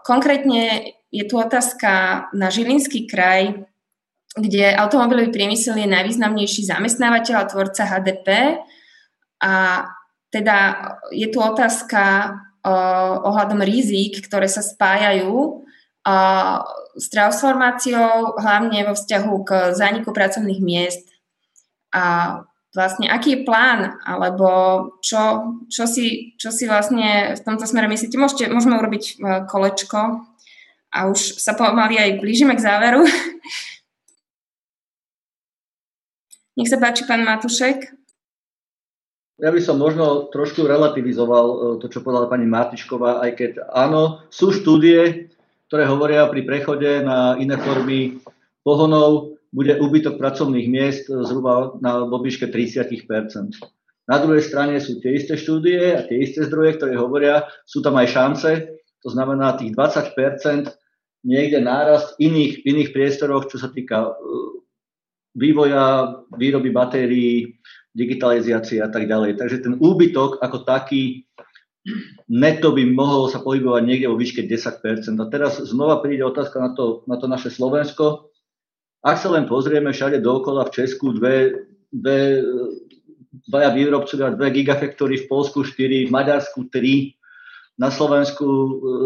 Konkrétne 0.01 0.95
je 1.13 1.23
tu 1.29 1.37
otázka 1.37 2.25
na 2.33 2.49
Žilinský 2.49 3.05
kraj, 3.05 3.53
kde 4.35 4.73
automobilový 4.73 5.29
priemysel 5.31 5.77
je 5.79 5.87
najvýznamnejší 5.87 6.65
zamestnávateľ 6.65 7.35
a 7.37 7.47
tvorca 7.47 7.83
HDP. 7.85 8.27
A 9.45 9.53
teda 10.35 10.75
je 11.15 11.31
tu 11.31 11.39
otázka 11.39 12.35
ohľadom 13.23 13.63
rizík, 13.63 14.19
ktoré 14.27 14.51
sa 14.51 14.59
spájajú 14.59 15.63
s 16.95 17.05
transformáciou, 17.07 18.35
hlavne 18.35 18.83
vo 18.83 18.93
vzťahu 18.93 19.33
k 19.47 19.51
zániku 19.71 20.11
pracovných 20.11 20.61
miest. 20.61 21.07
A 21.95 22.37
vlastne 22.75 23.07
aký 23.07 23.39
je 23.39 23.45
plán, 23.47 23.95
alebo 24.03 24.49
čo, 24.99 25.55
čo, 25.71 25.87
si, 25.87 26.35
čo 26.35 26.51
si 26.51 26.67
vlastne 26.67 27.39
v 27.39 27.41
tomto 27.41 27.63
smere 27.63 27.87
myslíte. 27.87 28.19
Môžete, 28.19 28.51
môžeme 28.51 28.75
urobiť 28.75 29.23
kolečko 29.47 30.27
a 30.91 30.99
už 31.07 31.39
sa 31.39 31.55
pomaly 31.55 31.95
aj 31.95 32.19
blížime 32.19 32.53
k 32.59 32.65
záveru. 32.65 33.07
Nech 36.59 36.71
sa 36.71 36.79
páči, 36.79 37.03
pán 37.07 37.23
Matušek. 37.23 38.04
Ja 39.35 39.51
by 39.51 39.59
som 39.59 39.75
možno 39.75 40.31
trošku 40.31 40.63
relativizoval 40.63 41.45
e, 41.45 41.55
to, 41.83 41.91
čo 41.91 41.99
povedala 41.99 42.31
pani 42.31 42.47
Matišková, 42.47 43.19
aj 43.19 43.31
keď 43.35 43.51
áno, 43.67 44.23
sú 44.31 44.55
štúdie, 44.55 45.27
ktoré 45.67 45.83
hovoria 45.91 46.23
pri 46.31 46.47
prechode 46.47 47.03
na 47.03 47.35
iné 47.35 47.59
formy 47.59 48.23
pohonov, 48.63 49.35
bude 49.51 49.75
úbytok 49.75 50.15
pracovných 50.15 50.67
miest 50.71 51.11
zhruba 51.11 51.75
na 51.83 52.07
výške 52.07 52.47
30% 52.47 53.07
Na 54.07 54.17
druhej 54.19 54.43
strane 54.43 54.79
sú 54.79 55.03
tie 55.03 55.15
isté 55.19 55.35
štúdie 55.35 55.95
a 55.95 56.03
tie 56.07 56.23
isté 56.23 56.47
zdroje, 56.47 56.79
ktoré 56.79 56.95
hovoria, 56.95 57.47
sú 57.67 57.83
tam 57.83 57.99
aj 57.99 58.07
šance, 58.11 58.51
to 59.03 59.09
znamená 59.11 59.59
tých 59.59 59.75
20 59.75 60.15
niekde 61.27 61.59
nárast 61.59 62.15
iných, 62.23 62.63
iných 62.63 62.89
priestoroch, 62.95 63.51
čo 63.51 63.59
sa 63.59 63.67
týka 63.67 64.11
e, 64.11 64.11
vývoja, 65.35 66.19
výroby 66.31 66.71
batérií, 66.71 67.59
digitalizácie 67.95 68.83
a 68.83 68.91
tak 68.91 69.07
ďalej. 69.07 69.39
Takže 69.39 69.63
ten 69.63 69.73
úbytok 69.79 70.43
ako 70.43 70.67
taký 70.67 71.23
neto 72.27 72.73
by 72.73 72.83
mohol 72.91 73.29
sa 73.31 73.39
pohybovať 73.39 73.83
niekde 73.85 74.11
vo 74.11 74.19
výške 74.19 74.43
10%. 74.43 75.15
A 75.21 75.25
teraz 75.31 75.63
znova 75.63 76.03
príde 76.03 76.25
otázka 76.25 76.59
na 76.59 76.71
to, 76.75 77.07
na 77.07 77.15
to 77.15 77.31
naše 77.31 77.53
Slovensko. 77.53 78.29
Ak 79.05 79.21
sa 79.21 79.29
len 79.29 79.45
pozrieme 79.45 79.93
všade 79.93 80.19
dookola 80.19 80.65
v 80.67 80.73
Česku, 80.81 81.13
dve, 81.13 81.69
dve, 81.93 82.41
dvaja 83.47 83.69
výrobcovia, 83.69 84.33
dve 84.33 84.49
gigafactory 84.49 85.23
v 85.23 85.29
Polsku 85.29 85.61
4, 85.61 86.09
v 86.09 86.11
Maďarsku 86.11 86.67
3, 86.73 87.13
na 87.77 87.93
Slovensku 87.93 88.47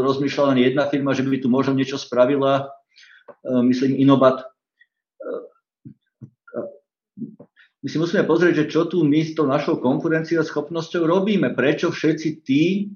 rozmýšľala 0.06 0.56
len 0.56 0.72
jedna 0.72 0.86
firma, 0.88 1.12
že 1.12 1.26
by 1.26 1.42
tu 1.42 1.50
možno 1.52 1.74
niečo 1.74 1.98
spravila, 1.98 2.70
e, 3.44 3.50
myslím 3.66 3.98
Inobat. 3.98 4.46
E, 4.46 4.46
my 7.80 7.88
si 7.88 7.98
musíme 7.98 8.28
pozrieť, 8.28 8.66
že 8.66 8.70
čo 8.76 8.92
tu 8.92 9.08
my 9.08 9.24
s 9.24 9.32
tou 9.40 9.48
našou 9.48 9.80
konkurencioschopnosťou 9.80 11.08
robíme. 11.08 11.56
Prečo 11.56 11.96
všetci 11.96 12.30
tí, 12.44 12.92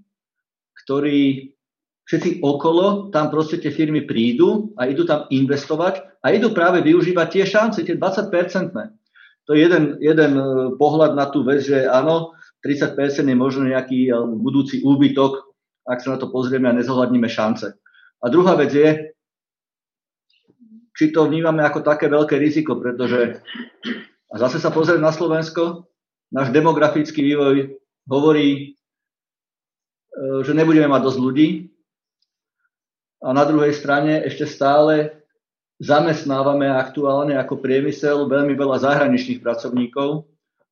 ktorí 0.84 1.55
všetci 2.03 2.43
okolo, 2.43 3.07
tam 3.15 3.31
proste 3.31 3.64
tie 3.64 3.72
firmy 3.72 4.03
prídu 4.03 4.76
a 4.76 4.91
idú 4.91 5.07
tam 5.07 5.23
investovať 5.31 6.19
a 6.19 6.35
idú 6.35 6.51
práve 6.51 6.84
využívať 6.84 7.27
tie 7.31 7.43
šance, 7.47 7.80
tie 7.80 7.95
20-percentné. 7.95 8.91
To 9.47 9.55
je 9.55 9.60
jeden, 9.64 9.99
jeden 10.03 10.31
e, 10.35 10.43
pohľad 10.76 11.15
na 11.15 11.31
tú 11.31 11.47
vec, 11.47 11.64
že 11.64 11.88
áno, 11.88 12.35
30% 12.64 12.99
je 13.27 13.35
možno 13.35 13.68
nejaký 13.68 14.11
budúci 14.39 14.84
úbytok, 14.84 15.51
ak 15.84 15.99
sa 15.99 16.15
na 16.15 16.18
to 16.19 16.31
pozrieme 16.31 16.72
a 16.72 16.76
nezohľadníme 16.76 17.27
šance. 17.27 17.76
A 18.23 18.26
druhá 18.31 18.55
vec 18.55 18.72
je, 18.72 19.11
či 20.95 21.11
to 21.11 21.27
vnímame 21.27 21.60
ako 21.60 21.84
také 21.84 22.07
veľké 22.07 22.39
riziko, 22.39 22.80
pretože 22.80 23.43
a 24.34 24.35
zase 24.41 24.57
sa 24.57 24.73
pozrieť 24.73 24.97
na 24.97 25.14
Slovensko, 25.14 25.85
náš 26.34 26.49
demografický 26.49 27.22
vývoj 27.22 27.77
hovorí, 28.10 28.49
e, 28.49 28.61
že 30.41 30.57
nebudeme 30.57 30.89
mať 30.89 31.01
dosť 31.05 31.19
ľudí. 31.22 31.49
A 33.22 33.30
na 33.31 33.45
druhej 33.45 33.77
strane 33.77 34.26
ešte 34.26 34.49
stále 34.49 35.22
zamestnávame 35.77 36.65
aktuálne 36.65 37.38
ako 37.38 37.61
priemysel 37.61 38.26
veľmi 38.26 38.57
veľa 38.57 38.81
zahraničných 38.81 39.39
pracovníkov, 39.39 40.26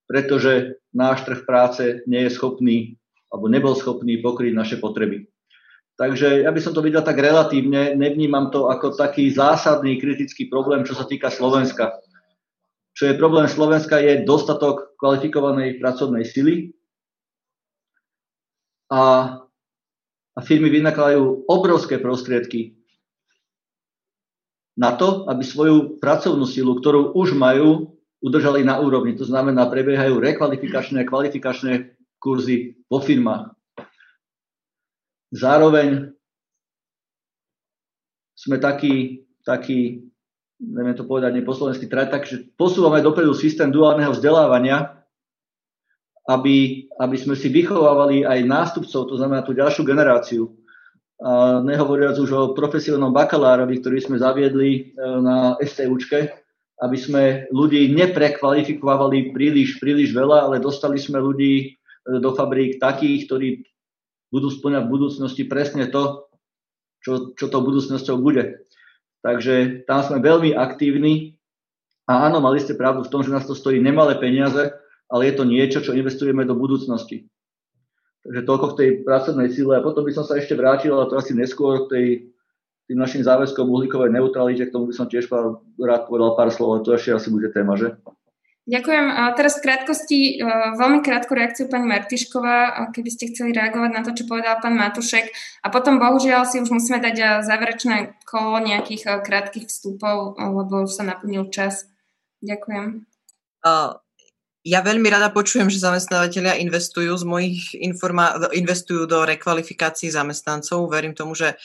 pretože 0.10 0.82
náš 0.90 1.24
trh 1.24 1.46
práce 1.46 2.02
nie 2.10 2.26
je 2.28 2.34
schopný 2.34 2.98
alebo 3.32 3.48
nebol 3.48 3.78
schopný 3.78 4.20
pokryť 4.20 4.52
naše 4.58 4.76
potreby. 4.82 5.30
Takže 5.96 6.44
ja 6.44 6.52
by 6.52 6.60
som 6.60 6.74
to 6.74 6.84
videl 6.84 7.06
tak 7.06 7.16
relatívne, 7.16 7.94
nevnímam 7.94 8.50
to 8.50 8.68
ako 8.68 8.98
taký 8.98 9.32
zásadný 9.32 10.02
kritický 10.02 10.50
problém, 10.50 10.84
čo 10.84 10.98
sa 10.98 11.06
týka 11.08 11.32
Slovenska 11.32 11.96
čo 13.02 13.10
je 13.10 13.18
problém 13.18 13.50
Slovenska, 13.50 13.98
je 13.98 14.22
dostatok 14.22 14.94
kvalifikovanej 15.02 15.82
pracovnej 15.82 16.22
sily 16.22 16.70
a, 18.94 19.02
a 20.38 20.40
firmy 20.46 20.70
vynakladajú 20.70 21.50
obrovské 21.50 21.98
prostriedky 21.98 22.78
na 24.78 24.94
to, 24.94 25.26
aby 25.34 25.42
svoju 25.42 25.98
pracovnú 25.98 26.46
silu, 26.46 26.78
ktorú 26.78 27.18
už 27.18 27.34
majú, 27.34 27.98
udržali 28.22 28.62
na 28.62 28.78
úrovni. 28.78 29.18
To 29.18 29.26
znamená, 29.26 29.66
prebiehajú 29.66 30.22
rekvalifikačné 30.22 31.02
a 31.02 31.10
kvalifikačné 31.10 31.98
kurzy 32.22 32.78
vo 32.86 33.02
firmách. 33.02 33.50
Zároveň 35.34 36.14
sme 38.38 38.62
takí, 38.62 39.26
takí 39.42 40.11
neviem 40.62 40.94
to 40.94 41.10
povedať 41.10 41.34
nie 41.34 41.44
po 41.44 41.58
slovensky, 41.58 41.90
teda 41.90 42.06
tak, 42.08 42.30
že 42.30 42.46
posúvame 42.54 43.02
dopredu 43.02 43.34
systém 43.34 43.74
duálneho 43.74 44.14
vzdelávania, 44.14 45.02
aby, 46.30 46.86
aby 47.02 47.18
sme 47.18 47.34
si 47.34 47.50
vychovávali 47.50 48.22
aj 48.24 48.46
nástupcov, 48.46 49.10
to 49.10 49.16
znamená 49.18 49.42
tú 49.42 49.58
ďalšiu 49.58 49.82
generáciu. 49.82 50.54
A 51.22 51.62
nehovoriac 51.62 52.18
už 52.18 52.30
o 52.34 52.54
profesionálnom 52.54 53.14
bakalárovi, 53.14 53.82
ktorý 53.82 53.98
sme 54.02 54.18
zaviedli 54.22 54.70
e, 54.74 54.82
na 55.22 55.54
STUčke, 55.62 56.34
aby 56.82 56.98
sme 56.98 57.24
ľudí 57.54 57.94
neprekvalifikovali 57.94 59.30
príliš, 59.30 59.78
príliš 59.78 60.18
veľa, 60.18 60.50
ale 60.50 60.58
dostali 60.58 60.98
sme 60.98 61.22
ľudí 61.22 61.54
e, 61.62 61.66
do 62.18 62.34
fabrík 62.34 62.82
takých, 62.82 63.30
ktorí 63.30 63.48
budú 64.34 64.50
splňať 64.50 64.84
v 64.90 64.94
budúcnosti 64.94 65.44
presne 65.46 65.94
to, 65.94 66.26
čo, 67.06 67.38
čo 67.38 67.46
to 67.50 67.58
budúcnosťou 67.66 68.18
bude. 68.18 68.66
Takže 69.22 69.86
tam 69.86 70.02
sme 70.02 70.18
veľmi 70.18 70.58
aktívni 70.58 71.38
a 72.10 72.28
áno, 72.28 72.42
mali 72.42 72.58
ste 72.58 72.74
pravdu 72.74 73.06
v 73.06 73.12
tom, 73.14 73.22
že 73.22 73.32
nás 73.32 73.46
to 73.46 73.54
stojí 73.54 73.78
nemalé 73.78 74.18
peniaze, 74.18 74.74
ale 75.08 75.22
je 75.30 75.34
to 75.38 75.44
niečo, 75.46 75.80
čo 75.80 75.94
investujeme 75.94 76.44
do 76.44 76.58
budúcnosti. 76.58 77.30
Takže 78.22 78.42
toľko 78.46 78.66
k 78.74 78.78
tej 78.78 78.90
pracovnej 79.06 79.50
sile. 79.50 79.82
A 79.82 79.86
potom 79.86 80.06
by 80.06 80.14
som 80.14 80.26
sa 80.26 80.38
ešte 80.38 80.54
vrátil, 80.54 80.94
ale 80.94 81.10
to 81.10 81.18
asi 81.18 81.34
neskôr 81.34 81.86
k 81.86 81.90
tej, 81.90 82.06
tým 82.90 82.98
našim 83.02 83.22
záväzkom 83.26 83.66
uhlíkovej 83.66 84.14
neutralite, 84.14 84.70
k 84.70 84.74
tomu 84.74 84.90
by 84.90 84.94
som 84.94 85.10
tiež 85.10 85.30
rád 85.78 86.06
povedal 86.06 86.38
pár 86.38 86.50
slov, 86.54 86.70
ale 86.78 86.86
to 86.86 86.94
ešte 86.94 87.18
asi 87.18 87.30
bude 87.34 87.50
téma, 87.50 87.78
že? 87.78 87.98
Ďakujem. 88.62 89.06
A 89.10 89.34
teraz 89.34 89.58
v 89.58 89.66
krátkosti 89.66 90.20
e, 90.38 90.46
veľmi 90.78 91.02
krátku 91.02 91.34
reakciu 91.34 91.66
pani 91.66 91.90
Martišková, 91.90 92.90
keby 92.94 93.10
ste 93.10 93.34
chceli 93.34 93.58
reagovať 93.58 93.90
na 93.90 94.06
to, 94.06 94.14
čo 94.14 94.30
povedal 94.30 94.62
pán 94.62 94.78
Matušek. 94.78 95.34
A 95.66 95.74
potom 95.74 95.98
bohužiaľ 95.98 96.46
si 96.46 96.62
už 96.62 96.70
musíme 96.70 97.02
dať 97.02 97.16
e, 97.18 97.26
záverečné 97.42 98.22
kolo 98.22 98.62
nejakých 98.62 99.02
e, 99.10 99.12
krátkých 99.26 99.66
vstupov, 99.66 100.38
lebo 100.38 100.86
už 100.86 100.94
sa 100.94 101.02
naplnil 101.02 101.50
čas. 101.50 101.90
Ďakujem. 102.46 103.10
Uh, 103.66 103.98
ja 104.62 104.86
veľmi 104.86 105.10
rada 105.10 105.34
počujem, 105.34 105.74
že 105.74 105.82
zamestnávateľia 105.82 106.62
investujú 106.62 107.18
z 107.18 107.26
mojich 107.26 107.74
informá- 107.82 108.38
investujú 108.54 109.10
do 109.10 109.26
rekvalifikácií 109.26 110.14
zamestnancov. 110.14 110.86
Verím 110.86 111.18
tomu, 111.18 111.34
že 111.34 111.58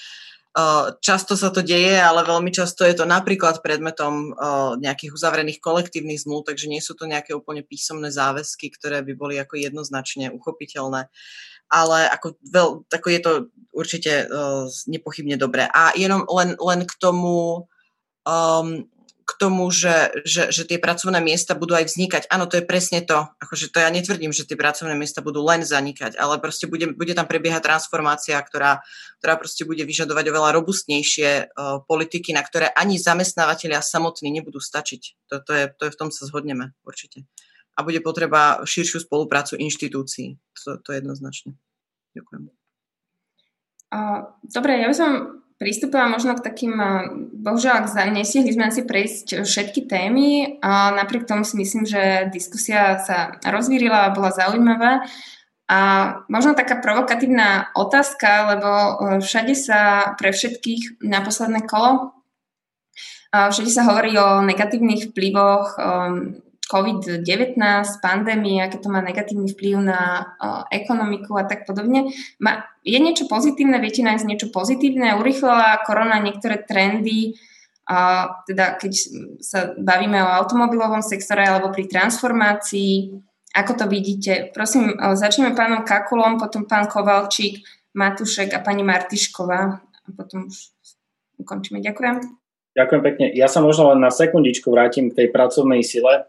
Často 1.05 1.37
sa 1.37 1.53
to 1.53 1.61
deje, 1.61 2.01
ale 2.01 2.25
veľmi 2.25 2.49
často 2.49 2.81
je 2.89 2.97
to 2.97 3.05
napríklad 3.05 3.61
predmetom 3.61 4.33
nejakých 4.81 5.13
uzavrených 5.13 5.61
kolektívnych 5.61 6.25
zmluv, 6.25 6.49
takže 6.49 6.73
nie 6.73 6.81
sú 6.81 6.97
to 6.97 7.05
nejaké 7.05 7.37
úplne 7.37 7.61
písomné 7.61 8.09
záväzky, 8.09 8.73
ktoré 8.73 9.05
by 9.05 9.13
boli 9.13 9.37
ako 9.37 9.61
jednoznačne 9.61 10.33
uchopiteľné. 10.33 11.13
Ale 11.69 11.99
ako, 12.09 12.41
veľ, 12.41 12.69
ako 12.89 13.09
je 13.13 13.21
to 13.21 13.33
určite 13.77 14.13
nepochybne 14.89 15.37
dobré. 15.37 15.69
A 15.69 15.93
jenom 15.93 16.25
len, 16.25 16.57
len 16.57 16.89
k 16.89 16.95
tomu, 16.97 17.69
um, 18.25 18.89
k 19.27 19.33
tomu, 19.43 19.67
že, 19.75 20.23
že, 20.23 20.55
že 20.55 20.63
tie 20.63 20.79
pracovné 20.79 21.19
miesta 21.19 21.59
budú 21.59 21.75
aj 21.75 21.91
vznikať. 21.91 22.23
Áno, 22.31 22.47
to 22.47 22.63
je 22.63 22.65
presne 22.65 23.03
to. 23.03 23.27
Akože 23.43 23.75
to 23.75 23.83
ja 23.83 23.91
netvrdím, 23.91 24.31
že 24.31 24.47
tie 24.47 24.55
pracovné 24.55 24.95
miesta 24.95 25.19
budú 25.19 25.43
len 25.43 25.67
zanikať, 25.67 26.15
ale 26.15 26.39
proste 26.39 26.71
bude, 26.71 26.95
bude 26.95 27.11
tam 27.11 27.27
prebiehať 27.27 27.67
transformácia, 27.67 28.39
ktorá, 28.39 28.87
ktorá 29.19 29.35
proste 29.35 29.67
bude 29.67 29.83
vyžadovať 29.83 30.31
oveľa 30.31 30.55
robustnejšie 30.63 31.31
uh, 31.51 31.83
politiky, 31.91 32.31
na 32.31 32.47
ktoré 32.47 32.71
ani 32.71 33.03
zamestnávateľia 33.03 33.83
samotní 33.83 34.31
nebudú 34.31 34.63
stačiť. 34.63 35.27
To, 35.35 35.43
to, 35.43 35.53
je, 35.59 35.65
to 35.75 35.83
je 35.91 35.93
v 35.93 35.99
tom 35.99 36.15
sa 36.15 36.23
zhodneme 36.31 36.79
určite. 36.87 37.27
A 37.75 37.83
bude 37.83 37.99
potreba 38.01 38.63
širšiu 38.63 39.03
spoluprácu 39.03 39.59
inštitúcií. 39.59 40.39
To, 40.65 40.79
to 40.79 40.95
jednoznačne. 40.95 41.59
Ďakujem. 42.15 42.49
Dobre, 44.55 44.73
ja 44.81 44.87
by 44.87 44.97
som 44.97 45.13
pristúpila 45.57 46.09
možno 46.09 46.37
k 46.37 46.45
takým, 46.45 46.77
bohužiaľ, 47.33 47.89
nestihli 48.13 48.53
sme 48.53 48.69
asi 48.69 48.85
prejsť 48.85 49.43
všetky 49.43 49.89
témy, 49.89 50.61
a 50.61 50.93
napriek 50.93 51.25
tomu 51.25 51.43
si 51.45 51.57
myslím, 51.57 51.89
že 51.89 52.29
diskusia 52.29 53.01
sa 53.01 53.41
rozvírila 53.41 54.09
a 54.09 54.15
bola 54.15 54.31
zaujímavá. 54.33 55.05
A 55.67 55.79
možno 56.31 56.55
taká 56.55 56.79
provokatívna 56.79 57.75
otázka, 57.75 58.55
lebo 58.55 58.71
e, 58.71 58.93
všade 59.19 59.55
sa 59.59 60.15
pre 60.15 60.31
všetkých 60.31 61.03
na 61.03 61.27
posledné 61.27 61.67
kolo 61.67 62.17
všade 63.35 63.71
sa 63.71 63.85
hovorí 63.85 64.17
o 64.17 64.41
negatívnych 64.43 65.13
vplyvoch 65.13 65.77
COVID-19, 66.67 67.59
pandémie, 68.03 68.59
aké 68.59 68.83
to 68.83 68.91
má 68.91 68.99
negatívny 68.99 69.47
vplyv 69.55 69.87
na 69.87 70.35
ekonomiku 70.75 71.39
a 71.39 71.47
tak 71.47 71.63
podobne. 71.63 72.11
Ma, 72.43 72.67
je 72.83 72.99
niečo 72.99 73.31
pozitívne? 73.31 73.79
Viete 73.79 74.03
nájsť 74.03 74.27
niečo 74.27 74.49
pozitívne? 74.51 75.15
Urychlila 75.15 75.87
korona 75.87 76.19
niektoré 76.19 76.59
trendy, 76.67 77.39
uh, 77.87 78.43
teda 78.51 78.83
keď 78.83 78.93
sa 79.39 79.79
bavíme 79.79 80.19
o 80.19 80.35
automobilovom 80.43 81.07
sektore 81.07 81.47
alebo 81.47 81.71
pri 81.71 81.87
transformácii, 81.87 83.15
ako 83.57 83.73
to 83.73 83.85
vidíte? 83.89 84.53
Prosím, 84.53 84.93
začneme 85.01 85.57
pánom 85.57 85.81
Kakulom, 85.81 86.37
potom 86.37 86.69
pán 86.69 86.91
Kovalčík, 86.93 87.65
Matušek 87.97 88.53
a 88.53 88.61
pani 88.61 88.85
Martišková 88.85 89.61
a 89.81 90.09
potom 90.13 90.53
už 90.53 90.77
ukončíme. 91.41 91.81
Ďakujem. 91.81 92.21
Ďakujem 92.77 93.03
pekne. 93.03 93.27
Ja 93.33 93.49
sa 93.49 93.65
možno 93.65 93.97
len 93.97 94.05
na 94.05 94.13
sekundičku 94.13 94.69
vrátim 94.69 95.09
k 95.09 95.25
tej 95.25 95.29
pracovnej 95.33 95.81
sile 95.81 96.29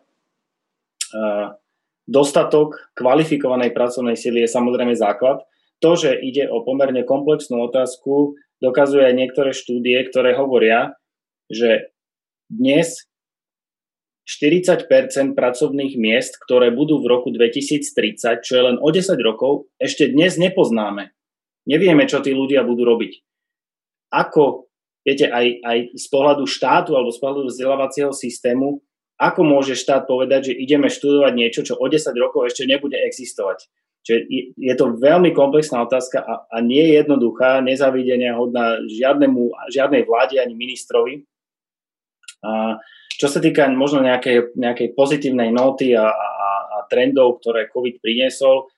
dostatok 2.08 2.92
kvalifikovanej 2.96 3.76
pracovnej 3.76 4.16
sily 4.16 4.48
je 4.48 4.50
samozrejme 4.50 4.96
základ. 4.96 5.44
To, 5.84 5.94
že 5.94 6.18
ide 6.18 6.50
o 6.50 6.66
pomerne 6.66 7.06
komplexnú 7.06 7.62
otázku, 7.70 8.34
dokazuje 8.58 9.06
aj 9.06 9.14
niektoré 9.14 9.52
štúdie, 9.54 10.02
ktoré 10.10 10.34
hovoria, 10.34 10.98
že 11.52 11.94
dnes 12.50 13.06
40% 14.28 14.90
pracovných 15.38 15.94
miest, 15.96 16.36
ktoré 16.42 16.74
budú 16.74 17.00
v 17.00 17.08
roku 17.08 17.30
2030, 17.32 18.44
čo 18.44 18.54
je 18.60 18.64
len 18.64 18.78
o 18.82 18.90
10 18.92 19.16
rokov, 19.24 19.72
ešte 19.80 20.12
dnes 20.12 20.36
nepoznáme. 20.36 21.16
Nevieme, 21.64 22.04
čo 22.08 22.20
tí 22.20 22.36
ľudia 22.36 22.68
budú 22.68 22.84
robiť. 22.84 23.24
Ako, 24.12 24.68
viete, 25.08 25.32
aj, 25.32 25.64
aj 25.64 25.78
z 25.96 26.06
pohľadu 26.12 26.44
štátu 26.44 26.96
alebo 26.96 27.12
z 27.12 27.20
pohľadu 27.24 27.42
vzdelávacieho 27.48 28.12
systému, 28.12 28.84
ako 29.18 29.41
môže 29.41 29.73
štát 29.73 30.06
povedať, 30.06 30.53
že 30.53 30.60
ideme 30.61 30.94
študovať 30.94 31.34
niečo, 31.34 31.61
čo 31.65 31.73
o 31.73 31.85
10 31.89 32.14
rokov 32.22 32.53
ešte 32.53 32.69
nebude 32.69 32.98
existovať. 33.02 33.65
Čiže 34.06 34.19
je 34.56 34.73
to 34.77 34.95
veľmi 34.95 35.35
komplexná 35.35 35.84
otázka 35.84 36.23
a, 36.23 36.48
a 36.48 36.57
nie 36.64 36.80
je 36.80 37.03
jednoduchá, 37.03 37.60
nezavidenia 37.60 38.38
hodná 38.39 38.80
žiadnemu, 38.88 39.52
žiadnej 39.73 40.07
vláde 40.07 40.39
ani 40.39 40.56
ministrovi. 40.56 41.27
A, 42.45 42.80
čo 43.18 43.27
sa 43.27 43.41
týka 43.41 43.68
možno 43.73 44.06
nejakej, 44.06 44.53
nejakej 44.53 44.94
pozitívnej 44.94 45.49
noty 45.49 45.98
a, 45.98 46.07
a, 46.07 46.30
a 46.72 46.77
trendov, 46.88 47.41
ktoré 47.41 47.68
COVID 47.68 47.99
priniesol, 47.99 48.69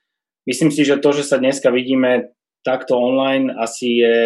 myslím 0.47 0.71
si, 0.71 0.87
že 0.87 0.97
to, 0.97 1.11
že 1.11 1.27
sa 1.27 1.37
dneska 1.37 1.67
vidíme 1.69 2.31
takto 2.63 2.95
online, 2.95 3.51
asi 3.53 3.99
je, 4.01 4.17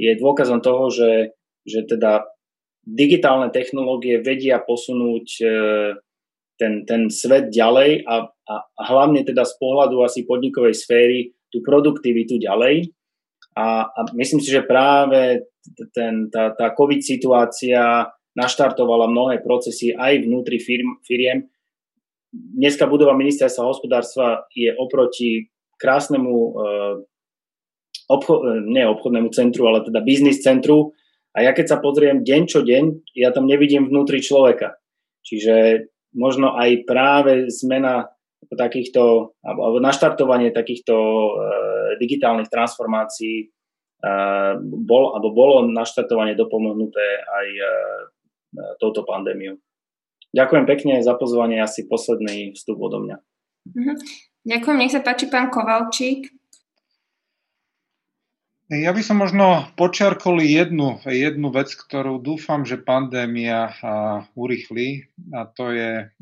je 0.00 0.10
dôkazom 0.16 0.64
toho, 0.64 0.88
že, 0.88 1.36
že 1.68 1.84
teda 1.84 2.26
digitálne 2.88 3.52
technológie 3.52 4.24
vedia 4.24 4.56
posunúť 4.64 5.26
e, 5.44 5.46
ten, 6.56 6.88
ten 6.88 7.12
svet 7.12 7.52
ďalej 7.52 8.08
a, 8.08 8.24
a, 8.32 8.54
hlavne 8.88 9.20
teda 9.28 9.44
z 9.44 9.54
pohľadu 9.60 10.00
asi 10.00 10.24
podnikovej 10.24 10.72
sféry 10.72 11.18
tú 11.52 11.60
produktivitu 11.60 12.40
ďalej. 12.40 12.88
A, 13.52 13.84
a 13.92 14.00
myslím 14.16 14.40
si, 14.40 14.48
že 14.48 14.64
práve 14.64 15.44
ten, 15.92 16.32
tá, 16.32 16.56
tá 16.56 16.72
COVID 16.72 17.04
situácia 17.04 18.08
naštartovala 18.32 19.10
mnohé 19.10 19.42
procesy 19.42 19.92
aj 19.92 20.24
vnútri 20.24 20.62
firm, 20.62 21.02
firiem. 21.02 21.50
Dneska 22.30 22.86
budova 22.86 23.18
ministerstva 23.18 23.66
hospodárstva 23.66 24.46
je 24.54 24.70
oproti 24.78 25.50
krásnemu 25.80 26.34
uh, 26.34 26.94
obcho- 28.06 28.44
nie 28.68 28.84
obchodnému 28.86 29.34
centru, 29.34 29.66
ale 29.66 29.82
teda 29.82 30.00
biznis 30.06 30.44
centru. 30.44 30.94
A 31.38 31.46
ja 31.46 31.54
keď 31.54 31.70
sa 31.70 31.78
pozriem 31.78 32.26
deň 32.26 32.42
čo 32.50 32.66
deň, 32.66 33.14
ja 33.14 33.30
tam 33.30 33.46
nevidím 33.46 33.86
vnútri 33.86 34.18
človeka. 34.18 34.74
Čiže 35.22 35.86
možno 36.18 36.58
aj 36.58 36.82
práve 36.82 37.46
zmena 37.46 38.10
takýchto, 38.50 39.34
alebo 39.46 39.78
naštartovanie 39.78 40.50
takýchto 40.50 40.94
uh, 40.98 41.94
digitálnych 42.02 42.50
transformácií 42.50 43.54
uh, 44.02 44.58
bol, 44.58 45.14
alebo 45.14 45.30
bolo 45.30 45.56
naštartovanie 45.70 46.34
dopomohnuté 46.34 47.22
aj 47.22 47.46
uh, 47.54 47.70
touto 48.82 49.06
pandémiou. 49.06 49.62
Ďakujem 50.34 50.64
pekne 50.66 50.94
za 51.06 51.14
pozvanie, 51.14 51.62
asi 51.62 51.86
posledný 51.86 52.58
vstup 52.58 52.82
odo 52.82 52.98
mňa. 53.06 53.16
Mhm. 53.78 53.94
Ďakujem, 54.48 54.76
nech 54.80 54.94
sa 54.96 55.04
páči 55.04 55.30
pán 55.30 55.52
Kovalčík. 55.54 56.37
Ja 58.68 58.92
by 58.92 59.00
som 59.00 59.16
možno 59.16 59.64
počiarkol 59.80 60.44
jednu, 60.44 61.00
jednu 61.08 61.48
vec, 61.48 61.72
ktorú 61.72 62.20
dúfam, 62.20 62.68
že 62.68 62.76
pandémia 62.76 63.72
urychlí. 64.36 65.08
A 65.32 65.48
to 65.48 65.72
je, 65.72 66.12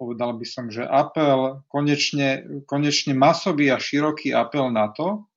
povedal 0.00 0.40
by 0.40 0.46
som, 0.48 0.72
že 0.72 0.88
apel, 0.88 1.60
konečne, 1.68 2.64
konečne 2.64 3.12
masový 3.12 3.68
a 3.68 3.76
široký 3.76 4.32
apel 4.32 4.72
na 4.72 4.88
to, 4.88 5.28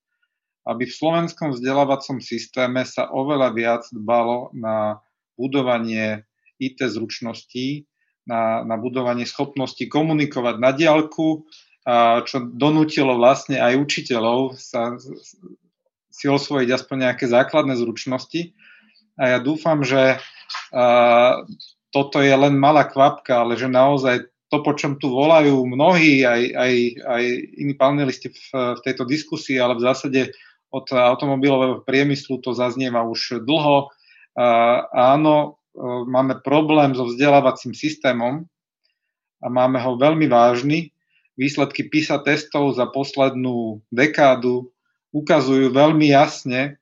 aby 0.64 0.88
v 0.88 0.96
slovenskom 0.96 1.60
vzdelávacom 1.60 2.24
systéme 2.24 2.88
sa 2.88 3.12
oveľa 3.12 3.50
viac 3.52 3.84
dbalo 3.92 4.56
na 4.56 5.04
budovanie 5.36 6.24
IT 6.56 6.80
zručností, 6.88 7.84
na, 8.24 8.64
na 8.64 8.80
budovanie 8.80 9.28
schopnosti 9.28 9.84
komunikovať 9.92 10.56
na 10.56 10.72
diálku, 10.72 11.44
čo 12.24 12.38
donútilo 12.48 13.20
vlastne 13.20 13.60
aj 13.60 13.76
učiteľov 13.76 14.56
sa, 14.56 14.96
si 16.14 16.30
osvojiť 16.30 16.70
aspoň 16.70 16.98
nejaké 17.10 17.26
základné 17.26 17.74
zručnosti. 17.74 18.54
A 19.18 19.38
ja 19.38 19.40
dúfam, 19.42 19.82
že 19.82 20.22
a, 20.70 20.86
toto 21.90 22.22
je 22.22 22.34
len 22.34 22.54
malá 22.54 22.86
kvapka, 22.86 23.42
ale 23.42 23.58
že 23.58 23.66
naozaj 23.66 24.30
to, 24.54 24.62
po 24.62 24.78
čom 24.78 25.02
tu 25.02 25.10
volajú 25.10 25.66
mnohí, 25.66 26.22
aj, 26.22 26.42
aj, 26.54 26.74
aj 27.02 27.24
iní 27.58 27.74
panelisti 27.74 28.30
v, 28.30 28.78
v 28.78 28.80
tejto 28.86 29.10
diskusii, 29.10 29.58
ale 29.58 29.74
v 29.82 29.86
zásade 29.90 30.22
od 30.70 30.86
automobilového 30.94 31.82
priemyslu 31.86 32.38
to 32.42 32.54
zaznieva 32.54 33.02
už 33.02 33.42
dlho. 33.42 33.90
A, 34.38 34.46
áno, 34.94 35.58
E, 35.74 35.82
máme 36.06 36.42
problém 36.46 36.94
so 36.94 37.10
vzdelávacím 37.10 37.74
systémom 37.74 38.46
a 39.42 39.48
máme 39.50 39.82
ho 39.82 39.98
veľmi 39.98 40.30
vážny. 40.30 40.94
Výsledky 41.34 41.90
PISA 41.90 42.22
testov 42.22 42.78
za 42.78 42.86
poslednú 42.94 43.82
dekádu 43.90 44.70
ukazujú 45.14 45.70
veľmi 45.70 46.10
jasne, 46.10 46.82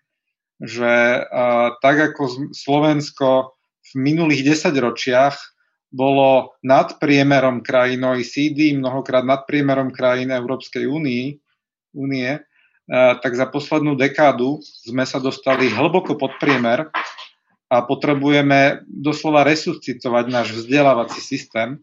že 0.57 1.25
tak 1.83 1.95
ako 2.11 2.55
Slovensko 2.55 3.53
v 3.81 3.91
minulých 3.99 4.55
desaťročiach 4.55 5.35
bolo 5.91 6.55
nad 6.63 6.95
priemerom 6.95 7.59
krajín 7.59 8.07
OECD, 8.07 8.71
mnohokrát 8.71 9.27
nad 9.27 9.43
priemerom 9.43 9.91
krajín 9.91 10.31
Európskej 10.31 10.87
únie, 10.87 11.43
únie, 11.91 12.39
tak 12.95 13.35
za 13.35 13.51
poslednú 13.51 13.99
dekádu 13.99 14.63
sme 14.63 15.03
sa 15.03 15.19
dostali 15.19 15.67
hlboko 15.67 16.15
pod 16.15 16.39
priemer 16.39 16.87
a 17.71 17.75
potrebujeme 17.83 18.83
doslova 18.87 19.47
resuscitovať 19.47 20.25
náš 20.27 20.47
vzdelávací 20.55 21.19
systém. 21.23 21.79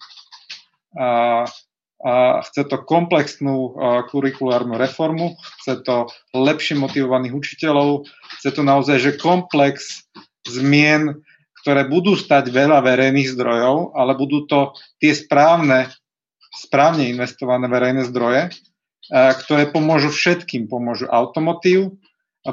A, 0.97 1.45
a 1.99 2.47
chce 2.47 2.63
to 2.71 2.79
komplexnú 2.87 3.75
kurikulárnu 4.07 4.79
reformu, 4.79 5.35
chce 5.63 5.83
to 5.83 6.07
lepšie 6.31 6.79
motivovaných 6.79 7.35
učiteľov, 7.35 8.07
chce 8.39 8.55
to 8.55 8.63
naozaj, 8.63 9.03
že 9.03 9.19
komplex 9.19 10.07
zmien, 10.47 11.19
ktoré 11.59 11.91
budú 11.91 12.15
stať 12.15 12.55
veľa 12.55 12.87
verejných 12.87 13.35
zdrojov, 13.35 13.99
ale 13.99 14.15
budú 14.15 14.47
to 14.47 14.79
tie 15.03 15.11
správne, 15.11 15.91
správne 16.55 17.11
investované 17.11 17.67
verejné 17.67 18.07
zdroje, 18.07 18.55
ktoré 19.11 19.67
pomôžu 19.67 20.15
všetkým. 20.15 20.71
Pomôžu 20.71 21.11
automotív, 21.11 21.99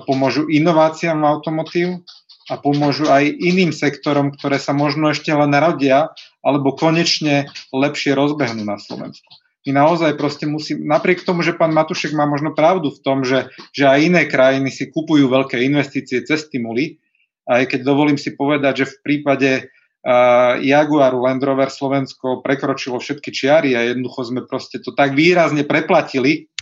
pomôžu 0.09 0.49
inováciám 0.49 1.21
automotív, 1.21 2.01
a 2.45 2.61
pomôžu 2.61 3.09
aj 3.09 3.25
iným 3.25 3.73
sektorom, 3.73 4.33
ktoré 4.33 4.61
sa 4.61 4.71
možno 4.71 5.09
ešte 5.09 5.33
len 5.33 5.49
narodia, 5.49 6.13
alebo 6.45 6.77
konečne 6.77 7.49
lepšie 7.73 8.13
rozbehnú 8.13 8.61
na 8.61 8.77
Slovensku. 8.77 9.33
My 9.65 9.81
naozaj 9.81 10.13
proste 10.13 10.45
musím, 10.45 10.85
napriek 10.85 11.25
tomu, 11.25 11.41
že 11.41 11.57
pán 11.57 11.73
Matušek 11.73 12.13
má 12.13 12.29
možno 12.29 12.53
pravdu 12.53 12.93
v 12.93 13.01
tom, 13.01 13.25
že, 13.25 13.49
že 13.73 13.89
aj 13.89 13.99
iné 14.13 14.21
krajiny 14.29 14.69
si 14.69 14.93
kupujú 14.93 15.25
veľké 15.25 15.57
investície 15.65 16.21
cez 16.21 16.45
stimuly, 16.45 17.01
aj 17.49 17.73
keď 17.73 17.79
dovolím 17.81 18.17
si 18.21 18.37
povedať, 18.37 18.85
že 18.85 18.89
v 18.93 18.97
prípade 19.01 19.51
uh, 19.65 20.61
Jaguaru 20.61 21.17
Land 21.17 21.41
Rover 21.41 21.73
Slovensko 21.73 22.45
prekročilo 22.45 23.01
všetky 23.01 23.33
čiary 23.33 23.73
a 23.73 23.89
jednoducho 23.89 24.21
sme 24.29 24.41
proste 24.45 24.77
to 24.77 24.93
tak 24.93 25.17
výrazne 25.17 25.65
preplatili, 25.65 26.53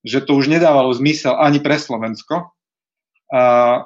že 0.00 0.24
to 0.24 0.32
už 0.32 0.48
nedávalo 0.48 0.96
zmysel 0.96 1.36
ani 1.36 1.60
pre 1.60 1.76
Slovensko. 1.76 2.56
Uh, 3.28 3.84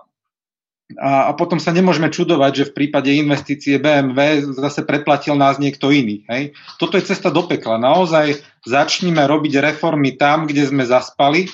a, 0.99 1.31
a 1.31 1.33
potom 1.39 1.63
sa 1.63 1.71
nemôžeme 1.71 2.11
čudovať, 2.11 2.53
že 2.55 2.69
v 2.71 2.77
prípade 2.83 3.11
investície 3.15 3.79
BMW 3.79 4.43
zase 4.59 4.83
preplatil 4.83 5.39
nás 5.39 5.61
niekto 5.63 5.95
iný. 5.95 6.27
Hej? 6.27 6.57
Toto 6.83 6.99
je 6.99 7.07
cesta 7.07 7.31
do 7.31 7.47
pekla. 7.47 7.79
Naozaj 7.79 8.43
začníme 8.67 9.23
robiť 9.23 9.63
reformy 9.63 10.19
tam, 10.19 10.51
kde 10.51 10.67
sme 10.67 10.83
zaspali, 10.83 11.47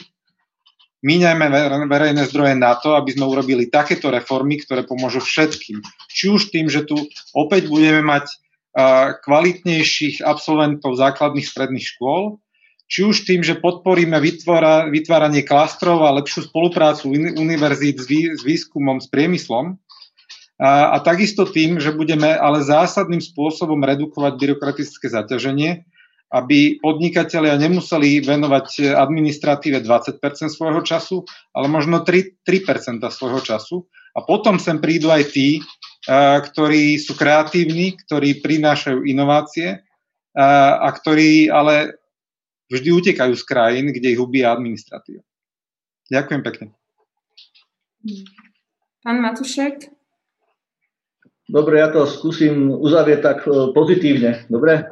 míňajme 1.04 1.46
verejné 1.86 2.22
zdroje 2.32 2.54
na 2.56 2.74
to, 2.80 2.96
aby 2.96 3.12
sme 3.12 3.28
urobili 3.28 3.68
takéto 3.68 4.08
reformy, 4.08 4.58
ktoré 4.58 4.82
pomôžu 4.88 5.20
všetkým. 5.20 5.84
Či 6.08 6.24
už 6.32 6.48
tým, 6.50 6.66
že 6.72 6.88
tu 6.88 6.96
opäť 7.36 7.68
budeme 7.68 8.00
mať 8.02 8.32
kvalitnejších 9.24 10.20
absolventov 10.20 11.00
základných 11.00 11.48
stredných 11.48 11.96
škôl, 11.96 12.36
či 12.86 13.02
už 13.02 13.26
tým, 13.26 13.42
že 13.42 13.58
podporíme 13.58 14.16
vytvára, 14.22 14.86
vytváranie 14.86 15.42
klastrov 15.42 16.06
a 16.06 16.14
lepšiu 16.22 16.46
spoluprácu 16.50 17.10
univerzít 17.14 17.98
s, 17.98 18.06
vý, 18.06 18.20
s 18.34 18.46
výskumom, 18.46 19.02
s 19.02 19.10
priemyslom, 19.10 19.78
a, 20.56 20.96
a 20.96 21.04
takisto 21.04 21.44
tým, 21.44 21.76
že 21.76 21.92
budeme 21.92 22.32
ale 22.32 22.64
zásadným 22.64 23.20
spôsobom 23.20 23.76
redukovať 23.84 24.32
byrokratické 24.40 25.12
zaťaženie, 25.12 25.84
aby 26.32 26.80
podnikatelia 26.82 27.54
nemuseli 27.60 28.24
venovať 28.24 28.96
administratíve 28.98 29.84
20% 29.84 30.18
svojho 30.50 30.82
času, 30.82 31.22
ale 31.54 31.66
možno 31.68 32.02
3, 32.02 32.42
3 32.42 33.12
svojho 33.12 33.40
času. 33.44 33.86
A 34.16 34.24
potom 34.24 34.56
sem 34.56 34.80
prídu 34.80 35.12
aj 35.12 35.28
tí, 35.28 35.60
ktorí 36.50 36.96
sú 36.96 37.14
kreatívni, 37.14 37.94
ktorí 38.00 38.40
prinášajú 38.40 39.04
inovácie 39.04 39.84
a 40.36 40.88
ktorí 40.88 41.52
ale 41.52 42.00
vždy 42.70 42.88
utekajú 42.92 43.34
z 43.34 43.44
krajín, 43.46 43.86
kde 43.94 44.14
ich 44.14 44.20
ubíja 44.20 44.54
administratíva. 44.54 45.22
Ďakujem 46.10 46.42
pekne. 46.42 46.66
Pán 49.02 49.18
Matušek? 49.22 49.90
Dobre, 51.46 51.78
ja 51.78 51.94
to 51.94 52.10
skúsim 52.10 52.74
uzavrieť 52.74 53.20
tak 53.22 53.38
e, 53.46 53.70
pozitívne. 53.70 54.50
Dobre? 54.50 54.82
E, 54.82 54.84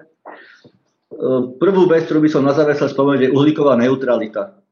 prvú 1.59 1.91
vec, 1.91 2.07
ktorú 2.07 2.23
by 2.23 2.31
som 2.31 2.47
na 2.47 2.55
záver 2.55 2.79
chcel 2.79 2.95
spomenúť, 2.95 3.27
je 3.27 3.35
uhlíková 3.35 3.75
neutralita. 3.75 4.63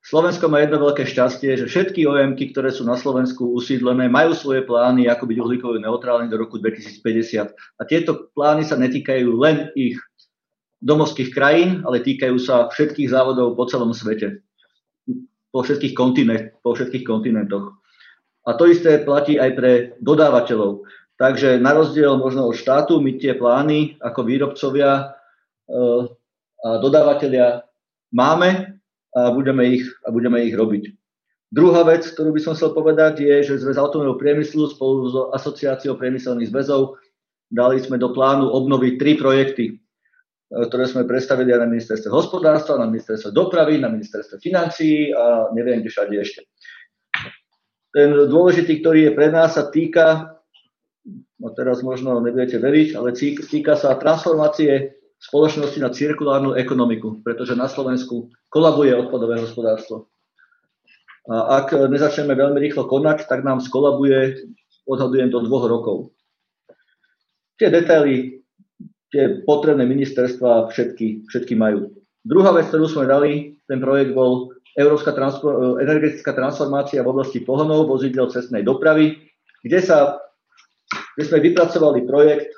Slovensko 0.00 0.48
má 0.48 0.64
jedno 0.64 0.80
veľké 0.80 1.04
šťastie, 1.04 1.60
že 1.60 1.68
všetky 1.68 2.08
OM, 2.08 2.32
ktoré 2.32 2.72
sú 2.72 2.88
na 2.88 2.96
Slovensku 2.96 3.52
usídlené, 3.52 4.08
majú 4.08 4.32
svoje 4.32 4.64
plány, 4.64 5.08
ako 5.12 5.28
byť 5.28 5.36
uhlíkovo 5.36 5.76
neutrálne 5.76 6.28
do 6.28 6.40
roku 6.40 6.56
2050. 6.56 7.52
A 7.52 7.82
tieto 7.84 8.32
plány 8.32 8.64
sa 8.64 8.80
netýkajú 8.80 9.28
len 9.36 9.68
ich 9.76 10.00
domovských 10.80 11.30
krajín, 11.32 11.84
ale 11.84 12.00
týkajú 12.00 12.36
sa 12.40 12.68
všetkých 12.72 13.12
závodov 13.12 13.56
po 13.56 13.68
celom 13.68 13.92
svete. 13.92 14.40
Po 15.50 15.60
všetkých, 15.60 15.94
kontinent, 15.94 16.56
po 16.64 16.72
všetkých 16.72 17.04
kontinentoch. 17.04 17.76
A 18.48 18.56
to 18.56 18.70
isté 18.70 19.02
platí 19.04 19.36
aj 19.36 19.50
pre 19.52 19.72
dodávateľov. 20.00 20.88
Takže 21.20 21.60
na 21.60 21.76
rozdiel 21.76 22.16
možno 22.16 22.48
od 22.48 22.56
štátu, 22.56 22.96
my 23.04 23.20
tie 23.20 23.36
plány 23.36 24.00
ako 24.00 24.20
výrobcovia 24.24 25.12
eh, 25.68 26.02
a 26.60 26.68
dodávateľia 26.80 27.64
máme 28.12 28.80
a 29.12 29.20
budeme 29.32 29.64
ich, 29.68 29.84
a 30.04 30.08
budeme 30.08 30.44
ich 30.44 30.56
robiť. 30.56 30.96
Druhá 31.50 31.82
vec, 31.82 32.06
ktorú 32.06 32.30
by 32.30 32.40
som 32.40 32.54
chcel 32.54 32.70
povedať, 32.70 33.26
je, 33.26 33.36
že 33.42 33.58
Zväz 33.58 33.74
automobilového 33.74 34.22
priemyslu 34.22 34.70
spolu 34.70 35.10
s 35.10 35.14
Asociáciou 35.34 35.98
priemyselných 35.98 36.46
zväzov 36.46 36.94
dali 37.50 37.82
sme 37.82 37.98
do 37.98 38.14
plánu 38.14 38.46
obnoviť 38.46 38.92
tri 39.02 39.18
projekty, 39.18 39.74
ktoré 40.50 40.84
sme 40.90 41.06
predstavili 41.06 41.54
aj 41.54 41.62
na 41.62 41.70
ministerstve 41.70 42.10
hospodárstva, 42.10 42.82
na 42.82 42.90
ministerstve 42.90 43.30
dopravy, 43.30 43.78
na 43.78 43.86
ministerstve 43.86 44.42
financií 44.42 45.14
a 45.14 45.54
neviem, 45.54 45.78
kde 45.80 45.90
všade 45.94 46.14
ešte. 46.18 46.40
Ten 47.94 48.14
dôležitý, 48.26 48.82
ktorý 48.82 49.10
je 49.10 49.12
pre 49.14 49.30
nás, 49.30 49.54
sa 49.54 49.70
týka 49.70 50.38
no 51.40 51.48
teraz 51.56 51.80
možno 51.80 52.20
nebudete 52.20 52.60
veriť, 52.60 52.98
ale 52.98 53.16
týka 53.16 53.74
sa 53.74 53.96
transformácie 53.96 55.00
spoločnosti 55.20 55.78
na 55.80 55.92
cirkulárnu 55.92 56.56
ekonomiku, 56.56 57.20
pretože 57.24 57.56
na 57.56 57.68
Slovensku 57.68 58.32
kolabuje 58.52 58.92
odpadové 58.96 59.40
hospodárstvo. 59.40 60.08
A 61.28 61.64
ak 61.64 61.76
nezačneme 61.76 62.32
veľmi 62.32 62.58
rýchlo 62.60 62.88
konať, 62.88 63.28
tak 63.28 63.44
nám 63.44 63.60
skolabuje, 63.60 64.48
odhadujem, 64.88 65.28
do 65.28 65.44
dvoch 65.44 65.68
rokov. 65.68 65.96
Tie 67.60 67.68
detaily, 67.68 68.39
tie 69.10 69.42
potrebné 69.42 69.86
ministerstva 69.86 70.70
všetky, 70.70 71.26
všetky 71.30 71.54
majú. 71.58 71.90
Druhá 72.22 72.54
vec, 72.54 72.70
ktorú 72.70 72.86
sme 72.86 73.10
dali, 73.10 73.58
ten 73.66 73.82
projekt 73.82 74.14
bol 74.14 74.54
Európska 74.78 75.10
transfor- 75.12 75.82
energetická 75.82 76.30
transformácia 76.30 77.02
v 77.02 77.10
oblasti 77.10 77.42
pohonov 77.42 77.90
vozidel 77.90 78.30
cestnej 78.30 78.62
dopravy, 78.62 79.18
kde 79.66 79.80
sa 79.82 80.20
kde 81.14 81.24
sme 81.26 81.38
vypracovali 81.52 82.00
projekt, 82.06 82.50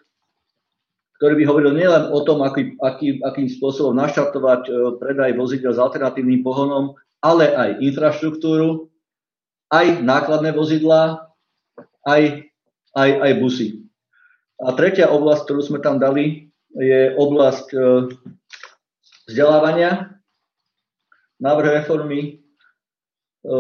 ktorý 1.21 1.35
by 1.39 1.45
hovoril 1.47 1.73
nielen 1.77 2.11
o 2.11 2.23
tom, 2.27 2.43
aký, 2.43 2.75
aký, 2.83 3.23
akým 3.23 3.47
spôsobom 3.47 3.95
naštartovať 3.95 4.63
e, 4.67 4.71
predaj 4.99 5.39
vozidel 5.39 5.71
s 5.71 5.79
alternatívnym 5.79 6.43
pohonom, 6.43 6.99
ale 7.23 7.55
aj 7.55 7.79
infraštruktúru, 7.79 8.91
aj 9.71 10.03
nákladné 10.03 10.51
vozidlá, 10.51 11.31
aj, 12.07 12.47
aj, 12.99 13.11
aj 13.23 13.33
busy. 13.39 13.83
A 14.63 14.69
tretia 14.79 15.11
oblasť, 15.11 15.43
ktorú 15.43 15.61
sme 15.63 15.79
tam 15.83 15.99
dali, 15.99 16.55
je 16.79 17.13
oblasť 17.19 17.67
e, 17.75 17.79
vzdelávania, 19.27 20.15
návrh 21.43 21.83
reformy, 21.83 22.21
e, 22.23 23.53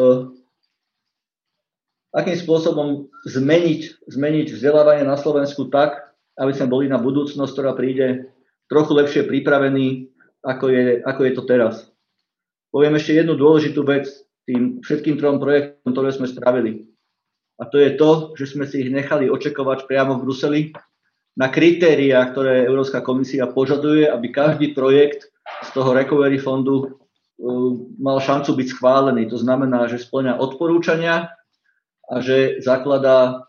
akým 2.14 2.36
spôsobom 2.38 3.10
zmeniť, 3.26 4.06
zmeniť 4.06 4.46
vzdelávanie 4.54 5.02
na 5.02 5.18
Slovensku 5.18 5.66
tak, 5.74 6.14
aby 6.38 6.54
sme 6.54 6.70
boli 6.70 6.86
na 6.86 7.02
budúcnosť, 7.02 7.50
ktorá 7.50 7.74
príde 7.74 8.30
trochu 8.70 8.94
lepšie 8.94 9.22
pripravení, 9.26 10.06
ako 10.46 10.70
je, 10.70 10.84
ako 11.02 11.20
je 11.26 11.32
to 11.34 11.42
teraz. 11.44 11.74
Poviem 12.72 12.96
ešte 12.96 13.18
jednu 13.18 13.36
dôležitú 13.36 13.84
vec 13.84 14.08
tým 14.48 14.80
všetkým 14.80 15.18
trom 15.18 15.42
projektom, 15.42 15.92
ktoré 15.92 16.14
sme 16.14 16.30
spravili. 16.30 16.88
A 17.60 17.68
to 17.68 17.78
je 17.78 17.94
to, 17.94 18.32
že 18.34 18.56
sme 18.56 18.64
si 18.64 18.86
ich 18.86 18.90
nechali 18.90 19.28
očakovať 19.28 19.84
priamo 19.86 20.16
v 20.16 20.22
Bruseli 20.24 20.60
na 21.32 21.48
kritériá, 21.48 22.28
ktoré 22.28 22.68
Európska 22.68 23.00
komisia 23.00 23.48
požaduje, 23.48 24.04
aby 24.04 24.28
každý 24.28 24.76
projekt 24.76 25.32
z 25.64 25.68
toho 25.72 25.96
Recovery 25.96 26.36
fondu 26.36 26.76
uh, 26.76 27.72
mal 27.96 28.20
šancu 28.20 28.52
byť 28.52 28.68
schválený. 28.76 29.28
To 29.32 29.40
znamená, 29.40 29.88
že 29.88 30.02
splňa 30.02 30.36
odporúčania, 30.36 31.32
a 32.12 32.20
že 32.20 32.60
zakladá, 32.60 33.48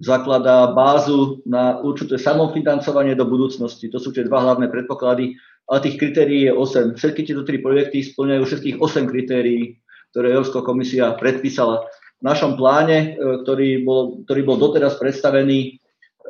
zakladá 0.00 0.72
bázu 0.72 1.44
na 1.44 1.76
určité 1.84 2.16
samofinancovanie 2.16 3.12
do 3.12 3.28
budúcnosti. 3.28 3.92
To 3.92 4.00
sú 4.00 4.16
tie 4.16 4.24
dva 4.24 4.40
hlavné 4.40 4.72
predpoklady, 4.72 5.36
ale 5.68 5.84
tých 5.84 6.00
kritérií 6.00 6.48
je 6.48 6.52
8. 6.56 6.96
Všetky 6.96 7.28
tieto 7.28 7.44
tri 7.44 7.60
projekty 7.60 8.00
splňajú 8.00 8.42
všetkých 8.48 8.76
8 8.80 9.12
kritérií, 9.12 9.76
ktoré 10.16 10.32
Európska 10.32 10.64
komisia 10.64 11.12
predpísala. 11.20 11.84
V 12.22 12.24
našom 12.24 12.56
pláne, 12.56 13.18
e, 13.18 13.44
ktorý 13.44 13.82
bol, 13.84 14.22
ktorý 14.24 14.40
bol 14.46 14.56
doteraz 14.56 14.96
predstavený, 14.96 15.58
e, 15.60 15.70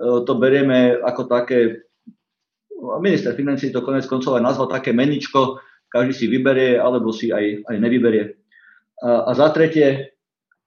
to 0.03 0.33
berieme 0.35 0.99
ako 0.99 1.31
také, 1.31 1.87
minister 2.99 3.33
financí 3.39 3.71
to 3.71 3.87
konec 3.87 4.03
koncov 4.11 4.35
aj 4.35 4.43
nazval 4.43 4.67
také 4.67 4.91
meničko, 4.91 5.63
každý 5.87 6.13
si 6.13 6.27
vyberie 6.27 6.81
alebo 6.81 7.15
si 7.15 7.31
aj, 7.31 7.63
aj 7.69 7.77
nevyberie. 7.79 8.35
A, 9.03 9.29
a 9.29 9.31
za 9.39 9.55
tretie, 9.55 10.11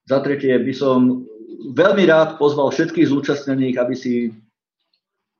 za 0.07 0.24
tretie 0.24 0.56
by 0.56 0.74
som 0.76 1.28
veľmi 1.76 2.03
rád 2.07 2.38
pozval 2.40 2.72
všetkých 2.72 3.10
zúčastnených, 3.10 3.76
aby 3.82 3.95
si 3.98 4.32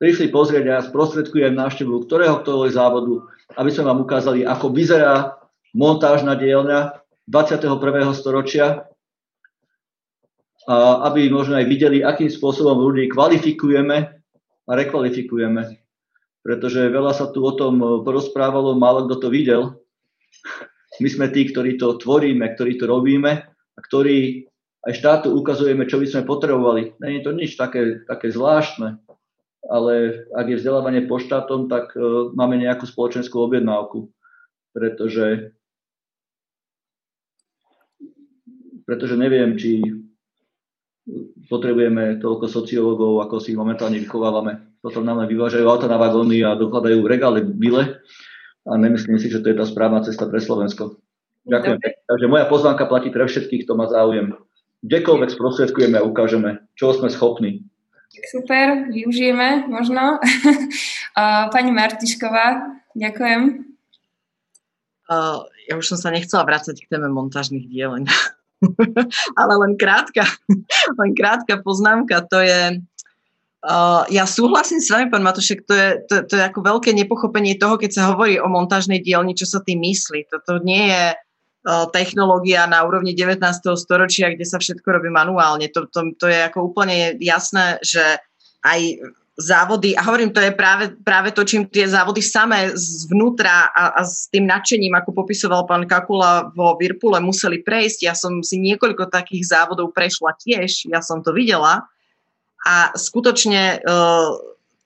prišli 0.02 0.28
pozrieť 0.34 0.66
a 0.68 0.74
ja 0.80 0.82
sprostredkujem 0.84 1.56
návštevu 1.56 2.04
ktoréhokoľvek 2.04 2.72
závodu, 2.76 3.24
aby 3.56 3.70
sme 3.72 3.88
vám 3.94 4.04
ukázali, 4.04 4.44
ako 4.44 4.76
vyzerá 4.76 5.40
montážna 5.72 6.36
dielňa 6.36 7.00
21. 7.30 8.12
storočia 8.12 8.90
aby 10.66 11.30
možno 11.30 11.62
aj 11.62 11.66
videli, 11.70 12.02
akým 12.02 12.30
spôsobom 12.30 12.82
ľudí 12.82 13.06
kvalifikujeme 13.14 13.98
a 14.66 14.72
rekvalifikujeme. 14.74 15.78
Pretože 16.42 16.90
veľa 16.90 17.14
sa 17.14 17.30
tu 17.30 17.42
o 17.46 17.54
tom 17.54 17.82
porozprávalo, 18.06 18.78
málo 18.78 19.06
kto 19.10 19.16
to 19.18 19.28
videl. 19.30 19.62
My 21.02 21.10
sme 21.12 21.28
tí, 21.30 21.50
ktorí 21.50 21.78
to 21.78 21.98
tvoríme, 22.00 22.46
ktorí 22.56 22.80
to 22.80 22.86
robíme 22.88 23.32
a 23.52 23.80
ktorí 23.82 24.48
aj 24.86 24.94
štátu 24.94 25.34
ukazujeme, 25.34 25.90
čo 25.90 25.98
by 25.98 26.08
sme 26.08 26.30
potrebovali. 26.30 26.94
Není 27.02 27.26
to 27.26 27.34
nič 27.34 27.58
také, 27.58 28.06
také 28.06 28.30
zvláštne, 28.30 29.02
ale 29.66 29.94
ak 30.30 30.46
je 30.46 30.60
vzdelávanie 30.62 31.10
po 31.10 31.18
štátom, 31.18 31.66
tak 31.66 31.90
uh, 31.98 32.30
máme 32.38 32.62
nejakú 32.62 32.86
spoločenskú 32.86 33.42
objednávku, 33.50 34.14
pretože, 34.78 35.58
pretože 38.86 39.18
neviem, 39.18 39.58
či 39.58 40.05
potrebujeme 41.50 42.18
toľko 42.18 42.46
sociológov, 42.50 43.22
ako 43.26 43.38
si 43.38 43.54
momentálne 43.54 44.02
vychovávame. 44.02 44.82
Potom 44.82 45.06
nám 45.06 45.26
vyvážajú 45.26 45.66
auta 45.66 45.86
na 45.86 46.02
vagóny 46.02 46.42
a 46.42 46.58
dokladajú 46.58 47.02
v 47.02 47.10
regále 47.10 47.40
bile 47.46 48.02
a 48.66 48.72
nemyslím 48.78 49.22
si, 49.22 49.30
že 49.30 49.42
to 49.42 49.54
je 49.54 49.58
tá 49.58 49.66
správna 49.66 50.02
cesta 50.02 50.26
pre 50.26 50.42
Slovensko. 50.42 50.98
Ďakujem. 51.46 51.78
Takže 52.10 52.26
moja 52.26 52.50
pozvánka 52.50 52.90
platí 52.90 53.14
pre 53.14 53.30
všetkých, 53.30 53.70
kto 53.70 53.78
má 53.78 53.86
záujem 53.86 54.34
kdekoľvek 54.86 55.30
sprostredkujeme 55.34 55.98
a 55.98 56.06
ukážeme, 56.06 56.62
čo 56.78 56.94
sme 56.94 57.10
schopní. 57.10 57.66
Super, 58.30 58.88
využijeme 58.94 59.66
možno. 59.68 60.22
Pani 61.54 61.72
Martišková, 61.74 62.78
ďakujem. 62.94 63.66
Uh, 65.06 65.46
ja 65.70 65.74
už 65.78 65.86
som 65.86 66.00
sa 66.02 66.10
nechcela 66.10 66.46
vrácať 66.46 66.82
k 66.82 66.90
téme 66.90 67.10
montážnych 67.14 67.70
dieleň. 67.70 68.10
Ale 69.40 69.54
len 69.66 69.74
krátka, 69.80 70.26
len 71.00 71.12
krátka 71.14 71.62
poznámka, 71.62 72.26
to 72.28 72.42
je, 72.42 72.82
uh, 73.66 74.04
ja 74.10 74.24
súhlasím 74.26 74.82
s 74.82 74.92
vami, 74.92 75.10
pán 75.10 75.24
Matušek, 75.26 75.66
to 75.66 75.74
je, 75.74 75.90
to, 76.10 76.16
to 76.30 76.34
je 76.40 76.44
ako 76.44 76.60
veľké 76.64 76.92
nepochopenie 76.94 77.56
toho, 77.56 77.78
keď 77.78 77.92
sa 77.92 78.04
hovorí 78.14 78.42
o 78.42 78.50
montážnej 78.52 79.02
dielni, 79.02 79.38
čo 79.38 79.48
sa 79.48 79.62
tým 79.62 79.82
myslí. 79.82 80.28
Toto 80.30 80.62
nie 80.62 80.90
je 80.92 81.06
technológia 81.90 82.70
na 82.70 82.86
úrovni 82.86 83.18
19. 83.18 83.42
storočia, 83.74 84.30
kde 84.30 84.46
sa 84.46 84.62
všetko 84.62 84.86
robí 84.86 85.10
manuálne. 85.10 85.66
To, 85.74 85.90
to, 85.90 86.14
to 86.14 86.30
je 86.30 86.46
ako 86.46 86.70
úplne 86.70 87.18
jasné, 87.18 87.82
že 87.82 88.22
aj 88.62 89.02
závody, 89.36 89.92
a 90.00 90.02
hovorím, 90.08 90.32
to 90.32 90.40
je 90.40 90.56
práve, 90.56 90.96
práve 91.04 91.36
to, 91.36 91.44
čím 91.44 91.68
tie 91.68 91.84
závody 91.84 92.24
samé 92.24 92.72
zvnútra 92.72 93.68
a, 93.68 94.00
a 94.00 94.02
s 94.08 94.32
tým 94.32 94.48
nadšením, 94.48 94.96
ako 94.96 95.12
popisoval 95.12 95.68
pán 95.68 95.84
Kakula 95.84 96.56
vo 96.56 96.80
Virpule, 96.80 97.20
museli 97.20 97.60
prejsť. 97.60 98.00
Ja 98.08 98.16
som 98.16 98.40
si 98.40 98.64
niekoľko 98.64 99.12
takých 99.12 99.44
závodov 99.52 99.92
prešla 99.92 100.40
tiež, 100.40 100.88
ja 100.88 101.04
som 101.04 101.20
to 101.20 101.36
videla. 101.36 101.84
A 102.64 102.96
skutočne 102.96 103.84
uh, 103.84 104.32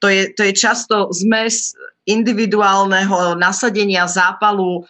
to, 0.02 0.08
je, 0.10 0.34
to 0.34 0.42
je 0.50 0.54
často 0.58 1.14
zmes 1.14 1.78
individuálneho 2.10 3.38
nasadenia 3.38 4.10
zápalu, 4.10 4.82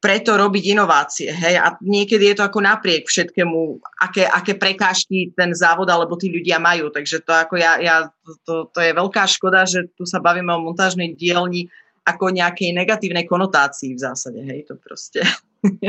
preto 0.00 0.32
robiť 0.32 0.72
inovácie. 0.72 1.28
Hej? 1.28 1.60
A 1.60 1.76
niekedy 1.84 2.32
je 2.32 2.40
to 2.40 2.48
ako 2.48 2.64
napriek 2.64 3.04
všetkému, 3.04 3.84
aké, 4.00 4.24
aké 4.24 4.56
prekážky 4.56 5.36
ten 5.36 5.52
závod 5.52 5.92
alebo 5.92 6.16
tí 6.16 6.32
ľudia 6.32 6.56
majú. 6.56 6.88
Takže 6.88 7.20
to, 7.20 7.32
ako 7.36 7.60
ja, 7.60 7.76
ja, 7.76 8.08
to, 8.48 8.72
to 8.72 8.80
je 8.80 8.96
veľká 8.96 9.28
škoda, 9.28 9.68
že 9.68 9.92
tu 9.92 10.08
sa 10.08 10.24
bavíme 10.24 10.48
o 10.56 10.64
montážnej 10.64 11.12
dielni 11.12 11.68
ako 12.08 12.32
nejakej 12.32 12.72
negatívnej 12.72 13.28
konotácii 13.28 13.92
v 13.92 14.00
zásade. 14.00 14.40
Hej? 14.40 14.72
To 14.72 14.80
proste, 14.80 15.20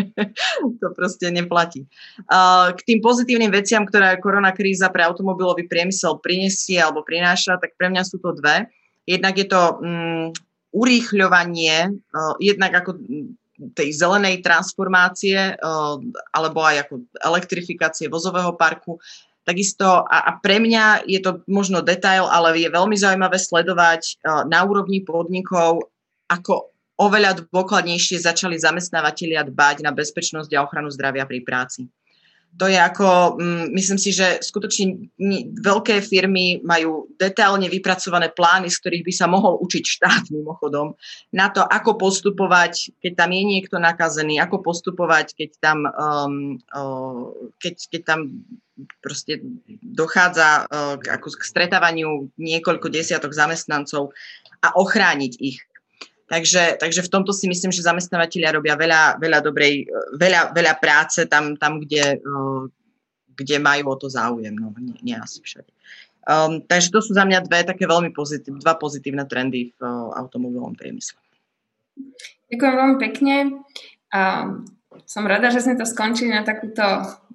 to 0.83 0.87
proste 0.91 1.31
neplatí. 1.31 1.87
K 2.75 2.79
tým 2.83 2.99
pozitívnym 2.99 3.49
veciam, 3.49 3.87
ktoré 3.87 4.19
korona 4.19 4.51
kríza 4.51 4.91
pre 4.91 5.07
automobilový 5.07 5.71
priemysel 5.71 6.19
prinesie 6.19 6.83
alebo 6.83 7.07
prináša, 7.07 7.55
tak 7.63 7.79
pre 7.79 7.87
mňa 7.87 8.03
sú 8.03 8.19
to 8.19 8.35
dve. 8.35 8.67
Jednak 9.07 9.39
je 9.39 9.47
to 9.47 9.61
um, 9.79 10.27
urýchľovanie, 10.75 11.95
jednak 12.39 12.71
ako 12.75 12.99
tej 13.77 13.89
zelenej 13.93 14.41
transformácie 14.41 15.55
eh, 15.55 15.95
alebo 16.33 16.59
aj 16.61 16.87
ako 16.87 16.93
elektrifikácie 17.21 18.09
vozového 18.09 18.57
parku. 18.57 18.97
Takisto 19.41 20.05
a, 20.05 20.37
pre 20.37 20.61
mňa 20.61 21.09
je 21.09 21.17
to 21.17 21.41
možno 21.49 21.81
detail, 21.81 22.29
ale 22.29 22.53
je 22.61 22.69
veľmi 22.69 22.93
zaujímavé 22.93 23.37
sledovať 23.37 24.01
eh, 24.05 24.43
na 24.49 24.65
úrovni 24.65 25.05
podnikov, 25.05 25.89
ako 26.29 26.73
oveľa 27.01 27.49
dôkladnejšie 27.49 28.21
začali 28.21 28.61
zamestnávateľia 28.61 29.45
dbať 29.49 29.81
na 29.81 29.91
bezpečnosť 29.93 30.53
a 30.53 30.63
ochranu 30.65 30.93
zdravia 30.93 31.25
pri 31.25 31.41
práci 31.41 31.89
to 32.59 32.67
je 32.67 32.77
ako, 32.77 33.39
mm, 33.39 33.65
myslím 33.71 33.99
si, 33.99 34.11
že 34.11 34.43
skutočne 34.43 35.09
veľké 35.63 36.03
firmy 36.03 36.59
majú 36.61 37.07
detailne 37.15 37.71
vypracované 37.71 38.29
plány, 38.29 38.67
z 38.67 38.79
ktorých 38.83 39.07
by 39.07 39.13
sa 39.15 39.27
mohol 39.31 39.57
učiť 39.63 39.83
štát 39.87 40.23
mimochodom, 40.35 40.93
na 41.31 41.47
to, 41.49 41.63
ako 41.63 41.95
postupovať, 41.95 42.91
keď 42.99 43.13
tam 43.15 43.31
je 43.31 43.43
niekto 43.47 43.77
nakazený, 43.79 44.37
ako 44.43 44.61
postupovať, 44.61 45.33
keď 45.33 45.49
tam, 45.63 45.77
um, 45.87 46.59
keď, 47.57 47.75
keď 47.87 48.01
tam 48.03 48.19
proste 48.99 49.39
dochádza 49.81 50.65
uh, 50.65 50.95
k, 50.97 51.05
ako 51.13 51.27
k 51.37 51.43
stretávaniu 51.45 52.29
niekoľko 52.35 52.87
desiatok 52.89 53.31
zamestnancov 53.31 54.11
a 54.61 54.73
ochrániť 54.77 55.33
ich. 55.39 55.59
Takže, 56.31 56.79
takže 56.79 57.03
v 57.03 57.11
tomto 57.11 57.35
si 57.35 57.43
myslím, 57.51 57.75
že 57.75 57.83
zamestnávateľia 57.83 58.55
robia 58.55 58.79
veľa, 58.79 59.19
veľa 59.19 59.39
dobrej, 59.43 59.83
veľa, 60.15 60.55
veľa 60.55 60.73
práce 60.79 61.27
tam, 61.27 61.59
tam 61.59 61.83
kde, 61.83 62.23
eh, 62.23 62.61
kde 63.35 63.57
majú 63.59 63.91
o 63.91 63.99
to 63.99 64.07
záujem. 64.07 64.55
No, 64.55 64.71
nie, 64.79 64.95
nie 65.03 65.15
asi 65.19 65.43
všade. 65.43 65.67
Um, 66.21 66.61
takže 66.63 66.93
to 66.93 67.01
sú 67.01 67.17
za 67.17 67.25
mňa 67.25 67.49
dve 67.49 67.65
také 67.65 67.83
veľmi 67.89 68.13
pozitív, 68.13 68.61
dva 68.61 68.77
pozitívne 68.77 69.25
trendy 69.25 69.73
v 69.73 69.79
uh, 69.81 70.13
automobilovom 70.21 70.77
priemysle. 70.77 71.17
Ďakujem 72.53 72.75
veľmi 72.77 72.97
pekne. 73.01 73.35
Um, 74.13 74.69
som 75.09 75.25
rada, 75.25 75.49
že 75.49 75.65
sme 75.65 75.75
to 75.75 75.83
skončili 75.89 76.29
na 76.29 76.45
takúto 76.45 76.83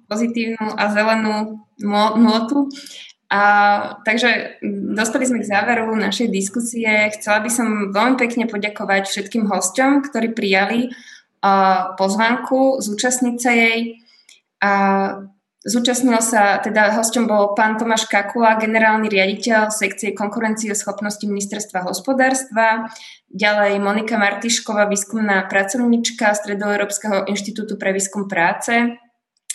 pozitívnu 0.07 0.73
a 0.79 0.87
zelenú 0.87 1.67
notu. 2.15 2.71
A, 3.27 3.41
takže 4.07 4.55
dostali 4.95 5.27
sme 5.27 5.43
k 5.43 5.51
záveru 5.51 5.91
našej 5.99 6.31
diskusie. 6.31 7.11
Chcela 7.11 7.43
by 7.43 7.49
som 7.51 7.67
veľmi 7.91 8.15
pekne 8.15 8.47
poďakovať 8.47 9.11
všetkým 9.11 9.51
hosťom, 9.51 10.07
ktorí 10.07 10.31
prijali 10.31 10.95
uh, 11.43 11.91
pozvanku, 11.99 12.79
zúčastniť 12.79 13.35
sa 13.35 13.51
jej. 13.51 13.99
A 14.63 14.71
zúčastnil 15.67 16.23
sa, 16.23 16.63
teda 16.63 16.95
hosťom 16.95 17.27
bol 17.27 17.51
pán 17.51 17.75
Tomáš 17.75 18.07
Kakula, 18.07 18.55
generálny 18.55 19.11
riaditeľ 19.11 19.75
sekcie 19.75 20.15
konkurencie 20.15 20.71
schopnosti 20.71 21.27
ministerstva 21.27 21.83
hospodárstva, 21.83 22.87
ďalej 23.27 23.83
Monika 23.83 24.15
Martišková, 24.15 24.87
výskumná 24.87 25.43
pracovníčka 25.51 26.31
Stredoeurópskeho 26.31 27.27
inštitútu 27.27 27.75
pre 27.75 27.91
výskum 27.91 28.31
práce, 28.31 28.95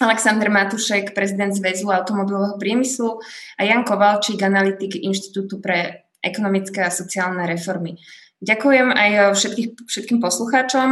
Aleksandr 0.00 0.48
Matušek, 0.48 1.12
prezident 1.12 1.52
Zväzu 1.52 1.92
automobilového 1.92 2.56
priemyslu 2.56 3.20
a 3.58 3.62
Jan 3.66 3.84
Kovalčík, 3.84 4.40
analytik 4.40 4.96
Inštitútu 4.96 5.60
pre 5.60 6.08
ekonomické 6.24 6.86
a 6.86 6.94
sociálne 6.94 7.44
reformy. 7.44 8.00
Ďakujem 8.42 8.88
aj 8.90 9.10
všetkých, 9.36 9.68
všetkým 9.86 10.18
poslucháčom 10.18 10.88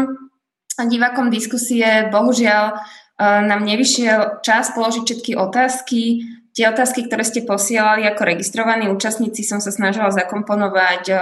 a 0.79 0.83
divákom 0.87 1.33
diskusie. 1.35 2.07
Bohužiaľ 2.13 2.65
e, 2.71 2.75
nám 3.47 3.67
nevyšiel 3.67 4.45
čas 4.45 4.71
položiť 4.77 5.03
všetky 5.03 5.33
otázky. 5.35 6.03
Tie 6.55 6.67
otázky, 6.67 7.07
ktoré 7.07 7.23
ste 7.27 7.47
posielali 7.47 8.07
ako 8.07 8.23
registrovaní 8.23 8.87
účastníci, 8.91 9.43
som 9.43 9.59
sa 9.59 9.75
snažila 9.75 10.15
zakomponovať 10.15 11.03
e, 11.11 11.15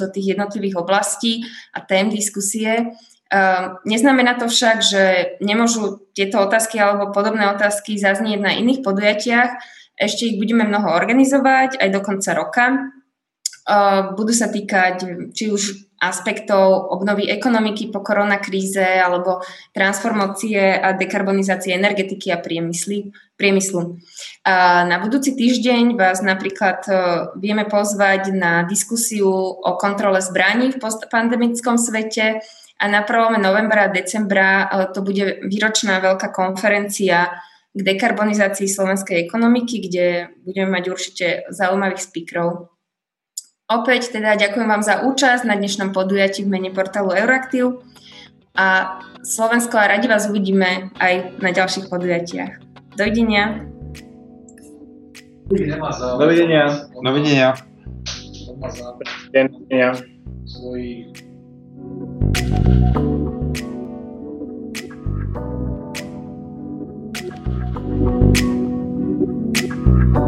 do 0.00 0.06
tých 0.08 0.36
jednotlivých 0.36 0.80
oblastí 0.80 1.44
a 1.76 1.84
tém 1.84 2.08
diskusie. 2.08 2.96
Ehm, 3.34 3.82
neznamená 3.82 4.38
to 4.38 4.46
však, 4.46 4.78
že 4.78 5.02
nemôžu 5.42 6.06
tieto 6.14 6.38
otázky 6.38 6.78
alebo 6.78 7.10
podobné 7.10 7.50
otázky 7.50 7.98
zaznieť 7.98 8.38
na 8.38 8.54
iných 8.54 8.86
podujatiach. 8.86 9.50
Ešte 9.98 10.30
ich 10.30 10.38
budeme 10.38 10.62
mnoho 10.62 10.94
organizovať 10.94 11.82
aj 11.82 11.88
do 11.90 12.00
konca 12.06 12.30
roka. 12.30 12.64
Ehm, 12.70 14.14
budú 14.14 14.30
sa 14.30 14.46
týkať 14.46 15.02
či 15.34 15.50
už 15.50 15.62
aspektov 16.04 16.92
obnovy 16.92 17.32
ekonomiky 17.32 17.88
po 17.88 18.04
koronakríze 18.04 18.84
alebo 18.84 19.40
transformácie 19.72 20.76
a 20.76 20.92
dekarbonizácie 20.92 21.72
energetiky 21.72 22.28
a 22.28 22.38
priemyslu. 22.38 23.82
A 24.44 24.84
na 24.84 25.00
budúci 25.00 25.32
týždeň 25.32 25.96
vás 25.96 26.20
napríklad 26.20 26.84
e, 26.86 26.92
vieme 27.40 27.64
pozvať 27.64 28.36
na 28.36 28.68
diskusiu 28.68 29.32
o 29.56 29.70
kontrole 29.80 30.20
zbraní 30.20 30.76
v 30.76 30.80
postpandemickom 30.82 31.80
svete, 31.80 32.44
a 32.84 32.88
na 32.88 33.00
1. 33.00 33.40
novembra 33.40 33.88
a 33.88 33.92
decembra 33.92 34.68
e, 34.68 34.92
to 34.92 35.00
bude 35.00 35.40
výročná 35.48 36.04
veľká 36.04 36.28
konferencia 36.28 37.32
k 37.72 37.80
dekarbonizácii 37.80 38.68
slovenskej 38.68 39.24
ekonomiky, 39.24 39.88
kde 39.88 40.36
budeme 40.44 40.76
mať 40.76 40.84
určite 40.92 41.26
zaujímavých 41.48 42.04
speakerov. 42.04 42.68
Opäť 43.72 44.12
teda 44.12 44.36
ďakujem 44.36 44.68
vám 44.68 44.84
za 44.84 45.00
účasť 45.00 45.48
na 45.48 45.56
dnešnom 45.56 45.96
podujatí 45.96 46.44
v 46.44 46.52
mene 46.52 46.70
portálu 46.76 47.16
Euraktiv 47.16 47.80
a 48.52 49.00
Slovensko 49.24 49.80
a 49.80 49.88
radi 49.88 50.04
vás 50.04 50.28
uvidíme 50.28 50.92
aj 51.00 51.40
na 51.40 51.50
ďalších 51.56 51.88
podujatiach. 51.88 52.60
Dovidenia. 53.00 53.64
Dovidenia. 55.48 55.80
Dovidenia. 56.20 56.64
Dovidenia. 57.00 57.48
Dovidenia. 59.32 59.88
Thank 62.54 62.94
you. 70.16 70.23